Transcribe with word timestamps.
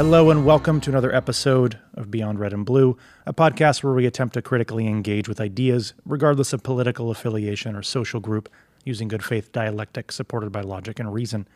Hello 0.00 0.30
and 0.30 0.46
welcome 0.46 0.80
to 0.80 0.88
another 0.88 1.14
episode 1.14 1.78
of 1.92 2.10
Beyond 2.10 2.38
Red 2.38 2.54
and 2.54 2.64
Blue, 2.64 2.96
a 3.26 3.34
podcast 3.34 3.84
where 3.84 3.92
we 3.92 4.06
attempt 4.06 4.32
to 4.32 4.40
critically 4.40 4.86
engage 4.86 5.28
with 5.28 5.42
ideas, 5.42 5.92
regardless 6.06 6.54
of 6.54 6.62
political 6.62 7.10
affiliation 7.10 7.76
or 7.76 7.82
social 7.82 8.18
group, 8.18 8.48
using 8.82 9.08
good 9.08 9.22
faith 9.22 9.52
dialectic 9.52 10.10
supported 10.10 10.52
by 10.52 10.62
logic 10.62 10.98
and 10.98 11.12
reason. 11.12 11.46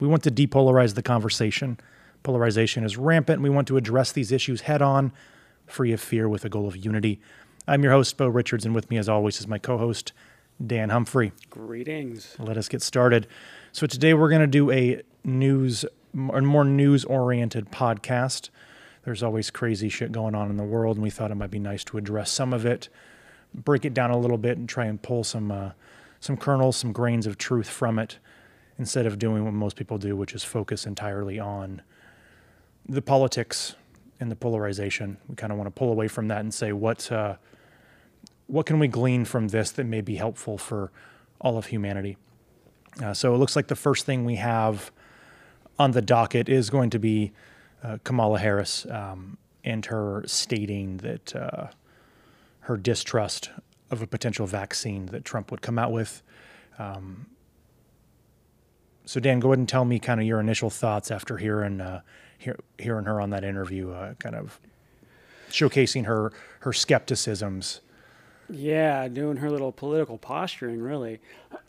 We 0.00 0.08
want 0.08 0.22
to 0.22 0.30
depolarize 0.30 0.94
the 0.94 1.02
conversation. 1.02 1.78
Polarization 2.22 2.82
is 2.82 2.96
rampant, 2.96 3.40
and 3.40 3.42
we 3.42 3.50
want 3.50 3.68
to 3.68 3.76
address 3.76 4.10
these 4.10 4.32
issues 4.32 4.62
head 4.62 4.80
on, 4.80 5.12
free 5.66 5.92
of 5.92 6.00
fear, 6.00 6.30
with 6.30 6.46
a 6.46 6.48
goal 6.48 6.66
of 6.66 6.78
unity. 6.78 7.20
I'm 7.68 7.82
your 7.82 7.92
host, 7.92 8.16
Bo 8.16 8.26
Richards, 8.26 8.64
and 8.64 8.74
with 8.74 8.88
me, 8.88 8.96
as 8.96 9.06
always, 9.06 9.38
is 9.38 9.46
my 9.46 9.58
co 9.58 9.76
host, 9.76 10.14
Dan 10.66 10.88
Humphrey. 10.88 11.32
Greetings. 11.50 12.36
Let 12.38 12.56
us 12.56 12.70
get 12.70 12.80
started. 12.80 13.26
So, 13.72 13.86
today 13.86 14.14
we're 14.14 14.30
going 14.30 14.40
to 14.40 14.46
do 14.46 14.70
a 14.70 15.02
news, 15.24 15.84
a 16.16 16.40
more 16.40 16.64
news 16.64 17.04
oriented 17.04 17.70
podcast. 17.70 18.50
There's 19.04 19.22
always 19.22 19.50
crazy 19.50 19.88
shit 19.88 20.12
going 20.12 20.34
on 20.34 20.50
in 20.50 20.56
the 20.56 20.64
world, 20.64 20.96
and 20.96 21.02
we 21.02 21.10
thought 21.10 21.30
it 21.30 21.36
might 21.36 21.50
be 21.50 21.58
nice 21.58 21.84
to 21.84 21.98
address 21.98 22.30
some 22.30 22.52
of 22.52 22.66
it, 22.66 22.88
break 23.54 23.84
it 23.84 23.94
down 23.94 24.10
a 24.10 24.18
little 24.18 24.38
bit, 24.38 24.58
and 24.58 24.68
try 24.68 24.86
and 24.86 25.00
pull 25.00 25.22
some, 25.22 25.52
uh, 25.52 25.70
some 26.18 26.36
kernels, 26.36 26.76
some 26.76 26.92
grains 26.92 27.26
of 27.26 27.38
truth 27.38 27.68
from 27.68 27.98
it, 27.98 28.18
instead 28.78 29.06
of 29.06 29.18
doing 29.18 29.44
what 29.44 29.52
most 29.52 29.76
people 29.76 29.98
do, 29.98 30.16
which 30.16 30.34
is 30.34 30.42
focus 30.42 30.86
entirely 30.86 31.38
on 31.38 31.82
the 32.88 33.02
politics 33.02 33.74
and 34.18 34.30
the 34.30 34.36
polarization. 34.36 35.18
We 35.28 35.34
kind 35.34 35.52
of 35.52 35.58
want 35.58 35.68
to 35.68 35.78
pull 35.78 35.90
away 35.90 36.08
from 36.08 36.28
that 36.28 36.40
and 36.40 36.52
say 36.52 36.72
what 36.72 37.10
uh, 37.12 37.36
what 38.46 38.66
can 38.66 38.78
we 38.78 38.88
glean 38.88 39.24
from 39.24 39.48
this 39.48 39.70
that 39.72 39.84
may 39.84 40.00
be 40.00 40.16
helpful 40.16 40.56
for 40.56 40.92
all 41.40 41.58
of 41.58 41.66
humanity. 41.66 42.16
Uh, 43.02 43.12
so 43.12 43.34
it 43.34 43.38
looks 43.38 43.56
like 43.56 43.66
the 43.66 43.76
first 43.76 44.06
thing 44.06 44.24
we 44.24 44.36
have 44.36 44.90
on 45.78 45.92
the 45.92 46.02
docket 46.02 46.48
is 46.48 46.70
going 46.70 46.90
to 46.90 46.98
be 46.98 47.32
uh, 47.82 47.98
Kamala 48.04 48.38
Harris 48.38 48.86
um, 48.90 49.38
and 49.64 49.84
her 49.86 50.22
stating 50.26 50.98
that 50.98 51.34
uh, 51.36 51.68
her 52.60 52.76
distrust 52.76 53.50
of 53.90 54.02
a 54.02 54.06
potential 54.06 54.46
vaccine 54.46 55.06
that 55.06 55.24
Trump 55.24 55.50
would 55.50 55.62
come 55.62 55.78
out 55.78 55.92
with. 55.92 56.22
Um, 56.78 57.26
so 59.04 59.20
Dan, 59.20 59.38
go 59.38 59.48
ahead 59.48 59.58
and 59.58 59.68
tell 59.68 59.84
me 59.84 59.98
kind 59.98 60.20
of 60.20 60.26
your 60.26 60.40
initial 60.40 60.70
thoughts 60.70 61.10
after 61.10 61.36
hearing 61.36 61.80
uh, 61.80 62.00
hear, 62.38 62.58
hearing 62.78 63.04
her 63.04 63.20
on 63.20 63.30
that 63.30 63.44
interview, 63.44 63.92
uh, 63.92 64.14
kind 64.14 64.34
of 64.34 64.58
showcasing 65.50 66.06
her 66.06 66.32
her 66.60 66.72
skepticisms. 66.72 67.80
Yeah, 68.48 69.08
doing 69.08 69.38
her 69.38 69.50
little 69.50 69.72
political 69.72 70.18
posturing, 70.18 70.80
really. 70.80 71.20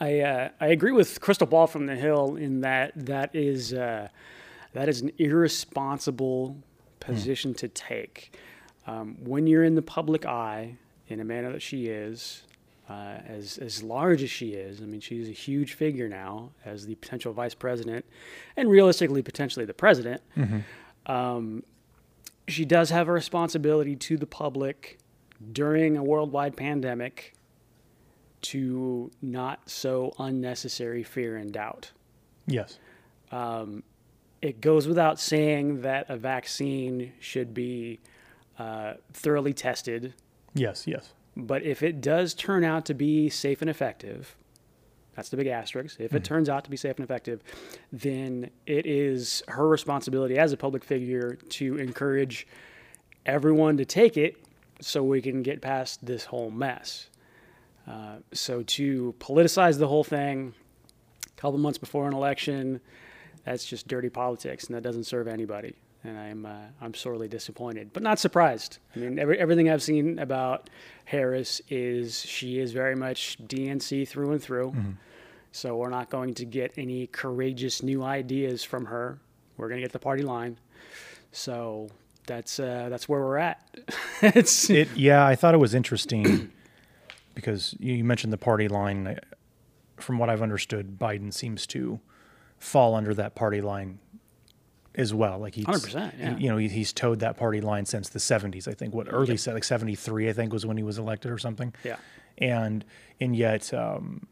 I 0.00 0.20
uh, 0.20 0.48
I 0.60 0.68
agree 0.68 0.92
with 0.92 1.20
Krystal 1.20 1.48
Ball 1.48 1.66
from 1.66 1.86
the 1.86 1.96
Hill 1.96 2.36
in 2.36 2.60
that 2.60 2.92
that 2.94 3.34
is 3.34 3.72
uh, 3.72 4.08
that 4.72 4.88
is 4.88 5.00
an 5.00 5.12
irresponsible 5.18 6.56
position 7.00 7.54
to 7.54 7.68
take. 7.68 8.38
Um, 8.86 9.16
when 9.22 9.46
you're 9.46 9.64
in 9.64 9.74
the 9.74 9.82
public 9.82 10.26
eye 10.26 10.76
in 11.08 11.20
a 11.20 11.24
manner 11.24 11.52
that 11.52 11.62
she 11.62 11.86
is, 11.86 12.42
uh, 12.88 13.18
as 13.26 13.58
as 13.58 13.82
large 13.82 14.22
as 14.22 14.30
she 14.30 14.50
is, 14.50 14.80
I 14.80 14.84
mean, 14.84 15.00
she's 15.00 15.28
a 15.28 15.32
huge 15.32 15.74
figure 15.74 16.08
now 16.08 16.50
as 16.64 16.86
the 16.86 16.94
potential 16.96 17.32
vice 17.32 17.54
president, 17.54 18.04
and 18.56 18.68
realistically, 18.70 19.22
potentially 19.22 19.66
the 19.66 19.74
president. 19.74 20.22
Um, 21.06 21.64
she 22.48 22.64
does 22.64 22.90
have 22.90 23.08
a 23.08 23.12
responsibility 23.12 23.96
to 23.96 24.16
the 24.16 24.26
public 24.26 24.98
during 25.52 25.96
a 25.96 26.02
worldwide 26.02 26.56
pandemic 26.56 27.34
to 28.42 29.10
not 29.22 29.68
sow 29.70 30.12
unnecessary 30.18 31.02
fear 31.02 31.36
and 31.36 31.52
doubt. 31.52 31.92
Yes. 32.46 32.78
It 34.40 34.60
goes 34.60 34.88
without 34.88 35.20
saying 35.20 35.82
that 35.82 36.10
a 36.10 36.16
vaccine 36.16 37.12
should 37.20 37.54
be 37.54 38.00
uh, 38.58 38.94
thoroughly 39.12 39.52
tested, 39.54 40.14
Yes. 40.54 40.84
Yes. 40.86 41.12
but 41.36 41.62
if 41.62 41.82
it 41.82 42.00
does 42.00 42.34
turn 42.34 42.64
out 42.64 42.84
to 42.86 42.94
be 42.94 43.30
safe 43.30 43.60
and 43.62 43.70
effective, 43.70 44.34
that's 45.14 45.28
the 45.28 45.36
big 45.36 45.46
asterisk. 45.46 46.00
If 46.00 46.14
it 46.14 46.24
turns 46.24 46.48
out 46.48 46.64
to 46.64 46.70
be 46.70 46.76
safe 46.76 46.96
and 46.96 47.04
effective, 47.04 47.42
then 47.92 48.50
it 48.66 48.84
is 48.86 49.42
her 49.48 49.68
responsibility 49.68 50.38
as 50.38 50.52
a 50.52 50.56
public 50.56 50.82
figure 50.82 51.34
to 51.50 51.76
encourage 51.76 52.46
everyone 53.26 53.76
to 53.76 53.84
take 53.84 54.16
it 54.16 54.36
so 54.80 55.02
we 55.04 55.22
can 55.22 55.42
get 55.42 55.60
past 55.62 56.04
this 56.04 56.24
whole 56.24 56.50
mess. 56.50 57.08
Uh, 57.86 58.16
so 58.32 58.62
to 58.62 59.14
politicize 59.18 59.78
the 59.78 59.88
whole 59.88 60.04
thing 60.04 60.54
a 61.26 61.40
couple 61.40 61.58
months 61.58 61.78
before 61.78 62.06
an 62.06 62.14
election, 62.14 62.80
that's 63.44 63.64
just 63.64 63.88
dirty 63.88 64.08
politics, 64.08 64.64
and 64.64 64.76
that 64.76 64.82
doesn't 64.82 65.04
serve 65.04 65.26
anybody. 65.26 65.74
And 66.04 66.18
I'm 66.18 66.46
uh, 66.46 66.66
I'm 66.80 66.94
sorely 66.94 67.28
disappointed, 67.28 67.90
but 67.92 68.02
not 68.02 68.18
surprised. 68.18 68.78
I 68.94 68.98
mean, 68.98 69.18
every, 69.18 69.38
everything 69.38 69.70
I've 69.70 69.82
seen 69.82 70.18
about 70.18 70.68
Harris 71.04 71.60
is 71.68 72.20
she 72.24 72.58
is 72.58 72.72
very 72.72 72.96
much 72.96 73.38
DNC 73.46 74.08
through 74.08 74.32
and 74.32 74.42
through. 74.42 74.74
So 75.52 75.76
we're 75.76 75.90
not 75.90 76.10
going 76.10 76.34
to 76.34 76.44
get 76.44 76.72
any 76.76 77.06
courageous 77.08 77.82
new 77.82 78.02
ideas 78.02 78.64
from 78.64 78.86
her. 78.86 79.18
We're 79.56 79.68
going 79.68 79.80
to 79.80 79.84
get 79.84 79.92
the 79.92 79.98
party 79.98 80.22
line. 80.22 80.58
So 81.30 81.88
that's 82.26 82.58
uh, 82.58 82.88
that's 82.88 83.08
where 83.08 83.20
we're 83.20 83.38
at. 83.38 83.62
it's 84.22 84.70
It. 84.70 84.88
Yeah. 84.96 85.24
I 85.24 85.36
thought 85.36 85.54
it 85.54 85.58
was 85.58 85.74
interesting 85.74 86.50
because 87.34 87.74
you 87.78 88.04
mentioned 88.04 88.32
the 88.32 88.38
party 88.38 88.68
line. 88.68 89.18
From 89.98 90.18
what 90.18 90.28
I've 90.30 90.42
understood, 90.42 90.98
Biden 90.98 91.32
seems 91.32 91.66
to 91.68 92.00
fall 92.58 92.94
under 92.94 93.14
that 93.14 93.34
party 93.34 93.60
line 93.60 93.98
as 94.94 95.14
well. 95.14 95.38
Like 95.38 95.54
he's 95.54 95.66
100%, 95.66 96.18
yeah. 96.18 96.36
You 96.36 96.50
know, 96.50 96.56
he's 96.56 96.92
toed 96.92 97.20
that 97.20 97.36
party 97.36 97.60
line 97.60 97.86
since 97.86 98.08
the 98.08 98.18
'70s. 98.18 98.68
I 98.68 98.74
think 98.74 98.94
what 98.94 99.06
early 99.10 99.36
se- 99.36 99.52
like 99.52 99.64
'73, 99.64 100.28
I 100.28 100.32
think 100.32 100.52
was 100.52 100.66
when 100.66 100.76
he 100.76 100.82
was 100.82 100.98
elected 100.98 101.30
or 101.30 101.38
something. 101.38 101.74
Yeah. 101.84 101.96
And 102.38 102.84
and 103.20 103.36
yet, 103.36 103.72
um, 103.72 104.26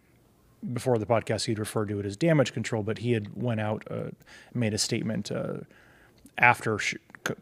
before 0.73 0.99
the 0.99 1.07
podcast, 1.07 1.47
he'd 1.47 1.59
referred 1.59 1.89
to 1.89 2.01
it 2.01 2.07
as 2.07 2.17
damage 2.17 2.53
control, 2.53 2.83
but 2.83 2.99
he 2.99 3.13
had 3.13 3.35
went 3.41 3.61
out, 3.61 3.85
uh, 3.91 4.11
made 4.53 4.75
a 4.75 4.79
statement 4.79 5.31
uh, 5.31 5.59
after 6.37 6.79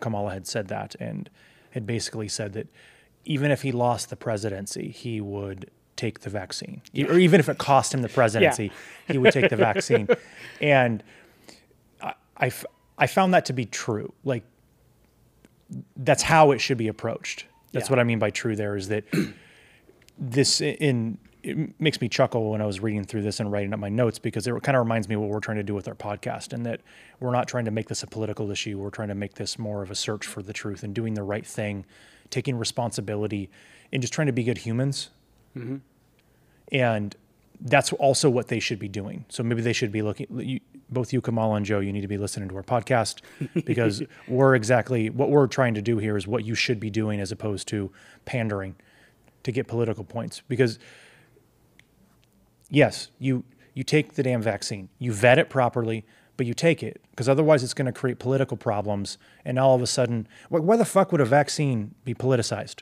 Kamala 0.00 0.32
had 0.32 0.46
said 0.46 0.68
that, 0.68 0.94
and 1.00 1.28
had 1.70 1.86
basically 1.86 2.28
said 2.28 2.52
that 2.54 2.68
even 3.28 3.50
if 3.50 3.62
he 3.62 3.70
lost 3.72 4.10
the 4.10 4.16
presidency, 4.16 4.88
he 4.90 5.20
would 5.20 5.70
take 5.96 6.20
the 6.20 6.30
vaccine, 6.30 6.80
E- 6.94 7.04
or 7.04 7.18
even 7.18 7.38
if 7.40 7.48
it 7.48 7.58
cost 7.58 7.92
him 7.94 8.02
the 8.02 8.08
presidency, 8.20 8.70
he 9.06 9.18
would 9.18 9.32
take 9.32 9.50
the 9.50 9.56
vaccine. 9.56 10.08
And 10.60 11.02
I, 12.02 12.14
I 12.36 12.46
f- 12.46 12.64
I 12.96 13.06
found 13.06 13.32
that 13.34 13.44
to 13.46 13.52
be 13.52 13.64
true. 13.66 14.12
Like 14.24 14.42
that's 15.96 16.22
how 16.22 16.50
it 16.52 16.58
should 16.60 16.78
be 16.78 16.88
approached. 16.88 17.44
That's 17.72 17.88
Yeah. 17.88 17.92
what 17.92 17.98
I 18.00 18.04
mean 18.04 18.18
by 18.18 18.30
true. 18.30 18.56
There 18.56 18.76
is 18.76 18.88
that 18.88 19.04
this 20.18 20.60
in 20.60 21.18
it 21.44 21.80
makes 21.80 22.00
me 22.00 22.08
chuckle 22.08 22.50
when 22.50 22.60
I 22.60 22.66
was 22.66 22.80
reading 22.80 23.04
through 23.04 23.22
this 23.22 23.38
and 23.38 23.50
writing 23.52 23.72
up 23.72 23.78
my 23.78 23.88
notes 23.88 24.18
because 24.18 24.46
it 24.48 24.62
kind 24.64 24.76
of 24.76 24.82
reminds 24.82 25.08
me 25.08 25.14
what 25.16 25.28
we're 25.30 25.38
trying 25.38 25.56
to 25.58 25.62
do 25.62 25.72
with 25.74 25.86
our 25.86 25.94
podcast 25.94 26.52
and 26.52 26.66
that 26.66 26.80
we're 27.20 27.30
not 27.30 27.46
trying 27.46 27.64
to 27.66 27.70
make 27.70 27.88
this 27.88 28.02
a 28.02 28.06
political 28.08 28.50
issue. 28.50 28.76
We're 28.78 28.90
trying 28.90 29.08
to 29.08 29.14
make 29.14 29.34
this 29.34 29.56
more 29.58 29.80
of 29.82 29.90
a 29.90 29.94
search 29.94 30.26
for 30.26 30.42
the 30.42 30.52
truth 30.52 30.82
and 30.82 30.92
doing 30.94 31.14
the 31.14 31.22
right 31.22 31.46
thing, 31.46 31.86
taking 32.30 32.56
responsibility, 32.56 33.50
and 33.92 34.02
just 34.02 34.12
trying 34.12 34.26
to 34.26 34.32
be 34.32 34.44
good 34.44 34.58
humans. 34.58 35.10
Mm-hmm. 35.56 35.76
And 36.72 37.16
that's 37.60 37.92
also 37.94 38.30
what 38.30 38.48
they 38.48 38.60
should 38.60 38.78
be 38.78 38.88
doing. 38.88 39.24
So 39.28 39.42
maybe 39.42 39.62
they 39.62 39.72
should 39.72 39.90
be 39.90 40.02
looking. 40.02 40.26
You, 40.38 40.60
both 40.90 41.12
you, 41.12 41.20
Kamala 41.20 41.56
and 41.56 41.66
Joe, 41.66 41.80
you 41.80 41.92
need 41.92 42.02
to 42.02 42.08
be 42.08 42.18
listening 42.18 42.48
to 42.48 42.56
our 42.56 42.62
podcast 42.62 43.20
because 43.64 44.02
we're 44.26 44.54
exactly 44.54 45.10
what 45.10 45.30
we're 45.30 45.46
trying 45.46 45.74
to 45.74 45.82
do 45.82 45.98
here 45.98 46.16
is 46.16 46.26
what 46.26 46.44
you 46.44 46.54
should 46.54 46.80
be 46.80 46.90
doing 46.90 47.20
as 47.20 47.32
opposed 47.32 47.68
to 47.68 47.90
pandering 48.24 48.76
to 49.42 49.52
get 49.52 49.66
political 49.66 50.04
points. 50.04 50.42
Because 50.48 50.78
yes, 52.70 53.08
you 53.18 53.44
you 53.74 53.84
take 53.84 54.14
the 54.14 54.22
damn 54.22 54.42
vaccine, 54.42 54.88
you 54.98 55.12
vet 55.12 55.38
it 55.38 55.50
properly, 55.50 56.04
but 56.38 56.46
you 56.46 56.54
take 56.54 56.82
it 56.82 57.02
because 57.10 57.28
otherwise 57.28 57.62
it's 57.62 57.74
going 57.74 57.86
to 57.86 57.92
create 57.92 58.18
political 58.18 58.56
problems. 58.56 59.18
And 59.44 59.58
all 59.58 59.74
of 59.74 59.82
a 59.82 59.86
sudden, 59.86 60.26
why, 60.48 60.60
why 60.60 60.76
the 60.76 60.86
fuck 60.86 61.12
would 61.12 61.20
a 61.20 61.26
vaccine 61.26 61.94
be 62.04 62.14
politicized? 62.14 62.80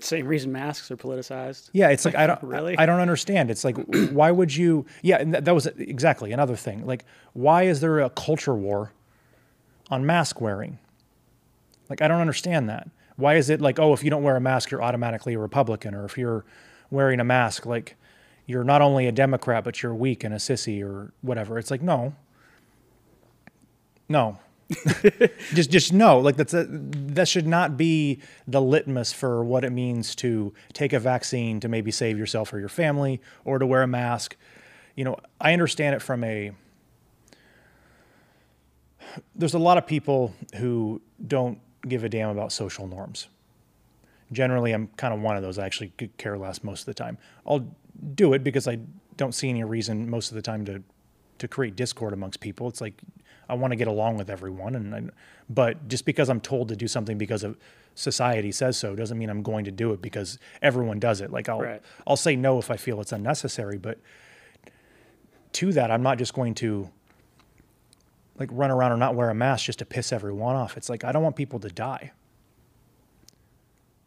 same 0.00 0.26
reason 0.26 0.52
masks 0.52 0.90
are 0.90 0.98
politicized. 0.98 1.70
Yeah, 1.72 1.88
it's 1.88 2.04
like 2.04 2.14
I 2.14 2.26
don't 2.26 2.42
Really? 2.42 2.76
I, 2.76 2.82
I 2.82 2.86
don't 2.86 3.00
understand. 3.00 3.50
It's 3.50 3.64
like 3.64 3.76
why 4.10 4.30
would 4.30 4.54
you? 4.54 4.84
Yeah, 5.02 5.16
and 5.16 5.32
that, 5.32 5.46
that 5.46 5.54
was 5.54 5.66
exactly 5.66 6.30
another 6.30 6.56
thing. 6.56 6.84
Like 6.84 7.06
why 7.32 7.62
is 7.62 7.80
there 7.80 8.00
a 8.00 8.10
culture 8.10 8.54
war 8.54 8.92
on 9.90 10.04
mask 10.04 10.42
wearing? 10.42 10.78
Like 11.88 12.02
I 12.02 12.08
don't 12.08 12.20
understand 12.20 12.68
that. 12.68 12.90
Why 13.16 13.36
is 13.36 13.48
it 13.48 13.62
like 13.62 13.78
oh 13.78 13.94
if 13.94 14.04
you 14.04 14.10
don't 14.10 14.22
wear 14.22 14.36
a 14.36 14.40
mask 14.40 14.70
you're 14.70 14.82
automatically 14.82 15.34
a 15.34 15.38
Republican 15.38 15.94
or 15.94 16.04
if 16.04 16.18
you're 16.18 16.44
wearing 16.90 17.18
a 17.18 17.24
mask 17.24 17.64
like 17.64 17.96
you're 18.46 18.64
not 18.64 18.82
only 18.82 19.06
a 19.06 19.12
Democrat 19.12 19.64
but 19.64 19.82
you're 19.82 19.94
weak 19.94 20.24
and 20.24 20.34
a 20.34 20.38
sissy 20.38 20.82
or 20.82 21.12
whatever. 21.22 21.58
It's 21.58 21.70
like 21.70 21.82
no. 21.82 22.14
No. 24.08 24.38
just 25.52 25.70
just 25.70 25.92
no 25.92 26.18
like 26.18 26.36
that's 26.36 26.54
a, 26.54 26.64
that 26.66 27.28
should 27.28 27.46
not 27.46 27.76
be 27.76 28.18
the 28.48 28.62
litmus 28.62 29.12
for 29.12 29.44
what 29.44 29.62
it 29.62 29.70
means 29.70 30.14
to 30.14 30.54
take 30.72 30.94
a 30.94 30.98
vaccine 30.98 31.60
to 31.60 31.68
maybe 31.68 31.90
save 31.90 32.18
yourself 32.18 32.50
or 32.50 32.58
your 32.58 32.70
family 32.70 33.20
or 33.44 33.58
to 33.58 33.66
wear 33.66 33.82
a 33.82 33.86
mask 33.86 34.36
you 34.96 35.04
know 35.04 35.18
i 35.38 35.52
understand 35.52 35.94
it 35.94 36.00
from 36.00 36.24
a 36.24 36.50
there's 39.34 39.54
a 39.54 39.58
lot 39.58 39.78
of 39.78 39.86
people 39.86 40.34
who 40.56 41.00
don't 41.26 41.58
give 41.86 42.04
a 42.04 42.08
damn 42.08 42.30
about 42.30 42.52
social 42.52 42.86
norms. 42.86 43.28
Generally, 44.32 44.72
I'm 44.72 44.88
kind 44.96 45.14
of 45.14 45.20
one 45.20 45.36
of 45.36 45.42
those. 45.42 45.58
I 45.58 45.66
actually 45.66 45.92
care 46.16 46.36
less 46.38 46.64
most 46.64 46.80
of 46.80 46.86
the 46.86 46.94
time. 46.94 47.18
I'll 47.46 47.66
do 48.14 48.32
it 48.32 48.44
because 48.44 48.66
I 48.68 48.78
don't 49.16 49.34
see 49.34 49.48
any 49.48 49.64
reason 49.64 50.08
most 50.10 50.30
of 50.30 50.34
the 50.34 50.42
time 50.42 50.64
to 50.66 50.82
to 51.38 51.48
create 51.48 51.74
discord 51.74 52.12
amongst 52.12 52.40
people. 52.40 52.68
It's 52.68 52.80
like 52.80 52.94
I 53.48 53.54
want 53.54 53.72
to 53.72 53.76
get 53.76 53.88
along 53.88 54.16
with 54.16 54.30
everyone, 54.30 54.74
and 54.74 54.94
I, 54.94 55.02
but 55.48 55.88
just 55.88 56.04
because 56.04 56.28
I'm 56.28 56.40
told 56.40 56.68
to 56.68 56.76
do 56.76 56.88
something 56.88 57.18
because 57.18 57.42
of 57.42 57.58
society 57.94 58.50
says 58.50 58.76
so 58.76 58.96
doesn't 58.96 59.18
mean 59.18 59.30
I'm 59.30 59.42
going 59.42 59.64
to 59.66 59.70
do 59.70 59.92
it 59.92 60.02
because 60.02 60.38
everyone 60.62 60.98
does 60.98 61.20
it. 61.20 61.30
Like 61.30 61.48
I'll 61.48 61.60
Right. 61.60 61.82
I'll 62.06 62.16
say 62.16 62.36
no 62.36 62.58
if 62.58 62.70
I 62.70 62.76
feel 62.76 63.00
it's 63.00 63.12
unnecessary, 63.12 63.78
but 63.78 63.98
to 65.52 65.72
that, 65.72 65.90
I'm 65.90 66.02
not 66.02 66.18
just 66.18 66.34
going 66.34 66.54
to 66.56 66.90
like 68.38 68.48
run 68.52 68.70
around 68.70 68.92
or 68.92 68.96
not 68.96 69.14
wear 69.14 69.30
a 69.30 69.34
mask 69.34 69.66
just 69.66 69.78
to 69.80 69.84
piss 69.84 70.12
everyone 70.12 70.56
off. 70.56 70.76
It's 70.76 70.88
like 70.88 71.04
I 71.04 71.12
don't 71.12 71.22
want 71.22 71.36
people 71.36 71.60
to 71.60 71.68
die. 71.68 72.12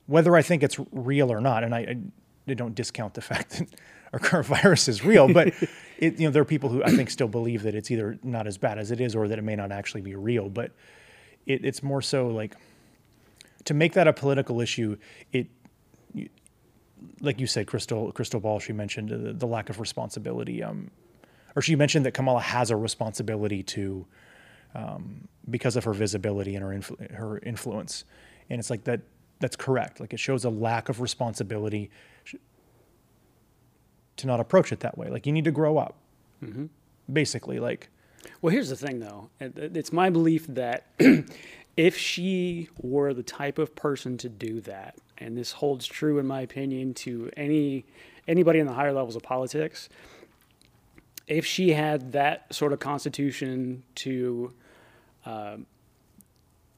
Whether 0.05 0.35
I 0.35 0.41
think 0.41 0.63
it's 0.63 0.79
real 0.91 1.31
or 1.31 1.41
not, 1.41 1.63
and 1.63 1.75
I, 1.75 1.79
I, 1.79 1.97
I 2.47 2.53
don't 2.53 2.75
discount 2.75 3.13
the 3.13 3.21
fact 3.21 3.57
that 3.59 3.67
our 4.13 4.19
current 4.19 4.45
virus 4.47 4.87
is 4.87 5.03
real, 5.03 5.27
but 5.31 5.53
it, 5.97 6.19
you 6.19 6.27
know 6.27 6.31
there 6.31 6.41
are 6.41 6.45
people 6.45 6.69
who 6.69 6.83
I 6.83 6.91
think 6.91 7.09
still 7.09 7.27
believe 7.27 7.63
that 7.63 7.75
it's 7.75 7.91
either 7.91 8.17
not 8.23 8.47
as 8.47 8.57
bad 8.57 8.77
as 8.79 8.91
it 8.91 9.01
is 9.01 9.15
or 9.15 9.27
that 9.27 9.37
it 9.37 9.43
may 9.43 9.55
not 9.55 9.71
actually 9.71 10.01
be 10.01 10.15
real. 10.15 10.49
But 10.49 10.71
it, 11.45 11.65
it's 11.65 11.83
more 11.83 12.01
so 12.01 12.27
like 12.27 12.55
to 13.65 13.73
make 13.73 13.93
that 13.93 14.07
a 14.07 14.13
political 14.13 14.61
issue. 14.61 14.97
It 15.33 15.47
you- 16.13 16.29
like 17.21 17.39
you 17.39 17.45
said, 17.47 17.67
Krystal 17.67 18.11
Krystal 18.13 18.41
Ball. 18.41 18.59
She 18.59 18.73
mentioned 18.73 19.09
the, 19.09 19.33
the 19.33 19.45
lack 19.47 19.69
of 19.69 19.79
responsibility. 19.79 20.63
Um, 20.63 20.89
or 21.55 21.61
she 21.61 21.75
mentioned 21.75 22.05
that 22.05 22.13
Kamala 22.13 22.41
has 22.41 22.69
a 22.71 22.75
responsibility 22.75 23.63
to, 23.63 24.05
um, 24.75 25.27
because 25.49 25.75
of 25.75 25.83
her 25.85 25.93
visibility 25.93 26.55
and 26.55 26.63
her 26.63 26.69
influ- 26.71 27.11
her 27.15 27.39
influence, 27.39 28.03
and 28.49 28.59
it's 28.59 28.69
like 28.69 28.83
that. 28.85 29.01
That's 29.39 29.55
correct. 29.55 29.99
Like 29.99 30.13
it 30.13 30.19
shows 30.19 30.45
a 30.45 30.49
lack 30.49 30.89
of 30.89 30.99
responsibility 30.99 31.91
to 34.17 34.27
not 34.27 34.39
approach 34.39 34.71
it 34.71 34.79
that 34.81 34.97
way. 34.97 35.09
Like 35.09 35.25
you 35.25 35.31
need 35.33 35.45
to 35.45 35.51
grow 35.51 35.77
up, 35.77 35.95
basically. 37.11 37.59
Like 37.59 37.89
Well, 38.41 38.51
here's 38.51 38.69
the 38.69 38.75
thing, 38.75 38.99
though. 38.99 39.29
It- 39.39 39.57
it- 39.57 39.77
It's 39.77 39.93
my 39.93 40.09
belief 40.09 40.47
that 40.47 40.85
if 41.77 41.97
she 41.97 42.69
were 42.81 43.13
the 43.13 43.23
type 43.23 43.57
of 43.57 43.75
person 43.75 44.17
to 44.17 44.29
do 44.29 44.59
that, 44.61 44.95
and 45.17 45.37
this 45.37 45.53
holds 45.53 45.85
true, 45.87 46.19
in 46.19 46.27
my 46.27 46.41
opinion, 46.41 46.93
to 46.95 47.31
any 47.37 47.85
anybody 48.27 48.59
in 48.59 48.67
the 48.67 48.73
higher 48.73 48.91
levels 48.91 49.15
of 49.15 49.23
politics, 49.23 49.87
if 51.27 51.45
she 51.45 51.71
had 51.71 52.11
that 52.11 52.53
sort 52.53 52.73
of 52.73 52.79
constitution 52.79 53.83
to 53.95 54.53
um, 55.25 55.65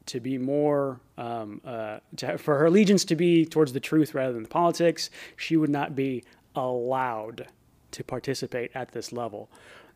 to 0.06 0.20
be 0.20 0.38
more 0.38 1.00
um, 1.18 1.62
uh, 1.66 2.00
to, 2.18 2.38
for 2.38 2.58
her 2.58 2.66
allegiance 2.66 3.06
to 3.06 3.16
be 3.16 3.46
towards 3.46 3.74
the 3.74 3.80
truth 3.80 4.14
rather 4.16 4.34
than 4.34 4.44
the 4.44 4.50
politics, 4.50 5.10
she 5.38 5.56
would 5.58 5.70
not 5.70 5.96
be 5.96 6.24
allowed 6.60 7.48
to 7.92 8.04
participate 8.04 8.72
at 8.76 8.92
this 8.92 9.12
level. 9.12 9.50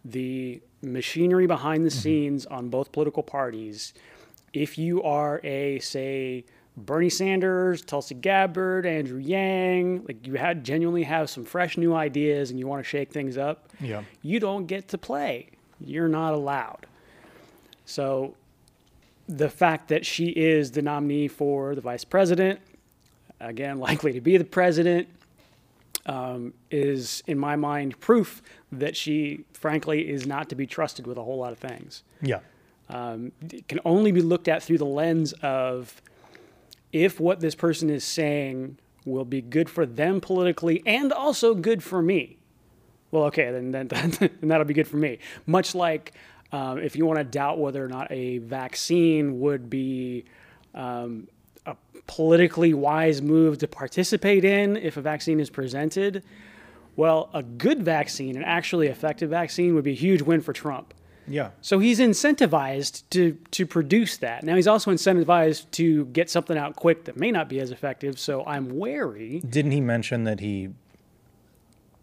The 0.06 0.62
machinery 0.82 1.48
behind 1.48 1.86
the 1.86 1.90
mm-hmm. 1.90 2.00
scenes 2.00 2.46
on 2.46 2.70
both 2.70 2.92
political 2.92 3.24
parties, 3.24 3.94
if 4.54 4.78
you 4.78 5.02
are 5.04 5.40
a 5.44 5.80
say 5.80 6.46
Bernie 6.76 7.10
Sanders, 7.10 7.82
Tulsi 7.82 8.16
Gabbard, 8.16 8.86
Andrew 8.86 9.20
Yang, 9.20 10.06
like 10.08 10.26
you 10.26 10.34
had 10.34 10.64
genuinely 10.64 11.04
have 11.04 11.30
some 11.30 11.46
fresh 11.46 11.78
new 11.78 11.94
ideas 11.94 12.50
and 12.50 12.60
you 12.60 12.68
want 12.68 12.84
to 12.84 12.90
shake 12.90 13.12
things 13.12 13.38
up, 13.38 13.70
Yeah. 13.80 14.04
you 14.22 14.40
don't 14.40 14.66
get 14.66 14.88
to 14.90 14.98
play. 14.98 15.50
You're 15.80 16.08
not 16.08 16.34
allowed. 16.34 16.88
So 17.86 18.36
the 19.28 19.50
fact 19.50 19.90
that 19.90 20.06
she 20.06 20.28
is 20.28 20.72
the 20.72 20.82
nominee 20.82 21.28
for 21.28 21.76
the 21.76 21.82
vice 21.82 22.04
president, 22.04 22.60
again, 23.40 23.78
likely 23.90 24.14
to 24.14 24.22
be 24.22 24.38
the 24.38 24.44
president, 24.44 25.08
um, 26.06 26.54
is, 26.70 27.24
in 27.28 27.38
my 27.38 27.56
mind, 27.56 28.00
proof 28.00 28.42
that 28.72 28.96
she, 28.96 29.46
frankly, 29.54 30.10
is 30.10 30.26
not 30.26 30.50
to 30.50 30.56
be 30.56 30.68
trusted 30.68 31.08
with 31.08 31.18
a 31.18 31.24
whole 31.24 31.38
lot 31.38 31.52
of 31.52 31.60
things. 31.60 32.04
yeah, 32.22 32.40
Um, 32.90 33.32
it 33.52 33.68
can 33.68 33.80
only 33.86 34.12
be 34.12 34.22
looked 34.22 34.48
at 34.48 34.62
through 34.64 34.80
the 34.80 34.86
lens 34.86 35.34
of 35.42 36.02
if 36.92 37.20
what 37.20 37.40
this 37.40 37.56
person 37.56 37.90
is 37.90 38.04
saying 38.04 38.78
will 39.06 39.26
be 39.26 39.42
good 39.42 39.70
for 39.70 39.86
them 39.86 40.22
politically 40.22 40.84
and 40.86 41.12
also 41.12 41.56
good 41.56 41.82
for 41.84 42.02
me. 42.02 42.38
Well, 43.12 43.24
okay, 43.26 43.52
then, 43.52 43.72
then, 43.72 43.88
then 43.90 44.30
that'll 44.42 44.66
be 44.66 44.74
good 44.74 44.88
for 44.88 44.98
me. 44.98 45.20
Much 45.46 45.76
like 45.76 46.14
um, 46.52 46.78
if 46.80 46.96
you 46.96 47.06
want 47.06 47.18
to 47.20 47.24
doubt 47.24 47.58
whether 47.60 47.84
or 47.84 47.88
not 47.88 48.12
a 48.12 48.38
vaccine 48.40 49.40
would 49.40 49.70
be 49.70 50.26
um, 50.76 51.28
politically 52.08 52.74
wise 52.74 53.22
move 53.22 53.58
to 53.60 53.68
participate 53.68 54.44
in 54.44 54.78
if 54.78 54.98
a 54.98 55.02
vaccine 55.02 55.40
is 55.40 55.50
presented, 55.50 56.24
well, 56.96 57.30
a 57.34 57.42
good 57.42 57.84
vaccine, 57.84 58.36
an 58.36 58.44
actually 58.44 58.88
effective 58.88 59.30
vaccine, 59.30 59.74
would 59.76 59.84
be 59.84 59.92
a 59.92 59.96
huge 59.96 60.22
win 60.22 60.42
for 60.42 60.54
Trump. 60.54 60.94
yeah, 61.28 61.52
So 61.62 61.80
he's 61.80 62.00
incentivized 62.00 63.04
to 63.12 63.38
to 63.52 63.66
produce 63.66 64.18
that. 64.18 64.44
Now 64.44 64.56
he's 64.56 64.68
also 64.68 64.92
incentivized 64.92 65.72
to 65.72 66.06
get 66.08 66.30
something 66.30 66.58
out 66.58 66.76
quick 66.76 67.06
that 67.06 67.18
may 67.18 67.32
not 67.32 67.50
be 67.50 67.60
as 67.60 67.72
effective. 67.72 68.20
So 68.20 68.46
I'm 68.46 68.78
wary. 68.78 69.42
Didn't 69.48 69.72
he 69.72 69.82
mention 69.82 70.26
that 70.26 70.40
he? 70.40 70.70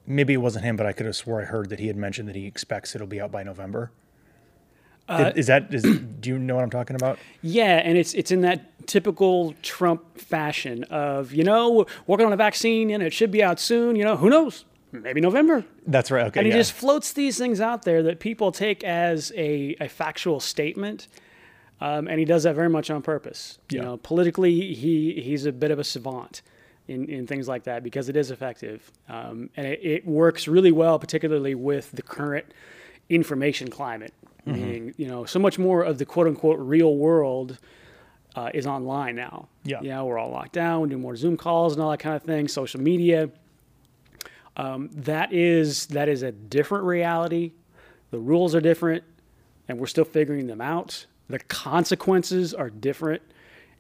Maybe 0.07 0.33
it 0.33 0.39
wasn't 0.39 0.65
him, 0.65 0.77
but 0.77 0.87
I 0.87 0.93
could 0.93 1.07
have 1.07 1.15
swore 1.15 1.43
I 1.43 1.45
heard 1.45 1.69
that 1.69 1.79
he 1.79 1.87
had 1.87 1.97
mentioned 1.97 2.29
that 2.29 2.35
he 2.35 2.47
expects 2.47 2.95
it'll 2.95 3.07
be 3.07 3.21
out 3.21 3.31
by 3.31 3.45
November. 3.45 3.93
Did- 5.17 5.37
is 5.37 5.47
that 5.49 5.73
is? 5.75 5.83
do 5.83 6.29
you 6.31 6.39
know 6.39 6.55
what 6.57 6.65
I'm 6.65 6.71
talking 6.71 6.97
about? 6.97 7.19
Yeah, 7.43 7.77
and 7.77 7.97
it's 7.99 8.15
it's 8.15 8.31
in 8.31 8.43
that 8.43 8.87
typical 8.87 9.55
Trump 9.63 10.19
fashion 10.19 10.85
of 10.85 11.33
you 11.33 11.45
know 11.45 11.87
working 12.07 12.27
on 12.27 12.33
a 12.33 12.37
vaccine 12.37 12.91
and 12.91 13.03
it 13.03 13.13
should 13.13 13.31
be 13.31 13.43
out 13.43 13.61
soon. 13.61 13.97
You 13.97 14.05
know 14.05 14.17
who 14.17 14.31
knows? 14.31 14.65
Maybe 14.93 15.21
November. 15.21 15.65
That's 15.87 16.11
right. 16.11 16.27
Okay. 16.27 16.41
And 16.41 16.47
he 16.47 16.53
yeah. 16.53 16.59
just 16.59 16.73
floats 16.73 17.13
these 17.13 17.39
things 17.39 17.61
out 17.61 17.83
there 17.85 18.03
that 18.03 18.19
people 18.19 18.51
take 18.51 18.83
as 18.83 19.31
a, 19.37 19.77
a 19.81 19.89
factual 19.89 20.41
statement. 20.41 21.07
Um, 21.81 22.09
and 22.09 22.19
he 22.19 22.25
does 22.25 22.43
that 22.43 22.57
very 22.57 22.69
much 22.69 22.91
on 22.91 23.01
purpose. 23.01 23.59
You 23.71 23.79
Yeah. 23.79 23.85
know, 23.85 23.97
politically, 23.99 24.75
he 24.75 25.21
he's 25.23 25.47
a 25.47 25.53
bit 25.53 25.71
of 25.71 25.79
a 25.79 25.85
savant 25.85 26.43
in, 26.89 27.09
in 27.09 27.27
things 27.29 27.47
like 27.47 27.63
that 27.65 27.83
because 27.85 28.09
it 28.09 28.17
is 28.17 28.31
effective. 28.33 28.91
Um, 29.09 29.49
and 29.57 29.67
it, 29.67 29.81
it 29.83 30.07
works 30.07 30.49
really 30.49 30.73
well, 30.73 30.99
particularly 30.99 31.55
with 31.55 31.93
the 31.93 32.03
current 32.03 32.47
information 33.09 33.69
climate. 33.71 34.13
Mm-hmm. 34.51 34.61
Meaning, 34.61 34.95
you 34.97 35.07
know, 35.07 35.25
so 35.25 35.39
much 35.39 35.59
more 35.59 35.83
of 35.83 35.99
the 35.99 36.05
quote 36.05 36.27
unquote 36.27 36.59
real 36.59 36.97
world 36.97 37.59
uh, 38.35 38.51
is 38.53 38.67
online 38.67 39.17
now. 39.17 39.49
Yeah. 39.65 39.79
Yeah, 39.83 40.03
we're 40.03 40.19
all 40.19 40.31
locked 40.31 40.53
down, 40.53 40.83
we 40.83 40.89
do 40.89 40.99
more 40.99 41.17
Zoom 41.17 41.37
calls 41.37 41.75
and 41.75 41.83
all 41.83 41.91
that 41.91 41.99
kind 41.99 42.17
of 42.17 42.23
thing, 42.23 42.49
social 42.49 42.81
media 42.81 43.31
that 44.95 45.33
is 45.33 45.87
that 45.87 46.09
is 46.09 46.23
a 46.23 46.33
different 46.33 46.85
reality. 46.85 47.53
The 48.11 48.19
rules 48.19 48.55
are 48.55 48.61
different, 48.61 49.05
and 49.69 49.79
we're 49.79 49.87
still 49.87 50.05
figuring 50.05 50.47
them 50.47 50.61
out. 50.61 51.07
The 51.29 51.39
consequences 51.39 52.53
are 52.53 52.71
different, 52.71 53.23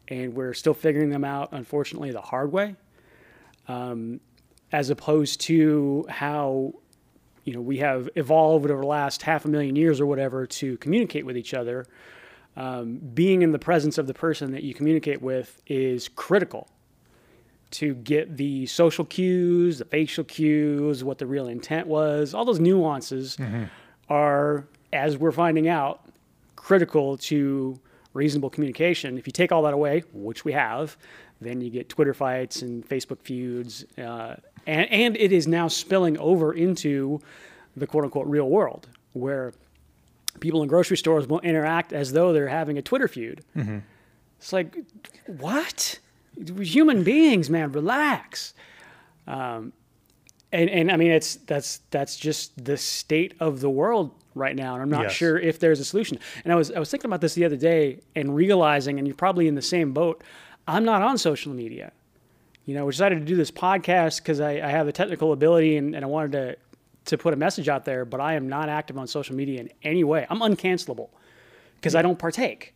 and 0.09 0.35
we're 0.35 0.55
still 0.55 0.75
figuring 0.75 1.11
them 1.11 1.25
out. 1.25 1.51
Unfortunately, 1.53 2.13
the 2.13 2.21
hard 2.21 2.53
way, 2.53 2.77
um, 3.69 4.21
as 4.73 4.91
opposed 4.91 5.41
to 5.43 6.07
how 6.09 6.75
you 7.45 7.53
know 7.53 7.61
we 7.61 7.79
have 7.79 8.09
evolved 8.17 8.71
over 8.71 8.81
the 8.81 8.87
last 8.87 9.23
half 9.23 9.45
a 9.45 9.49
million 9.49 9.77
years 9.77 10.01
or 10.01 10.07
whatever 10.07 10.47
to 10.47 10.77
communicate 10.79 11.25
with 11.27 11.37
each 11.37 11.55
other. 11.55 11.87
Um, 12.57 12.97
being 13.15 13.43
in 13.43 13.53
the 13.53 13.59
presence 13.59 13.97
of 13.97 14.07
the 14.07 14.15
person 14.15 14.51
that 14.53 14.63
you 14.65 14.75
communicate 14.75 15.23
with 15.23 15.63
is 15.67 16.09
critical 16.09 16.69
to 17.73 17.95
get 17.95 18.37
the 18.37 18.67
social 18.67 19.05
cues, 19.05 19.79
the 19.79 19.85
facial 19.85 20.25
cues, 20.25 21.05
what 21.05 21.19
the 21.19 21.27
real 21.27 21.47
intent 21.47 21.87
was, 21.87 22.35
all 22.35 22.45
those 22.45 22.59
nuances 22.59 23.39
are, 24.09 24.67
as 24.93 25.17
we're 25.17 25.31
finding 25.31 25.69
out, 25.69 26.05
critical 26.57 27.17
to 27.17 27.79
reasonable 28.13 28.51
communication. 28.51 29.17
If 29.17 29.29
you 29.29 29.33
take 29.33 29.53
all 29.53 29.63
that 29.63 29.73
away, 29.73 30.03
which 30.13 30.45
we 30.45 30.53
have, 30.53 30.97
then 31.41 31.61
you 31.61 31.71
get 31.71 31.89
Twitter 31.89 32.13
fights 32.13 32.63
and 32.63 32.87
Facebook 32.87 33.21
feuds, 33.23 33.85
uh, 33.97 34.35
and, 34.67 34.91
and 34.91 35.17
it 35.17 35.33
is 35.33 35.47
now 35.47 35.69
spilling 35.69 36.19
over 36.19 36.53
into 36.53 37.21
the 37.77 37.87
quote 37.87 38.05
unquote 38.05 38.27
real 38.27 38.49
world 38.49 38.89
where 39.13 39.53
people 40.41 40.63
in 40.63 40.69
grocery 40.69 40.97
stores 40.97 41.27
will 41.27 41.41
interact 41.41 41.93
as 41.93 42.13
though 42.13 42.33
they're 42.33 42.49
having 42.49 42.79
a 42.79 42.83
Twitter 42.83 43.09
feud. 43.09 43.43
It's 44.39 44.53
like, 44.53 44.77
what? 45.27 45.99
Human 46.61 47.05
beings, 47.05 47.51
man. 47.51 47.73
Relax. 47.73 48.55
Um, 49.27 49.73
and 50.53 50.69
and 50.71 50.91
I 50.91 50.97
mean, 50.97 51.11
it's 51.13 51.37
that's 51.37 51.81
that's 51.91 52.17
just 52.17 52.65
the 52.65 52.77
state 52.77 53.35
of 53.39 53.61
the 53.61 53.71
world 53.71 54.11
right 54.35 54.57
now, 54.57 54.75
and 54.75 54.83
I'm 54.83 54.89
not 54.91 55.03
Yes. 55.03 55.13
sure 55.13 55.39
if 55.39 55.59
there's 55.61 55.79
a 55.79 55.85
solution. 55.85 56.19
And 56.45 56.53
I 56.53 56.57
was 56.57 56.73
I 56.73 56.79
was 56.79 56.91
thinking 56.91 57.09
about 57.09 57.21
this 57.21 57.35
the 57.35 57.45
other 57.45 57.57
day 57.57 58.01
and 58.17 58.35
realizing, 58.35 58.99
and 58.99 59.07
you're 59.07 59.15
probably 59.17 59.47
in 59.47 59.55
the 59.55 59.63
same 59.63 59.93
boat. 59.93 60.25
I'm 60.67 60.85
not 60.85 61.03
on 61.03 61.19
social 61.19 61.53
media. 61.53 61.93
You 62.71 62.77
know, 62.77 62.85
we 62.87 62.93
decided 62.93 63.19
to 63.19 63.25
do 63.25 63.35
this 63.35 63.51
podcast 63.51 64.19
because 64.19 64.39
I, 64.39 64.53
I 64.61 64.69
have 64.69 64.87
the 64.87 64.93
technical 64.93 65.33
ability 65.33 65.77
and, 65.77 65.93
and 65.97 66.05
I 66.05 66.09
wanted 66.09 66.33
to 66.33 66.57
to 67.07 67.19
put 67.19 67.35
a 67.35 67.37
message 67.37 67.69
out 67.69 67.85
there, 67.85 68.05
but 68.05 68.21
I 68.21 68.35
am 68.35 68.49
not 68.49 68.69
active 68.69 68.97
on 68.97 69.09
social 69.09 69.35
media 69.35 69.59
in 69.61 69.71
any 69.83 70.05
way. 70.05 70.25
I'm 70.31 70.39
uncancelable 70.39 71.09
because 71.75 71.97
I 71.97 72.03
don't 72.03 72.17
partake. 72.17 72.73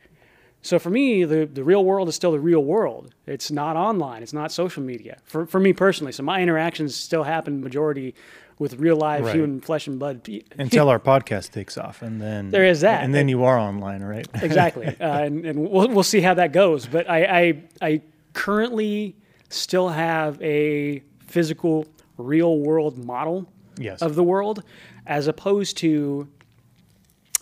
So 0.63 0.81
for 0.81 0.91
me, 0.91 1.23
the, 1.23 1.47
the 1.47 1.63
real 1.63 1.85
world 1.85 2.09
is 2.09 2.17
still 2.17 2.33
the 2.33 2.41
real 2.41 2.65
world. 2.65 3.15
It's 3.27 3.53
not 3.53 3.77
online. 3.77 4.25
It's 4.25 4.33
not 4.33 4.51
social 4.51 4.83
media. 4.83 5.19
For, 5.27 5.47
for 5.47 5.61
me 5.61 5.73
personally, 5.73 6.11
so 6.11 6.25
my 6.25 6.43
interactions 6.43 6.97
still 6.97 7.23
happen 7.23 7.61
majority 7.63 8.17
with 8.59 8.81
real 8.81 8.97
live 8.97 9.27
Right. 9.27 9.37
human 9.37 9.61
flesh 9.61 9.87
and 9.87 10.01
blood. 10.01 10.29
Until 10.59 10.89
our 10.93 10.99
podcast 10.99 11.53
takes 11.53 11.79
off, 11.79 12.03
and 12.03 12.21
then 12.21 12.51
There 12.51 12.65
is 12.65 12.81
that. 12.81 13.05
and 13.05 13.15
then 13.15 13.29
you 13.29 13.45
are 13.45 13.59
online, 13.61 14.03
right? 14.03 14.27
exactly, 14.43 14.87
uh, 15.01 15.19
and, 15.19 15.45
and 15.47 15.71
we'll 15.71 15.89
we'll 15.89 16.03
see 16.03 16.23
how 16.23 16.35
that 16.35 16.51
goes. 16.51 16.87
But 16.89 17.09
I, 17.09 17.25
I 17.25 17.63
I 17.83 18.01
currently 18.33 19.15
still 19.55 19.89
have 19.89 20.41
a 20.43 21.03
physical, 21.27 21.87
real 22.19 22.59
world 22.59 22.99
model 22.99 23.47
yes. 23.79 24.03
of 24.03 24.15
the 24.15 24.23
world, 24.23 24.63
as 25.07 25.27
opposed 25.27 25.77
to 25.79 26.29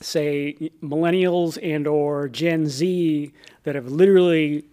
say 0.01 0.71
millennials 0.83 1.59
and 1.63 1.87
or 1.87 2.29
Gen 2.29 2.67
Z 2.67 3.33
that 3.63 3.75
have 3.75 3.87
literally 3.87 4.65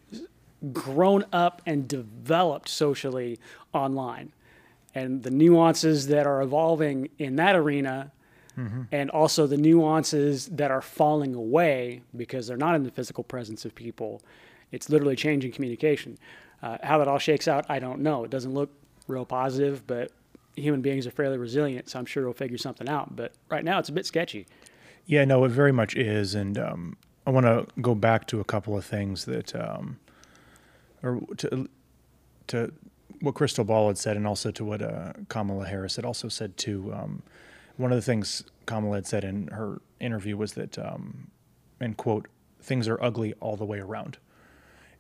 grown 0.74 1.26
up 1.32 1.62
and 1.66 1.88
developed 1.88 2.68
socially 2.68 3.40
online. 3.74 4.32
And 4.96 5.24
the 5.24 5.32
nuances 5.32 6.08
that 6.08 6.26
are 6.26 6.42
evolving 6.42 7.10
in 7.20 7.36
that 7.36 7.56
arena 7.56 8.12
mm-hmm. 8.58 8.84
and 8.92 9.10
also 9.12 9.48
the 9.48 9.58
nuances 9.58 10.48
that 10.48 10.72
are 10.72 10.82
falling 10.82 11.36
away 11.36 12.02
because 12.16 12.48
they're 12.48 12.58
not 12.58 12.76
in 12.76 12.84
the 12.84 12.92
physical 12.92 13.24
presence 13.24 13.66
of 13.66 13.76
people 13.76 14.22
it's 14.72 14.90
literally 14.90 15.16
changing 15.16 15.52
communication 15.52 16.18
uh, 16.62 16.78
how 16.84 16.98
that 16.98 17.08
all 17.08 17.20
shakes 17.20 17.48
out 17.48 17.66
i 17.70 17.80
don't 17.80 18.00
know. 18.02 18.24
It 18.24 18.32
doesn't 18.32 18.54
look 18.54 18.70
real 19.08 19.26
positive 19.26 19.86
but 19.88 20.12
human 20.56 20.82
beings 20.82 21.08
are 21.08 21.12
fairly 21.12 21.38
resilient 21.38 21.90
so 21.90 22.00
i'm 22.00 22.06
sure 22.06 22.26
we'll 22.26 22.34
figure 22.34 22.58
something 22.58 22.90
out. 22.90 23.16
But 23.16 23.34
right 23.50 23.64
now 23.64 23.80
it's 23.80 23.90
a 23.90 23.94
bit 23.94 24.06
sketchy. 24.06 24.46
Yeah, 25.10 25.26
no, 25.26 25.44
it 25.44 25.50
very 25.50 25.72
much 25.72 25.96
is, 25.96 26.36
and 26.36 26.56
um, 26.60 26.96
I 27.26 27.32
want 27.32 27.48
to 27.48 27.66
go 27.82 27.96
back 27.96 28.28
to 28.28 28.40
a 28.40 28.44
couple 28.44 28.78
of 28.78 28.86
things 28.86 29.26
that, 29.26 29.56
um, 29.56 30.00
or 31.02 31.20
to 31.38 31.68
to 32.46 32.72
what 33.20 33.34
Krystal 33.34 33.66
Ball 33.66 33.88
had 33.88 33.98
said, 33.98 34.18
and 34.18 34.28
also 34.28 34.52
to 34.52 34.64
what 34.64 34.84
uh, 34.84 35.14
Kamala 35.28 35.66
Harris 35.66 35.96
had 35.96 36.06
also 36.06 36.28
said 36.28 36.58
too. 36.58 36.94
Um, 36.94 37.24
one 37.78 37.92
of 37.92 37.96
the 37.96 38.04
things 38.04 38.44
Kamala 38.68 38.98
had 38.98 39.08
said 39.08 39.24
in 39.24 39.48
her 39.48 39.82
interview 40.00 40.38
was 40.38 40.54
that, 40.54 40.78
um, 40.78 41.32
and 41.80 41.98
quote, 41.98 42.28
"things 42.62 42.88
are 42.88 43.02
ugly 43.04 43.34
all 43.40 43.58
the 43.58 43.66
way 43.66 43.80
around," 43.80 44.20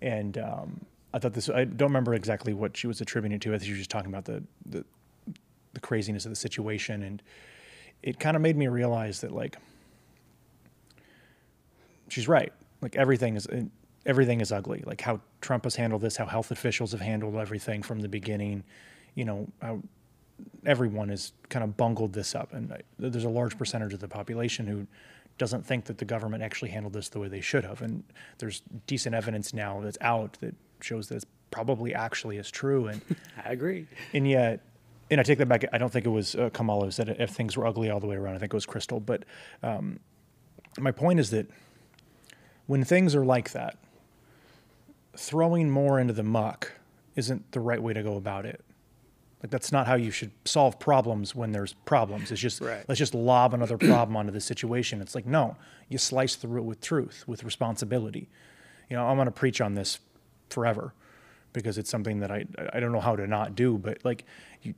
and 0.01 0.39
um, 0.39 0.87
I 1.13 1.19
thought 1.19 1.33
this. 1.33 1.49
I 1.49 1.63
don't 1.63 1.89
remember 1.89 2.13
exactly 2.13 2.53
what 2.53 2.77
she 2.77 2.87
was 2.87 3.01
attributing 3.01 3.35
it 3.37 3.41
to. 3.41 3.49
I 3.49 3.57
think 3.57 3.65
she 3.65 3.71
was 3.71 3.79
just 3.79 3.89
talking 3.89 4.09
about 4.09 4.25
the 4.25 4.43
the, 4.65 4.85
the 5.73 5.79
craziness 5.79 6.25
of 6.25 6.31
the 6.31 6.35
situation, 6.35 7.03
and 7.03 7.21
it 8.03 8.19
kind 8.19 8.35
of 8.35 8.41
made 8.41 8.55
me 8.55 8.67
realize 8.67 9.21
that 9.21 9.31
like 9.31 9.57
she's 12.09 12.27
right. 12.27 12.53
Like 12.81 12.95
everything 12.95 13.35
is 13.35 13.47
everything 14.05 14.41
is 14.41 14.51
ugly. 14.51 14.83
Like 14.85 15.01
how 15.01 15.21
Trump 15.41 15.63
has 15.63 15.75
handled 15.75 16.01
this, 16.01 16.15
how 16.17 16.25
health 16.25 16.51
officials 16.51 16.91
have 16.91 17.01
handled 17.01 17.35
everything 17.35 17.81
from 17.81 17.99
the 17.99 18.09
beginning. 18.09 18.63
You 19.15 19.25
know, 19.25 19.47
how 19.61 19.81
everyone 20.65 21.09
has 21.09 21.33
kind 21.49 21.63
of 21.63 21.75
bungled 21.75 22.13
this 22.13 22.35
up, 22.35 22.53
and 22.53 22.71
I- 22.71 22.81
there's 22.97 23.25
a 23.25 23.29
large 23.29 23.57
percentage 23.57 23.93
of 23.93 23.99
the 23.99 24.07
population 24.07 24.67
who 24.67 24.87
doesn't 25.37 25.65
think 25.65 25.85
that 25.85 25.97
the 25.97 26.05
government 26.05 26.43
actually 26.43 26.69
handled 26.69 26.93
this 26.93 27.09
the 27.09 27.19
way 27.19 27.27
they 27.27 27.41
should 27.41 27.63
have. 27.63 27.81
And 27.81 28.03
there's 28.37 28.61
decent 28.87 29.15
evidence 29.15 29.53
now 29.53 29.79
that's 29.81 29.97
out 30.01 30.33
that 30.41 30.53
shows 30.83 31.07
that 31.09 31.15
it's 31.15 31.25
probably 31.51 31.93
actually 31.93 32.37
is 32.37 32.49
true. 32.51 32.87
And 32.87 33.01
i 33.45 33.51
agree 33.51 33.87
and 34.13 34.27
yet, 34.27 34.61
and 35.11 35.19
I 35.19 35.23
take 35.23 35.39
that 35.39 35.47
back. 35.47 35.65
I 35.73 35.77
don't 35.77 35.91
think 35.91 36.05
it 36.05 36.09
was 36.09 36.35
uh, 36.35 36.49
Kamala 36.51 36.85
who 36.85 36.91
said 36.91 37.09
if 37.19 37.31
things 37.31 37.57
were 37.57 37.65
ugly 37.65 37.89
all 37.89 37.99
the 37.99 38.07
way 38.07 38.15
around. 38.15 38.35
I 38.35 38.39
think 38.39 38.53
it 38.53 38.57
was 38.57 38.65
Krystal. 38.65 39.03
But 39.03 39.23
um, 39.63 39.99
my 40.77 40.91
point 40.91 41.19
is 41.19 41.31
that 41.31 41.47
when 42.67 42.83
things 42.83 43.15
are 43.15 43.25
like 43.25 43.51
that, 43.51 43.77
throwing 45.15 45.69
more 45.69 45.99
into 45.99 46.13
the 46.13 46.23
muck 46.23 46.73
isn't 47.15 47.51
the 47.51 47.59
right 47.59 47.81
way 47.81 47.93
to 47.93 48.03
go 48.03 48.15
about 48.15 48.45
it. 48.45 48.63
Like 49.41 49.49
that's 49.51 49.71
not 49.71 49.87
how 49.87 49.95
you 49.95 50.11
should 50.11 50.31
solve 50.45 50.79
problems 50.79 51.33
when 51.33 51.51
there's 51.51 51.73
problems. 51.85 52.29
It's 52.31 52.41
just 52.41 52.61
Right. 52.61 52.83
let's 52.87 52.99
just 52.99 53.15
lob 53.15 53.53
another 53.53 53.77
problem 53.79 54.15
onto 54.17 54.31
the 54.31 54.41
situation. 54.41 55.01
It's 55.01 55.15
like 55.15 55.25
no, 55.25 55.55
you 55.87 55.97
slice 55.97 56.35
through 56.35 56.61
it 56.61 56.65
with 56.65 56.81
truth, 56.81 57.23
with 57.25 57.43
responsibility. 57.43 58.29
You 58.89 58.97
know, 58.97 59.07
I'm 59.07 59.15
going 59.17 59.25
to 59.27 59.31
preach 59.31 59.61
on 59.61 59.75
this 59.75 59.99
forever 60.53 60.93
because 61.53 61.77
it's 61.77 61.89
something 61.89 62.19
that 62.19 62.31
I 62.31 62.45
I 62.73 62.79
don't 62.79 62.91
know 62.91 62.99
how 62.99 63.15
to 63.15 63.27
not 63.27 63.55
do. 63.55 63.77
But 63.77 64.03
like 64.03 64.25
you 64.61 64.73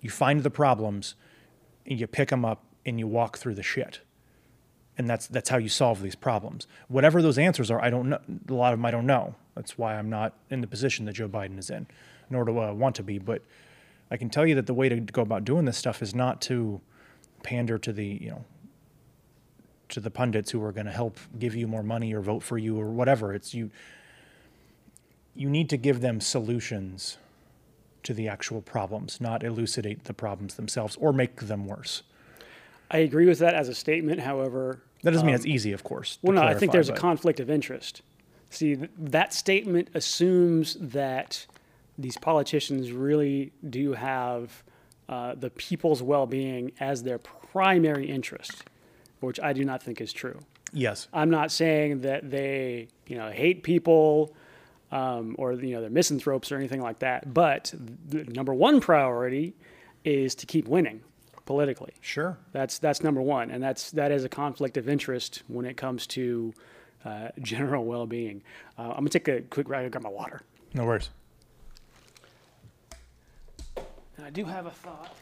you 0.00 0.10
find 0.10 0.42
the 0.42 0.50
problems 0.50 1.14
and 1.86 1.98
you 1.98 2.06
pick 2.06 2.28
them 2.30 2.44
up 2.44 2.64
and 2.84 2.98
you 2.98 3.06
walk 3.06 3.38
through 3.38 3.54
the 3.54 3.62
shit 3.62 4.00
and 5.00 5.08
that's 5.08 5.26
that's 5.28 5.48
how 5.48 5.56
you 5.56 5.70
solve 5.70 6.02
these 6.02 6.14
problems. 6.14 6.66
Whatever 6.88 7.22
those 7.22 7.38
answers 7.38 7.70
are, 7.70 7.82
I 7.82 7.88
don't 7.88 8.10
know. 8.10 8.20
A 8.48 8.52
lot 8.52 8.74
of 8.74 8.78
them 8.78 8.84
I 8.84 8.90
don't 8.90 9.06
know. 9.06 9.34
That's 9.54 9.78
why 9.78 9.96
I'm 9.96 10.10
not 10.10 10.36
in 10.50 10.60
the 10.60 10.66
position 10.66 11.06
that 11.06 11.14
Joe 11.14 11.26
Biden 11.26 11.58
is 11.58 11.70
in, 11.70 11.86
nor 12.28 12.44
do 12.44 12.58
I 12.58 12.70
want 12.70 12.96
to 12.96 13.02
be. 13.02 13.18
But 13.18 13.42
I 14.10 14.18
can 14.18 14.28
tell 14.28 14.46
you 14.46 14.54
that 14.56 14.66
the 14.66 14.74
way 14.74 14.90
to 14.90 15.00
go 15.00 15.22
about 15.22 15.46
doing 15.46 15.64
this 15.64 15.78
stuff 15.78 16.02
is 16.02 16.14
not 16.14 16.42
to 16.42 16.82
pander 17.42 17.78
to 17.78 17.94
the 17.94 18.04
you 18.20 18.28
know 18.28 18.44
to 19.88 20.00
the 20.00 20.10
pundits 20.10 20.50
who 20.50 20.62
are 20.62 20.70
going 20.70 20.84
to 20.84 20.92
help 20.92 21.18
give 21.38 21.56
you 21.56 21.66
more 21.66 21.82
money 21.82 22.12
or 22.12 22.20
vote 22.20 22.42
for 22.42 22.58
you 22.58 22.78
or 22.78 22.90
whatever. 22.90 23.32
It's 23.32 23.54
you. 23.54 23.70
You 25.40 25.48
need 25.48 25.70
to 25.70 25.78
give 25.78 26.02
them 26.02 26.20
solutions 26.20 27.16
to 28.02 28.12
the 28.12 28.28
actual 28.28 28.60
problems, 28.60 29.22
not 29.22 29.42
elucidate 29.42 30.04
the 30.04 30.12
problems 30.12 30.56
themselves 30.56 30.96
or 31.00 31.14
make 31.14 31.36
them 31.40 31.64
worse. 31.64 32.02
i 32.90 32.98
agree 32.98 33.24
with 33.24 33.38
that 33.38 33.54
as 33.54 33.66
a 33.66 33.74
statement 33.74 34.20
however 34.20 34.82
That 35.02 35.12
doesn't 35.12 35.24
mean 35.24 35.34
it's 35.34 35.46
easy, 35.46 35.72
of 35.72 35.82
course. 35.82 36.18
Well, 36.20 36.34
no, 36.34 36.42
I 36.42 36.52
think 36.54 36.72
clarify, 36.72 36.72
there's 36.72 36.88
a 36.90 36.92
conflict 36.92 37.40
of 37.40 37.48
interest. 37.48 38.02
See, 38.50 38.76
th- 38.76 38.90
that 38.98 39.32
statement 39.32 39.88
assumes 39.94 40.76
that 40.78 41.46
these 41.96 42.18
politicians 42.18 42.92
really 42.92 43.52
do 43.70 43.94
have 43.94 44.62
uh, 45.08 45.36
the 45.36 45.48
people's 45.48 46.02
well-being 46.02 46.72
as 46.80 47.02
their 47.02 47.18
primary 47.18 48.10
interest, 48.10 48.64
which 49.20 49.40
I 49.40 49.54
do 49.54 49.64
not 49.64 49.82
think 49.82 50.02
is 50.02 50.12
true. 50.12 50.38
Yes. 50.74 51.08
I'm 51.14 51.30
not 51.30 51.50
saying 51.50 52.02
that 52.02 52.30
they, 52.30 52.88
you 53.06 53.16
know, 53.16 53.30
hate 53.30 53.62
people 53.62 54.34
um, 54.92 55.36
or 55.38 55.52
you 55.52 55.74
know 55.74 55.80
they're 55.80 55.90
misanthropes 55.90 56.50
or 56.50 56.56
anything 56.56 56.80
like 56.80 57.00
that. 57.00 57.32
But 57.32 57.72
the 58.08 58.24
number 58.24 58.54
one 58.54 58.80
priority 58.80 59.54
is 60.04 60.34
to 60.36 60.46
keep 60.46 60.66
winning 60.66 61.02
politically. 61.46 61.92
Sure. 62.00 62.38
That's 62.52 62.78
that's 62.78 63.02
number 63.02 63.20
one, 63.20 63.50
and 63.50 63.62
that's 63.62 63.90
that 63.92 64.12
is 64.12 64.24
a 64.24 64.28
conflict 64.28 64.76
of 64.76 64.88
interest 64.88 65.42
when 65.48 65.66
it 65.66 65.76
comes 65.76 66.06
to 66.08 66.52
uh, 67.04 67.28
general 67.40 67.84
well-being. 67.84 68.42
Uh, 68.78 68.82
I'm 68.82 68.98
gonna 68.98 69.10
take 69.10 69.28
a 69.28 69.40
quick 69.42 69.68
ride 69.68 69.82
and 69.82 69.92
grab 69.92 70.04
my 70.04 70.10
water. 70.10 70.42
No 70.74 70.84
worries. 70.84 71.10
And 74.16 74.26
I 74.26 74.30
do 74.30 74.44
have 74.44 74.66
a 74.66 74.70
thought. 74.70 75.14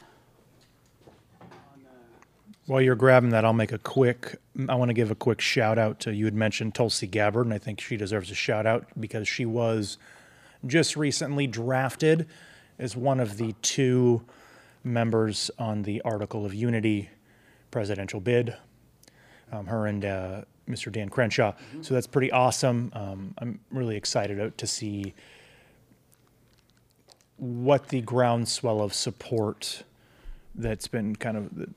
While 2.68 2.82
you're 2.82 2.96
grabbing 2.96 3.30
that, 3.30 3.46
I'll 3.46 3.54
make 3.54 3.72
a 3.72 3.78
quick. 3.78 4.36
I 4.68 4.74
want 4.74 4.90
to 4.90 4.92
give 4.92 5.10
a 5.10 5.14
quick 5.14 5.40
shout 5.40 5.78
out 5.78 6.00
to 6.00 6.14
you. 6.14 6.26
Had 6.26 6.34
mentioned 6.34 6.74
Tulsi 6.74 7.06
Gabbard, 7.06 7.46
and 7.46 7.54
I 7.54 7.56
think 7.56 7.80
she 7.80 7.96
deserves 7.96 8.30
a 8.30 8.34
shout 8.34 8.66
out 8.66 8.84
because 9.00 9.26
she 9.26 9.46
was 9.46 9.96
just 10.66 10.94
recently 10.94 11.46
drafted 11.46 12.28
as 12.78 12.94
one 12.94 13.20
of 13.20 13.38
the 13.38 13.54
two 13.62 14.22
members 14.84 15.50
on 15.58 15.84
the 15.84 16.02
Article 16.02 16.44
of 16.44 16.52
Unity 16.52 17.08
presidential 17.70 18.20
bid. 18.20 18.54
Um, 19.50 19.64
her 19.64 19.86
and 19.86 20.04
uh, 20.04 20.42
Mr. 20.68 20.92
Dan 20.92 21.08
Crenshaw. 21.08 21.54
So 21.80 21.94
that's 21.94 22.06
pretty 22.06 22.30
awesome. 22.30 22.92
Um, 22.92 23.34
I'm 23.38 23.60
really 23.70 23.96
excited 23.96 24.58
to 24.58 24.66
see 24.66 25.14
what 27.38 27.88
the 27.88 28.02
groundswell 28.02 28.82
of 28.82 28.92
support 28.92 29.84
that's 30.54 30.86
been 30.86 31.16
kind 31.16 31.38
of 31.38 31.68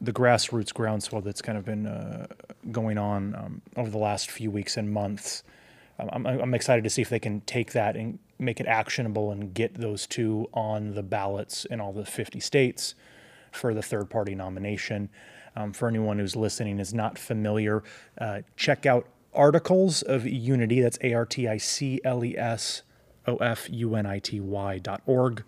the, 0.00 0.12
grassroots 0.12 0.72
groundswell 0.72 1.22
that's 1.22 1.42
kind 1.42 1.58
of 1.58 1.64
been 1.64 1.86
uh, 1.86 2.26
going 2.70 2.98
on 2.98 3.34
um, 3.34 3.62
over 3.76 3.90
the 3.90 3.98
last 3.98 4.30
few 4.30 4.50
weeks 4.50 4.76
and 4.76 4.90
months. 4.90 5.42
Um, 5.98 6.08
I'm, 6.12 6.26
I'm 6.26 6.54
excited 6.54 6.84
to 6.84 6.90
see 6.90 7.02
if 7.02 7.08
they 7.08 7.18
can 7.18 7.40
take 7.42 7.72
that 7.72 7.96
and 7.96 8.18
make 8.38 8.60
it 8.60 8.66
actionable 8.66 9.30
and 9.30 9.54
get 9.54 9.74
those 9.74 10.06
two 10.06 10.48
on 10.52 10.94
the 10.94 11.02
ballots 11.02 11.64
in 11.64 11.80
all 11.80 11.92
the 11.92 12.04
50 12.04 12.40
states 12.40 12.94
for 13.50 13.72
the 13.72 13.82
third 13.82 14.10
party 14.10 14.34
nomination. 14.34 15.08
Um, 15.56 15.72
for 15.72 15.88
anyone 15.88 16.18
who's 16.18 16.36
listening 16.36 16.78
is 16.78 16.92
not 16.92 17.18
familiar, 17.18 17.82
uh, 18.18 18.42
check 18.56 18.84
out 18.84 19.08
Articles 19.32 20.02
of 20.02 20.26
Unity. 20.26 20.80
That's 20.80 20.98
A 21.02 21.14
R 21.14 21.26
T 21.26 21.48
I 21.48 21.56
C 21.56 22.00
L 22.04 22.24
E 22.24 22.36
S 22.36 22.82
O 23.26 23.36
F 23.36 23.68
U 23.70 23.94
N 23.94 24.06
I 24.06 24.18
T 24.18 24.40
Y 24.40 24.78
dot 24.78 25.02
org. 25.06 25.44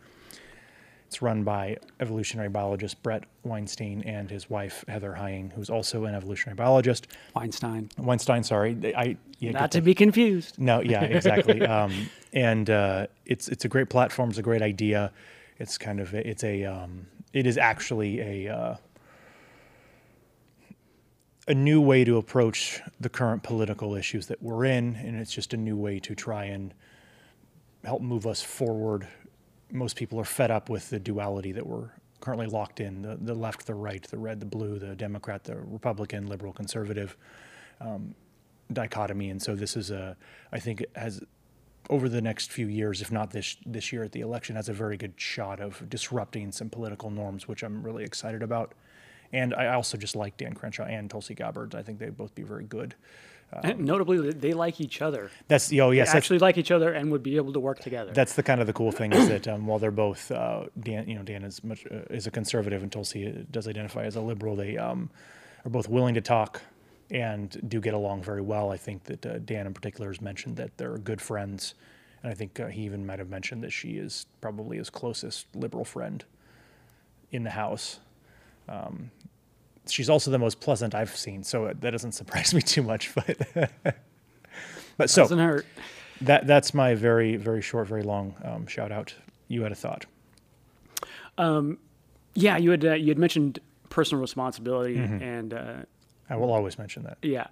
It's 1.09 1.23
run 1.23 1.43
by 1.43 1.79
evolutionary 2.01 2.51
biologist 2.51 3.03
Brett 3.03 3.25
Weinstein 3.43 4.03
and 4.03 4.31
his 4.31 4.51
wife 4.51 4.85
Heather 4.89 5.15
Heying, 5.15 5.49
who's 5.57 5.71
also 5.71 6.05
an 6.05 6.15
evolutionary 6.15 6.55
biologist. 6.55 7.07
Weinstein, 7.35 7.89
Weinstein, 7.97 8.43
sorry, 8.43 8.77
I 8.95 9.17
yeah, 9.39 9.53
not 9.53 9.71
to 9.71 9.79
the- 9.79 9.87
be 9.87 9.95
confused. 9.95 10.59
no, 10.59 10.83
yeah, 10.83 11.03
exactly. 11.05 11.63
um, 11.67 12.11
and 12.35 12.69
uh, 12.69 13.07
it's 13.25 13.49
it's 13.49 13.65
a 13.65 13.69
great 13.69 13.89
platform. 13.89 14.29
It's 14.29 14.39
a 14.39 14.43
great 14.43 14.61
idea. 14.61 15.11
It's 15.59 15.79
kind 15.79 15.99
of 15.99 16.13
it's 16.13 16.45
a 16.45 16.67
um, 16.67 17.07
it 17.33 17.47
is 17.47 17.57
actually 17.57 18.21
a 18.47 18.55
uh, 18.55 18.77
a 21.47 21.55
new 21.55 21.81
way 21.81 22.05
to 22.05 22.19
approach 22.19 22.83
the 23.01 23.09
current 23.09 23.43
political 23.43 23.95
issues 23.95 24.27
that 24.27 24.43
we're 24.43 24.67
in, 24.67 24.95
and 24.97 25.17
it's 25.19 25.33
just 25.33 25.55
a 25.55 25.57
new 25.57 25.75
way 25.75 26.01
to 26.01 26.15
try 26.15 26.45
and 26.45 26.75
help 27.83 28.03
move 28.03 28.27
us 28.27 28.43
forward. 28.43 29.09
Most 29.71 29.97
people 29.97 30.19
are 30.19 30.25
fed 30.25 30.51
up 30.51 30.69
with 30.69 30.91
the 30.91 30.99
duality 30.99 31.53
that 31.53 31.67
we're 31.67 31.91
currently 32.21 32.47
locked 32.47 32.81
in 32.81 33.03
the, 33.03 33.17
the 33.21 33.35
left, 33.35 33.67
the 33.67 33.75
right, 33.75 34.03
the 34.03 34.19
red, 34.19 34.41
the 34.41 34.47
blue, 34.47 34.79
the 34.79 34.97
Democrat, 34.97 35.45
the 35.45 35.57
Republican, 35.57 36.27
liberal, 36.27 36.53
conservative 36.53 37.17
um, 37.81 38.15
dichotomy. 38.73 39.31
And 39.31 39.41
so 39.41 39.55
this 39.55 39.77
is 39.77 39.91
a, 39.91 40.17
I 40.53 40.59
think, 40.59 40.85
has 40.97 41.23
over 41.91 42.09
the 42.09 42.21
next 42.21 42.53
few 42.53 42.67
years, 42.67 43.01
if 43.01 43.11
not 43.11 43.31
this 43.31 43.57
this 43.65 43.93
year 43.93 44.03
at 44.03 44.13
the 44.13 44.21
election, 44.21 44.57
has 44.57 44.69
a 44.69 44.73
very 44.73 44.97
good 44.97 45.15
shot 45.17 45.61
of 45.61 45.89
disrupting 45.89 46.53
some 46.53 46.69
political 46.69 47.11
norms, 47.11 47.49
which 47.49 47.63
I'm 47.63 47.83
really 47.83 48.05
excited 48.05 48.43
about. 48.43 48.75
And 49.33 49.55
I 49.55 49.75
also 49.75 49.97
just 49.97 50.17
like 50.17 50.37
Dan 50.37 50.55
Crenshaw 50.55 50.85
and 50.85 51.11
Tulsi 51.11 51.35
Gabbard. 51.35 51.75
I 51.75 51.83
think 51.83 51.99
they'd 51.99 52.17
both 52.17 52.35
be 52.35 52.43
very 52.43 52.65
good. 52.65 52.95
And 53.51 53.81
notably, 53.81 54.31
they 54.33 54.53
like 54.53 54.81
each 54.81 55.01
other. 55.01 55.31
That's 55.49 55.73
oh 55.73 55.91
yes, 55.91 56.13
They 56.13 56.19
actually 56.19 56.39
like 56.39 56.59
each 56.59 56.71
other 56.71 56.93
and 56.93 57.11
would 57.11 57.23
be 57.23 57.37
able 57.37 57.53
to 57.55 57.61
work 57.61 57.81
together. 57.81 58.13
that's 58.13 58.35
the 58.35 58.43
kind 58.43 58.61
of 58.61 58.67
the 58.67 58.73
cool 58.73 58.93
thing 58.93 59.13
is 59.13 59.29
that 59.29 59.49
um, 59.53 59.67
while 59.67 59.79
they're 59.79 59.91
both 59.91 60.31
uh, 60.31 60.65
Dan, 60.79 61.09
you 61.09 61.15
know, 61.15 61.23
Dan 61.23 61.45
is 61.45 61.65
much 61.65 61.87
uh, 61.91 62.01
is 62.11 62.27
a 62.27 62.31
conservative 62.31 62.83
and 62.83 62.93
Tulsi 62.93 63.47
does 63.51 63.67
identify 63.67 64.05
as 64.05 64.17
a 64.17 64.21
liberal. 64.21 64.55
They 64.55 64.77
um, 64.77 65.11
are 65.65 65.71
both 65.71 65.89
willing 65.89 66.15
to 66.15 66.21
talk 66.21 66.63
and 67.11 67.59
do 67.69 67.81
get 67.81 67.95
along 67.95 68.23
very 68.23 68.43
well. 68.43 68.71
I 68.71 68.77
think 68.77 69.05
that 69.05 69.25
uh, 69.25 69.39
Dan 69.39 69.67
in 69.67 69.73
particular 69.73 70.11
has 70.11 70.21
mentioned 70.21 70.57
that 70.57 70.77
they're 70.77 70.99
good 70.99 71.21
friends, 71.21 71.75
and 72.23 72.31
I 72.31 72.35
think 72.35 72.61
uh, 72.61 72.67
he 72.67 72.83
even 72.83 73.07
might 73.07 73.19
have 73.19 73.31
mentioned 73.31 73.63
that 73.65 73.73
she 73.73 73.93
is 73.93 74.27
probably 74.43 74.77
his 74.77 74.91
closest 74.91 75.47
liberal 75.55 75.85
friend 75.87 76.25
in 77.33 77.45
the 77.45 77.51
house. 77.51 78.01
Um, 78.69 79.11
she's 79.91 80.09
also 80.11 80.31
the 80.31 80.39
most 80.39 80.61
pleasant 80.61 80.95
I've 80.95 81.15
seen, 81.17 81.43
so 81.45 81.67
that 81.81 81.91
doesn't 81.91 82.13
surprise 82.13 82.53
me 82.59 82.61
too 82.63 82.83
much. 82.83 83.15
But 83.15 83.37
but 84.97 85.11
so 85.11 85.23
Doesn't 85.23 85.39
hurt. 85.39 85.67
that 86.23 86.47
that's 86.47 86.75
my 86.75 86.95
very 86.95 87.37
very 87.37 87.63
short, 87.63 87.89
very 87.89 88.03
long 88.03 88.35
um, 88.45 88.67
shout 88.67 88.93
out. 88.93 89.15
You 89.49 89.63
had 89.63 89.73
a 89.73 89.75
thought. 89.75 90.07
Yeah, 92.35 92.57
you 92.57 92.71
had 92.71 92.85
uh, 92.85 92.95
you 92.95 93.09
had 93.09 93.19
mentioned 93.19 93.59
personal 93.91 94.21
responsibility, 94.21 94.97
Mm-hmm. 94.97 95.23
and 95.23 95.55
uh, 95.55 95.75
I 96.31 96.37
will 96.37 96.53
always 96.53 96.79
mention 96.79 97.03
that 97.05 97.19
yeah, 97.23 97.47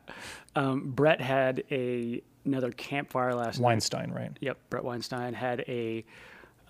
um, 0.55 0.91
Brett 0.93 1.21
had 1.21 1.65
a 1.71 2.23
another 2.45 2.71
campfire 2.71 3.35
last 3.35 3.59
night. 3.59 3.65
Weinstein, 3.65 4.13
right? 4.13 4.31
Yep, 4.41 4.59
Brett 4.71 4.85
Weinstein 4.85 5.35
had 5.35 5.65
a 5.67 6.05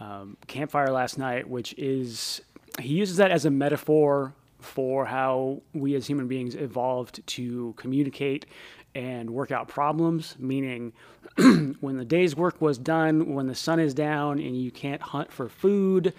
um, 0.00 0.37
campfire 0.46 0.90
last 0.90 1.18
night, 1.18 1.49
which 1.49 1.75
is 1.76 2.40
he 2.80 2.88
uses 2.94 3.16
that 3.18 3.30
as 3.30 3.44
a 3.44 3.50
metaphor 3.50 4.35
for 4.60 5.04
how 5.04 5.62
we 5.75 5.94
as 5.94 6.06
human 6.06 6.28
beings 6.28 6.54
evolved 6.54 7.26
to 7.26 7.75
communicate 7.76 8.46
and 8.94 9.30
work 9.30 9.50
out 9.50 9.68
problems. 9.68 10.36
Meaning, 10.38 10.92
when 11.36 11.96
the 11.96 12.04
day's 12.04 12.34
work 12.34 12.60
was 12.60 12.78
done, 12.78 13.34
when 13.34 13.46
the 13.46 13.54
sun 13.54 13.78
is 13.78 13.94
down 13.94 14.38
and 14.38 14.60
you 14.60 14.70
can't 14.70 15.02
hunt 15.02 15.32
for 15.32 15.48
food. 15.48 16.14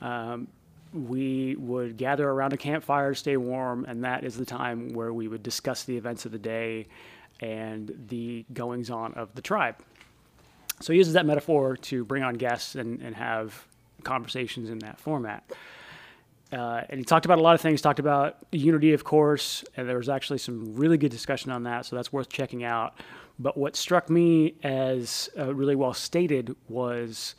Um, 0.00 0.48
we 0.92 1.56
would 1.56 1.96
gather 1.96 2.28
around 2.28 2.52
a 2.52 2.56
campfire, 2.56 3.14
stay 3.14 3.36
warm, 3.36 3.86
and 3.86 4.04
that 4.04 4.24
is 4.24 4.36
the 4.36 4.44
time 4.44 4.92
where 4.92 5.12
we 5.12 5.26
would 5.26 5.42
discuss 5.42 5.84
the 5.84 5.96
events 5.96 6.26
of 6.26 6.32
the 6.32 6.38
day 6.38 6.86
and 7.40 8.06
the 8.08 8.44
goings 8.52 8.90
on 8.90 9.14
of 9.14 9.34
the 9.34 9.42
tribe. 9.42 9.76
So 10.80 10.92
he 10.92 10.98
uses 10.98 11.14
that 11.14 11.24
metaphor 11.24 11.76
to 11.76 12.04
bring 12.04 12.22
on 12.22 12.34
guests 12.34 12.74
and, 12.74 13.00
and 13.00 13.14
have 13.16 13.66
conversations 14.02 14.68
in 14.68 14.80
that 14.80 15.00
format. 15.00 15.50
Uh, 16.52 16.82
and 16.90 16.98
he 16.98 17.04
talked 17.04 17.24
about 17.24 17.38
a 17.38 17.42
lot 17.42 17.54
of 17.54 17.60
things. 17.60 17.80
Talked 17.80 17.98
about 17.98 18.36
unity, 18.52 18.92
of 18.92 19.04
course, 19.04 19.64
and 19.76 19.88
there 19.88 19.96
was 19.96 20.08
actually 20.08 20.38
some 20.38 20.74
really 20.76 20.98
good 20.98 21.10
discussion 21.10 21.50
on 21.50 21.62
that. 21.62 21.86
So 21.86 21.96
that's 21.96 22.12
worth 22.12 22.28
checking 22.28 22.62
out. 22.62 22.94
But 23.38 23.56
what 23.56 23.74
struck 23.74 24.10
me 24.10 24.54
as 24.62 25.30
uh, 25.38 25.54
really 25.54 25.74
well 25.74 25.94
stated 25.94 26.54
was 26.68 27.34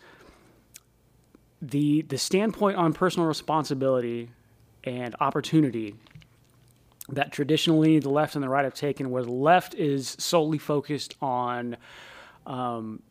the 1.61 2.01
the 2.01 2.17
standpoint 2.17 2.77
on 2.77 2.91
personal 2.91 3.27
responsibility 3.27 4.29
and 4.83 5.15
opportunity 5.19 5.95
that 7.09 7.31
traditionally 7.31 7.99
the 7.99 8.09
left 8.09 8.35
and 8.35 8.43
the 8.43 8.49
right 8.49 8.63
have 8.63 8.73
taken, 8.73 9.11
where 9.11 9.23
the 9.23 9.31
left 9.31 9.75
is 9.75 10.15
solely 10.19 10.57
focused 10.57 11.15
on 11.21 11.77
um, 12.45 13.01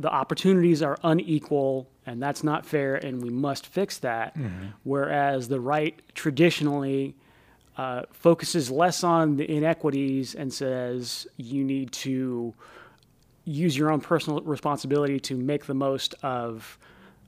the 0.00 0.10
opportunities 0.10 0.82
are 0.82 0.96
unequal 1.04 1.88
and 2.06 2.22
that's 2.22 2.42
not 2.42 2.64
fair 2.66 2.96
and 2.96 3.22
we 3.22 3.30
must 3.30 3.66
fix 3.66 3.98
that. 3.98 4.36
Whereas 4.82 5.48
the 5.48 5.60
right 5.60 6.00
traditionally 6.14 7.14
uh, 7.76 8.02
focuses 8.12 8.70
less 8.70 9.04
on 9.04 9.36
the 9.36 9.50
inequities 9.50 10.34
and 10.34 10.52
says 10.52 11.26
you 11.36 11.62
need 11.64 11.92
to 11.92 12.52
use 13.44 13.76
your 13.76 13.90
own 13.90 14.00
personal 14.00 14.40
responsibility 14.42 15.18
to 15.20 15.36
make 15.36 15.66
the 15.66 15.74
most 15.74 16.14
of 16.22 16.78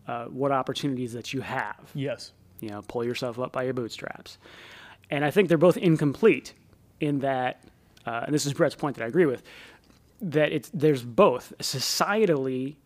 uh, 0.06 0.24
what 0.26 0.50
opportunities 0.52 1.12
that 1.12 1.32
you 1.32 1.40
have 1.40 1.90
Yes. 1.94 2.32
you 2.60 2.68
know, 2.70 2.82
pull 2.82 3.04
yourself 3.04 3.38
up 3.38 3.52
by 3.52 3.62
your 3.62 3.72
bootstraps. 3.74 4.38
And 5.10 5.24
I 5.24 5.30
think 5.30 5.48
they're 5.48 5.58
both 5.58 5.76
incomplete 5.76 6.54
in 7.00 7.20
that, 7.20 7.64
uh, 8.06 8.22
and 8.24 8.34
this 8.34 8.46
is 8.46 8.52
Brett's 8.52 8.74
point 8.74 8.96
that 8.96 9.04
I 9.04 9.08
agree 9.08 9.26
with, 9.26 9.42
that 10.22 10.52
it's 10.52 10.70
there's 10.72 11.02
both 11.02 11.52
societally, 11.58 12.76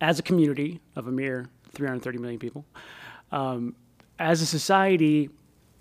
as 0.00 0.18
a 0.18 0.22
community 0.22 0.80
of 0.96 1.06
a 1.06 1.12
mere 1.12 1.48
330 1.72 2.18
million 2.18 2.38
people, 2.38 2.64
um, 3.32 3.74
as 4.18 4.42
a 4.42 4.46
society, 4.46 5.30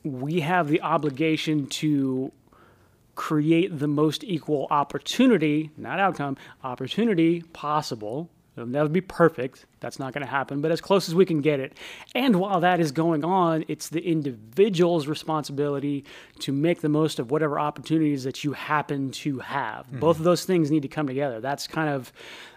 we 0.04 0.42
have 0.42 0.68
the 0.68 0.82
obligation 0.82 1.68
to 1.68 2.32
create 3.16 3.80
the 3.80 3.88
most 3.88 4.24
equal 4.24 4.68
opportunity, 4.70 5.72
not 5.78 6.00
outcome, 6.00 6.38
opportunity 6.64 7.42
possible. 7.54 8.30
It'll 8.56 8.68
never 8.68 8.88
be 8.88 9.02
perfect. 9.02 9.66
That's 9.82 10.00
not 10.00 10.14
going 10.14 10.26
to 10.26 10.32
happen, 10.32 10.62
but 10.62 10.72
as 10.72 10.80
close 10.80 11.10
as 11.10 11.16
we 11.16 11.26
can 11.26 11.42
get 11.42 11.60
it. 11.60 11.78
And 12.14 12.38
while 12.38 12.62
that 12.62 12.80
is 12.80 12.92
going 12.92 13.26
on, 13.26 13.66
it's 13.68 13.90
the 13.90 14.02
individual's 14.02 15.08
responsibility 15.08 16.06
to 16.40 16.54
make 16.54 16.82
the 16.82 16.90
most 16.90 17.20
of 17.20 17.32
whatever 17.32 17.60
opportunities 17.60 18.24
that 18.24 18.44
you 18.44 18.54
happen 18.54 19.12
to 19.12 19.40
have. 19.40 19.92
Both 20.00 20.18
of 20.20 20.24
those 20.24 20.46
things 20.46 20.72
need 20.72 20.84
to 20.84 20.88
come 20.88 21.08
together. 21.08 21.42
That's 21.42 21.68
kind 21.68 21.90
of 21.90 22.14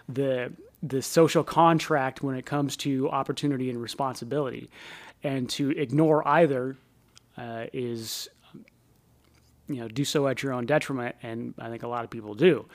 the 0.07 0.53
the 0.81 1.01
social 1.01 1.43
contract 1.43 2.23
when 2.23 2.35
it 2.35 2.45
comes 2.45 2.77
to 2.77 3.09
opportunity 3.09 3.69
and 3.69 3.81
responsibility. 3.81 4.69
And 5.23 5.49
to 5.49 5.71
ignore 5.71 6.25
either 6.25 6.77
uh, 7.37 7.65
is 7.73 8.29
you 9.67 9.75
know 9.75 9.87
do 9.87 10.03
so 10.03 10.27
at 10.27 10.41
your 10.41 10.51
own 10.51 10.65
detriment 10.65 11.15
and 11.21 11.53
i 11.59 11.69
think 11.69 11.83
a 11.83 11.87
lot 11.87 12.03
of 12.03 12.09
people 12.09 12.33
do 12.33 12.65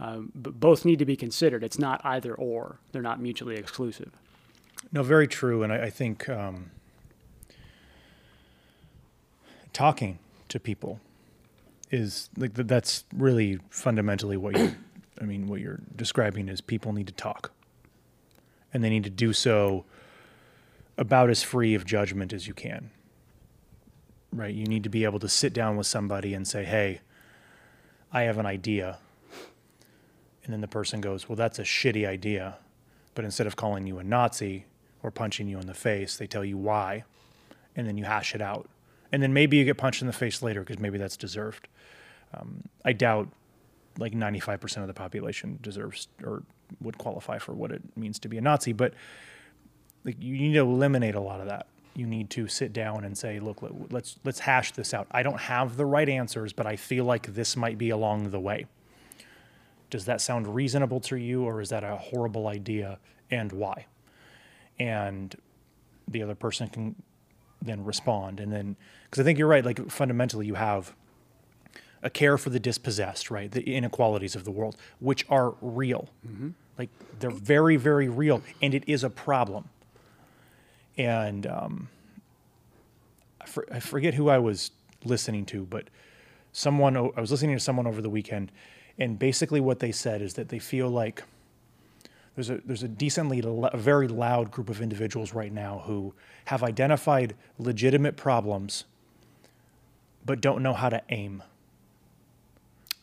um, 0.00 0.30
but 0.34 0.60
both 0.60 0.84
need 0.84 0.98
to 0.98 1.04
be 1.04 1.16
considered 1.16 1.62
it's 1.64 1.78
not 1.78 2.00
either 2.04 2.34
or 2.34 2.78
they're 2.92 3.02
not 3.02 3.20
mutually 3.20 3.56
exclusive 3.56 4.12
No, 4.92 5.02
very 5.02 5.26
true. 5.28 5.62
And 5.62 5.72
I, 5.72 5.84
I 5.84 5.90
think 5.90 6.28
um, 6.28 6.70
talking 9.72 10.18
to 10.48 10.58
people 10.58 11.00
is 11.90 12.30
like 12.36 12.54
th- 12.54 12.66
that's 12.66 13.04
really 13.14 13.58
fundamentally 13.70 14.36
what 14.36 14.56
you. 14.56 14.74
I 15.20 15.24
mean, 15.24 15.48
what 15.48 15.60
you're 15.60 15.80
describing 15.96 16.48
is 16.48 16.60
people 16.60 16.92
need 16.92 17.08
to 17.08 17.12
talk, 17.12 17.50
and 18.72 18.84
they 18.84 18.90
need 18.90 19.04
to 19.04 19.10
do 19.10 19.32
so 19.32 19.84
about 20.96 21.28
as 21.28 21.42
free 21.42 21.74
of 21.74 21.84
judgment 21.84 22.32
as 22.32 22.46
you 22.46 22.54
can. 22.54 22.90
Right? 24.32 24.54
You 24.54 24.66
need 24.66 24.84
to 24.84 24.90
be 24.90 25.04
able 25.04 25.18
to 25.20 25.28
sit 25.28 25.52
down 25.52 25.76
with 25.76 25.86
somebody 25.86 26.34
and 26.34 26.46
say, 26.46 26.64
"Hey, 26.64 27.00
I 28.12 28.22
have 28.22 28.38
an 28.38 28.46
idea," 28.46 28.98
and 30.48 30.54
then 30.54 30.62
the 30.62 30.66
person 30.68 31.02
goes, 31.02 31.28
"Well, 31.28 31.36
that's 31.36 31.58
a 31.58 31.62
shitty 31.62 32.08
idea." 32.08 32.56
But 33.14 33.26
instead 33.26 33.46
of 33.46 33.54
calling 33.54 33.86
you 33.86 33.98
a 33.98 34.02
Nazi 34.02 34.64
or 35.02 35.10
punching 35.10 35.46
you 35.46 35.58
in 35.58 35.66
the 35.66 35.74
face, 35.74 36.16
they 36.16 36.26
tell 36.26 36.42
you 36.44 36.56
why, 36.56 37.04
and 37.76 37.86
then 37.86 37.98
you 37.98 38.04
hash 38.04 38.34
it 38.34 38.40
out. 38.40 38.66
And 39.12 39.22
then 39.22 39.34
maybe 39.34 39.58
you 39.58 39.66
get 39.66 39.76
punched 39.76 40.00
in 40.00 40.06
the 40.06 40.12
face 40.14 40.40
later 40.42 40.60
because 40.60 40.78
maybe 40.78 40.96
that's 40.96 41.18
deserved. 41.18 41.68
Um, 42.32 42.62
I 42.82 42.94
doubt 42.94 43.28
like 43.98 44.14
95% 44.14 44.78
of 44.78 44.86
the 44.86 44.94
population 44.94 45.58
deserves 45.60 46.08
or 46.24 46.42
would 46.80 46.96
qualify 46.96 47.36
for 47.36 47.52
what 47.52 47.70
it 47.70 47.82
means 47.94 48.18
to 48.20 48.28
be 48.28 48.38
a 48.38 48.40
Nazi, 48.40 48.72
but 48.72 48.94
like 50.04 50.16
you 50.18 50.38
need 50.38 50.54
to 50.54 50.60
eliminate 50.60 51.14
a 51.14 51.20
lot 51.20 51.40
of 51.40 51.46
that. 51.48 51.66
You 51.94 52.06
need 52.06 52.30
to 52.30 52.48
sit 52.48 52.72
down 52.72 53.04
and 53.04 53.18
say, 53.18 53.38
look, 53.40 53.60
let- 53.60 53.92
let's 53.92 54.16
let's 54.24 54.38
hash 54.38 54.72
this 54.72 54.94
out. 54.94 55.06
I 55.10 55.22
don't 55.22 55.40
have 55.40 55.76
the 55.76 55.84
right 55.84 56.08
answers, 56.08 56.52
but 56.54 56.66
I 56.66 56.76
feel 56.76 57.04
like 57.04 57.34
this 57.34 57.56
might 57.56 57.76
be 57.76 57.90
along 57.90 58.30
the 58.30 58.40
way. 58.40 58.66
Does 59.90 60.04
that 60.04 60.20
sound 60.20 60.54
reasonable 60.54 61.00
to 61.00 61.16
you, 61.16 61.44
or 61.44 61.60
is 61.60 61.70
that 61.70 61.84
a 61.84 61.96
horrible 61.96 62.46
idea, 62.46 62.98
and 63.30 63.52
why? 63.52 63.86
And 64.78 65.34
the 66.06 66.22
other 66.22 66.34
person 66.34 66.68
can 66.68 67.02
then 67.62 67.84
respond, 67.84 68.40
and 68.40 68.52
then 68.52 68.76
because 69.04 69.20
I 69.20 69.24
think 69.24 69.38
you're 69.38 69.48
right. 69.48 69.64
Like 69.64 69.90
fundamentally, 69.90 70.46
you 70.46 70.54
have 70.54 70.94
a 72.02 72.10
care 72.10 72.38
for 72.38 72.50
the 72.50 72.60
dispossessed, 72.60 73.30
right? 73.30 73.50
The 73.50 73.74
inequalities 73.74 74.36
of 74.36 74.44
the 74.44 74.50
world, 74.50 74.76
which 75.00 75.26
are 75.28 75.54
real. 75.60 76.08
Like 76.78 76.90
they're 77.18 77.30
very, 77.30 77.76
very 77.76 78.08
real, 78.08 78.42
and 78.62 78.74
it 78.74 78.84
is 78.86 79.02
a 79.02 79.10
problem. 79.10 79.68
And 80.96 81.46
um, 81.46 81.88
I, 83.40 83.46
for, 83.46 83.66
I 83.72 83.80
forget 83.80 84.14
who 84.14 84.28
I 84.28 84.38
was 84.38 84.70
listening 85.04 85.44
to, 85.46 85.64
but 85.64 85.84
someone 86.52 86.96
I 86.96 87.20
was 87.20 87.30
listening 87.30 87.56
to 87.56 87.60
someone 87.60 87.86
over 87.86 88.00
the 88.00 88.10
weekend, 88.10 88.52
and 88.98 89.18
basically 89.18 89.60
what 89.60 89.78
they 89.78 89.92
said 89.92 90.20
is 90.20 90.34
that 90.34 90.48
they 90.48 90.58
feel 90.58 90.88
like 90.88 91.22
there's 92.34 92.50
a 92.50 92.60
there's 92.64 92.82
a 92.82 92.88
decently 92.88 93.42
a 93.44 93.76
very 93.76 94.06
loud 94.06 94.50
group 94.50 94.68
of 94.68 94.80
individuals 94.80 95.34
right 95.34 95.52
now 95.52 95.82
who 95.86 96.14
have 96.46 96.62
identified 96.62 97.34
legitimate 97.58 98.16
problems, 98.16 98.84
but 100.24 100.40
don't 100.40 100.62
know 100.62 100.72
how 100.72 100.88
to 100.88 101.02
aim. 101.08 101.42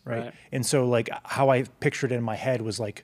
Right? 0.05 0.25
Right. 0.25 0.33
And 0.51 0.65
so 0.65 0.87
like 0.87 1.09
how 1.23 1.49
I 1.49 1.63
pictured 1.79 2.11
it 2.11 2.15
in 2.15 2.23
my 2.23 2.35
head 2.35 2.61
was 2.61 2.79
like, 2.79 3.03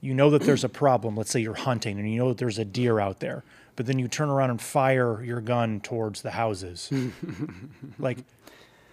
you 0.00 0.14
know 0.14 0.30
that 0.30 0.42
there's 0.42 0.64
a 0.64 0.68
problem. 0.68 1.16
Let's 1.16 1.30
say 1.30 1.40
you're 1.40 1.54
hunting 1.54 1.98
and 1.98 2.12
you 2.12 2.18
know 2.18 2.28
that 2.30 2.38
there's 2.38 2.58
a 2.58 2.64
deer 2.64 2.98
out 2.98 3.20
there, 3.20 3.44
but 3.76 3.86
then 3.86 4.00
you 4.00 4.08
turn 4.08 4.30
around 4.30 4.50
and 4.50 4.60
fire 4.60 5.22
your 5.22 5.40
gun 5.40 5.80
towards 5.80 6.22
the 6.22 6.32
houses. 6.32 6.90
like 8.00 8.18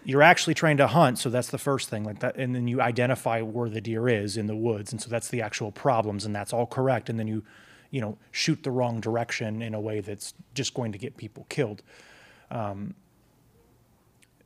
you're 0.05 0.21
actually 0.21 0.53
trying 0.53 0.77
to 0.77 0.87
hunt, 0.87 1.19
so 1.19 1.29
that's 1.29 1.49
the 1.49 1.57
first 1.57 1.89
thing. 1.89 2.03
Like 2.03 2.19
that, 2.19 2.37
and 2.37 2.55
then 2.55 2.67
you 2.67 2.81
identify 2.81 3.41
where 3.41 3.69
the 3.69 3.81
deer 3.81 4.07
is 4.07 4.37
in 4.37 4.47
the 4.47 4.55
woods, 4.55 4.91
and 4.91 5.01
so 5.01 5.09
that's 5.09 5.27
the 5.27 5.41
actual 5.41 5.71
problems, 5.71 6.25
and 6.25 6.35
that's 6.35 6.53
all 6.53 6.65
correct. 6.65 7.09
And 7.09 7.19
then 7.19 7.27
you, 7.27 7.43
you 7.91 8.01
know, 8.01 8.17
shoot 8.31 8.63
the 8.63 8.71
wrong 8.71 8.99
direction 8.99 9.61
in 9.61 9.73
a 9.73 9.79
way 9.79 9.99
that's 9.99 10.33
just 10.53 10.73
going 10.73 10.91
to 10.91 10.97
get 10.97 11.17
people 11.17 11.45
killed. 11.49 11.83
Um, 12.49 12.95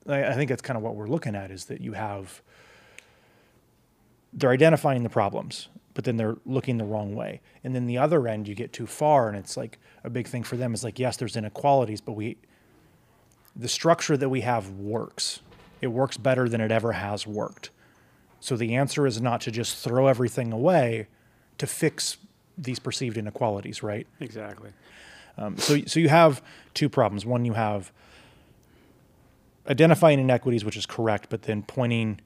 I, 0.08 0.26
I 0.26 0.34
think 0.34 0.50
that's 0.50 0.62
kind 0.62 0.78
of 0.78 0.84
what 0.84 0.96
we're 0.96 1.08
looking 1.08 1.36
at 1.36 1.52
is 1.52 1.66
that 1.66 1.82
you 1.82 1.94
have 1.94 2.42
they're 4.34 4.50
identifying 4.52 5.04
the 5.04 5.10
problems, 5.10 5.70
but 5.94 6.04
then 6.06 6.18
they're 6.18 6.38
looking 6.46 6.78
the 6.78 6.84
wrong 6.86 7.16
way. 7.16 7.42
And 7.64 7.76
then 7.76 7.86
the 7.86 8.00
other 8.00 8.28
end, 8.28 8.48
you 8.48 8.56
get 8.56 8.74
too 8.74 8.88
far, 8.88 9.28
and 9.28 9.38
it's 9.38 9.56
like 9.56 9.78
a 10.04 10.10
big 10.10 10.28
thing 10.28 10.44
for 10.44 10.58
them 10.58 10.74
is 10.74 10.84
like, 10.84 10.98
yes, 11.00 11.18
there's 11.18 11.36
inequalities, 11.36 12.02
but 12.02 12.14
we, 12.14 12.38
the 13.56 13.68
structure 13.68 14.18
that 14.18 14.30
we 14.30 14.42
have 14.42 14.70
works. 14.70 15.42
It 15.82 15.88
works 15.88 16.18
better 16.18 16.48
than 16.48 16.62
it 16.62 16.72
ever 16.72 16.94
has 16.94 17.28
worked. 17.28 17.70
So 18.40 18.56
the 18.56 18.76
answer 18.76 19.06
is 19.06 19.22
not 19.22 19.42
to 19.42 19.52
just 19.52 19.84
throw 19.84 20.08
everything 20.08 20.52
away 20.52 21.08
to 21.58 21.68
fix 21.68 22.18
these 22.58 22.80
perceived 22.80 23.18
inequalities, 23.18 23.84
right? 23.84 24.08
Exactly. 24.20 24.72
Um, 25.38 25.58
so, 25.58 25.82
so 25.86 26.00
you 26.00 26.10
have 26.10 26.42
two 26.74 26.90
problems. 26.90 27.26
One, 27.26 27.46
you 27.46 27.54
have 27.54 27.92
identifying 29.68 30.20
inequities, 30.20 30.66
which 30.66 30.78
is 30.78 30.86
correct, 30.86 31.28
but 31.30 31.44
then 31.44 31.64
pointing 31.64 32.20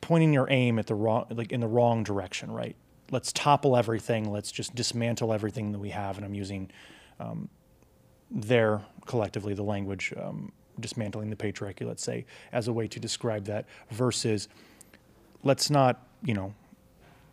pointing 0.00 0.32
your 0.32 0.50
aim 0.50 0.78
at 0.78 0.86
the 0.86 0.94
wrong, 0.94 1.26
like 1.30 1.52
in 1.52 1.60
the 1.60 1.68
wrong 1.68 2.02
direction, 2.02 2.50
right? 2.50 2.74
Let's 3.10 3.32
topple 3.32 3.76
everything. 3.76 4.32
Let's 4.32 4.50
just 4.50 4.74
dismantle 4.74 5.32
everything 5.32 5.72
that 5.72 5.78
we 5.78 5.90
have. 5.90 6.16
And 6.16 6.24
I'm 6.24 6.34
using 6.34 6.70
um, 7.18 7.48
their 8.30 8.82
collectively 9.06 9.54
the 9.54 9.62
language 9.62 10.12
um, 10.20 10.52
dismantling 10.78 11.30
the 11.30 11.36
patriarchy, 11.36 11.86
let's 11.86 12.02
say, 12.02 12.24
as 12.52 12.68
a 12.68 12.72
way 12.72 12.86
to 12.88 13.00
describe 13.00 13.44
that. 13.46 13.66
Versus, 13.90 14.48
let's 15.42 15.70
not, 15.70 16.06
you 16.22 16.34
know, 16.34 16.54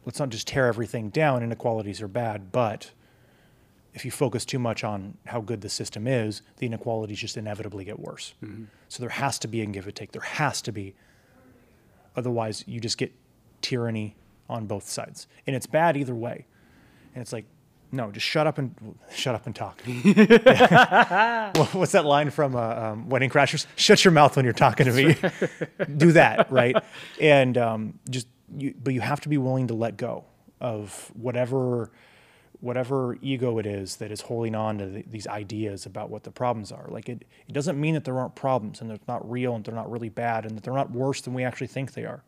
let's 0.06 0.20
not 0.20 0.30
just 0.30 0.48
tear 0.48 0.68
everything 0.68 1.10
down. 1.10 1.44
Inequalities 1.44 2.02
are 2.02 2.08
bad, 2.08 2.52
but 2.52 2.92
if 3.94 4.06
you 4.06 4.12
focus 4.12 4.46
too 4.46 4.60
much 4.60 4.84
on 4.84 5.18
how 5.26 5.42
good 5.42 5.62
the 5.62 5.70
system 5.70 6.08
is, 6.08 6.42
the 6.58 6.66
inequalities 6.66 7.20
just 7.20 7.38
inevitably 7.38 7.84
get 7.84 8.00
worse. 8.00 8.34
So 8.90 9.02
there 9.02 9.10
has 9.10 9.40
to 9.40 9.48
be 9.48 9.62
a 9.62 9.66
give 9.66 9.86
and 9.86 9.96
take. 9.96 10.12
There 10.12 10.22
has 10.22 10.62
to 10.64 10.72
be. 10.72 10.96
Otherwise, 12.16 12.64
you 12.68 12.80
just 12.80 12.98
get 12.98 13.14
tyranny 13.62 14.16
on 14.50 14.66
both 14.66 14.88
sides, 14.88 15.28
and 15.46 15.56
it's 15.56 15.68
bad 15.68 15.98
either 15.98 16.16
way. 16.16 16.46
And 17.14 17.22
it's 17.22 17.34
like, 17.34 17.46
no, 17.92 18.12
just 18.12 18.26
shut 18.26 18.48
up 18.48 18.58
and 18.58 18.98
shut 19.14 19.36
up 19.36 19.46
and 19.46 19.56
talk. 19.56 19.82
What's 21.74 21.94
that 21.94 22.06
line 22.06 22.30
from 22.30 22.56
uh, 22.56 22.76
um, 22.76 23.10
Wedding 23.10 23.30
Crashers? 23.30 23.66
Shut 23.76 24.04
your 24.04 24.12
mouth 24.12 24.36
when 24.36 24.46
you're 24.46 24.54
talking 24.54 24.86
to 24.86 24.94
me. 24.94 25.16
Do 25.98 26.12
that, 26.14 26.52
right? 26.52 26.76
And 27.22 27.58
um, 27.58 28.00
just, 28.10 28.28
you, 28.58 28.74
but 28.82 28.94
you 28.94 29.02
have 29.02 29.22
to 29.22 29.30
be 29.30 29.38
willing 29.38 29.68
to 29.68 29.74
let 29.74 29.98
go 29.98 30.26
of 30.60 31.12
whatever 31.14 31.92
whatever 32.60 33.18
ego 33.22 33.60
it 33.60 33.68
is 33.68 33.98
that 33.98 34.12
is 34.12 34.22
holding 34.22 34.56
on 34.56 34.80
to 34.80 34.92
th- 34.92 35.06
these 35.12 35.28
ideas 35.28 35.86
about 35.86 36.10
what 36.10 36.24
the 36.24 36.32
problems 36.32 36.72
are. 36.72 36.88
Like 36.90 37.08
it, 37.08 37.24
it 37.48 37.54
doesn't 37.54 37.80
mean 37.80 37.94
that 37.94 38.04
there 38.04 38.18
aren't 38.18 38.34
problems 38.34 38.82
and 38.82 38.90
they're 38.90 38.98
not 39.08 39.30
real 39.30 39.54
and 39.54 39.64
they're 39.64 39.76
not 39.76 39.92
really 39.92 40.10
bad 40.10 40.44
and 40.44 40.58
that 40.58 40.64
they're 40.64 40.74
not 40.74 40.90
worse 40.90 41.22
than 41.22 41.36
we 41.36 41.44
actually 41.44 41.68
think 41.68 41.94
they 41.94 42.04
are. 42.04 42.24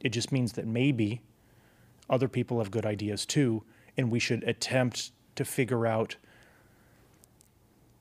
It 0.00 0.08
just 0.08 0.32
means 0.32 0.54
that 0.54 0.66
maybe 0.66 1.22
other 2.10 2.28
people 2.28 2.58
have 2.58 2.70
good 2.70 2.84
ideas 2.84 3.24
too, 3.24 3.62
and 3.96 4.10
we 4.10 4.18
should 4.18 4.42
attempt 4.44 5.10
to 5.36 5.44
figure 5.44 5.86
out 5.86 6.16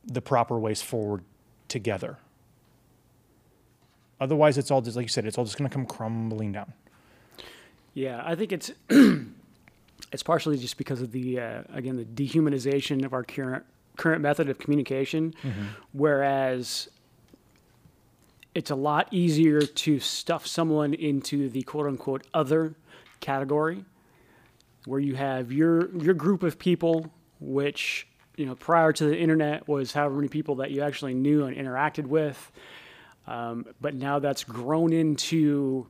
the 0.06 0.22
proper 0.22 0.60
ways 0.60 0.82
forward 0.82 1.24
together. 1.68 2.18
Otherwise, 4.20 4.58
it's 4.58 4.72
all 4.72 4.82
just 4.82 4.96
like 4.96 5.04
you 5.04 5.10
said, 5.10 5.26
it's 5.26 5.38
all 5.38 5.46
just 5.46 5.58
going 5.58 5.70
to 5.70 5.74
come 5.74 5.86
crumbling 5.86 6.52
down. 6.52 6.74
Yeah, 7.94 8.22
I 8.26 8.36
think 8.36 8.52
it's 8.52 8.72
it's 10.12 10.24
partially 10.24 10.58
just 10.58 10.78
because 10.78 11.02
of 11.02 11.12
the 11.12 11.40
uh, 11.40 11.64
again 11.74 11.98
the 11.98 12.06
dehumanization 12.06 13.06
of 13.06 13.14
our 13.14 13.24
current 13.24 13.64
current 13.98 14.22
method 14.22 14.50
of 14.50 14.58
communication, 14.58 15.34
whereas 15.92 16.90
it's 18.56 18.72
a 18.72 18.76
lot 18.76 19.08
easier 19.12 19.62
to 19.62 20.00
stuff 20.00 20.46
someone 20.48 20.94
into 20.94 21.50
the 21.50 21.62
quote 21.64 21.88
unquote 21.88 22.26
other 22.34 22.76
category, 23.20 23.84
where 24.86 25.00
you 25.00 25.15
have 25.15 25.52
your 25.52 25.96
your 25.98 26.13
group 26.13 26.43
of 26.43 26.60
people, 26.60 27.12
which 27.39 28.08
you 28.36 28.46
know 28.46 28.56
prior 28.56 28.91
to 28.93 29.06
the 29.06 29.17
internet 29.17 29.67
was 29.67 29.93
however 29.93 30.15
many 30.15 30.28
people 30.28 30.56
that 30.56 30.72
you 30.72 30.82
actually 30.82 31.13
knew 31.13 31.46
and 31.46 31.56
interacted 31.56 32.06
with, 32.06 32.52
um, 33.28 33.65
but 33.82 33.96
now 33.96 34.19
that's 34.19 34.43
grown 34.43 34.93
into 34.93 35.88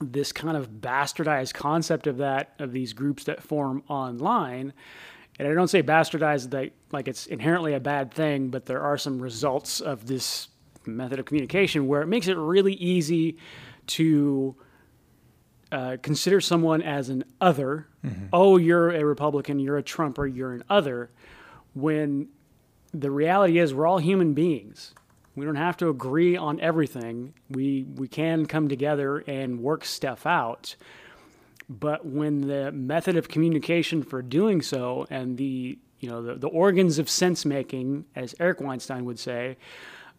this 0.00 0.32
kind 0.32 0.56
of 0.56 0.70
bastardized 0.70 1.54
concept 1.54 2.06
of 2.06 2.18
that 2.18 2.54
of 2.58 2.72
these 2.72 2.92
groups 2.92 3.24
that 3.24 3.42
form 3.42 3.82
online. 3.88 4.72
And 5.38 5.46
i 5.46 5.52
don't 5.52 5.68
say 5.68 5.82
bastardized 5.82 6.50
that 6.50 6.72
like 6.92 7.08
it's 7.08 7.26
inherently 7.26 7.74
a 7.74 7.80
bad 7.80 8.10
thing 8.10 8.48
but 8.48 8.64
there 8.64 8.80
are 8.80 8.96
some 8.96 9.18
results 9.18 9.82
of 9.82 10.06
this 10.06 10.48
method 10.86 11.18
of 11.18 11.26
communication 11.26 11.86
where 11.86 12.00
it 12.00 12.06
makes 12.06 12.28
it 12.28 12.38
really 12.38 12.72
easy 12.74 13.36
to 13.86 14.56
uh, 15.72 15.96
consider 16.02 16.40
someone 16.40 16.80
as 16.82 17.08
an 17.08 17.24
other 17.40 17.88
oh 18.32 18.56
you're 18.56 18.90
a 18.90 19.04
republican 19.04 19.58
you're 19.58 19.76
a 19.76 19.82
trumper 19.82 20.26
you're 20.26 20.52
an 20.52 20.62
other 20.70 21.10
when 21.74 22.28
the 22.94 23.10
reality 23.10 23.58
is 23.58 23.74
we're 23.74 23.86
all 23.86 23.98
human 23.98 24.32
beings 24.32 24.94
we 25.36 25.44
don't 25.44 25.56
have 25.56 25.76
to 25.76 25.90
agree 25.90 26.36
on 26.36 26.58
everything. 26.60 27.34
We 27.50 27.84
we 27.94 28.08
can 28.08 28.46
come 28.46 28.68
together 28.68 29.18
and 29.18 29.60
work 29.60 29.84
stuff 29.84 30.26
out. 30.26 30.74
But 31.68 32.06
when 32.06 32.42
the 32.42 32.72
method 32.72 33.16
of 33.16 33.28
communication 33.28 34.02
for 34.02 34.22
doing 34.22 34.62
so 34.62 35.06
and 35.10 35.36
the 35.36 35.78
you 36.00 36.08
know 36.08 36.22
the, 36.22 36.34
the 36.36 36.48
organs 36.48 36.98
of 36.98 37.10
sense 37.10 37.44
making, 37.44 38.06
as 38.16 38.34
Eric 38.40 38.62
Weinstein 38.62 39.04
would 39.04 39.18
say, 39.18 39.58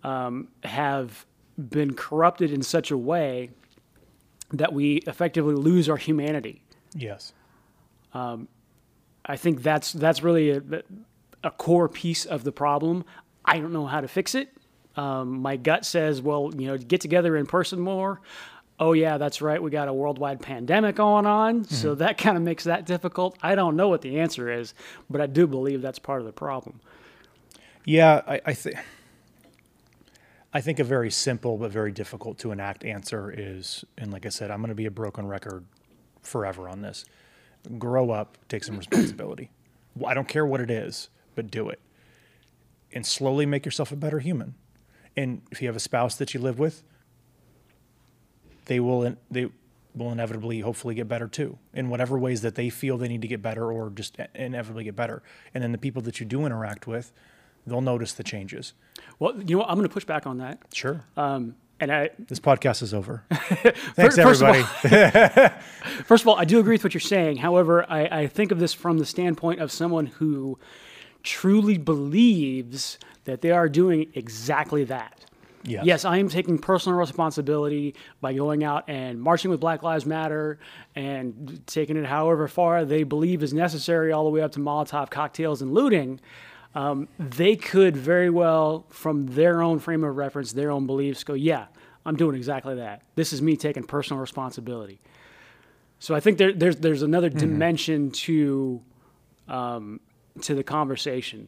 um, 0.04 0.50
have 0.64 1.26
been 1.58 1.96
corrupted 1.96 2.52
in 2.52 2.62
such 2.62 2.92
a 2.92 2.98
way 2.98 3.50
that 4.52 4.74
we 4.74 4.98
effectively 5.08 5.56
lose 5.56 5.90
our 5.90 5.98
humanity. 5.98 6.62
Yes. 6.94 7.34
I 9.28 9.36
think 9.36 9.62
that's 9.62 9.92
that's 9.94 10.24
really 10.24 10.52
a, 10.52 10.62
a 11.44 11.52
core 11.52 11.90
piece 11.90 12.26
of 12.26 12.44
the 12.44 12.52
problem. 12.52 13.04
I 13.46 13.60
don't 13.60 13.74
know 13.74 13.86
how 13.86 14.02
to 14.02 14.08
fix 14.08 14.36
it. 14.36 14.50
Um, 14.96 15.42
my 15.42 15.58
gut 15.58 15.86
says, 15.86 16.22
well, 16.22 16.52
you 16.58 16.68
know, 16.68 16.78
get 16.78 17.02
together 17.02 17.38
in 17.38 17.46
person 17.46 17.80
more. 17.80 18.22
Oh 18.80 18.94
yeah, 18.94 19.18
that's 19.18 19.42
right. 19.42 19.62
We 19.62 19.70
got 19.72 19.88
a 19.88 19.94
worldwide 19.94 20.40
pandemic 20.40 20.96
going 20.96 21.26
on, 21.26 21.66
so 21.66 21.96
that 21.96 22.18
kind 22.24 22.38
of 22.38 22.44
makes 22.44 22.64
that 22.64 22.86
difficult. 22.86 23.38
I 23.42 23.56
don't 23.56 23.76
know 23.76 23.90
what 23.90 24.02
the 24.02 24.20
answer 24.20 24.52
is, 24.52 24.74
but 25.10 25.20
I 25.20 25.28
do 25.28 25.48
believe 25.48 25.82
that's 25.82 26.00
part 26.00 26.20
of 26.22 26.26
the 26.26 26.32
problem. 26.34 26.80
Yeah, 27.86 28.22
I, 28.28 28.42
I 28.46 28.54
think. 28.54 28.78
I 30.54 30.62
think 30.62 30.80
a 30.80 30.84
very 30.84 31.12
simple 31.12 31.58
but 31.58 31.72
very 31.72 31.92
difficult 31.92 32.38
to 32.40 32.52
enact 32.52 32.86
answer 32.86 33.34
is, 33.36 33.84
and 33.98 34.12
like 34.12 34.26
I 34.26 34.30
said, 34.30 34.50
I'm 34.50 34.60
going 34.60 34.70
to 34.70 34.76
be 34.76 34.86
a 34.86 34.92
broken 34.92 35.28
record 35.28 35.66
forever 36.22 36.70
on 36.70 36.82
this. 36.82 37.06
Grow 37.78 38.12
up, 38.12 38.38
take 38.48 38.64
some 38.64 38.78
responsibility. 38.78 39.52
I 40.06 40.14
don't 40.14 40.28
care 40.28 40.46
what 40.46 40.62
it 40.62 40.72
is, 40.72 41.10
but 41.36 41.52
do 41.52 41.70
it, 41.70 41.80
and 42.94 43.06
slowly 43.06 43.46
make 43.46 43.66
yourself 43.66 43.92
a 43.92 43.96
better 43.96 44.20
human. 44.20 44.56
And 45.16 45.42
if 45.52 45.62
you 45.62 45.68
have 45.68 45.76
a 45.76 45.82
spouse 45.82 46.16
that 46.18 46.34
you 46.34 46.40
live 46.40 46.60
with, 46.60 46.84
they 48.66 48.80
will 48.80 49.16
they 49.32 49.50
will 49.96 50.12
inevitably, 50.12 50.60
hopefully, 50.60 50.94
get 50.94 51.08
better 51.08 51.28
too 51.28 51.58
in 51.74 51.90
whatever 51.90 52.18
ways 52.18 52.42
that 52.42 52.56
they 52.56 52.70
feel 52.70 52.98
they 52.98 53.08
need 53.08 53.24
to 53.24 53.28
get 53.28 53.42
better, 53.42 53.72
or 53.72 53.90
just 53.90 54.18
inevitably 54.36 54.84
get 54.84 54.96
better. 54.96 55.24
And 55.54 55.64
then 55.64 55.72
the 55.72 55.78
people 55.78 56.02
that 56.04 56.20
you 56.20 56.26
do 56.26 56.46
interact 56.46 56.86
with, 56.86 57.12
they'll 57.68 57.82
notice 57.82 58.14
the 58.14 58.24
changes. 58.24 58.74
Well, 59.20 59.36
you 59.38 59.56
know 59.56 59.60
what? 59.60 59.70
I'm 59.70 59.76
going 59.76 59.88
to 59.88 59.94
push 59.94 60.06
back 60.06 60.26
on 60.26 60.38
that. 60.40 60.60
Sure. 60.74 61.04
Um, 61.16 61.56
and 61.80 61.92
I, 61.92 62.10
This 62.18 62.40
podcast 62.40 62.82
is 62.82 62.94
over. 62.94 63.24
Thanks, 63.32 64.16
first 64.18 64.42
of 64.42 64.48
all- 64.48 64.56
everybody. 64.84 65.54
First 66.06 66.24
of 66.24 66.28
all, 66.28 66.36
I 66.36 66.46
do 66.46 66.60
agree 66.60 66.74
with 66.76 66.84
what 66.84 66.94
you're 66.94 67.02
saying. 67.02 67.38
However, 67.38 67.86
I, 67.90 68.22
I 68.24 68.28
think 68.28 68.52
of 68.52 68.60
this 68.60 68.74
from 68.74 68.98
the 68.98 69.06
standpoint 69.06 69.60
of 69.62 69.72
someone 69.72 70.08
who 70.08 70.58
truly 71.24 71.78
believes 71.78 72.98
that 73.26 73.42
they 73.42 73.52
are 73.52 73.68
doing 73.70 74.10
exactly 74.16 74.84
that. 74.86 75.24
Yes. 75.64 75.86
Yes, 75.86 76.06
I 76.06 76.18
am 76.18 76.30
taking 76.30 76.58
personal 76.60 76.98
responsibility 76.98 77.94
by 78.22 78.32
going 78.34 78.64
out 78.64 78.86
and 78.88 79.22
marching 79.22 79.52
with 79.52 79.60
Black 79.60 79.84
Lives 79.84 80.06
Matter 80.06 80.60
and 80.96 81.62
taking 81.68 81.98
it 81.98 82.06
however 82.06 82.48
far 82.48 82.86
they 82.86 83.04
believe 83.04 83.44
is 83.44 83.54
necessary, 83.54 84.14
all 84.14 84.24
the 84.24 84.30
way 84.30 84.42
up 84.42 84.54
to 84.54 84.60
Molotov 84.60 85.10
cocktails 85.10 85.62
and 85.62 85.74
looting. 85.74 86.22
Um, 86.78 87.08
they 87.18 87.56
could 87.56 87.98
very 87.98 88.30
well, 88.30 88.86
from 88.90 89.26
their 89.26 89.63
own 89.63 89.80
frame 89.80 90.04
of 90.04 90.16
reference, 90.16 90.52
their 90.52 90.70
own 90.70 90.86
beliefs, 90.86 91.24
go, 91.24 91.34
"Yeah, 91.34 91.66
I'm 92.06 92.16
doing 92.16 92.36
exactly 92.36 92.76
that. 92.76 93.02
This 93.16 93.34
is 93.34 93.42
me 93.42 93.58
taking 93.58 93.84
personal 93.84 94.22
responsibility." 94.22 95.00
So 95.98 96.13
I 96.13 96.20
think 96.20 96.38
there, 96.38 96.54
there's 96.54 96.76
there's 96.76 97.02
another 97.02 97.30
dimension 97.30 98.12
to 98.12 98.80
um, 99.48 100.02
to 100.42 100.54
the 100.54 100.63
conversation 100.63 101.48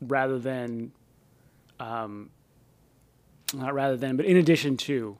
rather 0.00 0.38
than 0.38 0.92
um, 1.78 2.30
not 3.52 3.74
rather 3.74 3.98
than, 3.98 4.16
but 4.16 4.24
in 4.24 4.38
addition 4.38 4.78
to 4.78 5.18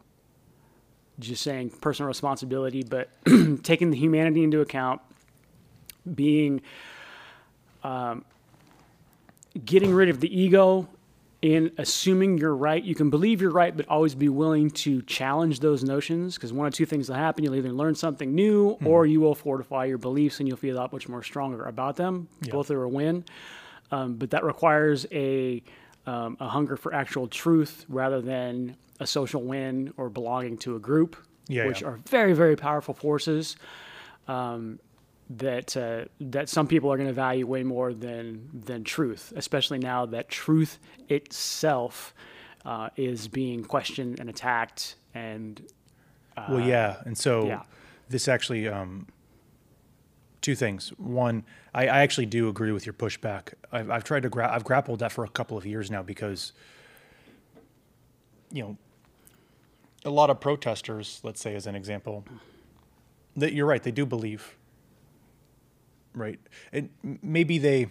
just 1.18 1.42
saying 1.42 1.68
personal 1.82 2.08
responsibility, 2.08 2.82
but 2.82 3.10
taking 3.62 3.90
the 3.90 3.96
humanity 3.98 4.42
into 4.42 4.62
account, 4.62 5.02
being, 6.14 6.62
um, 7.82 8.24
getting 9.64 9.92
rid 9.92 10.08
of 10.08 10.20
the 10.20 10.40
ego 10.40 10.88
and 11.42 11.70
assuming 11.78 12.36
you're 12.36 12.54
right. 12.56 12.82
You 12.82 12.94
can 12.96 13.10
believe 13.10 13.40
you're 13.40 13.52
right, 13.52 13.76
but 13.76 13.86
always 13.88 14.14
be 14.14 14.28
willing 14.28 14.70
to 14.70 15.02
challenge 15.02 15.60
those 15.60 15.84
notions 15.84 16.34
because 16.34 16.52
one 16.52 16.66
of 16.66 16.74
two 16.74 16.84
things 16.86 17.08
will 17.08 17.16
happen. 17.16 17.44
You'll 17.44 17.54
either 17.54 17.70
learn 17.72 17.94
something 17.94 18.34
new 18.34 18.76
or 18.84 19.06
you 19.06 19.20
will 19.20 19.36
fortify 19.36 19.84
your 19.84 19.98
beliefs 19.98 20.40
and 20.40 20.48
you'll 20.48 20.56
feel 20.56 20.76
that 20.76 20.92
much 20.92 21.08
more 21.08 21.22
stronger 21.22 21.64
about 21.64 21.94
them. 21.96 22.28
Both 22.50 22.70
are 22.72 22.82
a 22.82 22.88
win. 22.88 23.24
Um, 23.92 24.16
but 24.16 24.30
that 24.30 24.42
requires 24.44 25.06
a, 25.12 25.62
um, 26.06 26.36
a 26.40 26.48
hunger 26.48 26.76
for 26.76 26.92
actual 26.92 27.28
truth 27.28 27.86
rather 27.88 28.20
than 28.20 28.76
a 29.00 29.06
social 29.06 29.42
win 29.42 29.94
or 29.96 30.10
belonging 30.10 30.58
to 30.58 30.74
a 30.74 30.80
group, 30.80 31.16
Yeah, 31.46 31.66
which 31.66 31.82
yeah. 31.82 31.88
are 31.88 32.00
very, 32.08 32.32
very 32.32 32.56
powerful 32.56 32.94
forces 32.94 33.56
um, 34.26 34.78
that 35.30 35.76
uh, 35.76 36.04
that 36.20 36.48
some 36.48 36.66
people 36.66 36.92
are 36.92 36.96
going 36.96 37.08
to 37.08 37.14
value 37.14 37.46
way 37.46 37.62
more 37.62 37.92
than 37.92 38.48
than 38.52 38.84
truth, 38.84 39.32
especially 39.36 39.78
now 39.78 40.06
that 40.06 40.28
truth 40.28 40.78
itself 41.08 42.14
uh, 42.64 42.88
is 42.96 43.28
being 43.28 43.64
questioned 43.64 44.20
and 44.20 44.30
attacked. 44.30 44.96
And 45.14 45.60
Well, 46.48 46.60
yeah, 46.60 47.02
and 47.04 47.16
so 47.16 47.46
yeah. 47.46 47.62
this 48.08 48.28
actually 48.28 48.68
um, 48.68 49.06
two 50.40 50.54
things. 50.54 50.90
One, 50.98 51.44
I, 51.74 51.88
I 51.88 51.98
actually 52.00 52.26
do 52.26 52.48
agree 52.48 52.72
with 52.72 52.86
your 52.86 52.92
pushback. 52.92 53.54
I've, 53.72 53.90
I've 53.90 54.04
tried 54.04 54.22
to 54.22 54.28
gra- 54.28 54.52
I've 54.52 54.64
grappled 54.64 55.00
that 55.00 55.12
for 55.12 55.24
a 55.24 55.28
couple 55.28 55.58
of 55.58 55.66
years 55.66 55.90
now 55.90 56.02
because 56.02 56.52
you 58.50 58.62
know 58.62 58.76
a 60.04 60.10
lot 60.10 60.30
of 60.30 60.40
protesters, 60.40 61.20
let's 61.22 61.40
say 61.40 61.54
as 61.54 61.66
an 61.66 61.74
example, 61.74 62.24
that 63.36 63.52
you're 63.52 63.66
right, 63.66 63.82
they 63.82 63.90
do 63.90 64.06
believe, 64.06 64.56
right? 66.14 66.38
And 66.72 66.90
maybe 67.22 67.58
they 67.58 67.88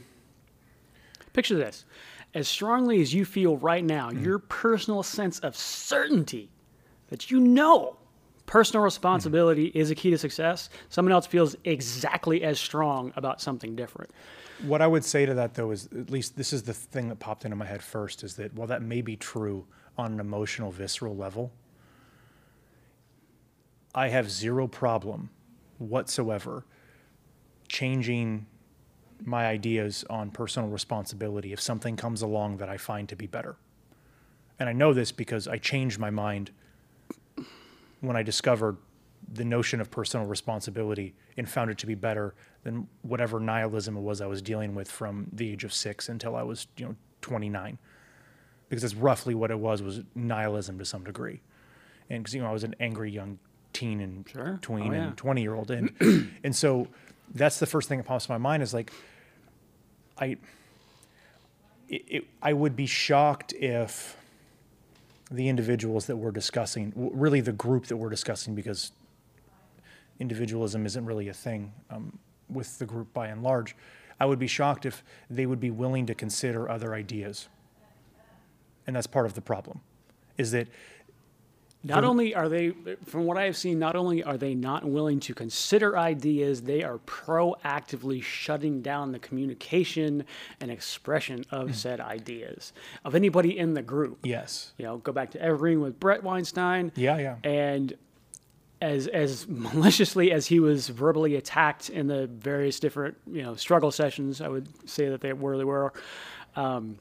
picture 1.34 1.56
this: 1.56 1.86
as 2.34 2.48
strongly 2.48 3.02
as 3.02 3.14
you 3.14 3.26
feel 3.26 3.58
right 3.58 3.84
now, 3.84 4.10
Mm-hmm. 4.10 4.24
your 4.24 4.40
personal 4.40 5.04
sense 5.04 5.40
of 5.40 5.56
certainty 5.56 6.50
that 7.10 7.30
you 7.32 7.40
know 7.40 7.98
personal 8.46 8.84
responsibility 8.84 9.68
Mm-hmm. 9.70 9.78
is 9.80 9.92
a 9.92 9.96
key 9.96 10.10
to 10.12 10.18
success. 10.18 10.70
Someone 10.90 11.12
else 11.12 11.28
feels 11.28 11.56
exactly 11.66 12.44
as 12.44 12.60
strong 12.60 13.12
about 13.16 13.42
something 13.42 13.76
different. 13.76 14.12
What 14.62 14.82
I 14.82 14.88
would 14.88 15.04
say 15.06 15.26
to 15.26 15.34
that, 15.36 15.54
though, 15.54 15.70
is 15.72 15.88
at 15.98 16.10
least 16.10 16.36
this 16.36 16.52
is 16.54 16.64
the 16.64 16.74
thing 16.74 17.10
that 17.10 17.20
popped 17.20 17.46
into 17.46 17.56
my 17.56 17.66
head 17.66 17.84
first 17.84 18.24
is 18.24 18.36
that 18.38 18.54
while 18.56 18.68
that 18.68 18.82
may 18.82 19.02
be 19.02 19.16
true 19.16 19.66
on 19.98 20.14
an 20.14 20.20
emotional, 20.20 20.72
visceral 20.72 21.16
level, 21.16 21.52
I 23.94 24.08
have 24.10 24.30
zero 24.32 24.68
problem 24.68 25.30
whatsoever 25.78 26.66
changing 27.68 28.46
my 29.26 29.48
ideas 29.48 30.06
on 30.10 30.30
personal 30.32 30.70
responsibility 30.70 31.52
if 31.54 31.60
something 31.60 31.96
comes 31.96 32.22
along 32.22 32.58
that 32.58 32.70
I 32.70 32.78
find 32.78 33.10
to 33.10 33.16
be 33.16 33.26
better. 33.28 33.56
And 34.60 34.70
I 34.70 34.74
know 34.74 34.94
this 34.94 35.12
because 35.12 35.48
I 35.48 35.58
changed 35.58 36.00
my 36.00 36.10
mind 36.10 36.52
when 38.02 38.16
I 38.16 38.24
discovered 38.24 38.78
the 39.34 39.44
notion 39.44 39.82
of 39.82 39.90
personal 39.92 40.26
responsibility 40.28 41.14
and 41.36 41.50
found 41.50 41.70
it 41.72 41.78
to 41.80 41.86
be 41.88 41.96
better 41.96 42.34
than 42.64 42.88
whatever 43.02 43.40
nihilism 43.40 43.98
it 43.98 44.02
was 44.02 44.22
I 44.22 44.28
was 44.28 44.42
dealing 44.42 44.76
with 44.76 44.90
from 44.90 45.28
the 45.34 45.50
age 45.52 45.64
of 45.64 45.74
six 45.74 46.08
until 46.10 46.36
I 46.36 46.44
was, 46.44 46.68
you 46.78 46.86
know, 46.86 46.96
29. 47.22 47.78
Because 48.70 48.82
that's 48.84 48.96
roughly 48.96 49.34
what 49.34 49.50
it 49.52 49.60
was, 49.60 49.82
was 49.82 50.02
nihilism 50.16 50.78
to 50.80 50.86
some 50.86 51.04
degree. 51.04 51.42
And 52.10 52.24
because, 52.24 52.36
you 52.36 52.42
know, 52.42 52.50
I 52.50 52.54
was 52.54 52.64
an 52.64 52.76
angry 52.80 53.12
young 53.12 53.40
teen 53.74 54.00
and 54.02 54.28
Sure. 54.30 54.54
Oh, 54.56 54.60
tween 54.62 54.92
Oh, 54.92 54.96
yeah. 54.96 55.08
and 55.08 55.18
20 55.18 55.42
year 55.42 55.56
old. 55.56 55.72
And, 55.72 56.30
and 56.44 56.56
so 56.56 56.88
that's 57.34 57.60
the 57.60 57.66
first 57.66 57.90
thing 57.90 57.98
that 57.98 58.06
pops 58.06 58.28
in 58.28 58.34
my 58.34 58.38
mind 58.38 58.64
is 58.64 58.74
like, 58.74 58.92
I, 60.18 60.38
it, 61.90 62.04
it, 62.08 62.28
I 62.42 62.54
would 62.54 62.76
be 62.76 62.86
shocked 62.86 63.54
if 63.54 64.18
the 65.30 65.50
individuals 65.50 66.06
that 66.08 66.16
we're 66.16 66.32
discussing, 66.32 66.94
really 66.96 67.42
the 67.42 67.52
group 67.52 67.88
that 67.88 67.98
we're 67.98 68.10
discussing, 68.10 68.56
because 68.56 68.92
individualism 70.20 70.86
isn't 70.86 71.06
really 71.06 71.28
a 71.28 71.34
thing 71.34 71.74
um, 71.90 72.18
with 72.50 72.80
the 72.80 72.86
group 72.86 73.14
by 73.14 73.28
and 73.28 73.44
large. 73.44 73.76
I 74.20 74.26
would 74.26 74.40
be 74.40 74.48
shocked 74.48 74.86
if 74.86 75.04
they 75.30 75.46
would 75.46 75.60
be 75.60 75.70
willing 75.70 76.06
to 76.08 76.16
consider 76.16 76.70
other 76.70 76.94
ideas. 76.96 77.50
And 78.88 78.96
that's 78.96 79.08
part 79.08 79.26
of 79.26 79.34
the 79.34 79.42
problem, 79.42 79.82
is 80.38 80.52
that 80.52 80.68
Not 81.96 82.04
only 82.04 82.36
are 82.36 82.50
they, 82.50 82.74
from 83.06 83.26
what 83.26 83.38
I 83.38 83.44
have 83.46 83.58
seen, 83.58 83.80
not 83.80 83.96
only 83.96 84.24
are 84.24 84.38
they 84.38 84.54
not 84.56 84.86
willing 84.86 85.20
to 85.22 85.34
consider 85.34 85.98
ideas, 85.98 86.62
they 86.64 86.84
are 86.84 86.98
proactively 87.00 88.22
shutting 88.22 88.82
down 88.82 89.12
the 89.12 89.20
communication 89.20 90.26
and 90.62 90.70
expression 90.72 91.44
of 91.52 91.76
said 91.76 92.00
ideas 92.00 92.74
of 93.06 93.16
anybody 93.16 93.58
in 93.58 93.74
the 93.74 93.82
group. 93.82 94.20
yes, 94.24 94.74
You 94.78 94.86
know, 94.86 94.98
go 94.98 95.12
back 95.12 95.32
to 95.32 95.42
Evergreen 95.42 95.82
with 95.82 96.00
Brett 96.00 96.24
Weinstein. 96.24 96.92
yeah, 96.96 97.18
yeah, 97.18 97.36
And 97.44 97.94
as 98.80 99.08
as 99.08 99.48
maliciously 99.48 100.32
as 100.32 100.46
he 100.46 100.60
was 100.60 100.90
verbally 100.90 101.36
attacked 101.36 101.90
in 101.90 102.08
the 102.08 102.28
various 102.28 102.80
different 102.80 103.18
you 103.26 103.42
know 103.42 103.56
struggle 103.56 103.92
sessions, 103.92 104.40
I 104.40 104.48
would 104.50 104.68
say 104.90 105.10
that 105.10 105.22
they 105.22 105.34
were 105.34 105.58
they 105.58 105.64
were. 105.64 105.94
Um, 106.56 106.98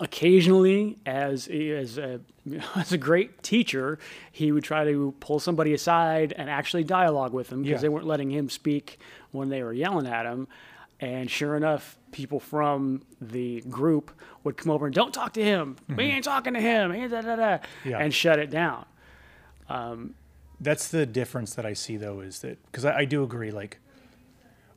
occasionally, 0.00 0.98
as 1.06 1.48
as 1.48 1.98
a 1.98 2.20
as 2.76 2.92
a 2.92 2.98
great 2.98 3.42
teacher, 3.42 3.98
he 4.30 4.52
would 4.52 4.64
try 4.64 4.84
to 4.84 5.14
pull 5.20 5.38
somebody 5.40 5.72
aside 5.74 6.32
and 6.36 6.50
actually 6.50 6.84
dialogue 6.84 7.32
with 7.32 7.48
them 7.48 7.62
because 7.62 7.78
Yeah. 7.78 7.82
they 7.82 7.88
weren't 7.88 8.06
letting 8.06 8.30
him 8.30 8.48
speak 8.48 8.98
when 9.30 9.48
they 9.48 9.62
were 9.62 9.72
yelling 9.72 10.06
at 10.06 10.26
him. 10.26 10.48
And 11.00 11.28
sure 11.30 11.56
enough, 11.56 11.98
people 12.12 12.38
from 12.38 13.02
the 13.20 13.60
group 13.62 14.12
would 14.44 14.56
come 14.56 14.70
over 14.70 14.86
and 14.86 14.94
don't 14.94 15.12
talk 15.12 15.32
to 15.32 15.42
him. 15.42 15.76
We 15.88 16.04
ain't 16.04 16.24
talking 16.24 16.54
to 16.54 16.60
him. 16.60 16.92
Da, 17.10 17.20
da, 17.22 17.34
da, 17.36 17.58
Yeah. 17.84 17.98
And 17.98 18.14
shut 18.14 18.38
it 18.38 18.50
down. 18.50 18.84
Um, 19.68 20.14
That's 20.60 20.88
the 20.88 21.04
difference 21.06 21.54
that 21.54 21.66
I 21.66 21.72
see, 21.72 21.96
though, 21.96 22.20
is 22.20 22.38
that 22.40 22.64
because 22.66 22.84
I, 22.84 22.98
I 22.98 23.04
do 23.04 23.24
agree, 23.24 23.50
like 23.50 23.78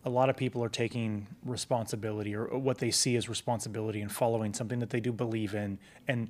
a 0.05 0.09
lot 0.09 0.29
of 0.29 0.37
people 0.37 0.63
are 0.63 0.69
taking 0.69 1.27
responsibility 1.43 2.35
or 2.35 2.45
what 2.57 2.77
they 2.77 2.91
see 2.91 3.15
as 3.15 3.27
responsibility 3.27 4.01
and 4.01 4.11
following 4.11 4.53
something 4.53 4.79
that 4.79 4.91
they 4.91 4.99
do 4.99 5.11
believe 5.11 5.55
in, 5.55 5.79
and 6.07 6.29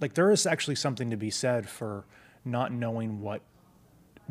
like 0.00 0.14
there 0.14 0.30
is 0.30 0.46
actually 0.46 0.76
something 0.76 1.10
to 1.10 1.16
be 1.16 1.30
said 1.30 1.68
for 1.68 2.04
not 2.44 2.70
knowing 2.70 3.20
what 3.20 3.40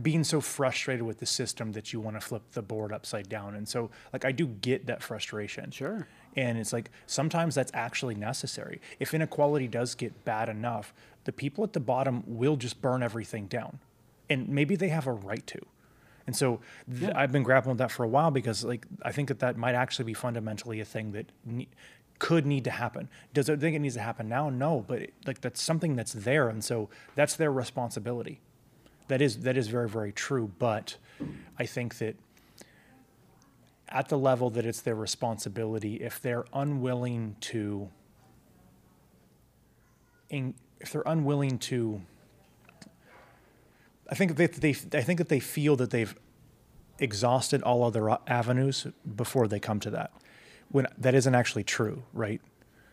being 0.01 0.23
so 0.23 0.41
frustrated 0.41 1.03
with 1.03 1.19
the 1.19 1.25
system 1.25 1.71
that 1.73 1.93
you 1.93 1.99
want 1.99 2.19
to 2.19 2.21
flip 2.21 2.41
the 2.53 2.61
board 2.61 2.91
upside 2.91 3.29
down. 3.29 3.55
And 3.55 3.67
so, 3.67 3.91
like, 4.11 4.25
I 4.25 4.31
do 4.31 4.47
get 4.47 4.87
that 4.87 5.03
frustration. 5.03 5.69
Sure. 5.69 6.07
And 6.35 6.57
it's 6.57 6.73
like 6.73 6.89
sometimes 7.05 7.53
that's 7.53 7.71
actually 7.75 8.15
necessary. 8.15 8.81
If 8.99 9.13
inequality 9.13 9.67
does 9.67 9.93
get 9.93 10.25
bad 10.25 10.49
enough, 10.49 10.93
the 11.25 11.31
people 11.31 11.63
at 11.63 11.73
the 11.73 11.79
bottom 11.79 12.23
will 12.25 12.55
just 12.55 12.81
burn 12.81 13.03
everything 13.03 13.45
down. 13.45 13.79
And 14.29 14.49
maybe 14.49 14.75
they 14.75 14.89
have 14.89 15.05
a 15.05 15.11
right 15.11 15.45
to. 15.47 15.59
And 16.25 16.35
so 16.35 16.61
th- 16.99 17.11
I've 17.15 17.31
been 17.31 17.43
grappling 17.43 17.73
with 17.73 17.79
that 17.79 17.91
for 17.91 18.03
a 18.03 18.07
while 18.07 18.31
because, 18.31 18.63
like, 18.63 18.85
I 19.01 19.11
think 19.11 19.27
that 19.27 19.39
that 19.39 19.57
might 19.57 19.75
actually 19.75 20.05
be 20.05 20.13
fundamentally 20.13 20.79
a 20.79 20.85
thing 20.85 21.11
that 21.11 21.31
ne- 21.45 21.67
could 22.19 22.45
need 22.45 22.63
to 22.63 22.71
happen. 22.71 23.09
Does 23.33 23.49
it 23.49 23.59
think 23.59 23.75
it 23.75 23.79
needs 23.79 23.95
to 23.95 24.01
happen 24.01 24.29
now? 24.29 24.49
No, 24.49 24.85
but 24.87 25.01
it, 25.01 25.13
like 25.25 25.41
that's 25.41 25.61
something 25.61 25.95
that's 25.95 26.13
there, 26.13 26.47
and 26.47 26.63
so 26.63 26.89
that's 27.15 27.35
their 27.35 27.51
responsibility. 27.51 28.39
That 29.09 29.21
is 29.21 29.39
that 29.39 29.57
is 29.57 29.67
very 29.67 29.89
very 29.89 30.13
true. 30.13 30.51
But 30.57 30.95
I 31.59 31.65
think 31.65 31.97
that 31.97 32.15
at 33.93 34.09
the 34.09 34.17
level 34.17 34.49
that 34.49 34.65
it's 34.65 34.81
their 34.81 34.95
responsibility, 34.95 35.95
if 35.95 36.19
they're 36.19 36.45
unwilling 36.51 37.35
to, 37.41 37.89
in, 40.29 40.55
if 40.79 40.91
they're 40.91 41.03
unwilling 41.05 41.59
to, 41.59 42.01
I 44.09 44.15
think 44.15 44.35
that 44.35 44.53
they, 44.53 44.69
I 44.69 45.01
think 45.01 45.17
that 45.17 45.29
they 45.29 45.39
feel 45.39 45.75
that 45.77 45.91
they've 45.91 46.15
exhausted 46.99 47.61
all 47.63 47.83
other 47.83 48.17
avenues 48.27 48.87
before 49.15 49.47
they 49.47 49.59
come 49.59 49.79
to 49.81 49.89
that, 49.91 50.11
when 50.69 50.87
that 50.97 51.15
isn't 51.15 51.35
actually 51.35 51.63
true, 51.63 52.03
right? 52.13 52.41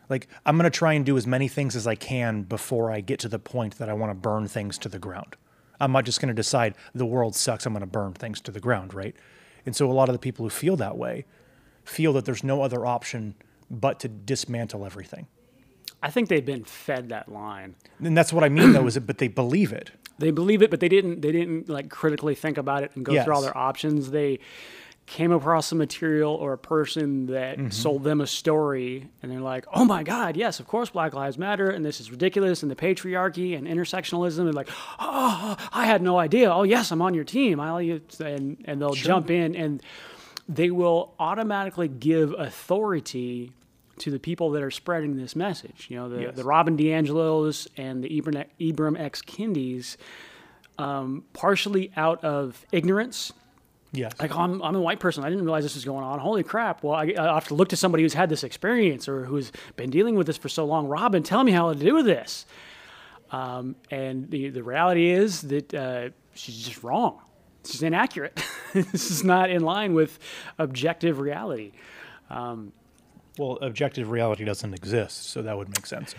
Like 0.09 0.27
I'm 0.45 0.57
going 0.57 0.69
to 0.69 0.77
try 0.77 0.93
and 0.93 1.05
do 1.05 1.17
as 1.17 1.27
many 1.27 1.47
things 1.47 1.75
as 1.75 1.87
I 1.87 1.95
can 1.95 2.43
before 2.43 2.91
I 2.91 3.01
get 3.01 3.19
to 3.19 3.29
the 3.29 3.39
point 3.39 3.77
that 3.77 3.89
I 3.89 3.93
want 3.93 4.09
to 4.09 4.15
burn 4.15 4.47
things 4.47 4.77
to 4.79 4.89
the 4.89 4.99
ground. 4.99 5.35
I'm 5.79 5.91
not 5.91 6.05
just 6.05 6.21
going 6.21 6.27
to 6.27 6.33
decide 6.33 6.75
the 6.93 7.05
world 7.05 7.35
sucks. 7.35 7.65
I'm 7.65 7.73
going 7.73 7.81
to 7.81 7.87
burn 7.87 8.13
things 8.13 8.39
to 8.41 8.51
the 8.51 8.59
ground, 8.59 8.93
right? 8.93 9.15
And 9.65 9.75
so 9.75 9.89
a 9.89 9.93
lot 9.93 10.09
of 10.09 10.13
the 10.13 10.19
people 10.19 10.45
who 10.45 10.49
feel 10.49 10.75
that 10.77 10.97
way 10.97 11.25
feel 11.83 12.13
that 12.13 12.25
there's 12.25 12.43
no 12.43 12.61
other 12.61 12.85
option 12.85 13.35
but 13.69 13.99
to 14.01 14.07
dismantle 14.07 14.85
everything. 14.85 15.27
I 16.03 16.09
think 16.11 16.29
they've 16.29 16.45
been 16.45 16.63
fed 16.63 17.09
that 17.09 17.29
line. 17.31 17.75
And 18.03 18.17
that's 18.17 18.33
what 18.33 18.43
I 18.43 18.49
mean, 18.49 18.73
though, 18.73 18.87
is 18.87 18.97
it, 18.97 19.05
but 19.07 19.17
they 19.19 19.27
believe 19.27 19.71
it. 19.73 19.91
They 20.21 20.29
believe 20.29 20.61
it, 20.61 20.69
but 20.69 20.79
they 20.81 20.89
didn't. 20.89 21.21
They 21.21 21.31
didn't 21.31 21.67
like 21.67 21.89
critically 21.89 22.35
think 22.35 22.59
about 22.59 22.83
it 22.83 22.91
and 22.95 23.03
go 23.03 23.11
through 23.23 23.33
all 23.33 23.41
their 23.41 23.57
options. 23.57 24.11
They 24.11 24.37
came 25.07 25.31
across 25.31 25.65
some 25.65 25.79
material 25.79 26.35
or 26.35 26.53
a 26.53 26.59
person 26.59 27.25
that 27.25 27.57
Mm-hmm. 27.57 27.69
sold 27.71 28.03
them 28.03 28.21
a 28.21 28.27
story, 28.27 29.09
and 29.23 29.31
they're 29.31 29.39
like, 29.41 29.65
"Oh 29.73 29.83
my 29.83 30.03
God, 30.03 30.37
yes, 30.37 30.59
of 30.59 30.67
course, 30.67 30.91
Black 30.91 31.15
Lives 31.15 31.39
Matter, 31.39 31.71
and 31.71 31.83
this 31.83 31.99
is 31.99 32.11
ridiculous, 32.11 32.61
and 32.61 32.69
the 32.69 32.75
patriarchy 32.75 33.57
and 33.57 33.65
intersectionalism." 33.65 34.41
And 34.41 34.53
like, 34.53 34.69
"Oh, 34.99 35.57
I 35.73 35.87
had 35.87 36.03
no 36.03 36.19
idea. 36.19 36.53
Oh 36.53 36.63
yes, 36.63 36.91
I'm 36.91 37.01
on 37.01 37.15
your 37.15 37.23
team." 37.23 37.59
I 37.59 37.81
and 38.19 38.61
and 38.65 38.79
they'll 38.79 38.93
jump 38.93 39.31
in 39.31 39.55
and 39.55 39.81
they 40.47 40.69
will 40.69 41.15
automatically 41.17 41.87
give 41.87 42.33
authority 42.37 43.53
to 44.01 44.11
the 44.11 44.19
people 44.19 44.51
that 44.51 44.63
are 44.63 44.71
spreading 44.71 45.15
this 45.15 45.35
message. 45.35 45.87
You 45.89 45.97
know, 45.97 46.09
the, 46.09 46.21
Yes. 46.23 46.35
the 46.35 46.43
Robin 46.43 46.77
DiAngelos 46.77 47.67
and 47.77 48.03
the 48.03 48.09
Ibram, 48.21 48.45
Ibram 48.59 48.99
X. 48.99 49.21
Kendis, 49.21 49.97
um, 50.77 51.23
partially 51.33 51.91
out 51.95 52.23
of 52.23 52.65
ignorance. 52.71 53.31
Yes. 53.93 54.13
Like, 54.19 54.33
oh, 54.35 54.39
I'm, 54.39 54.61
I'm 54.61 54.75
a 54.75 54.81
white 54.81 54.99
person. 54.99 55.23
I 55.23 55.29
didn't 55.29 55.43
realize 55.43 55.63
this 55.63 55.75
was 55.75 55.83
going 55.85 56.03
on. 56.03 56.19
Holy 56.19 56.43
crap. 56.43 56.81
Well, 56.83 56.95
I, 56.95 57.13
I 57.17 57.33
have 57.33 57.47
to 57.49 57.55
look 57.55 57.69
to 57.69 57.75
somebody 57.75 58.03
who's 58.03 58.13
had 58.13 58.29
this 58.29 58.43
experience 58.43 59.07
or 59.09 59.25
who's 59.25 59.51
been 59.75 59.89
dealing 59.89 60.15
with 60.15 60.27
this 60.27 60.37
for 60.37 60.49
so 60.49 60.65
long. 60.65 60.87
Robin, 60.87 61.23
tell 61.23 61.43
me 61.43 61.51
how 61.51 61.73
to 61.73 61.77
do 61.77 61.93
with 61.95 62.05
this. 62.05 62.45
Um, 63.31 63.75
and 63.89 64.29
the, 64.31 64.49
the 64.49 64.63
reality 64.63 65.09
is 65.09 65.41
that 65.41 65.73
uh, 65.73 66.09
she's 66.33 66.57
just 66.57 66.83
wrong. 66.83 67.19
She's 67.65 67.83
inaccurate. 67.83 68.41
this 68.73 69.11
is 69.11 69.23
not 69.23 69.49
in 69.49 69.61
line 69.61 69.93
with 69.93 70.17
objective 70.57 71.19
reality. 71.19 71.73
Well, 73.41 73.57
objective 73.61 74.11
reality 74.11 74.45
doesn't 74.45 74.73
exist, 74.73 75.29
so 75.29 75.41
that 75.41 75.57
would 75.57 75.69
make 75.69 75.87
sense. 75.87 76.13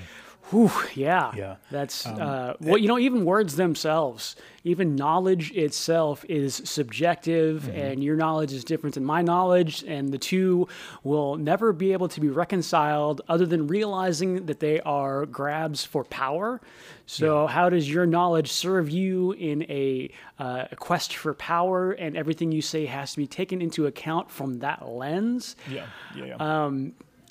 Whew, 0.51 0.73
yeah. 0.95 1.33
Yeah. 1.37 1.57
That's 1.71 2.05
uh, 2.05 2.55
well, 2.61 2.77
you 2.77 2.89
know, 2.89 2.99
even 2.99 3.25
words 3.25 3.55
themselves, 3.57 4.35
even 4.65 4.97
knowledge 4.97 5.53
itself 5.53 6.25
is 6.29 6.61
subjective, 6.65 7.69
and 7.69 8.03
your 8.03 8.17
knowledge 8.17 8.53
is 8.53 8.65
different 8.65 8.95
than 8.95 9.05
my 9.05 9.23
knowledge, 9.23 9.85
and 9.87 10.13
the 10.13 10.19
two 10.19 10.67
will 11.05 11.37
never 11.37 11.73
be 11.73 11.93
able 11.93 12.09
to 12.09 12.21
be 12.21 12.29
reconciled 12.29 13.23
other 13.29 13.47
than 13.47 13.67
realizing 13.69 14.47
that 14.47 14.61
they 14.61 14.81
are 14.81 15.25
grabs 15.27 15.85
for 15.85 16.05
power. 16.05 16.61
So, 17.07 17.47
how 17.47 17.69
does 17.69 17.89
your 17.89 18.05
knowledge 18.05 18.51
serve 18.51 18.91
you 18.91 19.33
in 19.33 19.63
a, 19.71 20.11
uh, 20.39 20.67
a 20.71 20.77
quest 20.77 21.17
for 21.17 21.35
power, 21.35 21.93
and 21.93 22.17
everything 22.17 22.53
you 22.53 22.63
say 22.63 22.87
has 22.87 23.13
to 23.13 23.17
be 23.17 23.27
taken 23.27 23.63
into 23.63 23.87
account 23.87 24.31
from 24.31 24.59
that 24.59 24.89
lens? 24.89 25.57
Yeah. 25.71 25.87
Yeah. 26.17 26.25
yeah. 26.25 26.65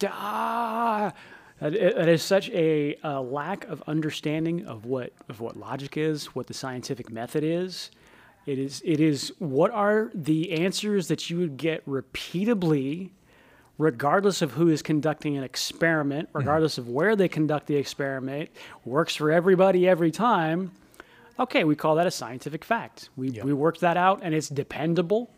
Ah, 0.09 1.13
that 1.59 1.73
is 2.09 2.23
such 2.23 2.49
a, 2.49 2.95
uh 3.03 3.21
lack 3.21 3.65
of 3.65 3.83
understanding 3.87 4.65
of 4.65 4.85
what 4.85 5.13
of 5.29 5.39
what 5.39 5.57
logic 5.57 5.97
is, 5.97 6.27
what 6.35 6.47
the 6.47 6.53
scientific 6.53 7.11
method 7.11 7.43
is. 7.43 7.91
It 8.45 8.57
is 8.57 8.81
it 8.85 8.99
is 8.99 9.31
what 9.37 9.69
are 9.71 10.09
the 10.15 10.53
answers 10.53 11.07
that 11.09 11.29
you 11.29 11.37
would 11.39 11.57
get 11.57 11.85
repeatably, 11.87 13.11
regardless 13.77 14.41
of 14.41 14.53
who 14.53 14.67
is 14.69 14.81
conducting 14.81 15.37
an 15.37 15.43
experiment, 15.43 16.29
regardless 16.33 16.77
of 16.79 16.89
where 16.89 17.15
they 17.15 17.27
conduct 17.27 17.67
the 17.67 17.75
experiment, 17.75 18.49
works 18.83 19.15
for 19.15 19.31
everybody 19.31 19.87
every 19.87 20.09
time. 20.11 20.71
Okay, 21.39 21.63
we 21.63 21.75
call 21.75 21.95
that 21.95 22.07
a 22.07 22.11
scientific 22.11 22.63
fact. 22.65 23.09
We 23.15 23.29
Yeah. 23.29 23.43
we 23.43 23.53
worked 23.53 23.81
that 23.81 23.97
out, 23.97 24.21
and 24.23 24.33
it's 24.33 24.49
dependable. 24.49 25.29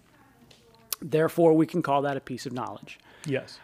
Therefore, 1.02 1.54
we 1.54 1.66
can 1.66 1.82
call 1.82 2.02
that 2.04 2.16
a 2.16 2.22
piece 2.22 2.46
of 2.46 2.54
knowledge 2.54 2.98
yes. 3.26 3.60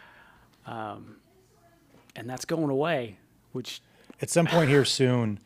And 2.16 2.28
that's 2.28 2.44
going 2.44 2.70
away. 2.70 3.18
Which 3.52 3.80
At 4.22 4.30
some 4.30 4.46
point 4.46 4.70
here 4.70 4.84
soon, 4.84 5.40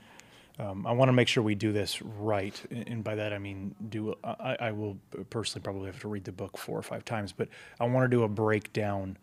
um, 0.59 0.87
I 0.87 0.93
want 0.93 1.09
to 1.09 1.13
make 1.13 1.27
sure 1.29 1.43
we 1.43 1.55
do 1.55 1.73
this 1.73 2.03
right, 2.03 2.61
and 2.71 2.89
and 2.89 3.05
by 3.05 3.15
that 3.17 3.33
I 3.33 3.39
mean 3.39 3.75
do. 3.89 4.15
I, 4.23 4.57
I 4.61 4.73
will 4.73 4.99
personally 5.31 5.65
probably 5.65 5.87
have 5.87 6.01
to 6.01 6.09
read 6.09 6.25
the 6.25 6.33
book 6.33 6.59
four 6.59 6.79
or 6.79 6.83
five 6.83 7.05
times, 7.05 7.33
but 7.33 7.49
I 7.81 7.87
want 7.87 8.11
to 8.11 8.17
do 8.17 8.23
a 8.23 8.29
breakdown 8.29 9.17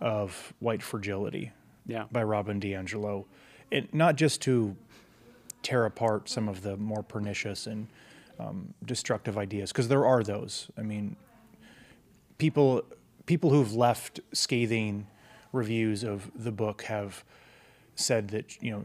of 0.00 0.52
white 0.60 0.82
fragility 0.82 1.52
yeah, 1.86 2.04
by 2.12 2.22
Robin 2.22 2.60
DiAngelo, 2.60 3.24
and 3.70 3.88
not 3.92 4.16
just 4.16 4.40
to 4.42 4.76
tear 5.62 5.84
apart 5.84 6.28
some 6.28 6.48
of 6.48 6.62
the 6.62 6.76
more 6.76 7.02
pernicious 7.02 7.66
and 7.66 7.88
um, 8.38 8.74
destructive 8.84 9.36
ideas, 9.36 9.72
because 9.72 9.88
there 9.88 10.06
are 10.06 10.22
those. 10.22 10.68
I 10.78 10.82
mean, 10.82 11.16
people 12.38 12.84
people 13.26 13.50
who've 13.50 13.74
left 13.74 14.20
scathing 14.32 15.06
reviews 15.52 16.02
of 16.04 16.30
the 16.34 16.52
book 16.52 16.82
have 16.82 17.24
said 17.94 18.28
that 18.28 18.62
you 18.62 18.70
know 18.70 18.84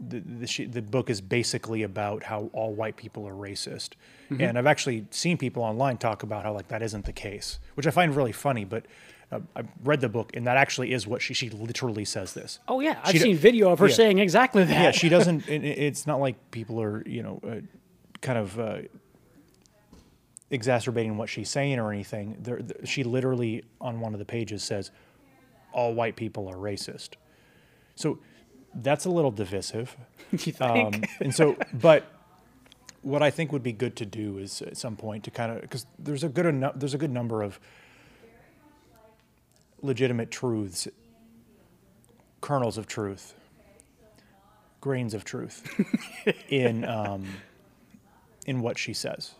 the 0.00 0.20
the, 0.20 0.64
the 0.66 0.82
book 0.82 1.10
is 1.10 1.20
basically 1.20 1.82
about 1.82 2.24
how 2.24 2.50
all 2.52 2.72
white 2.74 2.96
people 2.96 3.26
are 3.28 3.34
racist, 3.34 3.90
and 4.30 4.58
I've 4.58 4.66
actually 4.66 5.06
seen 5.10 5.36
people 5.38 5.62
online 5.62 5.96
talk 5.98 6.22
about 6.22 6.42
how 6.44 6.52
like 6.52 6.68
that 6.68 6.82
isn't 6.82 7.04
the 7.04 7.12
case, 7.12 7.60
which 7.74 7.86
I 7.86 7.90
find 7.90 8.14
really 8.16 8.32
funny. 8.32 8.64
But 8.64 8.86
uh, 9.30 9.40
I 9.54 9.62
read 9.84 10.00
the 10.00 10.08
book, 10.08 10.34
and 10.34 10.46
that 10.46 10.56
actually 10.56 10.92
is 10.92 11.06
what 11.06 11.22
she 11.22 11.34
she 11.34 11.50
literally 11.50 12.04
says 12.04 12.32
this. 12.34 12.58
Oh 12.66 12.80
yeah, 12.80 12.98
I've 13.04 13.12
She 13.12 13.18
d- 13.18 13.24
seen 13.24 13.36
video 13.36 13.70
of 13.70 13.78
her 13.78 13.86
yeah. 13.88 13.94
saying 13.94 14.18
exactly 14.18 14.64
that. 14.64 14.82
Yeah, 14.82 14.90
she 14.90 15.08
doesn't. 15.08 15.48
It- 15.48 15.64
it's 15.64 16.06
not 16.06 16.18
like 16.20 16.50
people 16.50 16.82
are 16.82 17.06
you 17.06 17.22
know 17.22 17.40
uh, 17.46 17.60
kind 18.20 18.38
of. 18.38 18.58
Uh, 18.58 18.78
exacerbating 20.52 21.16
what 21.16 21.28
she's 21.28 21.50
saying 21.50 21.80
or 21.80 21.92
anything 21.92 22.36
there, 22.40 22.58
th- 22.58 22.88
she 22.88 23.02
literally 23.02 23.64
on 23.80 23.98
one 23.98 24.12
of 24.12 24.20
the 24.20 24.24
pages 24.24 24.62
says 24.62 24.92
all 25.72 25.94
white 25.94 26.14
people 26.14 26.48
are 26.48 26.56
racist 26.56 27.14
so 27.96 28.18
that's 28.74 29.04
a 29.04 29.10
little 29.10 29.30
divisive 29.30 29.96
you 30.32 30.38
think? 30.38 30.62
um, 30.62 31.02
and 31.20 31.34
so, 31.34 31.56
but 31.74 32.04
what 33.02 33.22
I 33.22 33.30
think 33.30 33.52
would 33.52 33.62
be 33.62 33.72
good 33.72 33.96
to 33.96 34.06
do 34.06 34.38
is 34.38 34.62
at 34.62 34.76
some 34.76 34.96
point 34.96 35.24
to 35.24 35.30
kind 35.30 35.52
of 35.52 35.60
because 35.60 35.86
there's 35.98 36.24
a 36.24 36.28
good 36.28 36.46
enough 36.46 36.74
there's 36.76 36.94
a 36.94 36.98
good 36.98 37.10
number 37.10 37.42
of 37.42 37.58
legitimate 39.82 40.30
truths, 40.30 40.88
kernels 42.40 42.78
of 42.78 42.86
truth, 42.86 43.34
grains 44.80 45.14
of 45.14 45.24
truth 45.24 45.68
in 46.48 46.84
um, 46.84 47.26
in 48.46 48.60
what 48.60 48.78
she 48.78 48.94
says. 48.94 49.32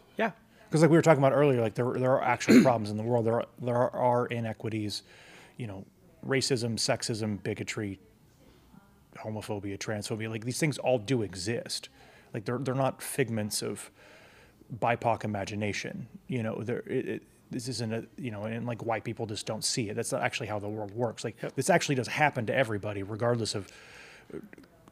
Because 0.72 0.80
like 0.80 0.90
we 0.90 0.96
were 0.96 1.02
talking 1.02 1.22
about 1.22 1.35
earlier, 1.35 1.61
like 1.61 1.74
there 1.74 1.92
there 1.92 2.12
are 2.12 2.24
actual 2.24 2.62
problems 2.62 2.90
in 2.90 2.96
the 2.96 3.02
world. 3.02 3.26
There 3.26 3.35
are 3.35 3.46
there 3.61 3.76
are, 3.94 4.24
inequities, 4.28 5.02
you 5.58 5.66
know, 5.66 5.85
racism, 6.26 6.76
sexism, 6.76 7.42
bigotry, 7.42 8.00
homophobia, 9.18 9.76
transphobia. 9.76 10.30
Like 10.30 10.46
these 10.46 10.58
things 10.58 10.78
all 10.78 10.98
do 10.98 11.20
exist. 11.20 11.90
Like 12.32 12.46
they're 12.46 12.56
they're 12.56 12.74
not 12.74 13.02
figments 13.02 13.61
of 13.61 13.90
BIPOC 14.80 15.24
imagination. 15.24 16.08
You 16.28 16.42
know, 16.42 16.62
there 16.62 16.82
it, 16.87 17.06
it, 17.06 17.22
this 17.50 17.68
isn't 17.68 17.92
a 17.92 18.06
you 18.16 18.30
know, 18.30 18.44
and 18.44 18.66
like 18.66 18.82
white 18.82 19.04
people 19.04 19.26
just 19.26 19.44
don't 19.44 19.62
see 19.62 19.90
it. 19.90 19.94
That's 19.94 20.12
not 20.12 20.22
actually 20.22 20.46
how 20.46 20.58
the 20.58 20.70
world 20.70 20.92
works. 20.92 21.22
Like 21.22 21.37
this 21.54 21.68
actually 21.68 21.96
does 21.96 22.08
happen 22.08 22.46
to 22.46 22.54
everybody, 22.54 23.02
regardless 23.02 23.54
of 23.54 23.70
uh, 24.35 24.38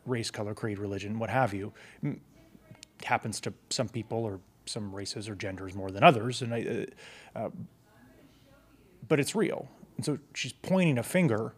race, 0.05 0.31
color, 0.31 0.53
creed, 0.53 0.79
religion, 0.79 1.19
what 1.19 1.31
have 1.31 1.55
you 1.55 1.73
happens 3.05 3.41
to 3.41 3.53
some 3.71 3.89
people 3.89 4.25
or 4.25 4.41
some 4.71 4.95
races 4.95 5.29
or 5.29 5.35
genders 5.35 5.75
more 5.75 5.91
than 5.91 6.03
others, 6.03 6.43
and 6.43 6.55
I, 6.55 6.87
uh, 7.35 7.39
uh, 7.39 7.51
but 9.09 9.21
it's 9.21 9.35
real. 9.35 9.69
And 9.97 10.05
so 10.05 10.19
she's 10.35 10.53
pointing 10.53 10.99
a 10.99 11.03
finger 11.03 11.53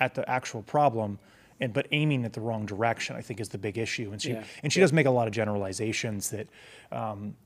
at 0.00 0.14
the 0.14 0.28
actual 0.28 0.62
problem, 0.62 1.18
and 1.60 1.72
but 1.72 1.86
aiming 1.92 2.24
at 2.24 2.32
the 2.32 2.40
wrong 2.40 2.66
direction. 2.66 3.14
I 3.16 3.20
think 3.20 3.40
is 3.40 3.50
the 3.50 3.58
big 3.58 3.78
issue. 3.78 4.10
And 4.12 4.20
she 4.20 4.32
Yeah. 4.32 4.44
and 4.62 4.72
she 4.72 4.80
does 4.80 4.92
make 4.92 5.06
a 5.06 5.10
lot 5.10 5.28
of 5.28 5.32
generalizations 5.34 6.30
that. 6.30 6.48
Um, 6.90 7.36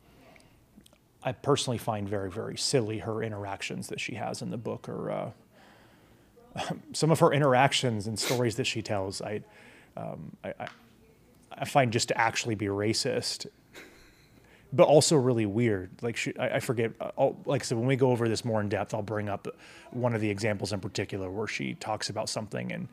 I 1.24 1.32
personally 1.32 1.78
find 1.78 2.08
very, 2.08 2.30
very 2.30 2.56
silly 2.56 2.98
her 2.98 3.24
interactions 3.24 3.88
that 3.88 3.98
she 3.98 4.14
has 4.14 4.40
in 4.40 4.50
the 4.50 4.56
book, 4.56 4.88
or 4.88 5.10
uh, 5.10 5.30
some 6.92 7.10
of 7.10 7.18
her 7.18 7.32
interactions 7.32 8.06
and 8.06 8.16
stories 8.16 8.54
that 8.54 8.66
she 8.68 8.82
tells. 8.82 9.20
I, 9.20 9.42
um, 9.96 10.36
I, 10.44 10.68
I 11.52 11.64
find 11.64 11.92
just 11.92 12.08
to 12.08 12.18
actually 12.18 12.54
be 12.54 12.66
racist, 12.66 13.48
but 14.72 14.84
also 14.86 15.16
really 15.16 15.46
weird. 15.46 15.90
Like 16.02 16.16
she, 16.16 16.36
I, 16.38 16.56
I 16.56 16.60
forget. 16.60 16.92
Uh, 17.00 17.10
I'll, 17.18 17.36
like 17.46 17.62
I 17.62 17.64
said, 17.64 17.78
when 17.78 17.86
we 17.86 17.96
go 17.96 18.10
over 18.10 18.28
this 18.28 18.44
more 18.44 18.60
in 18.60 18.68
depth, 18.68 18.94
I'll 18.94 19.02
bring 19.02 19.28
up 19.28 19.48
one 19.90 20.14
of 20.14 20.20
the 20.20 20.28
examples 20.30 20.72
in 20.72 20.80
particular 20.80 21.30
where 21.30 21.46
she 21.46 21.74
talks 21.74 22.10
about 22.10 22.28
something 22.28 22.70
and 22.72 22.88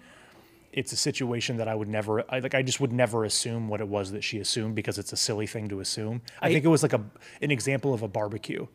it's 0.73 0.91
a 0.91 0.97
situation 0.97 1.55
that 1.55 1.69
I 1.69 1.75
would 1.75 1.87
never, 1.87 2.29
I, 2.29 2.39
like, 2.39 2.53
I 2.53 2.61
just 2.61 2.81
would 2.81 2.91
never 2.91 3.23
assume 3.23 3.69
what 3.69 3.79
it 3.79 3.87
was 3.87 4.11
that 4.11 4.25
she 4.25 4.39
assumed 4.39 4.75
because 4.75 4.97
it's 4.99 5.13
a 5.13 5.17
silly 5.17 5.47
thing 5.47 5.69
to 5.69 5.79
assume. 5.79 6.21
I, 6.41 6.47
I- 6.47 6.51
think 6.51 6.65
it 6.65 6.67
was 6.67 6.83
like 6.83 6.91
a 6.91 7.01
an 7.41 7.49
example 7.51 7.93
of 7.93 8.01
a 8.01 8.09
barbecue. 8.09 8.67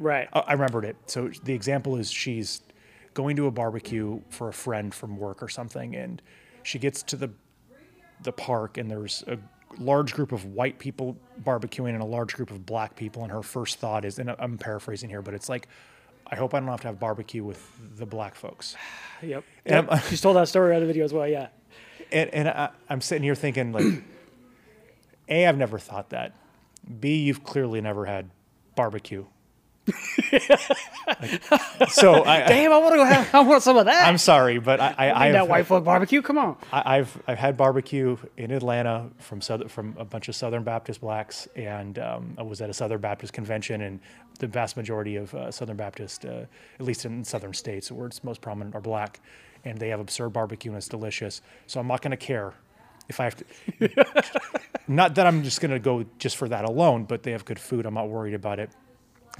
right. 0.00 0.28
I 0.32 0.40
I 0.40 0.52
remembered 0.54 0.84
it. 0.84 0.96
So 1.06 1.30
the 1.44 1.52
example 1.54 1.96
is 1.96 2.10
she's 2.10 2.60
going 3.14 3.36
to 3.36 3.46
a 3.46 3.50
barbecue 3.52 4.20
for 4.30 4.48
a 4.48 4.52
friend 4.52 4.92
from 4.94 5.16
work 5.16 5.42
or 5.42 5.48
something, 5.48 5.94
and 5.96 6.20
she 6.64 6.78
gets 6.78 7.02
to 7.04 7.16
the 7.16 7.30
the 8.22 8.32
park, 8.32 8.76
and 8.78 8.90
there's 8.90 9.22
a 9.28 9.38
large 9.78 10.14
group 10.14 10.32
of 10.32 10.44
white 10.46 10.78
people 10.78 11.16
barbecuing 11.42 11.90
and 11.90 12.02
a 12.02 12.06
large 12.06 12.34
group 12.34 12.50
of 12.50 12.64
black 12.64 12.96
people, 12.96 13.22
and 13.22 13.32
her 13.32 13.42
first 13.42 13.78
thought 13.78 14.04
is, 14.04 14.18
and 14.18 14.34
I'm 14.38 14.58
paraphrasing 14.58 15.08
here, 15.08 15.22
but 15.22 15.34
it's 15.34 15.48
like, 15.48 15.68
I 16.26 16.36
hope 16.36 16.54
I 16.54 16.60
don't 16.60 16.68
have 16.68 16.80
to 16.82 16.88
have 16.88 17.00
barbecue 17.00 17.42
with 17.42 17.66
the 17.96 18.06
black 18.06 18.34
folks. 18.34 18.76
Yep. 19.20 19.42
And 19.66 19.88
yep. 19.90 20.04
She's 20.04 20.20
told 20.20 20.36
that 20.36 20.46
story 20.46 20.76
on 20.76 20.80
the 20.80 20.86
video 20.86 21.04
as 21.04 21.12
well. 21.12 21.26
Yeah. 21.26 21.48
And, 22.12 22.32
and 22.32 22.48
I, 22.48 22.68
I'm 22.88 23.00
sitting 23.00 23.24
here 23.24 23.34
thinking, 23.34 23.72
like, 23.72 23.84
A, 25.28 25.44
I've 25.44 25.58
never 25.58 25.80
thought 25.80 26.10
that. 26.10 26.36
B, 27.00 27.16
you've 27.16 27.42
clearly 27.42 27.80
never 27.80 28.04
had 28.04 28.30
barbecue. 28.76 29.26
Like, 31.06 31.88
so 31.90 32.24
I, 32.24 32.46
Damn, 32.46 32.72
I 32.72 32.78
want 32.78 32.92
to 32.92 32.96
go 32.98 33.04
have. 33.04 33.34
I 33.34 33.40
want 33.40 33.62
some 33.62 33.76
of 33.76 33.86
that. 33.86 34.06
I'm 34.06 34.18
sorry, 34.18 34.58
but 34.58 34.80
I, 34.80 34.94
I, 34.96 35.08
I 35.08 35.26
I've, 35.26 35.32
that 35.32 35.48
white 35.48 35.66
folk 35.66 35.84
barbecue. 35.84 36.22
Come 36.22 36.38
on. 36.38 36.56
I, 36.72 36.98
I've 36.98 37.22
I've 37.26 37.38
had 37.38 37.56
barbecue 37.56 38.16
in 38.36 38.50
Atlanta 38.50 39.08
from 39.18 39.40
southern, 39.40 39.68
from 39.68 39.94
a 39.98 40.04
bunch 40.04 40.28
of 40.28 40.36
Southern 40.36 40.64
Baptist 40.64 41.00
blacks, 41.00 41.48
and 41.56 41.98
um, 41.98 42.34
I 42.38 42.42
was 42.42 42.60
at 42.60 42.70
a 42.70 42.74
Southern 42.74 43.00
Baptist 43.00 43.32
convention, 43.32 43.82
and 43.82 44.00
the 44.38 44.46
vast 44.46 44.76
majority 44.76 45.16
of 45.16 45.34
uh, 45.34 45.50
Southern 45.50 45.76
Baptist, 45.76 46.24
uh, 46.24 46.44
at 46.78 46.86
least 46.86 47.04
in 47.04 47.24
southern 47.24 47.52
states 47.52 47.90
where 47.90 48.06
it's 48.06 48.22
most 48.24 48.40
prominent, 48.40 48.74
are 48.74 48.80
black, 48.80 49.20
and 49.64 49.78
they 49.78 49.88
have 49.88 50.00
absurd 50.00 50.30
barbecue 50.30 50.70
and 50.70 50.78
it's 50.78 50.88
delicious. 50.88 51.42
So 51.66 51.80
I'm 51.80 51.88
not 51.88 52.02
going 52.02 52.12
to 52.12 52.16
care 52.16 52.54
if 53.08 53.20
I 53.20 53.24
have 53.24 53.36
to. 53.36 54.24
not 54.88 55.14
that 55.16 55.26
I'm 55.26 55.42
just 55.42 55.60
going 55.60 55.70
to 55.72 55.78
go 55.78 56.04
just 56.18 56.36
for 56.36 56.48
that 56.48 56.64
alone, 56.64 57.04
but 57.04 57.22
they 57.22 57.32
have 57.32 57.44
good 57.44 57.58
food. 57.58 57.86
I'm 57.86 57.94
not 57.94 58.08
worried 58.08 58.34
about 58.34 58.58
it. 58.58 58.70